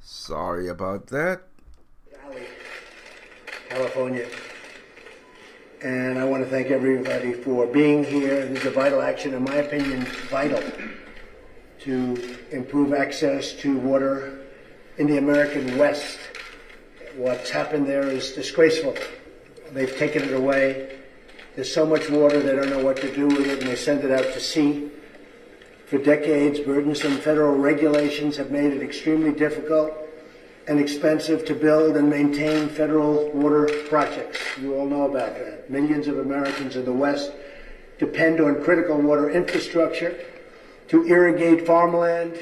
Sorry 0.00 0.68
about 0.68 1.06
that. 1.08 1.42
California. 3.68 4.26
And 5.82 6.18
I 6.18 6.24
want 6.24 6.44
to 6.44 6.50
thank 6.50 6.68
everybody 6.68 7.32
for 7.32 7.66
being 7.66 8.04
here. 8.04 8.46
This 8.46 8.60
is 8.60 8.66
a 8.66 8.70
vital 8.70 9.00
action, 9.00 9.32
in 9.32 9.44
my 9.44 9.56
opinion, 9.56 10.04
vital 10.28 10.62
to 11.80 12.36
improve 12.50 12.92
access 12.92 13.52
to 13.54 13.78
water 13.78 14.40
in 14.98 15.06
the 15.06 15.18
American 15.18 15.78
West. 15.78 16.18
What's 17.16 17.48
happened 17.48 17.86
there 17.86 18.04
is 18.04 18.32
disgraceful. 18.32 18.94
They've 19.72 19.96
taken 19.96 20.22
it 20.22 20.34
away. 20.34 20.98
There's 21.54 21.72
so 21.72 21.86
much 21.86 22.10
water 22.10 22.40
they 22.40 22.54
don't 22.54 22.70
know 22.70 22.84
what 22.84 22.98
to 22.98 23.14
do 23.14 23.26
with 23.26 23.46
it, 23.46 23.60
and 23.60 23.68
they 23.68 23.76
send 23.76 24.04
it 24.04 24.10
out 24.10 24.32
to 24.34 24.40
sea. 24.40 24.90
For 25.86 25.98
decades, 25.98 26.60
burdensome 26.60 27.16
federal 27.18 27.56
regulations 27.56 28.36
have 28.36 28.50
made 28.50 28.72
it 28.72 28.82
extremely 28.82 29.32
difficult 29.32 29.99
and 30.70 30.78
expensive 30.78 31.44
to 31.44 31.52
build 31.52 31.96
and 31.96 32.08
maintain 32.08 32.68
federal 32.68 33.28
water 33.32 33.68
projects. 33.88 34.38
You 34.60 34.76
all 34.76 34.86
know 34.86 35.10
about 35.10 35.34
that. 35.34 35.68
Millions 35.68 36.06
of 36.06 36.20
Americans 36.20 36.76
in 36.76 36.84
the 36.84 36.92
West 36.92 37.32
depend 37.98 38.40
on 38.40 38.62
critical 38.62 38.96
water 38.96 39.28
infrastructure 39.28 40.16
to 40.86 41.04
irrigate 41.08 41.66
farmland, 41.66 42.38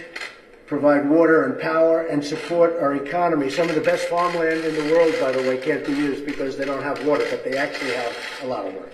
provide 0.66 1.08
water 1.08 1.44
and 1.44 1.58
power, 1.58 2.02
and 2.02 2.22
support 2.22 2.76
our 2.82 2.96
economy. 2.96 3.48
Some 3.48 3.70
of 3.70 3.74
the 3.74 3.80
best 3.80 4.08
farmland 4.08 4.62
in 4.62 4.74
the 4.74 4.92
world, 4.92 5.14
by 5.22 5.32
the 5.32 5.48
way, 5.48 5.56
can't 5.56 5.86
be 5.86 5.92
used 5.92 6.26
because 6.26 6.58
they 6.58 6.66
don't 6.66 6.82
have 6.82 7.06
water, 7.06 7.24
but 7.30 7.42
they 7.44 7.56
actually 7.56 7.92
have 7.92 8.14
a 8.42 8.46
lot 8.46 8.66
of 8.66 8.74
water. 8.74 8.90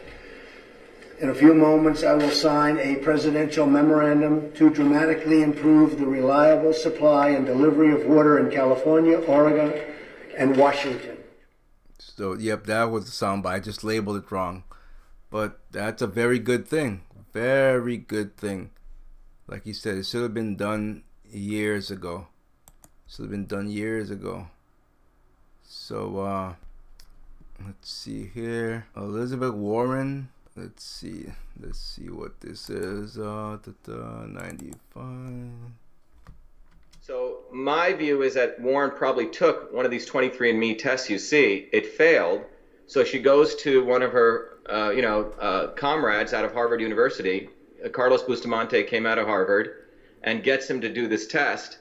In 1.20 1.30
a 1.30 1.34
few 1.34 1.54
moments, 1.54 2.02
I 2.02 2.14
will 2.14 2.30
sign 2.30 2.78
a 2.78 2.96
presidential 2.96 3.66
memorandum 3.66 4.52
to 4.54 4.68
dramatically 4.68 5.42
improve 5.42 5.98
the 5.98 6.06
reliable 6.06 6.72
supply 6.72 7.28
and 7.28 7.46
delivery 7.46 7.92
of 7.92 8.04
water 8.06 8.38
in 8.38 8.50
California, 8.50 9.18
Oregon, 9.18 9.72
and 10.36 10.56
Washington. 10.56 11.18
So, 11.98 12.34
yep, 12.34 12.66
that 12.66 12.90
was 12.90 13.04
the 13.04 13.12
soundbite. 13.12 13.46
I 13.46 13.60
just 13.60 13.84
labeled 13.84 14.16
it 14.16 14.30
wrong. 14.32 14.64
But 15.30 15.60
that's 15.70 16.02
a 16.02 16.08
very 16.08 16.40
good 16.40 16.66
thing. 16.66 17.02
Very 17.32 17.96
good 17.96 18.36
thing. 18.36 18.70
Like 19.46 19.66
you 19.66 19.74
said, 19.74 19.96
it 19.96 20.06
should 20.06 20.22
have 20.22 20.34
been 20.34 20.56
done 20.56 21.04
years 21.30 21.92
ago. 21.92 22.26
Should 23.06 23.22
have 23.22 23.30
been 23.30 23.46
done 23.46 23.70
years 23.70 24.10
ago. 24.10 24.48
So, 25.62 26.18
uh, 26.18 26.54
let's 27.64 27.90
see 27.90 28.30
here. 28.34 28.86
Elizabeth 28.96 29.54
Warren 29.54 30.28
let's 30.56 30.84
see. 30.84 31.26
Let's 31.60 31.78
see 31.78 32.08
what 32.10 32.40
this 32.40 32.70
is. 32.70 33.18
Uh 33.18 33.58
da, 33.62 33.72
da, 33.84 34.26
95 34.26 35.74
so 37.06 37.40
my 37.52 37.92
view 37.92 38.22
is 38.22 38.32
that 38.32 38.58
warren 38.58 38.90
probably 38.90 39.26
took 39.26 39.70
one 39.74 39.84
of 39.84 39.90
these 39.90 40.08
23andme 40.08 40.78
tests 40.78 41.10
you 41.10 41.18
see. 41.18 41.68
It 41.70 41.86
failed. 41.86 42.44
So 42.86 43.04
she 43.04 43.18
goes 43.18 43.56
to 43.56 43.84
one 43.84 44.00
of 44.00 44.12
her 44.12 44.58
uh, 44.70 44.90
you 44.96 45.02
know 45.02 45.30
uh, 45.38 45.66
comrades 45.72 46.32
out 46.32 46.46
of 46.46 46.54
harvard 46.54 46.80
university. 46.80 47.50
Uh, 47.84 47.90
carlos 47.90 48.22
bustamante 48.22 48.82
came 48.84 49.04
out 49.04 49.18
of 49.18 49.26
harvard 49.26 49.84
and 50.22 50.42
gets 50.42 50.68
him 50.68 50.80
to 50.80 50.88
do 50.88 51.06
this 51.06 51.26
test 51.26 51.76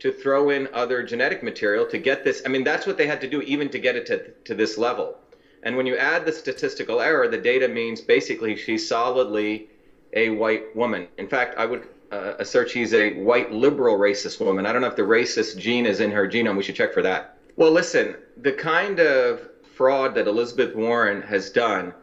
to 0.00 0.10
throw 0.10 0.50
in 0.50 0.68
other 0.74 1.04
genetic 1.04 1.44
material 1.44 1.86
to 1.86 1.98
get 1.98 2.24
this. 2.24 2.42
I 2.44 2.48
mean 2.48 2.64
that's 2.64 2.84
what 2.84 2.98
they 2.98 3.06
had 3.06 3.20
to 3.20 3.30
do 3.30 3.42
even 3.42 3.68
to 3.68 3.78
get 3.78 3.94
it 3.94 4.06
to, 4.06 4.32
to 4.46 4.56
this 4.56 4.76
level 4.76 5.16
and 5.64 5.76
when 5.76 5.86
you 5.86 5.96
add 5.96 6.24
the 6.24 6.32
statistical 6.32 7.00
error, 7.00 7.26
the 7.26 7.38
data 7.38 7.66
means 7.66 8.00
basically 8.00 8.54
she's 8.54 8.86
solidly 8.86 9.68
a 10.12 10.28
white 10.28 10.76
woman. 10.76 11.08
In 11.18 11.26
fact, 11.26 11.58
I 11.58 11.64
would 11.64 11.88
uh, 12.12 12.34
assert 12.38 12.70
she's 12.70 12.94
a 12.94 13.14
white 13.14 13.50
liberal 13.50 13.98
racist 13.98 14.40
woman. 14.44 14.66
I 14.66 14.72
don't 14.72 14.82
know 14.82 14.88
if 14.88 14.96
the 14.96 15.02
racist 15.02 15.56
gene 15.58 15.86
is 15.86 16.00
in 16.00 16.10
her 16.12 16.28
genome. 16.28 16.56
We 16.56 16.62
should 16.62 16.76
check 16.76 16.92
for 16.92 17.02
that. 17.02 17.38
Well, 17.56 17.70
listen, 17.70 18.16
the 18.36 18.52
kind 18.52 19.00
of 19.00 19.48
fraud 19.74 20.14
that 20.14 20.26
Elizabeth 20.26 20.74
Warren 20.76 21.22
has 21.22 21.50
done 21.50 21.94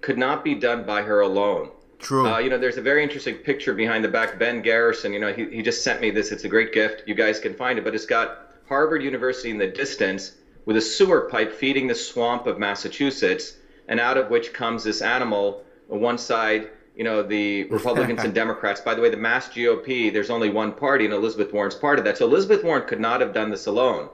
could 0.00 0.18
not 0.18 0.42
be 0.42 0.54
done 0.54 0.84
by 0.84 1.02
her 1.02 1.20
alone. 1.20 1.70
True. 1.98 2.26
Uh, 2.26 2.38
you 2.38 2.50
know, 2.50 2.58
there's 2.58 2.78
a 2.78 2.82
very 2.82 3.02
interesting 3.02 3.36
picture 3.36 3.74
behind 3.74 4.02
the 4.02 4.08
back. 4.08 4.38
Ben 4.38 4.60
Garrison, 4.62 5.12
you 5.12 5.20
know, 5.20 5.32
he, 5.32 5.46
he 5.46 5.62
just 5.62 5.84
sent 5.84 6.00
me 6.00 6.10
this. 6.10 6.32
It's 6.32 6.44
a 6.44 6.48
great 6.48 6.72
gift. 6.72 7.02
You 7.06 7.14
guys 7.14 7.38
can 7.38 7.54
find 7.54 7.78
it, 7.78 7.84
but 7.84 7.94
it's 7.94 8.06
got 8.06 8.48
Harvard 8.68 9.02
University 9.02 9.50
in 9.50 9.58
the 9.58 9.68
distance 9.68 10.32
with 10.64 10.76
a 10.76 10.80
sewer 10.80 11.22
pipe 11.22 11.52
feeding 11.52 11.86
the 11.86 11.94
swamp 11.94 12.46
of 12.46 12.58
Massachusetts, 12.58 13.56
and 13.88 13.98
out 13.98 14.16
of 14.16 14.30
which 14.30 14.52
comes 14.52 14.84
this 14.84 15.02
animal. 15.02 15.64
On 15.90 16.00
one 16.00 16.18
side, 16.18 16.70
you 16.96 17.04
know, 17.04 17.22
the 17.22 17.64
Republicans 17.70 18.22
and 18.24 18.34
Democrats. 18.34 18.80
By 18.80 18.94
the 18.94 19.00
way, 19.00 19.10
the 19.10 19.16
Mass 19.16 19.48
GOP, 19.48 20.12
there's 20.12 20.30
only 20.30 20.50
one 20.50 20.72
party, 20.72 21.04
and 21.04 21.14
Elizabeth 21.14 21.52
Warren's 21.52 21.74
part 21.74 21.98
of 21.98 22.04
that. 22.04 22.18
So 22.18 22.26
Elizabeth 22.26 22.64
Warren 22.64 22.86
could 22.86 23.00
not 23.00 23.20
have 23.20 23.32
done 23.32 23.50
this 23.50 23.66
alone. 23.66 24.08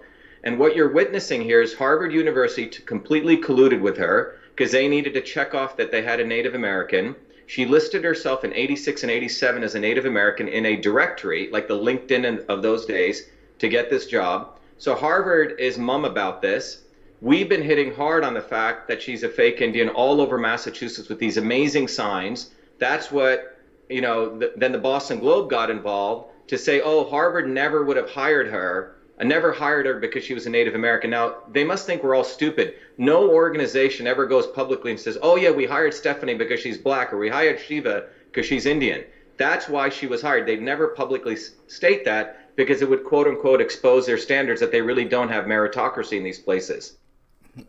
And 0.44 0.58
what 0.58 0.76
you're 0.76 0.92
witnessing 0.92 1.42
here 1.42 1.60
is 1.60 1.74
Harvard 1.74 2.12
University 2.12 2.68
completely 2.82 3.36
colluded 3.36 3.80
with 3.80 3.96
her 3.96 4.38
because 4.54 4.72
they 4.72 4.88
needed 4.88 5.14
to 5.14 5.20
check 5.20 5.54
off 5.54 5.76
that 5.76 5.90
they 5.90 6.02
had 6.02 6.20
a 6.20 6.26
Native 6.26 6.54
American. 6.54 7.14
She 7.46 7.64
listed 7.64 8.04
herself 8.04 8.44
in 8.44 8.52
86 8.52 9.02
and 9.02 9.10
87 9.10 9.62
as 9.62 9.74
a 9.74 9.80
Native 9.80 10.04
American 10.04 10.48
in 10.48 10.66
a 10.66 10.76
directory, 10.76 11.48
like 11.50 11.66
the 11.66 11.78
LinkedIn 11.78 12.46
of 12.46 12.62
those 12.62 12.86
days, 12.86 13.28
to 13.58 13.68
get 13.68 13.90
this 13.90 14.06
job. 14.06 14.57
So 14.78 14.94
Harvard 14.94 15.56
is 15.58 15.76
mum 15.76 16.04
about 16.04 16.40
this. 16.40 16.84
We've 17.20 17.48
been 17.48 17.62
hitting 17.62 17.92
hard 17.92 18.22
on 18.22 18.32
the 18.32 18.40
fact 18.40 18.86
that 18.86 19.02
she's 19.02 19.24
a 19.24 19.28
fake 19.28 19.60
Indian 19.60 19.88
all 19.88 20.20
over 20.20 20.38
Massachusetts 20.38 21.08
with 21.08 21.18
these 21.18 21.36
amazing 21.36 21.88
signs. 21.88 22.52
That's 22.78 23.10
what, 23.10 23.58
you 23.88 24.00
know, 24.00 24.38
th- 24.38 24.52
then 24.54 24.70
the 24.70 24.78
Boston 24.78 25.18
Globe 25.18 25.50
got 25.50 25.68
involved 25.68 26.30
to 26.46 26.56
say, 26.56 26.80
oh, 26.80 27.04
Harvard 27.04 27.48
never 27.48 27.84
would 27.84 27.96
have 27.96 28.08
hired 28.08 28.46
her. 28.46 28.94
I 29.20 29.24
never 29.24 29.50
hired 29.50 29.84
her 29.86 29.98
because 29.98 30.22
she 30.22 30.32
was 30.32 30.46
a 30.46 30.50
Native 30.50 30.76
American. 30.76 31.10
Now, 31.10 31.38
they 31.50 31.64
must 31.64 31.84
think 31.84 32.04
we're 32.04 32.14
all 32.14 32.22
stupid. 32.22 32.74
No 32.98 33.28
organization 33.28 34.06
ever 34.06 34.26
goes 34.26 34.46
publicly 34.46 34.92
and 34.92 35.00
says, 35.00 35.18
oh, 35.20 35.34
yeah, 35.34 35.50
we 35.50 35.66
hired 35.66 35.92
Stephanie 35.92 36.34
because 36.34 36.60
she's 36.60 36.78
black, 36.78 37.12
or 37.12 37.18
we 37.18 37.28
hired 37.28 37.58
Shiva 37.58 38.04
because 38.30 38.46
she's 38.46 38.64
Indian. 38.64 39.02
That's 39.38 39.68
why 39.68 39.88
she 39.88 40.06
was 40.06 40.22
hired. 40.22 40.46
They'd 40.46 40.62
never 40.62 40.88
publicly 40.88 41.36
state 41.66 42.04
that 42.04 42.47
because 42.58 42.82
it 42.82 42.90
would 42.90 43.04
quote 43.04 43.28
unquote 43.28 43.60
expose 43.60 44.04
their 44.04 44.18
standards 44.18 44.60
that 44.60 44.72
they 44.72 44.82
really 44.82 45.04
don't 45.04 45.28
have 45.28 45.44
meritocracy 45.44 46.18
in 46.18 46.24
these 46.24 46.40
places. 46.40 46.98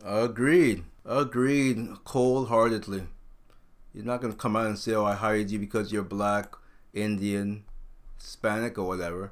Agreed. 0.04 0.84
Agreed. 1.06 1.90
Cold 2.04 2.50
heartedly. 2.50 3.04
You're 3.94 4.04
not 4.04 4.20
going 4.20 4.34
to 4.34 4.40
come 4.40 4.56
out 4.56 4.66
and 4.66 4.80
say, 4.80 4.96
oh, 4.96 5.06
I 5.06 5.14
hired 5.14 5.52
you 5.52 5.60
because 5.60 5.92
you're 5.92 6.04
black, 6.04 6.56
Indian, 6.92 7.66
Hispanic, 8.18 8.80
or 8.80 8.88
whatever. 8.88 9.32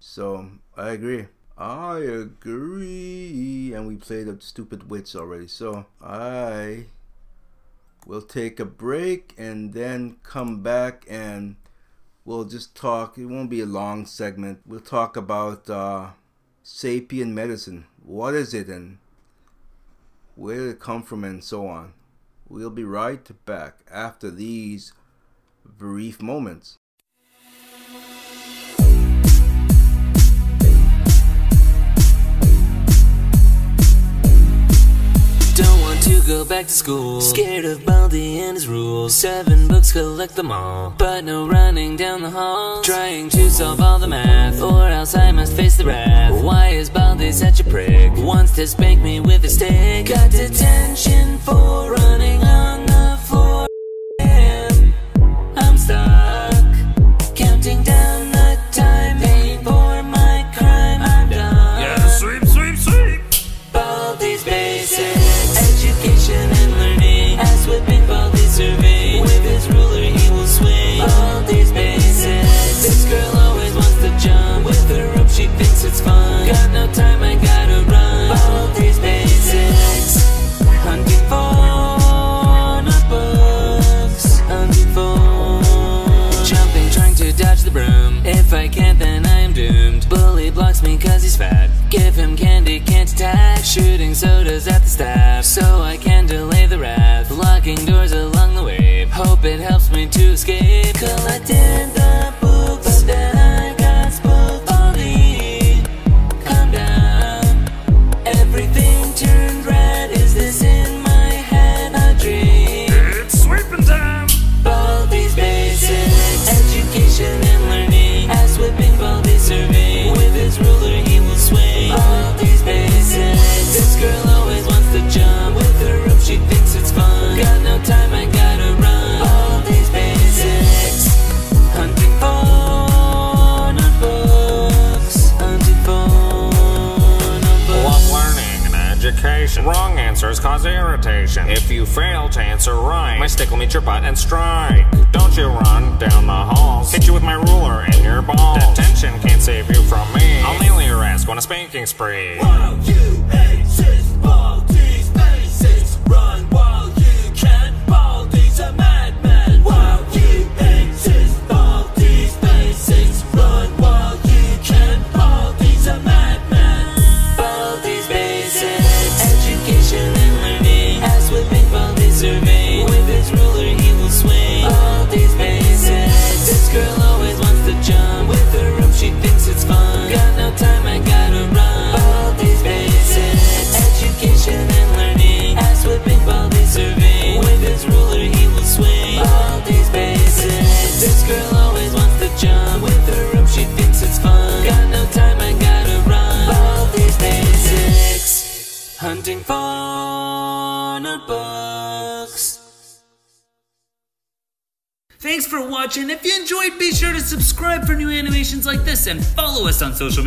So, 0.00 0.50
I 0.74 0.90
agree. 0.90 1.26
I 1.58 1.98
agree. 1.98 3.72
And 3.74 3.86
we 3.86 3.96
played 3.96 4.28
a 4.28 4.40
stupid 4.40 4.88
wits 4.88 5.14
already. 5.14 5.48
So, 5.48 5.84
I 6.02 6.86
will 8.06 8.22
take 8.22 8.58
a 8.58 8.64
break 8.64 9.34
and 9.36 9.74
then 9.74 10.16
come 10.22 10.62
back 10.62 11.04
and 11.08 11.56
we'll 12.24 12.44
just 12.44 12.74
talk. 12.74 13.18
It 13.18 13.26
won't 13.26 13.50
be 13.50 13.60
a 13.60 13.66
long 13.66 14.06
segment. 14.06 14.60
We'll 14.66 14.80
talk 14.80 15.16
about 15.16 15.68
uh, 15.68 16.10
sapien 16.64 17.32
medicine. 17.32 17.86
What 18.04 18.34
is 18.34 18.54
it 18.54 18.68
and 18.68 18.98
where 20.36 20.56
did 20.56 20.68
it 20.70 20.80
come 20.80 21.02
from 21.02 21.24
and 21.24 21.42
so 21.42 21.66
on. 21.66 21.92
We'll 22.48 22.70
be 22.70 22.84
right 22.84 23.26
back 23.46 23.78
after 23.90 24.30
these 24.30 24.92
brief 25.64 26.20
moments. 26.20 26.76
Don't 35.54 35.80
want 35.82 36.02
to 36.02 36.20
go 36.26 36.44
back 36.44 36.66
to 36.66 36.72
school. 36.72 37.20
Scared 37.20 37.64
of 37.64 37.86
Baldi 37.86 38.40
and 38.40 38.56
his 38.56 38.66
rules. 38.66 39.14
Seven 39.14 39.68
books, 39.68 39.92
collect 39.92 40.34
them 40.34 40.50
all. 40.50 40.92
But 40.98 41.22
no 41.22 41.46
running 41.46 41.94
down 41.96 42.22
the 42.22 42.30
hall. 42.30 42.82
Trying 42.82 43.28
to 43.30 43.48
solve 43.48 43.80
all 43.80 44.00
the 44.00 44.08
math. 44.08 44.60
Or 44.60 44.88
else 44.88 45.14
I 45.14 45.30
must 45.30 45.52
face 45.54 45.76
the 45.76 45.84
wrath. 45.84 46.42
Why 46.42 46.70
is 46.70 46.90
Baldi 46.90 47.30
such 47.30 47.60
a 47.60 47.64
prick? 47.64 48.12
Wants 48.16 48.56
to 48.56 48.66
spank 48.66 49.00
me 49.00 49.20
with 49.20 49.44
a 49.44 49.48
stick. 49.48 50.06
Got 50.06 50.32
detention 50.32 51.13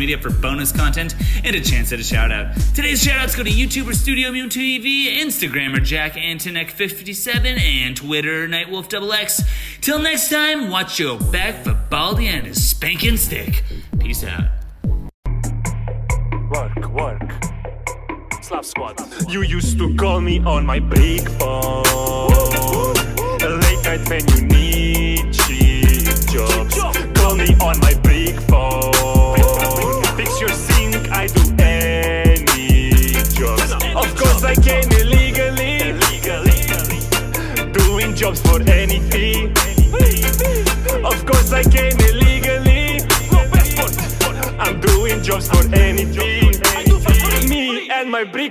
media 0.08 0.22
for 0.22 0.30
bonus 0.30 0.72
content 0.72 1.14
and 1.44 1.54
a 1.54 1.60
chance 1.60 1.92
at 1.92 2.00
a 2.00 2.02
shout 2.02 2.32
out. 2.32 2.56
Today's 2.74 3.02
shout 3.02 3.18
outs 3.18 3.36
go 3.36 3.42
to 3.42 3.50
YouTuber 3.50 3.94
Studio 3.94 4.32
Moon 4.32 4.48
TV, 4.48 5.18
Instagrammer 5.18 5.84
Jack 5.84 6.14
Antonek57, 6.14 7.60
and 7.60 7.94
Twitter 7.94 8.48
Nightwolf 8.48 8.88
Till 9.82 9.98
next 9.98 10.30
time, 10.30 10.70
watch 10.70 10.98
your 10.98 11.18
back 11.18 11.62
for 11.62 11.74
Baldi 11.90 12.26
and 12.26 12.46
his 12.46 12.70
spanking 12.70 13.18
stick. 13.18 13.62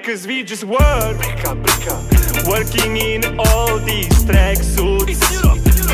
Brickers, 0.07 0.25
we 0.27 0.43
just 0.43 0.63
work. 0.63 1.17
Working 2.47 2.97
in 2.97 3.39
all 3.39 3.77
these 3.79 4.23
tracksuits. 4.23 5.19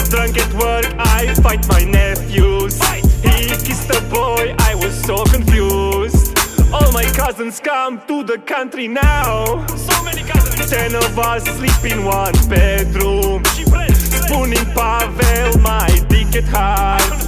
Drunk 0.09 0.37
at 0.37 0.53
work, 0.53 0.85
I 0.99 1.33
fight 1.41 1.67
my 1.67 1.83
nephews. 1.83 2.79
He 3.23 3.47
kissed 3.65 3.89
a 3.89 4.01
boy, 4.13 4.55
I 4.59 4.75
was 4.75 4.93
so 5.03 5.23
confused. 5.25 6.37
All 6.71 6.91
my 6.91 7.05
cousins 7.15 7.59
come 7.59 8.01
to 8.07 8.23
the 8.23 8.37
country 8.37 8.87
now. 8.87 9.65
So 9.67 10.03
many 10.03 10.21
cousins. 10.21 10.69
Ten 10.69 10.95
of 10.95 11.17
us 11.17 11.43
sleep 11.57 11.91
in 11.91 12.05
one 12.05 12.33
bedroom. 12.47 13.43
Spooning 13.45 14.65
Pavel, 14.75 15.59
my 15.59 15.89
dick 16.09 16.35
at 16.35 16.43
heart. 16.45 17.22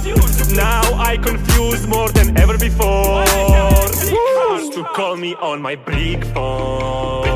Now 0.54 0.82
I 0.94 1.18
confuse 1.18 1.86
more 1.86 2.08
than 2.10 2.36
ever 2.38 2.56
before. 2.56 3.24
Used 4.56 4.72
to 4.74 4.84
call 4.94 5.16
me 5.16 5.34
on 5.36 5.60
my 5.60 5.74
brick 5.74 6.24
phone. 6.26 7.26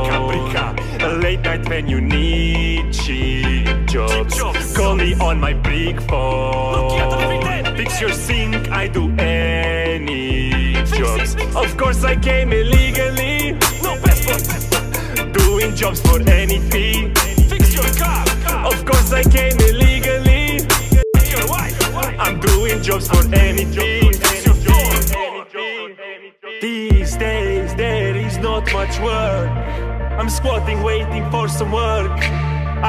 Late 1.20 1.40
night 1.40 1.68
when 1.68 1.88
you 1.88 2.00
need 2.00 2.92
cheap 2.92 3.66
jobs. 3.86 4.40
Call 4.76 4.94
me 4.94 5.14
on 5.14 5.40
my 5.40 5.52
brick 5.52 6.00
phone. 6.02 7.76
Fix 7.76 8.00
your 8.00 8.12
sink, 8.12 8.70
I 8.70 8.88
do 8.88 9.10
any 9.18 10.74
jobs. 10.84 11.34
Of 11.56 11.76
course 11.76 12.04
I 12.04 12.16
came 12.16 12.52
illegally. 12.52 13.52
no 13.82 13.96
passport. 14.02 15.32
Doing 15.32 15.74
jobs 15.74 16.00
for 16.00 16.20
any 16.28 16.58
fee. 16.70 17.12
Fix 17.48 17.74
your 17.74 17.90
car. 18.02 18.24
Of 18.66 18.84
course 18.84 19.12
I 19.12 19.22
came 19.24 19.58
illegally. 19.58 20.29
I'm 22.30 22.38
doing 22.38 22.80
jobs 22.80 23.08
for 23.08 23.24
any. 23.34 23.64
These 26.60 27.16
days 27.16 27.74
there 27.74 28.16
is 28.16 28.38
not 28.38 28.72
much 28.72 29.00
work. 29.00 29.50
I'm 30.16 30.30
squatting 30.30 30.80
waiting 30.84 31.28
for 31.32 31.48
some 31.48 31.72
work. 31.72 32.20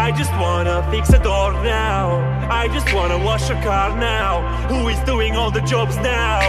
I 0.06 0.12
just 0.16 0.32
wanna 0.34 0.88
fix 0.92 1.10
a 1.10 1.18
door 1.18 1.54
now. 1.64 2.22
I 2.52 2.68
just 2.68 2.94
wanna 2.94 3.18
wash 3.18 3.50
a 3.50 3.56
car 3.64 3.98
now. 3.98 4.44
Who 4.68 4.90
is 4.90 5.00
doing 5.06 5.36
all 5.36 5.50
the 5.50 5.62
jobs 5.62 5.98
now? 5.98 6.42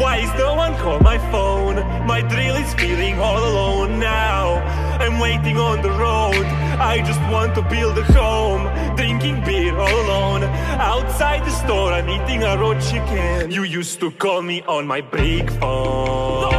Why 0.00 0.16
is 0.16 0.32
no 0.38 0.54
one 0.54 0.74
call 0.76 1.00
my 1.00 1.18
phone? 1.30 1.76
My 2.06 2.22
drill 2.22 2.56
is 2.56 2.72
feeling 2.72 3.18
all 3.18 3.44
alone 3.50 4.00
now. 4.00 4.83
I'm 5.00 5.18
waiting 5.18 5.58
on 5.58 5.82
the 5.82 5.90
road. 5.90 6.46
I 6.78 7.02
just 7.04 7.20
want 7.32 7.54
to 7.56 7.62
build 7.62 7.98
a 7.98 8.04
home. 8.04 8.64
Drinking 8.96 9.44
beer 9.44 9.76
all 9.76 9.88
alone. 9.88 10.44
Outside 10.78 11.44
the 11.44 11.50
store, 11.50 11.92
I'm 11.92 12.08
eating 12.08 12.42
a 12.42 12.56
raw 12.56 12.78
chicken. 12.80 13.50
You 13.50 13.64
used 13.64 14.00
to 14.00 14.10
call 14.10 14.42
me 14.42 14.62
on 14.62 14.86
my 14.86 15.00
brick 15.00 15.50
phone. 15.60 16.52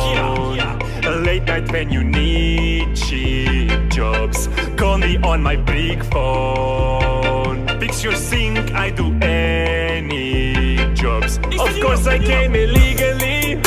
Late 1.23 1.43
night 1.43 1.71
when 1.71 1.91
you 1.91 2.03
need 2.03 2.95
cheap 2.95 3.89
jobs. 3.89 4.49
Call 4.75 4.97
me 4.97 5.17
on 5.17 5.41
my 5.41 5.55
brick 5.55 6.03
phone. 6.05 7.67
Fix 7.79 8.03
your 8.03 8.15
sink, 8.15 8.71
I 8.73 8.89
do 8.89 9.13
any 9.21 10.93
jobs. 10.93 11.37
Of 11.37 11.79
course, 11.81 12.07
I 12.07 12.19
came 12.19 12.55
illegally. 12.55 13.61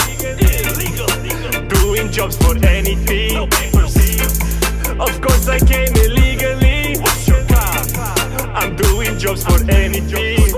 Doing 1.69 2.11
jobs 2.11 2.36
for 2.36 2.57
any 2.65 2.97
fee. 2.97 3.49
Of 5.01 5.20
course, 5.20 5.49
I 5.49 5.59
came 5.61 5.95
illegally. 5.95 6.97
I'm 8.53 8.75
doing 8.77 9.16
jobs 9.19 9.45
for 9.45 9.59
any 9.70 10.01
fee. 10.01 10.53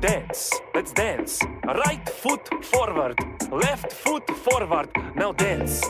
Dance, 0.00 0.50
let's 0.74 0.92
dance. 0.92 1.38
Right 1.64 2.08
foot 2.08 2.64
forward, 2.64 3.14
left 3.52 3.92
foot 3.92 4.28
forward. 4.30 4.88
Now 5.14 5.30
dance. 5.32 5.80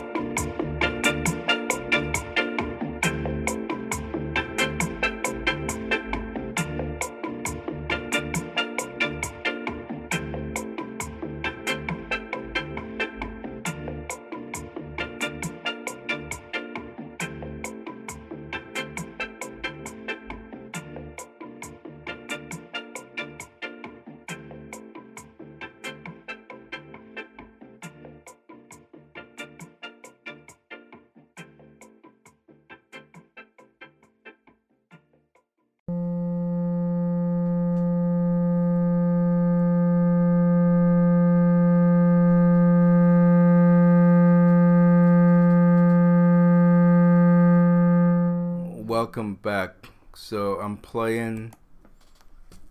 Welcome 49.13 49.35
back. 49.35 49.91
So 50.15 50.59
I'm 50.59 50.79
playing 50.79 51.53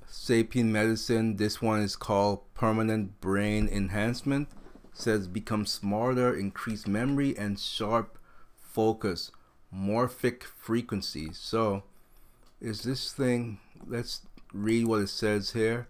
Sapien 0.10 0.72
Medicine. 0.72 1.36
This 1.36 1.62
one 1.62 1.82
is 1.82 1.96
called 1.96 2.52
Permanent 2.56 3.22
Brain 3.22 3.68
Enhancement. 3.68 4.48
says 4.92 5.28
become 5.28 5.68
smarter, 5.68 6.36
increase 6.36 6.88
memory, 6.88 7.38
and 7.38 7.60
sharp 7.60 8.18
focus, 8.60 9.30
morphic 9.72 10.42
frequency. 10.42 11.30
So, 11.32 11.84
is 12.60 12.82
this 12.82 13.14
thing? 13.14 13.60
Let's 13.86 14.22
read 14.52 14.88
what 14.88 15.02
it 15.02 15.10
says 15.10 15.52
here. 15.52 15.90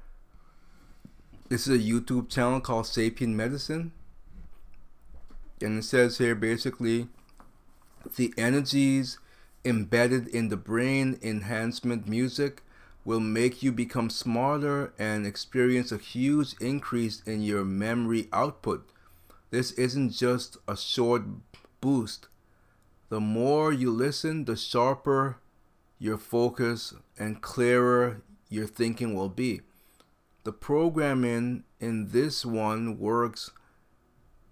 This 1.48 1.65
is 1.65 1.80
a 1.80 1.90
YouTube 1.90 2.28
channel 2.28 2.60
called 2.60 2.88
Sapien 2.88 3.36
Medicine. 3.36 3.94
And 5.61 5.80
it 5.80 5.86
says 5.86 6.18
here 6.18 6.36
basically 6.36 7.07
the 8.18 8.34
energies 8.38 9.18
embedded 9.64 10.28
in 10.28 10.50
the 10.50 10.58
brain 10.58 11.20
enhancement 11.22 12.08
music 12.08 12.64
will 13.04 13.20
make 13.20 13.64
you 13.64 13.72
become 13.72 14.10
smarter 14.10 14.94
and 15.00 15.26
experience 15.26 15.92
a 15.92 15.98
huge 15.98 16.54
increase 16.60 17.22
in 17.24 17.42
your 17.42 17.64
memory 17.64 18.28
output. 18.32 18.88
This 19.50 19.72
isn't 19.74 20.12
just 20.12 20.58
a 20.68 20.78
short 20.78 21.24
boost. 21.82 22.28
The 23.10 23.20
more 23.20 23.74
you 23.74 23.92
listen, 23.92 24.46
the 24.46 24.56
sharper 24.56 25.38
your 26.00 26.18
focus 26.18 26.94
and 27.18 27.42
clearer 27.42 28.22
your 28.50 28.68
thinking 28.68 29.14
will 29.14 29.30
be. 29.30 29.62
The 30.44 30.54
programming 30.54 31.64
in 31.80 32.10
this 32.10 32.46
one 32.46 32.98
works 32.98 33.52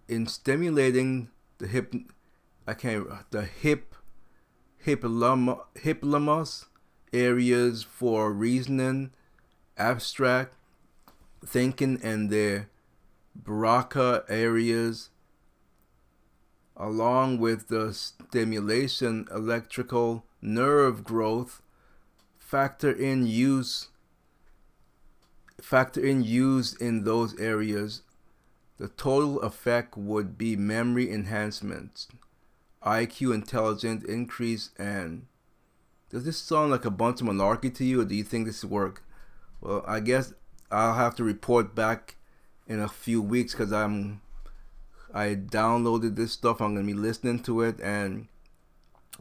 in 0.07 0.27
stimulating 0.27 1.29
the 1.59 1.67
hip 1.67 1.93
I 2.67 2.73
can't 2.73 3.07
the 3.31 3.43
hip 3.43 3.95
hypothalamus 4.95 6.65
areas 7.13 7.83
for 7.83 8.31
reasoning, 8.31 9.11
abstract 9.77 10.55
thinking, 11.45 11.99
and 12.01 12.29
the 12.29 12.65
Broca 13.35 14.23
areas, 14.27 15.09
along 16.75 17.37
with 17.39 17.67
the 17.67 17.93
stimulation 17.93 19.27
electrical 19.31 20.25
nerve 20.41 21.03
growth, 21.03 21.61
factor 22.37 22.91
in 22.91 23.27
use 23.27 23.89
factor 25.61 25.99
in 25.99 26.23
use 26.23 26.73
in 26.73 27.03
those 27.03 27.37
areas. 27.37 28.01
The 28.77 28.87
total 28.87 29.41
effect 29.41 29.97
would 29.97 30.37
be 30.37 30.55
memory 30.55 31.11
enhancements 31.11 32.07
IQ 32.83 33.33
intelligence 33.33 34.03
increase 34.03 34.71
and 34.77 35.25
does 36.09 36.25
this 36.25 36.37
sound 36.37 36.71
like 36.71 36.85
a 36.85 36.91
bunch 36.91 37.21
of 37.21 37.27
malarkey 37.27 37.73
to 37.75 37.85
you 37.85 38.01
or 38.01 38.05
do 38.05 38.15
you 38.15 38.23
think 38.23 38.47
this 38.47 38.63
work? 38.63 39.03
Well, 39.61 39.83
I 39.87 39.99
guess 39.99 40.33
I'll 40.71 40.95
have 40.95 41.15
to 41.15 41.23
report 41.23 41.75
back 41.75 42.15
in 42.67 42.79
a 42.79 42.87
few 42.87 43.21
weeks 43.21 43.53
because 43.53 43.71
I'm 43.71 44.21
I 45.13 45.35
downloaded 45.35 46.15
this 46.15 46.33
stuff. 46.33 46.61
I'm 46.61 46.75
gonna 46.75 46.85
be 46.85 46.93
listening 46.93 47.41
to 47.43 47.61
it 47.61 47.79
and 47.81 48.27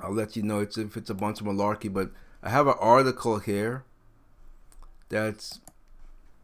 I'll 0.01 0.14
let 0.14 0.36
you 0.36 0.43
know 0.43 0.60
it's 0.60 0.78
if 0.78 0.97
it's 0.97 1.10
a 1.10 1.14
bunch 1.14 1.40
of 1.40 1.47
malarkey. 1.47 1.93
But 1.93 2.10
I 2.43 2.51
have 2.51 2.66
an 2.66 2.76
article 2.78 3.39
here 3.39 3.85
that's 5.09 5.60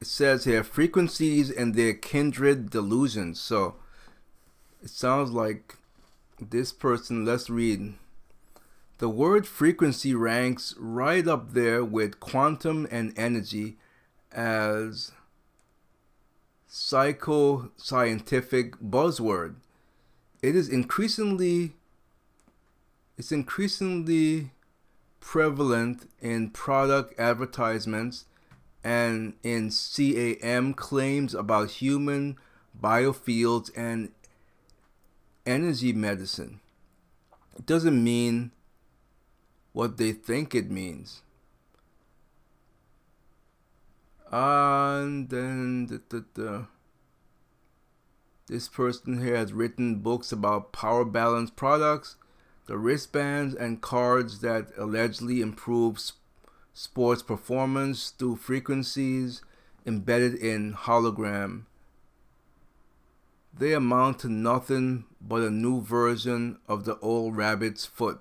it 0.00 0.06
says 0.06 0.44
here 0.44 0.64
frequencies 0.64 1.50
and 1.50 1.74
their 1.74 1.94
kindred 1.94 2.70
delusions. 2.70 3.40
So 3.40 3.76
it 4.82 4.90
sounds 4.90 5.30
like 5.30 5.76
this 6.40 6.72
person. 6.72 7.24
Let's 7.24 7.50
read. 7.50 7.94
The 8.98 9.08
word 9.08 9.46
frequency 9.46 10.14
ranks 10.14 10.74
right 10.78 11.26
up 11.26 11.52
there 11.52 11.84
with 11.84 12.20
quantum 12.20 12.86
and 12.90 13.12
energy 13.18 13.76
as 14.32 15.12
psycho-scientific 16.66 18.76
buzzword. 18.78 19.56
It 20.42 20.56
is 20.56 20.68
increasingly 20.68 21.74
it's 23.16 23.30
increasingly 23.30 24.50
prevalent 25.20 26.10
in 26.20 26.50
product 26.50 27.18
advertisements 27.18 28.24
and 28.82 29.34
in 29.42 29.70
CAM 29.70 30.74
claims 30.74 31.32
about 31.32 31.70
human 31.70 32.36
biofields 32.78 33.70
and 33.76 34.10
energy 35.46 35.92
medicine. 35.92 36.60
Doesn't 37.64 38.02
mean 38.02 38.50
what 39.72 39.96
they 39.96 40.12
think 40.12 40.54
it 40.54 40.70
means. 40.70 41.22
And 44.30 45.28
then 45.28 45.86
the, 45.86 46.02
the, 46.08 46.24
the, 46.34 46.66
this 48.46 48.68
person 48.68 49.22
here 49.22 49.36
has 49.36 49.52
written 49.52 49.96
books 49.96 50.32
about 50.32 50.72
power 50.72 51.04
balance 51.04 51.50
products, 51.50 52.16
the 52.66 52.76
wristbands 52.76 53.54
and 53.54 53.80
cards 53.80 54.40
that 54.40 54.68
allegedly 54.76 55.40
improve 55.40 56.00
sports 56.72 57.22
performance 57.22 58.10
through 58.10 58.36
frequencies 58.36 59.42
embedded 59.86 60.34
in 60.34 60.74
hologram. 60.74 61.64
They 63.56 63.72
amount 63.72 64.18
to 64.20 64.28
nothing 64.28 65.04
but 65.20 65.42
a 65.42 65.50
new 65.50 65.80
version 65.80 66.58
of 66.68 66.84
the 66.84 66.98
old 66.98 67.36
rabbit's 67.36 67.86
foot, 67.86 68.20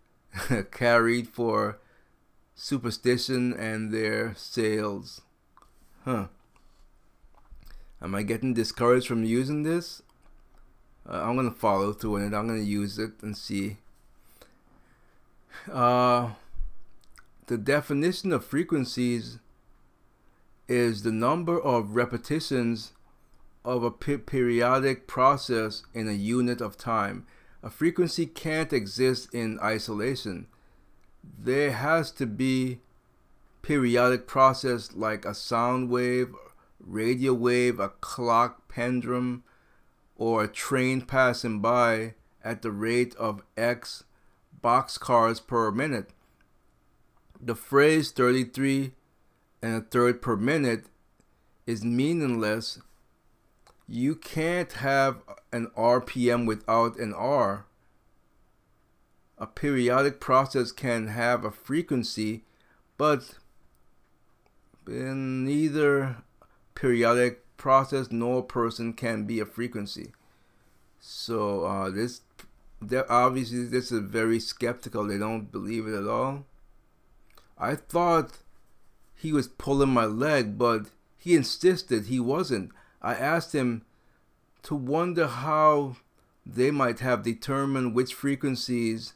carried 0.70 1.28
for 1.28 1.78
superstition 2.54 3.54
and 3.54 3.90
their 3.90 4.34
sales. 4.34 5.22
Huh. 6.04 6.26
Am 8.02 8.14
I 8.14 8.22
getting 8.22 8.54
discouraged 8.54 9.06
from 9.06 9.24
using 9.24 9.62
this? 9.62 10.02
Uh, 11.08 11.22
I'm 11.22 11.36
gonna 11.36 11.50
follow 11.50 11.92
through 11.92 12.16
on 12.16 12.22
it. 12.22 12.34
I'm 12.34 12.46
gonna 12.46 12.60
use 12.60 12.98
it 12.98 13.12
and 13.22 13.36
see. 13.36 13.78
Uh, 15.70 16.30
the 17.46 17.58
definition 17.58 18.32
of 18.32 18.44
frequencies 18.44 19.38
is 20.68 21.02
the 21.02 21.12
number 21.12 21.60
of 21.60 21.96
repetitions 21.96 22.92
of 23.64 23.82
a 23.82 23.90
periodic 23.90 25.06
process 25.06 25.82
in 25.92 26.08
a 26.08 26.12
unit 26.12 26.60
of 26.60 26.76
time. 26.76 27.26
A 27.62 27.70
frequency 27.70 28.26
can't 28.26 28.72
exist 28.72 29.34
in 29.34 29.60
isolation. 29.60 30.46
There 31.22 31.72
has 31.72 32.10
to 32.12 32.26
be 32.26 32.80
periodic 33.62 34.26
process 34.26 34.94
like 34.94 35.24
a 35.24 35.34
sound 35.34 35.90
wave, 35.90 36.34
radio 36.78 37.34
wave, 37.34 37.78
a 37.78 37.90
clock 37.90 38.68
pendulum, 38.68 39.44
or 40.16 40.44
a 40.44 40.48
train 40.48 41.02
passing 41.02 41.60
by 41.60 42.14
at 42.42 42.62
the 42.62 42.70
rate 42.70 43.14
of 43.16 43.42
X 43.56 44.04
boxcars 44.62 45.46
per 45.46 45.70
minute. 45.70 46.10
The 47.40 47.54
phrase 47.54 48.10
33 48.10 48.92
and 49.62 49.76
a 49.76 49.80
third 49.80 50.20
per 50.20 50.36
minute 50.36 50.86
is 51.66 51.84
meaningless. 51.84 52.80
You 53.92 54.14
can't 54.14 54.70
have 54.74 55.16
an 55.52 55.66
RPM 55.76 56.46
without 56.46 56.96
an 57.00 57.12
R. 57.12 57.66
A 59.36 59.48
periodic 59.48 60.20
process 60.20 60.70
can 60.70 61.08
have 61.08 61.44
a 61.44 61.50
frequency, 61.50 62.44
but 62.96 63.34
neither 64.86 66.18
periodic 66.76 67.44
process 67.56 68.12
nor 68.12 68.44
person 68.44 68.92
can 68.92 69.24
be 69.24 69.40
a 69.40 69.44
frequency. 69.44 70.12
So 71.00 71.64
uh, 71.64 71.90
this, 71.90 72.20
obviously, 73.08 73.64
this 73.64 73.90
is 73.90 73.98
very 73.98 74.38
skeptical. 74.38 75.04
They 75.04 75.18
don't 75.18 75.50
believe 75.50 75.88
it 75.88 75.98
at 75.98 76.06
all. 76.06 76.46
I 77.58 77.74
thought 77.74 78.38
he 79.16 79.32
was 79.32 79.48
pulling 79.48 79.90
my 79.90 80.04
leg, 80.04 80.56
but 80.56 80.90
he 81.18 81.34
insisted 81.34 82.06
he 82.06 82.20
wasn't. 82.20 82.70
I 83.02 83.14
asked 83.14 83.54
him 83.54 83.82
to 84.62 84.74
wonder 84.74 85.26
how 85.26 85.96
they 86.44 86.70
might 86.70 87.00
have 87.00 87.22
determined 87.22 87.94
which 87.94 88.14
frequencies 88.14 89.14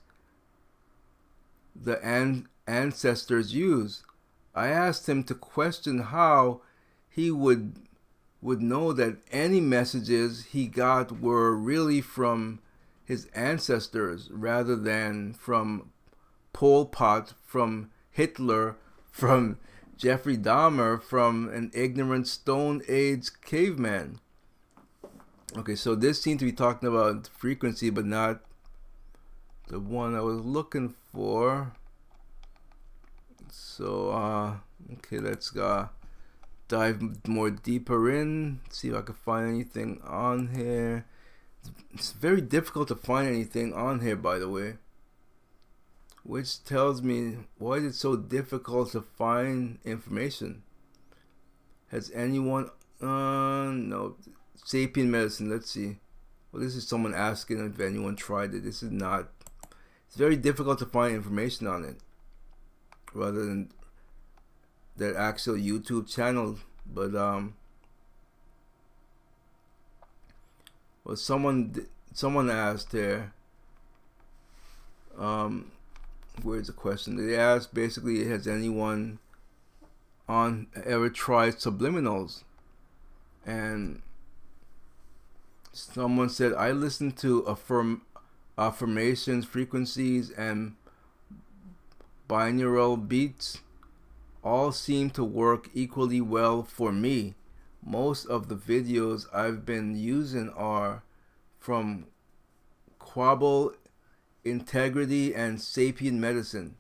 the 1.75 2.03
an- 2.05 2.49
ancestors 2.67 3.55
use. 3.55 4.05
I 4.55 4.69
asked 4.69 5.09
him 5.09 5.25
to 5.25 5.35
question 5.35 5.99
how 5.99 6.61
he 7.09 7.31
would 7.31 7.77
would 8.41 8.61
know 8.61 8.93
that 8.93 9.17
any 9.33 9.59
messages 9.59 10.45
he 10.51 10.67
got 10.67 11.19
were 11.19 11.57
really 11.57 12.03
from 12.03 12.61
his 13.03 13.25
ancestors 13.35 14.31
rather 14.31 14.77
than 14.77 15.33
from 15.33 15.91
Pol 16.53 16.85
Pot, 16.87 17.33
from 17.43 17.91
Hitler, 18.11 18.77
from 19.11 19.57
Jeffrey 19.97 20.37
Dahmer, 20.37 21.03
from 21.03 21.49
an 21.49 21.71
ignorant 21.75 22.27
Stone 22.27 22.83
Age 22.89 23.31
caveman. 23.45 24.21
Okay, 25.57 25.77
so 25.77 25.95
this 25.95 26.21
seemed 26.21 26.41
to 26.41 26.45
be 26.45 26.53
talking 26.53 26.89
about 26.89 27.29
frequency, 27.29 27.91
but 27.91 28.05
not 28.05 28.41
the 29.69 29.79
one 29.79 30.15
I 30.15 30.21
was 30.21 30.41
looking 30.41 30.95
for. 31.13 31.73
So, 33.51 34.11
uh, 34.11 34.57
okay, 34.95 35.19
let's 35.19 35.57
uh, 35.57 35.89
dive 36.69 37.27
more 37.29 37.51
deeper 37.51 38.11
in, 38.11 38.61
see 38.71 38.89
if 38.89 38.97
I 38.97 39.03
can 39.03 39.15
find 39.15 39.49
anything 39.49 40.01
on 40.05 40.55
here. 40.55 41.07
It's 41.93 42.13
very 42.13 42.41
difficult 42.41 42.89
to 42.89 42.97
find 42.97 43.29
anything 43.29 43.73
on 43.73 44.01
here, 44.01 44.17
by 44.17 44.39
the 44.39 44.49
way. 44.49 44.75
Which 46.25 46.65
tells 46.65 47.03
me 47.03 47.37
why 47.59 47.75
is 47.75 47.85
it 47.85 47.95
so 47.95 48.17
difficult 48.17 48.93
to 48.93 49.03
find 49.03 49.79
information? 49.85 50.63
Has 51.89 52.11
anyone, 52.15 52.71
uh, 53.01 53.71
no, 53.71 54.17
sapien 54.65 55.07
medicine, 55.07 55.51
let's 55.51 55.71
see. 55.71 55.99
Well, 56.51 56.63
this 56.63 56.75
is 56.75 56.89
someone 56.89 57.15
asking 57.15 57.65
if 57.67 57.79
anyone 57.79 58.17
tried 58.17 58.55
it. 58.55 58.65
This 58.65 58.83
is 58.83 58.91
not, 58.91 59.29
it's 60.07 60.17
very 60.17 60.37
difficult 60.37 60.79
to 60.79 60.87
find 60.87 61.15
information 61.15 61.67
on 61.67 61.85
it. 61.85 61.97
Rather 63.13 63.45
than 63.45 63.71
their 64.97 65.17
actual 65.17 65.55
YouTube 65.55 66.13
channel, 66.13 66.59
but 66.87 67.15
um, 67.15 67.55
well, 71.05 71.17
someone 71.17 71.87
someone 72.13 72.51
asked 72.51 72.93
there. 72.93 73.33
Um, 75.19 75.71
where's 76.43 76.67
the 76.67 76.73
question? 76.73 77.17
They 77.17 77.37
asked 77.37 77.75
basically, 77.75 78.25
has 78.27 78.47
anyone 78.47 79.19
on 80.29 80.67
ever 80.85 81.11
tried 81.11 81.55
subliminals? 81.55 82.43
And 83.47 84.03
someone 85.73 86.29
said, 86.29 86.53
I 86.55 86.73
listen 86.73 87.13
to 87.13 87.41
affirm 87.41 88.03
affirmations, 88.57 89.45
frequencies, 89.45 90.31
and 90.31 90.77
binaural 92.29 93.09
beats 93.09 93.59
all 94.43 94.73
seem 94.73 95.11
to 95.11 95.25
work 95.25 95.69
equally 95.75 96.21
well 96.21 96.63
for 96.63 96.93
me. 96.93 97.35
Most 97.85 98.27
of 98.27 98.49
the 98.49 98.55
videos 98.55 99.27
I've 99.35 99.67
been 99.67 99.97
using 99.97 100.51
are 100.51 101.03
from 101.59 102.07
Quabble 102.99 103.75
Integrity 104.45 105.35
and 105.35 105.59
Sapien 105.59 106.15
Medicine. 106.15 106.77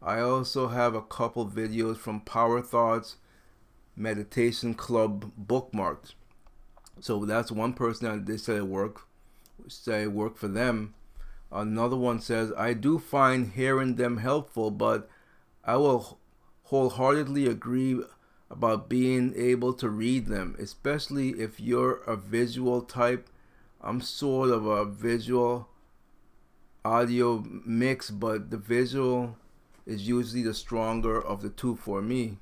I 0.00 0.20
also 0.20 0.68
have 0.68 0.94
a 0.94 1.02
couple 1.02 1.46
videos 1.46 1.96
from 1.96 2.20
Power 2.20 2.62
Thoughts 2.62 3.16
Meditation 3.96 4.74
Club 4.74 5.32
bookmarked. 5.38 6.14
So 7.00 7.24
that's 7.24 7.52
one 7.52 7.74
person 7.74 8.08
that 8.08 8.26
they 8.26 8.36
said 8.36 8.62
work 8.64 9.08
say 9.66 10.06
work 10.06 10.36
for 10.36 10.48
them. 10.48 10.94
Another 11.50 11.96
one 11.96 12.20
says 12.20 12.52
I 12.56 12.74
do 12.74 12.98
find 12.98 13.52
hearing 13.52 13.96
them 13.96 14.18
helpful, 14.18 14.70
but 14.70 15.08
I 15.64 15.76
will 15.76 16.18
wholeheartedly 16.64 17.46
agree 17.46 18.02
about 18.50 18.88
being 18.88 19.34
able 19.36 19.72
to 19.74 19.88
read 19.88 20.26
them, 20.26 20.56
especially 20.58 21.30
if 21.30 21.60
you're 21.60 22.02
a 22.02 22.16
visual 22.16 22.82
type. 22.82 23.28
I'm 23.80 24.00
sort 24.00 24.50
of 24.50 24.66
a 24.66 24.84
visual 24.84 25.68
audio 26.84 27.44
mix, 27.64 28.10
but 28.10 28.50
the 28.50 28.56
visual 28.56 29.36
is 29.86 30.06
usually 30.06 30.42
the 30.42 30.54
stronger 30.54 31.20
of 31.20 31.42
the 31.42 31.48
two 31.50 31.76
for 31.76 32.02
me. 32.02 32.38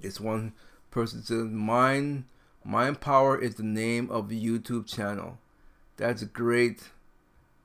It's 0.00 0.20
one 0.20 0.52
person 0.90 1.22
says 1.22 1.46
mind 1.46 2.24
mind 2.64 3.00
power 3.00 3.38
is 3.38 3.54
the 3.54 3.62
name 3.62 4.10
of 4.10 4.28
the 4.28 4.42
YouTube 4.42 4.86
channel. 4.86 5.38
That's 5.96 6.24
great 6.24 6.90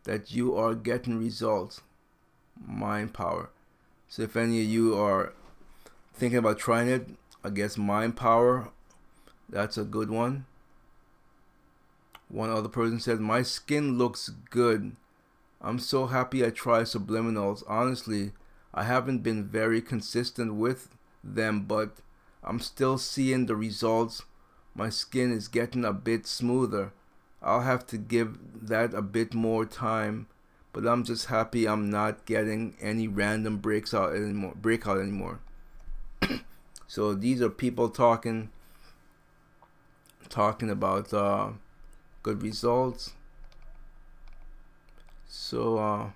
that 0.04 0.32
you 0.32 0.56
are 0.56 0.74
getting 0.74 1.20
results. 1.20 1.82
Mind 2.66 3.14
power. 3.14 3.50
So 4.08 4.24
if 4.24 4.36
any 4.36 4.62
of 4.62 4.68
you 4.68 4.98
are 5.00 5.34
thinking 6.14 6.40
about 6.40 6.60
trying 6.60 6.90
it, 6.90 7.08
I 7.44 7.50
guess 7.50 7.78
Mind 7.78 8.16
Power, 8.16 8.70
that's 9.50 9.78
a 9.78 9.84
good 9.84 10.10
one. 10.10 10.46
One 12.32 12.50
other 12.50 12.70
person 12.70 13.00
said, 13.00 13.20
My 13.20 13.42
skin 13.42 13.98
looks 13.98 14.30
good. 14.50 14.96
I'm 15.62 15.80
so 15.80 16.08
happy 16.08 16.46
I 16.46 16.50
tried 16.50 16.86
subliminals. 16.86 17.64
Honestly, 17.68 18.32
I 18.74 18.84
haven't 18.84 19.20
been 19.20 19.44
very 19.48 19.82
consistent 19.82 20.56
with 20.56 20.90
them, 21.24 21.66
but 21.66 21.98
I'm 22.44 22.60
still 22.60 22.98
seeing 22.98 23.46
the 23.46 23.56
results. 23.56 24.24
My 24.74 24.90
skin 24.90 25.32
is 25.32 25.48
getting 25.48 25.84
a 25.84 25.94
bit 25.94 26.26
smoother. 26.26 26.94
I'll 27.42 27.62
have 27.62 27.86
to 27.88 27.98
give 27.98 28.38
that 28.68 28.94
a 28.94 29.02
bit 29.02 29.34
more 29.34 29.66
time 29.66 30.28
but 30.74 30.88
I'm 30.88 31.04
just 31.04 31.28
happy 31.28 31.68
I'm 31.68 31.90
not 31.90 32.26
getting 32.26 32.76
any 32.82 33.08
random 33.08 33.58
breaks 33.58 33.94
out 33.94 34.16
anymore 34.16 34.54
breakout 34.56 35.00
anymore. 35.00 35.40
so 36.88 37.14
these 37.14 37.42
are 37.42 37.50
people 37.50 37.90
talking 37.90 38.50
talking 40.30 40.70
about 40.70 41.14
uh, 41.14 41.50
good 42.24 42.42
results. 42.44 43.14
So 45.28 45.78
uh, 45.78 46.10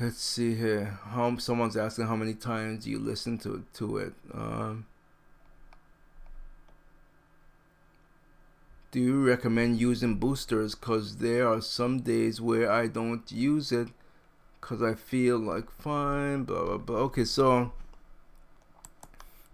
let's 0.00 0.20
see 0.20 0.54
here. 0.54 0.98
How 1.04 1.36
someone's 1.38 1.76
asking 1.76 2.06
how 2.06 2.16
many 2.16 2.34
times 2.34 2.86
you 2.86 2.98
listen 2.98 3.38
to 3.38 3.64
to 3.74 3.98
it. 3.98 4.14
Um, 4.32 4.86
do 8.92 9.00
you 9.00 9.26
recommend 9.26 9.80
using 9.80 10.16
boosters 10.16 10.74
because 10.74 11.16
there 11.16 11.48
are 11.48 11.62
some 11.62 12.00
days 12.00 12.40
where 12.40 12.70
I 12.70 12.88
don't 12.88 13.30
use 13.32 13.72
it 13.72 13.88
because 14.60 14.82
I 14.82 14.94
feel 14.94 15.38
like 15.38 15.70
fine 15.70 16.44
blah 16.44 16.64
blah 16.64 16.76
blah 16.76 16.96
okay 17.08 17.24
so 17.24 17.72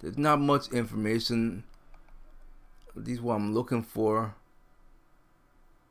there's 0.01 0.19
not 0.19 0.41
much 0.41 0.73
information 0.73 1.63
these 3.05 3.21
what 3.21 3.35
I'm 3.35 3.55
looking 3.55 3.83
for. 3.83 4.35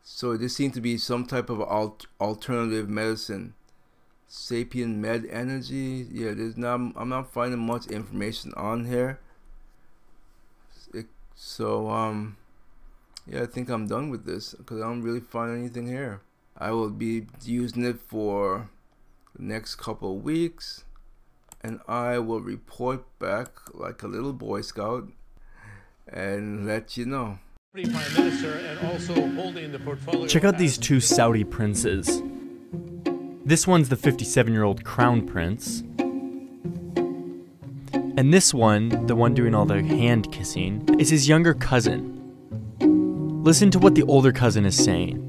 So 0.04 0.38
this 0.38 0.56
seems 0.56 0.74
to 0.76 0.82
be 0.82 0.98
some 0.98 1.26
type 1.26 1.50
of 1.50 1.62
alt 1.62 2.06
alternative 2.20 2.90
medicine. 2.90 3.54
Sapien 4.30 4.98
med 4.98 5.26
energy. 5.30 6.08
Yeah 6.12 6.34
there's 6.34 6.58
not 6.58 6.80
I'm 6.96 7.10
not 7.10 7.32
finding 7.32 7.60
much 7.60 7.88
information 7.88 8.54
on 8.56 8.86
here. 8.86 9.20
It, 10.94 11.08
so 11.36 11.90
um 11.90 12.38
yeah, 13.30 13.44
I 13.44 13.46
think 13.46 13.70
I'm 13.70 13.88
done 13.88 14.10
with 14.10 14.26
this 14.26 14.54
because 14.54 14.82
I 14.82 14.86
don't 14.86 15.04
really 15.04 15.20
find 15.20 15.58
anything 15.58 15.88
here. 15.88 16.22
I 16.58 16.72
will 16.72 16.90
be 16.90 17.28
using 17.44 17.84
it 17.84 18.00
for 18.00 18.70
the 19.36 19.44
next 19.44 19.76
couple 19.76 20.16
of 20.16 20.24
weeks 20.24 20.86
and 21.62 21.80
I 21.88 22.20
will 22.20 22.40
report 22.40 23.04
back 23.20 23.50
like 23.74 24.04
a 24.04 24.08
little 24.08 24.34
Boy 24.34 24.62
Scout 24.62 25.10
and 26.12 26.66
let 26.66 26.98
you 26.98 27.06
know. 27.06 27.40
Check 30.28 30.44
out 30.44 30.58
these 30.58 30.78
two 30.78 31.00
Saudi 31.00 31.44
princes. 31.44 32.22
This 33.46 33.68
one's 33.68 33.90
the 33.90 33.96
57 33.96 34.52
year 34.54 34.64
old 34.64 34.84
crown 34.84 35.26
prince. 35.26 35.84
And 38.18 38.34
this 38.34 38.54
one, 38.54 39.06
the 39.06 39.16
one 39.16 39.34
doing 39.34 39.54
all 39.54 39.66
the 39.66 39.84
hand 39.84 40.32
kissing, 40.32 40.88
is 41.00 41.10
his 41.10 41.28
younger 41.28 41.54
cousin, 41.54 42.18
Listen 43.48 43.72
to 43.72 43.80
what 43.80 43.96
the 43.96 44.04
older 44.04 44.34
cousin 44.34 44.66
is 44.66 44.76
saying. 44.76 45.24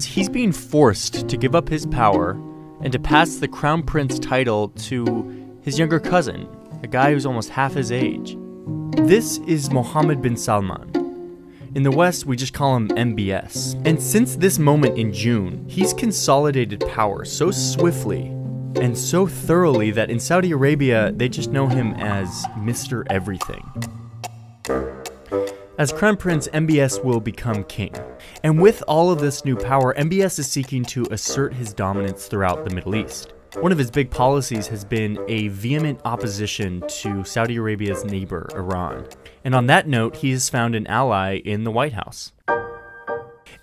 He's 0.00 0.28
being 0.28 0.52
forced 0.52 1.28
to 1.28 1.36
give 1.36 1.56
up 1.56 1.68
his 1.68 1.86
power 1.86 2.34
and 2.80 2.92
to 2.92 2.98
pass 2.98 3.36
the 3.36 3.48
crown 3.48 3.82
prince 3.82 4.18
title 4.18 4.68
to 4.70 5.58
his 5.62 5.78
younger 5.78 6.00
cousin, 6.00 6.48
a 6.82 6.86
guy 6.86 7.12
who's 7.12 7.26
almost 7.26 7.50
half 7.50 7.74
his 7.74 7.90
age. 7.90 8.36
This 8.98 9.38
is 9.46 9.70
Mohammed 9.70 10.22
bin 10.22 10.36
Salman. 10.36 10.92
In 11.74 11.82
the 11.82 11.90
West, 11.90 12.24
we 12.24 12.36
just 12.36 12.54
call 12.54 12.74
him 12.74 12.88
MBS. 12.88 13.74
And 13.86 14.02
since 14.02 14.36
this 14.36 14.58
moment 14.58 14.98
in 14.98 15.12
June, 15.12 15.64
he's 15.68 15.92
consolidated 15.92 16.80
power 16.88 17.24
so 17.24 17.50
swiftly 17.50 18.28
and 18.76 18.96
so 18.96 19.26
thoroughly 19.26 19.90
that 19.90 20.10
in 20.10 20.20
Saudi 20.20 20.52
Arabia, 20.52 21.12
they 21.12 21.28
just 21.28 21.50
know 21.50 21.66
him 21.66 21.94
as 21.94 22.44
Mr. 22.56 23.04
Everything. 23.10 23.62
As 25.78 25.92
Crown 25.92 26.16
Prince, 26.16 26.48
MBS 26.54 27.04
will 27.04 27.20
become 27.20 27.62
king. 27.64 27.94
And 28.42 28.58
with 28.58 28.82
all 28.88 29.10
of 29.10 29.20
this 29.20 29.44
new 29.44 29.56
power, 29.56 29.92
MBS 29.94 30.38
is 30.38 30.50
seeking 30.50 30.86
to 30.86 31.06
assert 31.10 31.52
his 31.52 31.74
dominance 31.74 32.28
throughout 32.28 32.64
the 32.64 32.74
Middle 32.74 32.96
East. 32.96 33.34
One 33.60 33.72
of 33.72 33.78
his 33.78 33.90
big 33.90 34.10
policies 34.10 34.66
has 34.68 34.86
been 34.86 35.18
a 35.28 35.48
vehement 35.48 36.00
opposition 36.06 36.82
to 36.88 37.24
Saudi 37.24 37.56
Arabia's 37.56 38.06
neighbor, 38.06 38.48
Iran. 38.54 39.06
And 39.44 39.54
on 39.54 39.66
that 39.66 39.86
note, 39.86 40.16
he 40.16 40.30
has 40.30 40.48
found 40.48 40.74
an 40.74 40.86
ally 40.86 41.42
in 41.44 41.64
the 41.64 41.70
White 41.70 41.92
House. 41.92 42.32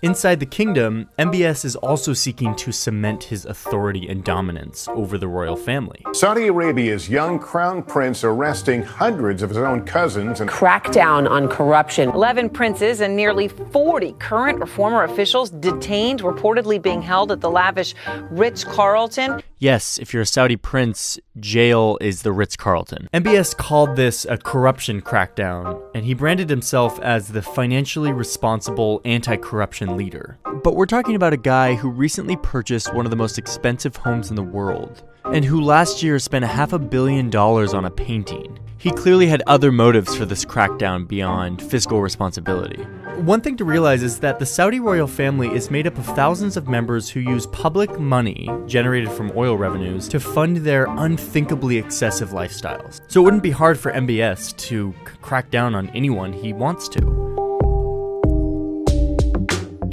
Inside 0.04 0.38
the 0.38 0.44
kingdom, 0.44 1.08
MBS 1.18 1.64
is 1.64 1.76
also 1.76 2.12
seeking 2.12 2.54
to 2.56 2.72
cement 2.72 3.24
his 3.24 3.46
authority 3.46 4.06
and 4.06 4.22
dominance 4.22 4.86
over 4.88 5.16
the 5.16 5.26
royal 5.26 5.56
family. 5.56 6.04
Saudi 6.12 6.48
Arabia's 6.48 7.08
young 7.08 7.38
crown 7.38 7.82
prince 7.82 8.22
arresting 8.22 8.82
hundreds 8.82 9.40
of 9.40 9.48
his 9.48 9.56
own 9.56 9.82
cousins 9.86 10.42
and 10.42 10.50
Crackdown 10.50 11.26
on 11.26 11.48
corruption. 11.48 12.10
11 12.10 12.50
princes 12.50 13.00
and 13.00 13.16
nearly 13.16 13.48
40 13.48 14.12
current 14.18 14.62
or 14.62 14.66
former 14.66 15.04
officials 15.04 15.48
detained, 15.48 16.20
reportedly 16.20 16.82
being 16.82 17.00
held 17.00 17.32
at 17.32 17.40
the 17.40 17.50
lavish 17.50 17.94
Ritz 18.30 18.62
Carlton. 18.62 19.42
Yes, 19.58 19.96
if 19.96 20.12
you're 20.12 20.24
a 20.24 20.26
Saudi 20.26 20.56
prince, 20.56 21.18
jail 21.40 21.96
is 22.02 22.20
the 22.20 22.32
Ritz 22.32 22.54
Carlton. 22.54 23.08
MBS 23.14 23.56
called 23.56 23.96
this 23.96 24.26
a 24.26 24.36
corruption 24.36 25.00
crackdown, 25.00 25.80
and 25.94 26.04
he 26.04 26.12
branded 26.12 26.50
himself 26.50 27.00
as 27.00 27.28
the 27.28 27.40
financially 27.40 28.12
responsible 28.12 29.00
anti 29.06 29.36
corruption 29.36 29.93
leader. 29.96 30.38
But 30.62 30.76
we're 30.76 30.86
talking 30.86 31.14
about 31.14 31.32
a 31.32 31.38
guy 31.38 31.74
who 31.74 31.90
recently 31.90 32.36
purchased 32.36 32.94
one 32.94 33.06
of 33.06 33.10
the 33.10 33.16
most 33.16 33.38
expensive 33.38 33.96
homes 33.96 34.30
in 34.30 34.36
the 34.36 34.42
world, 34.42 35.02
and 35.24 35.44
who 35.44 35.60
last 35.60 36.02
year 36.02 36.18
spent 36.18 36.44
a 36.44 36.48
half 36.48 36.72
a 36.72 36.78
billion 36.78 37.30
dollars 37.30 37.74
on 37.74 37.84
a 37.84 37.90
painting. 37.90 38.58
He 38.78 38.90
clearly 38.90 39.26
had 39.26 39.42
other 39.46 39.72
motives 39.72 40.14
for 40.14 40.26
this 40.26 40.44
crackdown 40.44 41.08
beyond 41.08 41.62
fiscal 41.62 42.02
responsibility. 42.02 42.82
One 43.22 43.40
thing 43.40 43.56
to 43.56 43.64
realize 43.64 44.02
is 44.02 44.20
that 44.20 44.38
the 44.38 44.44
Saudi 44.44 44.78
royal 44.78 45.06
family 45.06 45.48
is 45.48 45.70
made 45.70 45.86
up 45.86 45.96
of 45.96 46.04
thousands 46.04 46.58
of 46.58 46.68
members 46.68 47.08
who 47.08 47.20
use 47.20 47.46
public 47.46 47.98
money 47.98 48.50
generated 48.66 49.10
from 49.10 49.32
oil 49.36 49.56
revenues 49.56 50.06
to 50.08 50.20
fund 50.20 50.58
their 50.58 50.86
unthinkably 50.98 51.78
excessive 51.78 52.30
lifestyles. 52.30 53.00
So 53.08 53.22
it 53.22 53.24
wouldn't 53.24 53.42
be 53.42 53.52
hard 53.52 53.78
for 53.78 53.90
MBS 53.92 54.54
to 54.68 54.92
crack 55.22 55.50
down 55.50 55.74
on 55.74 55.88
anyone 55.90 56.34
he 56.34 56.52
wants 56.52 56.88
to. 56.90 57.43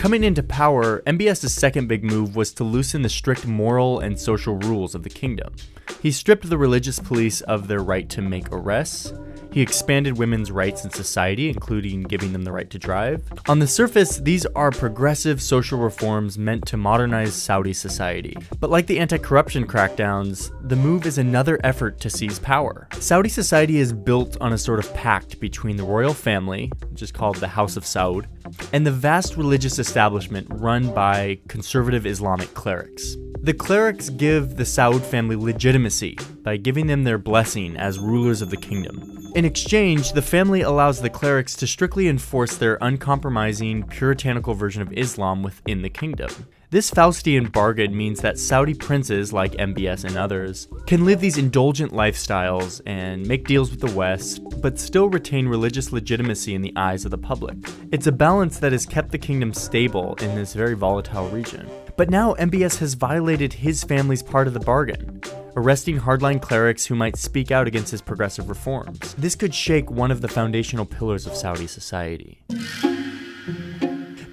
Coming 0.01 0.23
into 0.23 0.41
power, 0.41 1.03
MBS's 1.05 1.53
second 1.53 1.85
big 1.87 2.03
move 2.03 2.35
was 2.35 2.51
to 2.53 2.63
loosen 2.63 3.03
the 3.03 3.07
strict 3.07 3.45
moral 3.45 3.99
and 3.99 4.19
social 4.19 4.55
rules 4.55 4.95
of 4.95 5.03
the 5.03 5.11
kingdom. 5.11 5.53
He 6.01 6.09
stripped 6.11 6.49
the 6.49 6.57
religious 6.57 6.97
police 6.97 7.41
of 7.41 7.67
their 7.67 7.81
right 7.83 8.09
to 8.09 8.19
make 8.23 8.51
arrests. 8.51 9.13
He 9.51 9.61
expanded 9.61 10.17
women's 10.17 10.51
rights 10.51 10.85
in 10.85 10.91
society, 10.91 11.49
including 11.49 12.03
giving 12.03 12.31
them 12.31 12.43
the 12.43 12.51
right 12.51 12.69
to 12.69 12.79
drive. 12.79 13.23
On 13.49 13.59
the 13.59 13.67
surface, 13.67 14.17
these 14.17 14.45
are 14.47 14.71
progressive 14.71 15.41
social 15.41 15.77
reforms 15.77 16.37
meant 16.37 16.65
to 16.67 16.77
modernize 16.77 17.33
Saudi 17.33 17.73
society. 17.73 18.37
But 18.59 18.69
like 18.69 18.87
the 18.87 18.99
anti 18.99 19.17
corruption 19.17 19.67
crackdowns, 19.67 20.51
the 20.69 20.75
move 20.75 21.05
is 21.05 21.17
another 21.17 21.59
effort 21.63 21.99
to 21.99 22.09
seize 22.09 22.39
power. 22.39 22.87
Saudi 22.93 23.29
society 23.29 23.77
is 23.77 23.91
built 23.91 24.37
on 24.39 24.53
a 24.53 24.57
sort 24.57 24.79
of 24.79 24.93
pact 24.93 25.39
between 25.39 25.75
the 25.75 25.83
royal 25.83 26.13
family, 26.13 26.71
which 26.89 27.01
is 27.01 27.11
called 27.11 27.35
the 27.37 27.47
House 27.47 27.75
of 27.75 27.83
Saud, 27.83 28.25
and 28.71 28.87
the 28.87 28.91
vast 28.91 29.35
religious 29.35 29.79
establishment 29.79 30.47
run 30.49 30.93
by 30.93 31.39
conservative 31.47 32.05
Islamic 32.05 32.53
clerics. 32.53 33.17
The 33.43 33.55
clerics 33.55 34.09
give 34.09 34.55
the 34.55 34.63
Saud 34.63 35.01
family 35.01 35.35
legitimacy 35.35 36.15
by 36.43 36.57
giving 36.57 36.85
them 36.85 37.03
their 37.03 37.17
blessing 37.17 37.75
as 37.75 37.97
rulers 37.97 38.43
of 38.43 38.51
the 38.51 38.57
kingdom. 38.57 39.31
In 39.33 39.45
exchange, 39.45 40.13
the 40.13 40.21
family 40.21 40.61
allows 40.61 41.01
the 41.01 41.09
clerics 41.09 41.55
to 41.55 41.65
strictly 41.65 42.07
enforce 42.07 42.57
their 42.57 42.77
uncompromising, 42.81 43.87
puritanical 43.87 44.53
version 44.53 44.83
of 44.83 44.93
Islam 44.93 45.41
within 45.41 45.81
the 45.81 45.89
kingdom. 45.89 46.29
This 46.69 46.91
Faustian 46.91 47.51
bargain 47.51 47.97
means 47.97 48.21
that 48.21 48.37
Saudi 48.37 48.75
princes, 48.75 49.33
like 49.33 49.53
MBS 49.53 50.05
and 50.05 50.17
others, 50.17 50.67
can 50.85 51.03
live 51.03 51.19
these 51.19 51.39
indulgent 51.39 51.93
lifestyles 51.93 52.79
and 52.85 53.25
make 53.25 53.47
deals 53.47 53.71
with 53.71 53.81
the 53.81 53.97
West, 53.97 54.43
but 54.61 54.77
still 54.77 55.09
retain 55.09 55.47
religious 55.47 55.91
legitimacy 55.91 56.53
in 56.53 56.61
the 56.61 56.73
eyes 56.75 57.05
of 57.05 57.11
the 57.11 57.17
public. 57.17 57.57
It's 57.91 58.05
a 58.05 58.11
balance 58.11 58.59
that 58.59 58.71
has 58.71 58.85
kept 58.85 59.11
the 59.11 59.17
kingdom 59.17 59.51
stable 59.51 60.13
in 60.21 60.35
this 60.35 60.53
very 60.53 60.75
volatile 60.75 61.27
region. 61.29 61.67
But 61.97 62.09
now 62.09 62.33
MBS 62.35 62.79
has 62.79 62.93
violated 62.93 63.53
his 63.53 63.83
family's 63.83 64.23
part 64.23 64.47
of 64.47 64.53
the 64.53 64.59
bargain 64.59 65.21
arresting 65.55 65.99
hardline 65.99 66.41
clerics 66.41 66.85
who 66.85 66.95
might 66.95 67.17
speak 67.17 67.51
out 67.51 67.67
against 67.67 67.91
his 67.91 68.01
progressive 68.01 68.49
reforms. 68.49 69.13
This 69.15 69.35
could 69.35 69.53
shake 69.53 69.91
one 69.91 70.11
of 70.11 70.21
the 70.21 70.27
foundational 70.27 70.85
pillars 70.85 71.27
of 71.27 71.35
Saudi 71.35 71.67
society. 71.67 72.41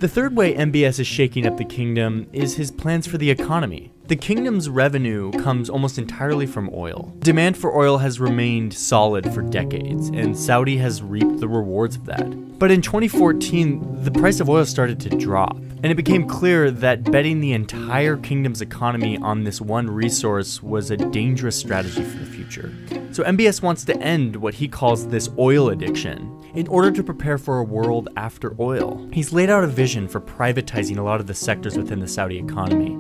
The 0.01 0.07
third 0.07 0.37
way 0.37 0.55
MBS 0.55 1.01
is 1.01 1.09
shaking 1.09 1.45
up 1.45 1.57
the 1.57 1.65
kingdom 1.65 2.29
is 2.33 2.55
his 2.55 2.71
plans 2.71 3.09
for 3.09 3.19
the 3.19 3.31
economy. 3.31 3.91
The 4.07 4.15
kingdom's 4.15 4.69
revenue 4.69 5.33
comes 5.33 5.69
almost 5.69 5.99
entirely 5.99 6.47
from 6.47 6.71
oil. 6.73 7.13
Demand 7.19 7.57
for 7.57 7.77
oil 7.77 7.99
has 7.99 8.21
remained 8.21 8.73
solid 8.73 9.35
for 9.35 9.43
decades, 9.43 10.09
and 10.11 10.39
Saudi 10.39 10.77
has 10.79 11.03
reaped 11.03 11.41
the 11.41 11.49
rewards 11.49 11.97
of 11.97 12.07
that. 12.07 12.59
But 12.61 12.71
in 12.71 12.81
2014, 12.81 14.05
the 14.05 14.13
price 14.13 14.39
of 14.39 14.49
oil 14.49 14.65
started 14.65 15.01
to 15.01 15.11
drop, 15.11 15.59
and 15.83 15.93
it 15.93 15.95
became 15.95 16.27
clear 16.27 16.71
that 16.71 17.11
betting 17.11 17.41
the 17.41 17.53
entire 17.53 18.17
kingdom's 18.17 18.61
economy 18.61 19.17
on 19.19 19.45
this 19.45 19.61
one 19.61 19.89
resource 19.89 20.63
was 20.63 20.91
a 20.91 20.97
dangerous 20.97 21.57
strategy 21.57 22.03
for 22.03 22.19
the 22.19 22.27
future. 22.27 22.75
So 23.13 23.23
MBS 23.23 23.63
wants 23.63 23.85
to 23.85 23.97
end 23.99 24.37
what 24.37 24.55
he 24.55 24.67
calls 24.69 25.07
this 25.07 25.31
oil 25.39 25.69
addiction 25.69 26.35
in 26.55 26.67
order 26.69 26.91
to 26.91 27.03
prepare 27.03 27.39
for 27.39 27.59
a 27.59 27.65
world 27.65 28.09
after 28.17 28.57
oil. 28.61 29.09
He's 29.13 29.33
laid 29.33 29.51
out 29.51 29.63
a 29.63 29.69
vision 29.69 30.09
for 30.09 30.21
privatizing 30.21 30.99
a 30.99 31.03
lot 31.03 31.21
of 31.21 31.27
the 31.27 31.35
sectors 31.35 31.77
within 31.77 32.01
the 32.01 32.09
Saudi 32.09 32.39
economy 32.39 32.99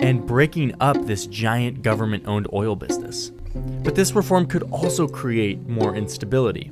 and 0.00 0.26
breaking 0.26 0.74
up 0.80 1.06
this 1.06 1.26
giant 1.26 1.82
government 1.82 2.26
owned 2.26 2.48
oil 2.52 2.76
business. 2.76 3.32
But 3.54 3.94
this 3.94 4.12
reform 4.12 4.46
could 4.46 4.64
also 4.64 5.06
create 5.06 5.66
more 5.68 5.94
instability. 5.94 6.70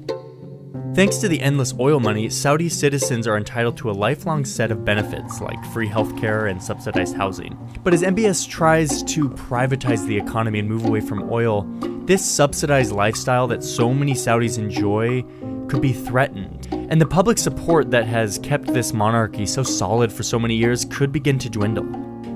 Thanks 0.95 1.17
to 1.19 1.29
the 1.29 1.41
endless 1.41 1.73
oil 1.81 2.01
money, 2.01 2.29
Saudi 2.29 2.69
citizens 2.69 3.27
are 3.27 3.39
entitled 3.39 3.79
to 3.79 3.91
a 3.91 3.93
lifelong 3.93 4.45
set 4.45 4.71
of 4.71 4.85
benefits 4.85 5.41
like 5.41 5.65
free 5.73 5.89
healthcare 5.89 6.51
and 6.51 6.63
subsidized 6.63 7.17
housing. 7.17 7.57
But 7.83 7.95
as 7.95 8.03
MBS 8.03 8.47
tries 8.47 9.03
to 9.05 9.31
privatize 9.31 10.07
the 10.07 10.19
economy 10.19 10.59
and 10.59 10.69
move 10.69 10.85
away 10.85 11.01
from 11.01 11.33
oil, 11.33 11.63
this 12.05 12.23
subsidized 12.23 12.93
lifestyle 12.93 13.47
that 13.47 13.65
so 13.65 13.95
many 13.95 14.13
Saudis 14.13 14.59
enjoy 14.59 15.25
could 15.67 15.81
be 15.81 15.95
threatened. 15.95 16.69
And 16.91 17.01
the 17.01 17.07
public 17.07 17.39
support 17.39 17.91
that 17.91 18.05
has 18.05 18.39
kept 18.41 18.67
this 18.67 18.93
monarchy 18.93 19.47
so 19.47 19.63
solid 19.63 20.13
for 20.13 20.23
so 20.23 20.39
many 20.39 20.57
years 20.57 20.85
could 20.85 21.11
begin 21.11 21.39
to 21.39 21.49
dwindle. 21.49 21.87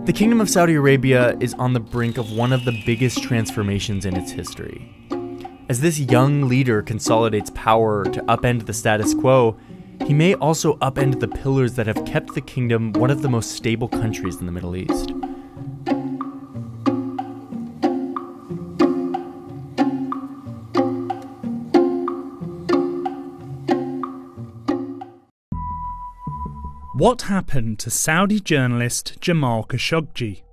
The 0.07 0.15
Kingdom 0.15 0.41
of 0.41 0.49
Saudi 0.49 0.77
Arabia 0.77 1.37
is 1.41 1.53
on 1.55 1.75
the 1.75 1.81
brink 1.81 2.17
of 2.17 2.33
one 2.33 2.55
of 2.55 2.65
the 2.65 2.83
biggest 2.87 3.23
transformations 3.23 4.07
in 4.07 4.17
its 4.17 4.31
history. 4.31 5.06
As 5.69 5.81
this 5.81 5.99
young 5.99 6.47
leader 6.49 6.81
consolidates 6.81 7.51
power 7.51 8.05
to 8.05 8.23
upend 8.27 8.67
the 8.67 8.73
status 8.73 9.15
quo, 9.15 9.57
he 10.07 10.15
may 10.15 10.35
also 10.35 10.77
upend 10.77 11.19
the 11.19 11.27
pillars 11.27 11.75
that 11.75 11.89
have 11.89 12.05
kept 12.05 12.35
the 12.35 12.41
kingdom 12.41 12.93
one 12.93 13.11
of 13.11 13.21
the 13.21 13.29
most 13.29 13.51
stable 13.51 13.89
countries 13.89 14.37
in 14.37 14.47
the 14.47 14.53
Middle 14.53 14.77
East. 14.77 15.11
What 26.95 27.23
happened 27.23 27.81
to 27.81 27.91
Saudi 27.91 28.39
journalist 28.39 29.17
Jamal 29.21 29.65
Khashoggi? 29.65 30.46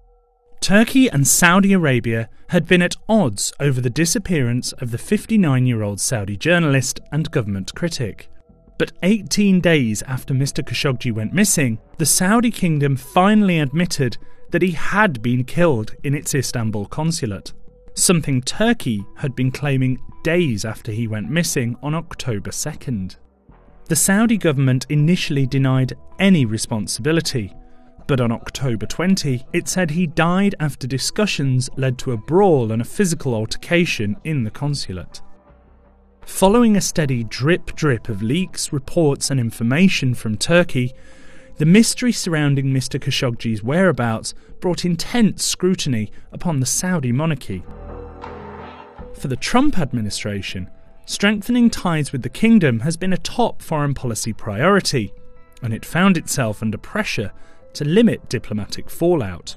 Turkey 0.64 1.10
and 1.10 1.28
Saudi 1.28 1.74
Arabia 1.74 2.30
had 2.48 2.66
been 2.66 2.82
at 2.82 2.96
odds 3.10 3.52
over 3.60 3.82
the 3.82 3.90
disappearance 3.90 4.72
of 4.72 4.92
the 4.92 4.98
59 4.98 5.66
year 5.66 5.84
old 5.84 6.00
Saudi 6.00 6.38
journalist 6.38 7.02
and 7.12 7.30
government 7.32 7.76
critic. 7.76 8.30
But 8.78 8.94
18 9.04 9.60
days 9.60 10.04
after 10.04 10.34
Mr. 10.34 10.64
Khashoggi 10.64 11.12
went 11.12 11.34
missing, 11.34 11.80
the 11.98 12.06
Saudi 12.06 12.50
kingdom 12.50 12.96
finally 12.96 13.60
admitted 13.60 14.18
that 14.52 14.62
he 14.62 14.72
had 14.72 15.22
been 15.22 15.44
killed 15.44 15.96
in 16.02 16.16
its 16.16 16.34
Istanbul 16.34 16.86
consulate, 16.86 17.52
something 17.94 18.42
Turkey 18.42 19.04
had 19.18 19.36
been 19.36 19.52
claiming 19.52 20.00
days 20.24 20.64
after 20.64 20.94
he 20.94 21.10
went 21.10 21.30
missing 21.30 21.76
on 21.84 21.94
October 21.94 22.52
2nd. 22.52 23.18
The 23.90 23.98
Saudi 23.98 24.38
government 24.38 24.86
initially 24.88 25.46
denied 25.46 25.92
any 26.20 26.46
responsibility, 26.46 27.54
but 28.08 28.20
on 28.20 28.32
October 28.32 28.86
20, 28.86 29.46
it 29.54 29.68
said 29.68 29.92
he 29.92 30.08
died 30.08 30.56
after 30.60 30.88
discussions 30.88 31.70
led 31.78 31.98
to 32.00 32.12
a 32.12 32.18
brawl 32.18 32.72
and 32.72 32.82
a 32.82 32.86
physical 32.86 33.34
altercation 33.34 34.18
in 34.24 34.44
the 34.44 34.52
consulate. 34.52 35.22
Following 36.26 36.78
a 36.78 36.82
steady 36.82 37.24
drip 37.24 37.76
drip 37.76 38.10
of 38.10 38.22
leaks, 38.22 38.72
reports, 38.72 39.30
and 39.30 39.40
information 39.40 40.14
from 40.14 40.38
Turkey, 40.38 40.94
the 41.58 41.66
mystery 41.66 42.12
surrounding 42.12 42.68
Mr. 42.68 43.00
Khashoggi's 43.00 43.62
whereabouts 43.62 44.34
brought 44.60 44.86
intense 44.86 45.44
scrutiny 45.44 46.12
upon 46.32 46.60
the 46.60 46.66
Saudi 46.66 47.12
monarchy. 47.12 47.64
For 49.14 49.28
the 49.28 49.36
Trump 49.36 49.78
administration, 49.78 50.70
strengthening 51.06 51.70
ties 51.70 52.12
with 52.12 52.24
the 52.24 52.30
kingdom 52.30 52.80
has 52.80 52.98
been 52.98 53.14
a 53.14 53.18
top 53.18 53.62
foreign 53.62 53.94
policy 53.94 54.34
priority, 54.34 55.14
and 55.62 55.74
it 55.74 55.86
found 55.86 56.18
itself 56.18 56.62
under 56.62 56.78
pressure 56.78 57.32
to 57.76 57.86
limit 57.86 58.30
diplomatic 58.30 58.90
fallout. 58.90 59.56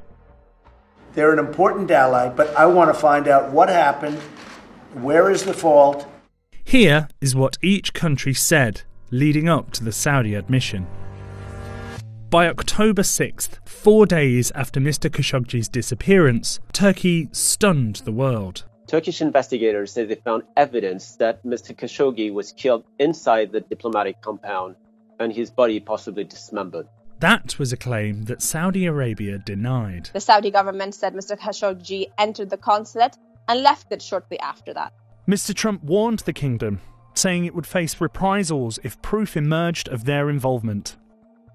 They're 1.14 1.32
an 1.32 1.38
important 1.38 1.90
ally, 1.90 2.28
but 2.28 2.54
I 2.56 2.66
want 2.66 2.90
to 2.90 3.00
find 3.00 3.26
out 3.28 3.50
what 3.50 3.68
happened, 3.68 4.18
where 4.94 5.30
is 5.30 5.44
the 5.44 5.54
fault. 5.54 6.06
Here 6.64 7.08
is 7.20 7.34
what 7.34 7.58
each 7.62 7.94
country 7.94 8.34
said 8.34 8.82
leading 9.10 9.48
up 9.48 9.70
to 9.72 9.84
the 9.84 9.92
Saudi 9.92 10.34
admission. 10.34 10.86
By 12.28 12.48
October 12.48 13.02
6th, 13.02 13.66
four 13.68 14.04
days 14.04 14.50
after 14.50 14.80
Mr. 14.80 15.08
Khashoggi's 15.08 15.68
disappearance, 15.68 16.58
Turkey 16.72 17.28
stunned 17.32 17.96
the 18.04 18.12
world. 18.12 18.64
Turkish 18.88 19.20
investigators 19.22 19.92
say 19.92 20.04
they 20.04 20.16
found 20.16 20.42
evidence 20.56 21.16
that 21.16 21.44
Mr. 21.44 21.74
Khashoggi 21.74 22.32
was 22.32 22.52
killed 22.52 22.84
inside 22.98 23.52
the 23.52 23.60
diplomatic 23.60 24.20
compound 24.20 24.76
and 25.18 25.32
his 25.32 25.50
body 25.50 25.80
possibly 25.80 26.24
dismembered. 26.24 26.86
That 27.20 27.58
was 27.58 27.72
a 27.72 27.78
claim 27.78 28.24
that 28.24 28.42
Saudi 28.42 28.84
Arabia 28.84 29.38
denied. 29.38 30.10
The 30.12 30.20
Saudi 30.20 30.50
government 30.50 30.94
said 30.94 31.14
Mr. 31.14 31.38
Khashoggi 31.38 32.10
entered 32.18 32.50
the 32.50 32.58
consulate 32.58 33.16
and 33.48 33.62
left 33.62 33.90
it 33.90 34.02
shortly 34.02 34.38
after 34.40 34.74
that. 34.74 34.92
Mr. 35.26 35.54
Trump 35.54 35.82
warned 35.82 36.20
the 36.20 36.34
kingdom, 36.34 36.80
saying 37.14 37.46
it 37.46 37.54
would 37.54 37.66
face 37.66 38.00
reprisals 38.00 38.78
if 38.84 39.00
proof 39.00 39.36
emerged 39.36 39.88
of 39.88 40.04
their 40.04 40.28
involvement. 40.28 40.96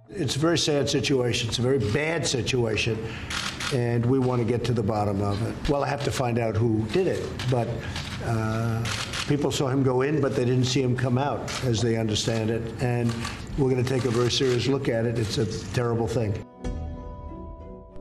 It's 0.09 0.35
a 0.35 0.39
very 0.39 0.57
sad 0.57 0.89
situation. 0.89 1.49
It's 1.49 1.59
a 1.59 1.61
very 1.61 1.79
bad 1.93 2.25
situation, 2.25 2.97
and 3.73 4.05
we 4.05 4.19
want 4.19 4.41
to 4.41 4.45
get 4.45 4.63
to 4.65 4.73
the 4.73 4.83
bottom 4.83 5.21
of 5.21 5.41
it. 5.47 5.69
Well, 5.69 5.83
I 5.83 5.87
have 5.87 6.03
to 6.03 6.11
find 6.11 6.39
out 6.39 6.55
who 6.55 6.85
did 6.87 7.07
it, 7.07 7.27
but 7.49 7.67
uh, 8.25 8.83
people 9.27 9.51
saw 9.51 9.67
him 9.67 9.83
go 9.83 10.01
in, 10.01 10.21
but 10.21 10.35
they 10.35 10.45
didn't 10.45 10.65
see 10.65 10.81
him 10.81 10.95
come 10.95 11.17
out, 11.17 11.41
as 11.63 11.81
they 11.81 11.97
understand 11.97 12.49
it. 12.49 12.61
And 12.81 13.13
we're 13.57 13.69
going 13.69 13.83
to 13.83 13.89
take 13.89 14.05
a 14.05 14.11
very 14.11 14.31
serious 14.31 14.67
look 14.67 14.89
at 14.89 15.05
it. 15.05 15.17
It's 15.17 15.37
a 15.37 15.45
terrible 15.73 16.07
thing. 16.07 16.45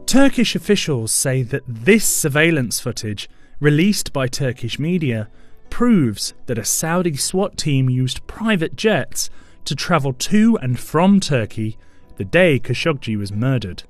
Turkish 0.07 0.57
officials 0.57 1.13
say 1.13 1.43
that 1.43 1.63
this 1.67 2.05
surveillance 2.05 2.81
footage, 2.81 3.29
released 3.61 4.13
by 4.13 4.27
Turkish 4.27 4.79
media, 4.79 5.29
proves 5.71 6.35
that 6.47 6.59
a 6.59 6.65
Saudi 6.65 7.17
SWAT 7.17 7.57
team 7.57 7.89
used 7.89 8.27
private 8.27 8.75
jets 8.75 9.31
to 9.65 9.77
travel 9.77 10.13
to 10.13 10.59
and 10.61 10.81
from 10.81 11.21
Turkey 11.21 11.79
the 12.17 12.25
day 12.25 12.59
Khashoggi 12.59 13.17
was 13.17 13.33
murdered. 13.33 13.85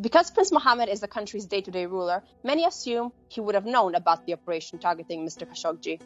Because 0.00 0.30
Prince 0.30 0.50
Mohammed 0.50 0.88
is 0.88 1.00
the 1.00 1.08
country's 1.08 1.44
day 1.44 1.60
to 1.60 1.70
day 1.70 1.84
ruler, 1.84 2.22
many 2.42 2.64
assume 2.64 3.12
he 3.28 3.42
would 3.42 3.54
have 3.54 3.66
known 3.66 3.94
about 3.94 4.24
the 4.24 4.32
operation 4.32 4.78
targeting 4.78 5.26
Mr. 5.26 5.46
Khashoggi. 5.46 6.00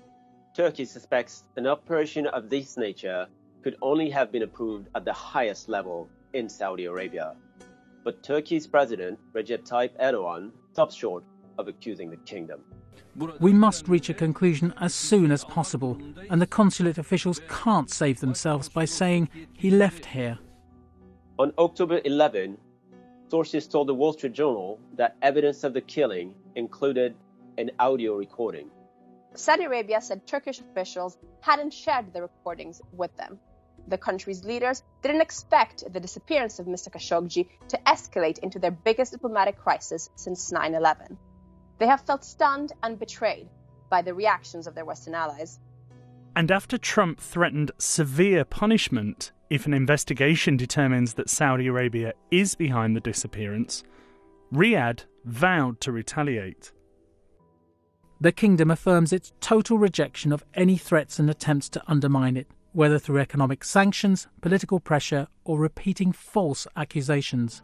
Turkey 0.56 0.84
suspects 0.84 1.44
an 1.56 1.68
operation 1.68 2.26
of 2.26 2.50
this 2.50 2.76
nature 2.76 3.28
could 3.62 3.76
only 3.82 4.10
have 4.10 4.32
been 4.32 4.42
approved 4.42 4.88
at 4.96 5.04
the 5.04 5.12
highest 5.12 5.68
level 5.68 6.08
in 6.32 6.48
Saudi 6.48 6.86
Arabia. 6.86 7.36
But 8.02 8.22
Turkey's 8.24 8.66
president, 8.66 9.18
Recep 9.32 9.66
Tayyip 9.68 9.96
Erdogan, 10.00 10.50
stops 10.72 10.96
short 10.96 11.22
of 11.58 11.68
accusing 11.68 12.10
the 12.10 12.16
kingdom. 12.16 12.62
We 13.38 13.52
must 13.52 13.86
reach 13.86 14.10
a 14.10 14.14
conclusion 14.14 14.74
as 14.80 14.92
soon 14.92 15.30
as 15.30 15.44
possible, 15.44 15.96
and 16.30 16.42
the 16.42 16.48
consulate 16.48 16.98
officials 16.98 17.40
can't 17.48 17.88
save 17.88 18.18
themselves 18.18 18.68
by 18.68 18.86
saying 18.86 19.28
he 19.52 19.70
left 19.70 20.04
here. 20.06 20.38
On 21.38 21.52
October 21.58 22.00
11, 22.04 22.58
sources 23.30 23.66
told 23.66 23.88
the 23.88 23.94
Wall 23.94 24.12
Street 24.12 24.32
Journal 24.32 24.78
that 24.96 25.16
evidence 25.22 25.64
of 25.64 25.74
the 25.74 25.80
killing 25.80 26.34
included 26.54 27.14
an 27.58 27.70
audio 27.78 28.14
recording. 28.16 28.70
Saudi 29.34 29.64
Arabia 29.64 30.00
said 30.00 30.26
Turkish 30.26 30.60
officials 30.60 31.18
hadn't 31.40 31.72
shared 31.72 32.12
the 32.12 32.22
recordings 32.22 32.80
with 32.92 33.16
them. 33.16 33.38
The 33.88 33.98
country's 33.98 34.44
leaders 34.44 34.82
didn't 35.02 35.20
expect 35.20 35.92
the 35.92 36.00
disappearance 36.00 36.58
of 36.58 36.66
Mr. 36.66 36.90
Khashoggi 36.90 37.48
to 37.68 37.78
escalate 37.86 38.38
into 38.38 38.58
their 38.58 38.70
biggest 38.70 39.12
diplomatic 39.12 39.58
crisis 39.58 40.08
since 40.14 40.52
9 40.52 40.74
11. 40.74 41.18
They 41.78 41.86
have 41.86 42.00
felt 42.02 42.24
stunned 42.24 42.72
and 42.82 42.98
betrayed 42.98 43.48
by 43.90 44.02
the 44.02 44.14
reactions 44.14 44.66
of 44.66 44.74
their 44.74 44.84
Western 44.84 45.14
allies. 45.14 45.58
And 46.36 46.50
after 46.50 46.78
Trump 46.78 47.20
threatened 47.20 47.72
severe 47.78 48.44
punishment 48.44 49.32
if 49.50 49.66
an 49.66 49.74
investigation 49.74 50.56
determines 50.56 51.14
that 51.14 51.30
Saudi 51.30 51.66
Arabia 51.66 52.12
is 52.30 52.54
behind 52.54 52.96
the 52.96 53.00
disappearance, 53.00 53.84
Riyadh 54.52 55.04
vowed 55.24 55.80
to 55.80 55.92
retaliate. 55.92 56.72
The 58.20 58.32
kingdom 58.32 58.70
affirms 58.70 59.12
its 59.12 59.32
total 59.40 59.78
rejection 59.78 60.32
of 60.32 60.44
any 60.54 60.76
threats 60.76 61.18
and 61.18 61.28
attempts 61.28 61.68
to 61.70 61.82
undermine 61.86 62.36
it, 62.36 62.46
whether 62.72 62.98
through 62.98 63.18
economic 63.18 63.64
sanctions, 63.64 64.26
political 64.40 64.80
pressure, 64.80 65.28
or 65.44 65.58
repeating 65.58 66.12
false 66.12 66.66
accusations. 66.76 67.62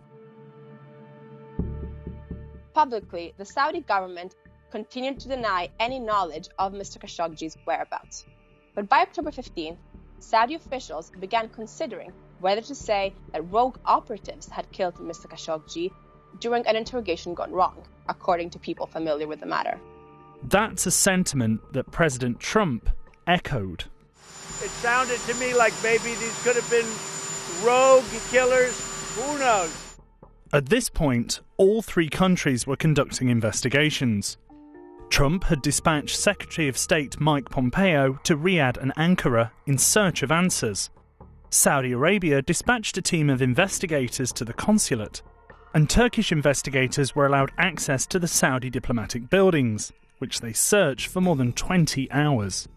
Publicly, 2.74 3.34
the 3.36 3.44
Saudi 3.44 3.80
government 3.80 4.36
continued 4.70 5.18
to 5.20 5.28
deny 5.28 5.68
any 5.80 5.98
knowledge 5.98 6.48
of 6.58 6.72
Mr. 6.72 6.98
Khashoggi's 6.98 7.56
whereabouts. 7.64 8.26
But 8.74 8.88
by 8.88 9.00
October 9.00 9.32
15, 9.32 9.76
Saudi 10.20 10.54
officials 10.54 11.10
began 11.18 11.48
considering 11.48 12.12
whether 12.40 12.60
to 12.60 12.74
say 12.74 13.12
that 13.32 13.42
rogue 13.50 13.78
operatives 13.84 14.48
had 14.48 14.70
killed 14.70 14.94
Mr. 14.96 15.26
Khashoggi 15.26 15.90
during 16.38 16.66
an 16.66 16.76
interrogation 16.76 17.34
gone 17.34 17.52
wrong, 17.52 17.82
according 18.08 18.50
to 18.50 18.58
people 18.58 18.86
familiar 18.86 19.26
with 19.26 19.40
the 19.40 19.46
matter. 19.46 19.78
That's 20.44 20.86
a 20.86 20.90
sentiment 20.90 21.72
that 21.72 21.90
President 21.90 22.38
Trump 22.38 22.90
echoed. 23.26 23.84
It 24.62 24.70
sounded 24.70 25.18
to 25.20 25.34
me 25.34 25.54
like 25.54 25.72
maybe 25.82 26.14
these 26.14 26.42
could 26.42 26.56
have 26.56 26.70
been 26.70 26.86
rogue 27.66 28.04
killers. 28.30 28.78
Who 29.16 29.38
knows? 29.38 29.96
At 30.52 30.68
this 30.68 30.88
point, 30.90 31.40
all 31.56 31.82
three 31.82 32.08
countries 32.08 32.66
were 32.66 32.76
conducting 32.76 33.28
investigations. 33.28 34.36
Trump 35.10 35.44
had 35.44 35.60
dispatched 35.60 36.16
Secretary 36.16 36.68
of 36.68 36.78
State 36.78 37.20
Mike 37.20 37.50
Pompeo 37.50 38.18
to 38.22 38.36
Riyadh 38.36 38.78
and 38.78 38.94
Ankara 38.94 39.50
in 39.66 39.76
search 39.76 40.22
of 40.22 40.30
answers. 40.30 40.88
Saudi 41.50 41.92
Arabia 41.92 42.40
dispatched 42.40 42.96
a 42.96 43.02
team 43.02 43.28
of 43.28 43.42
investigators 43.42 44.32
to 44.32 44.44
the 44.44 44.52
consulate, 44.52 45.20
and 45.74 45.90
Turkish 45.90 46.30
investigators 46.30 47.14
were 47.14 47.26
allowed 47.26 47.50
access 47.58 48.06
to 48.06 48.20
the 48.20 48.28
Saudi 48.28 48.70
diplomatic 48.70 49.28
buildings, 49.28 49.92
which 50.18 50.40
they 50.40 50.52
searched 50.52 51.08
for 51.08 51.20
more 51.20 51.36
than 51.36 51.52
20 51.52 52.10
hours. 52.12 52.68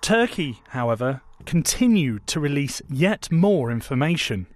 Turkey, 0.00 0.60
however, 0.70 1.22
continued 1.46 2.26
to 2.26 2.40
release 2.40 2.82
yet 2.90 3.30
more 3.30 3.70
information. 3.70 4.48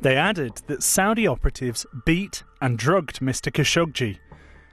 They 0.00 0.16
added 0.16 0.62
that 0.66 0.82
Saudi 0.82 1.28
operatives 1.28 1.86
beat 2.04 2.42
and 2.60 2.76
drugged 2.76 3.20
Mr. 3.20 3.52
Khashoggi 3.52 4.18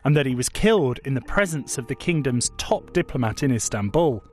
and 0.03 0.15
that 0.15 0.26
he 0.26 0.35
was 0.35 0.49
killed 0.49 0.99
in 1.05 1.13
the 1.13 1.21
presence 1.21 1.77
of 1.77 1.88
the 1.88 1.95
kingdom's 1.95 2.51
top 2.57 2.93
diplomat 2.93 3.43
in 3.43 3.51
Istanbul. 3.51 4.23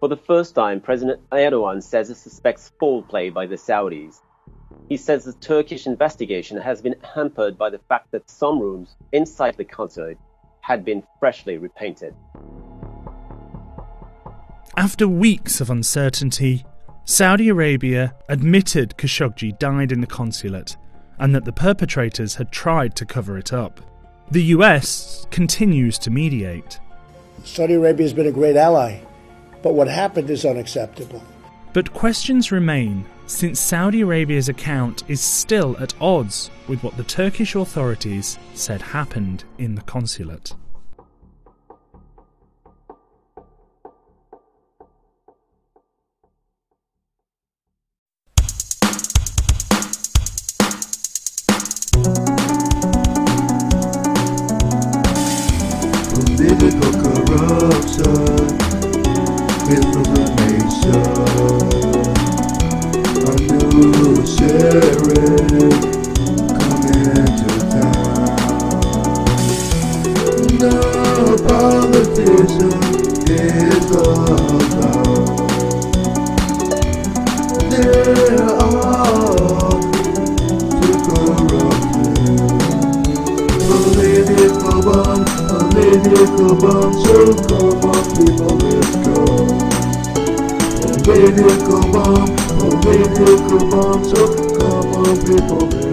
For 0.00 0.08
the 0.08 0.16
first 0.16 0.54
time, 0.54 0.80
President 0.80 1.20
Erdogan 1.30 1.82
says 1.82 2.08
he 2.08 2.14
suspects 2.14 2.72
foul 2.78 3.02
play 3.02 3.30
by 3.30 3.46
the 3.46 3.56
Saudis. 3.56 4.20
He 4.88 4.96
says 4.96 5.24
the 5.24 5.32
Turkish 5.32 5.86
investigation 5.86 6.56
has 6.56 6.80
been 6.80 6.94
hampered 7.14 7.58
by 7.58 7.70
the 7.70 7.80
fact 7.88 8.10
that 8.12 8.30
some 8.30 8.60
rooms 8.60 8.96
inside 9.12 9.56
the 9.56 9.64
consulate 9.64 10.18
had 10.60 10.84
been 10.84 11.02
freshly 11.18 11.58
repainted. 11.58 12.14
After 14.76 15.08
weeks 15.08 15.60
of 15.60 15.70
uncertainty, 15.70 16.64
Saudi 17.04 17.48
Arabia 17.48 18.14
admitted 18.28 18.94
Khashoggi 18.96 19.58
died 19.58 19.90
in 19.90 20.00
the 20.00 20.06
consulate 20.06 20.76
and 21.18 21.34
that 21.34 21.44
the 21.44 21.52
perpetrators 21.52 22.36
had 22.36 22.52
tried 22.52 22.94
to 22.96 23.04
cover 23.04 23.36
it 23.38 23.52
up. 23.52 23.80
The 24.30 24.42
US 24.42 25.26
continues 25.30 25.98
to 26.00 26.10
mediate. 26.10 26.78
Saudi 27.44 27.72
Arabia 27.72 28.04
has 28.04 28.12
been 28.12 28.26
a 28.26 28.32
great 28.32 28.56
ally, 28.56 29.00
but 29.62 29.72
what 29.72 29.88
happened 29.88 30.28
is 30.28 30.44
unacceptable. 30.44 31.22
But 31.72 31.94
questions 31.94 32.52
remain 32.52 33.06
since 33.26 33.58
Saudi 33.58 34.02
Arabia's 34.02 34.50
account 34.50 35.02
is 35.08 35.22
still 35.22 35.78
at 35.78 35.94
odds 35.98 36.50
with 36.66 36.82
what 36.82 36.98
the 36.98 37.04
Turkish 37.04 37.54
authorities 37.54 38.38
said 38.52 38.82
happened 38.82 39.44
in 39.56 39.74
the 39.74 39.82
consulate. 39.82 40.52
Political 86.18 86.56
bomb, 86.56 86.92
so 86.94 87.32
come 87.46 87.78
on 87.84 88.04
people, 88.16 88.56
let's 88.58 88.96
go. 89.06 89.14
political 91.04 91.82
bomb, 91.92 92.36
political 92.58 93.70
bomb. 93.70 94.04
So 94.04 94.20
come 94.58 94.88
on, 94.94 95.16
people, 95.24 95.68
let's 95.68 95.84
go. 95.84 95.87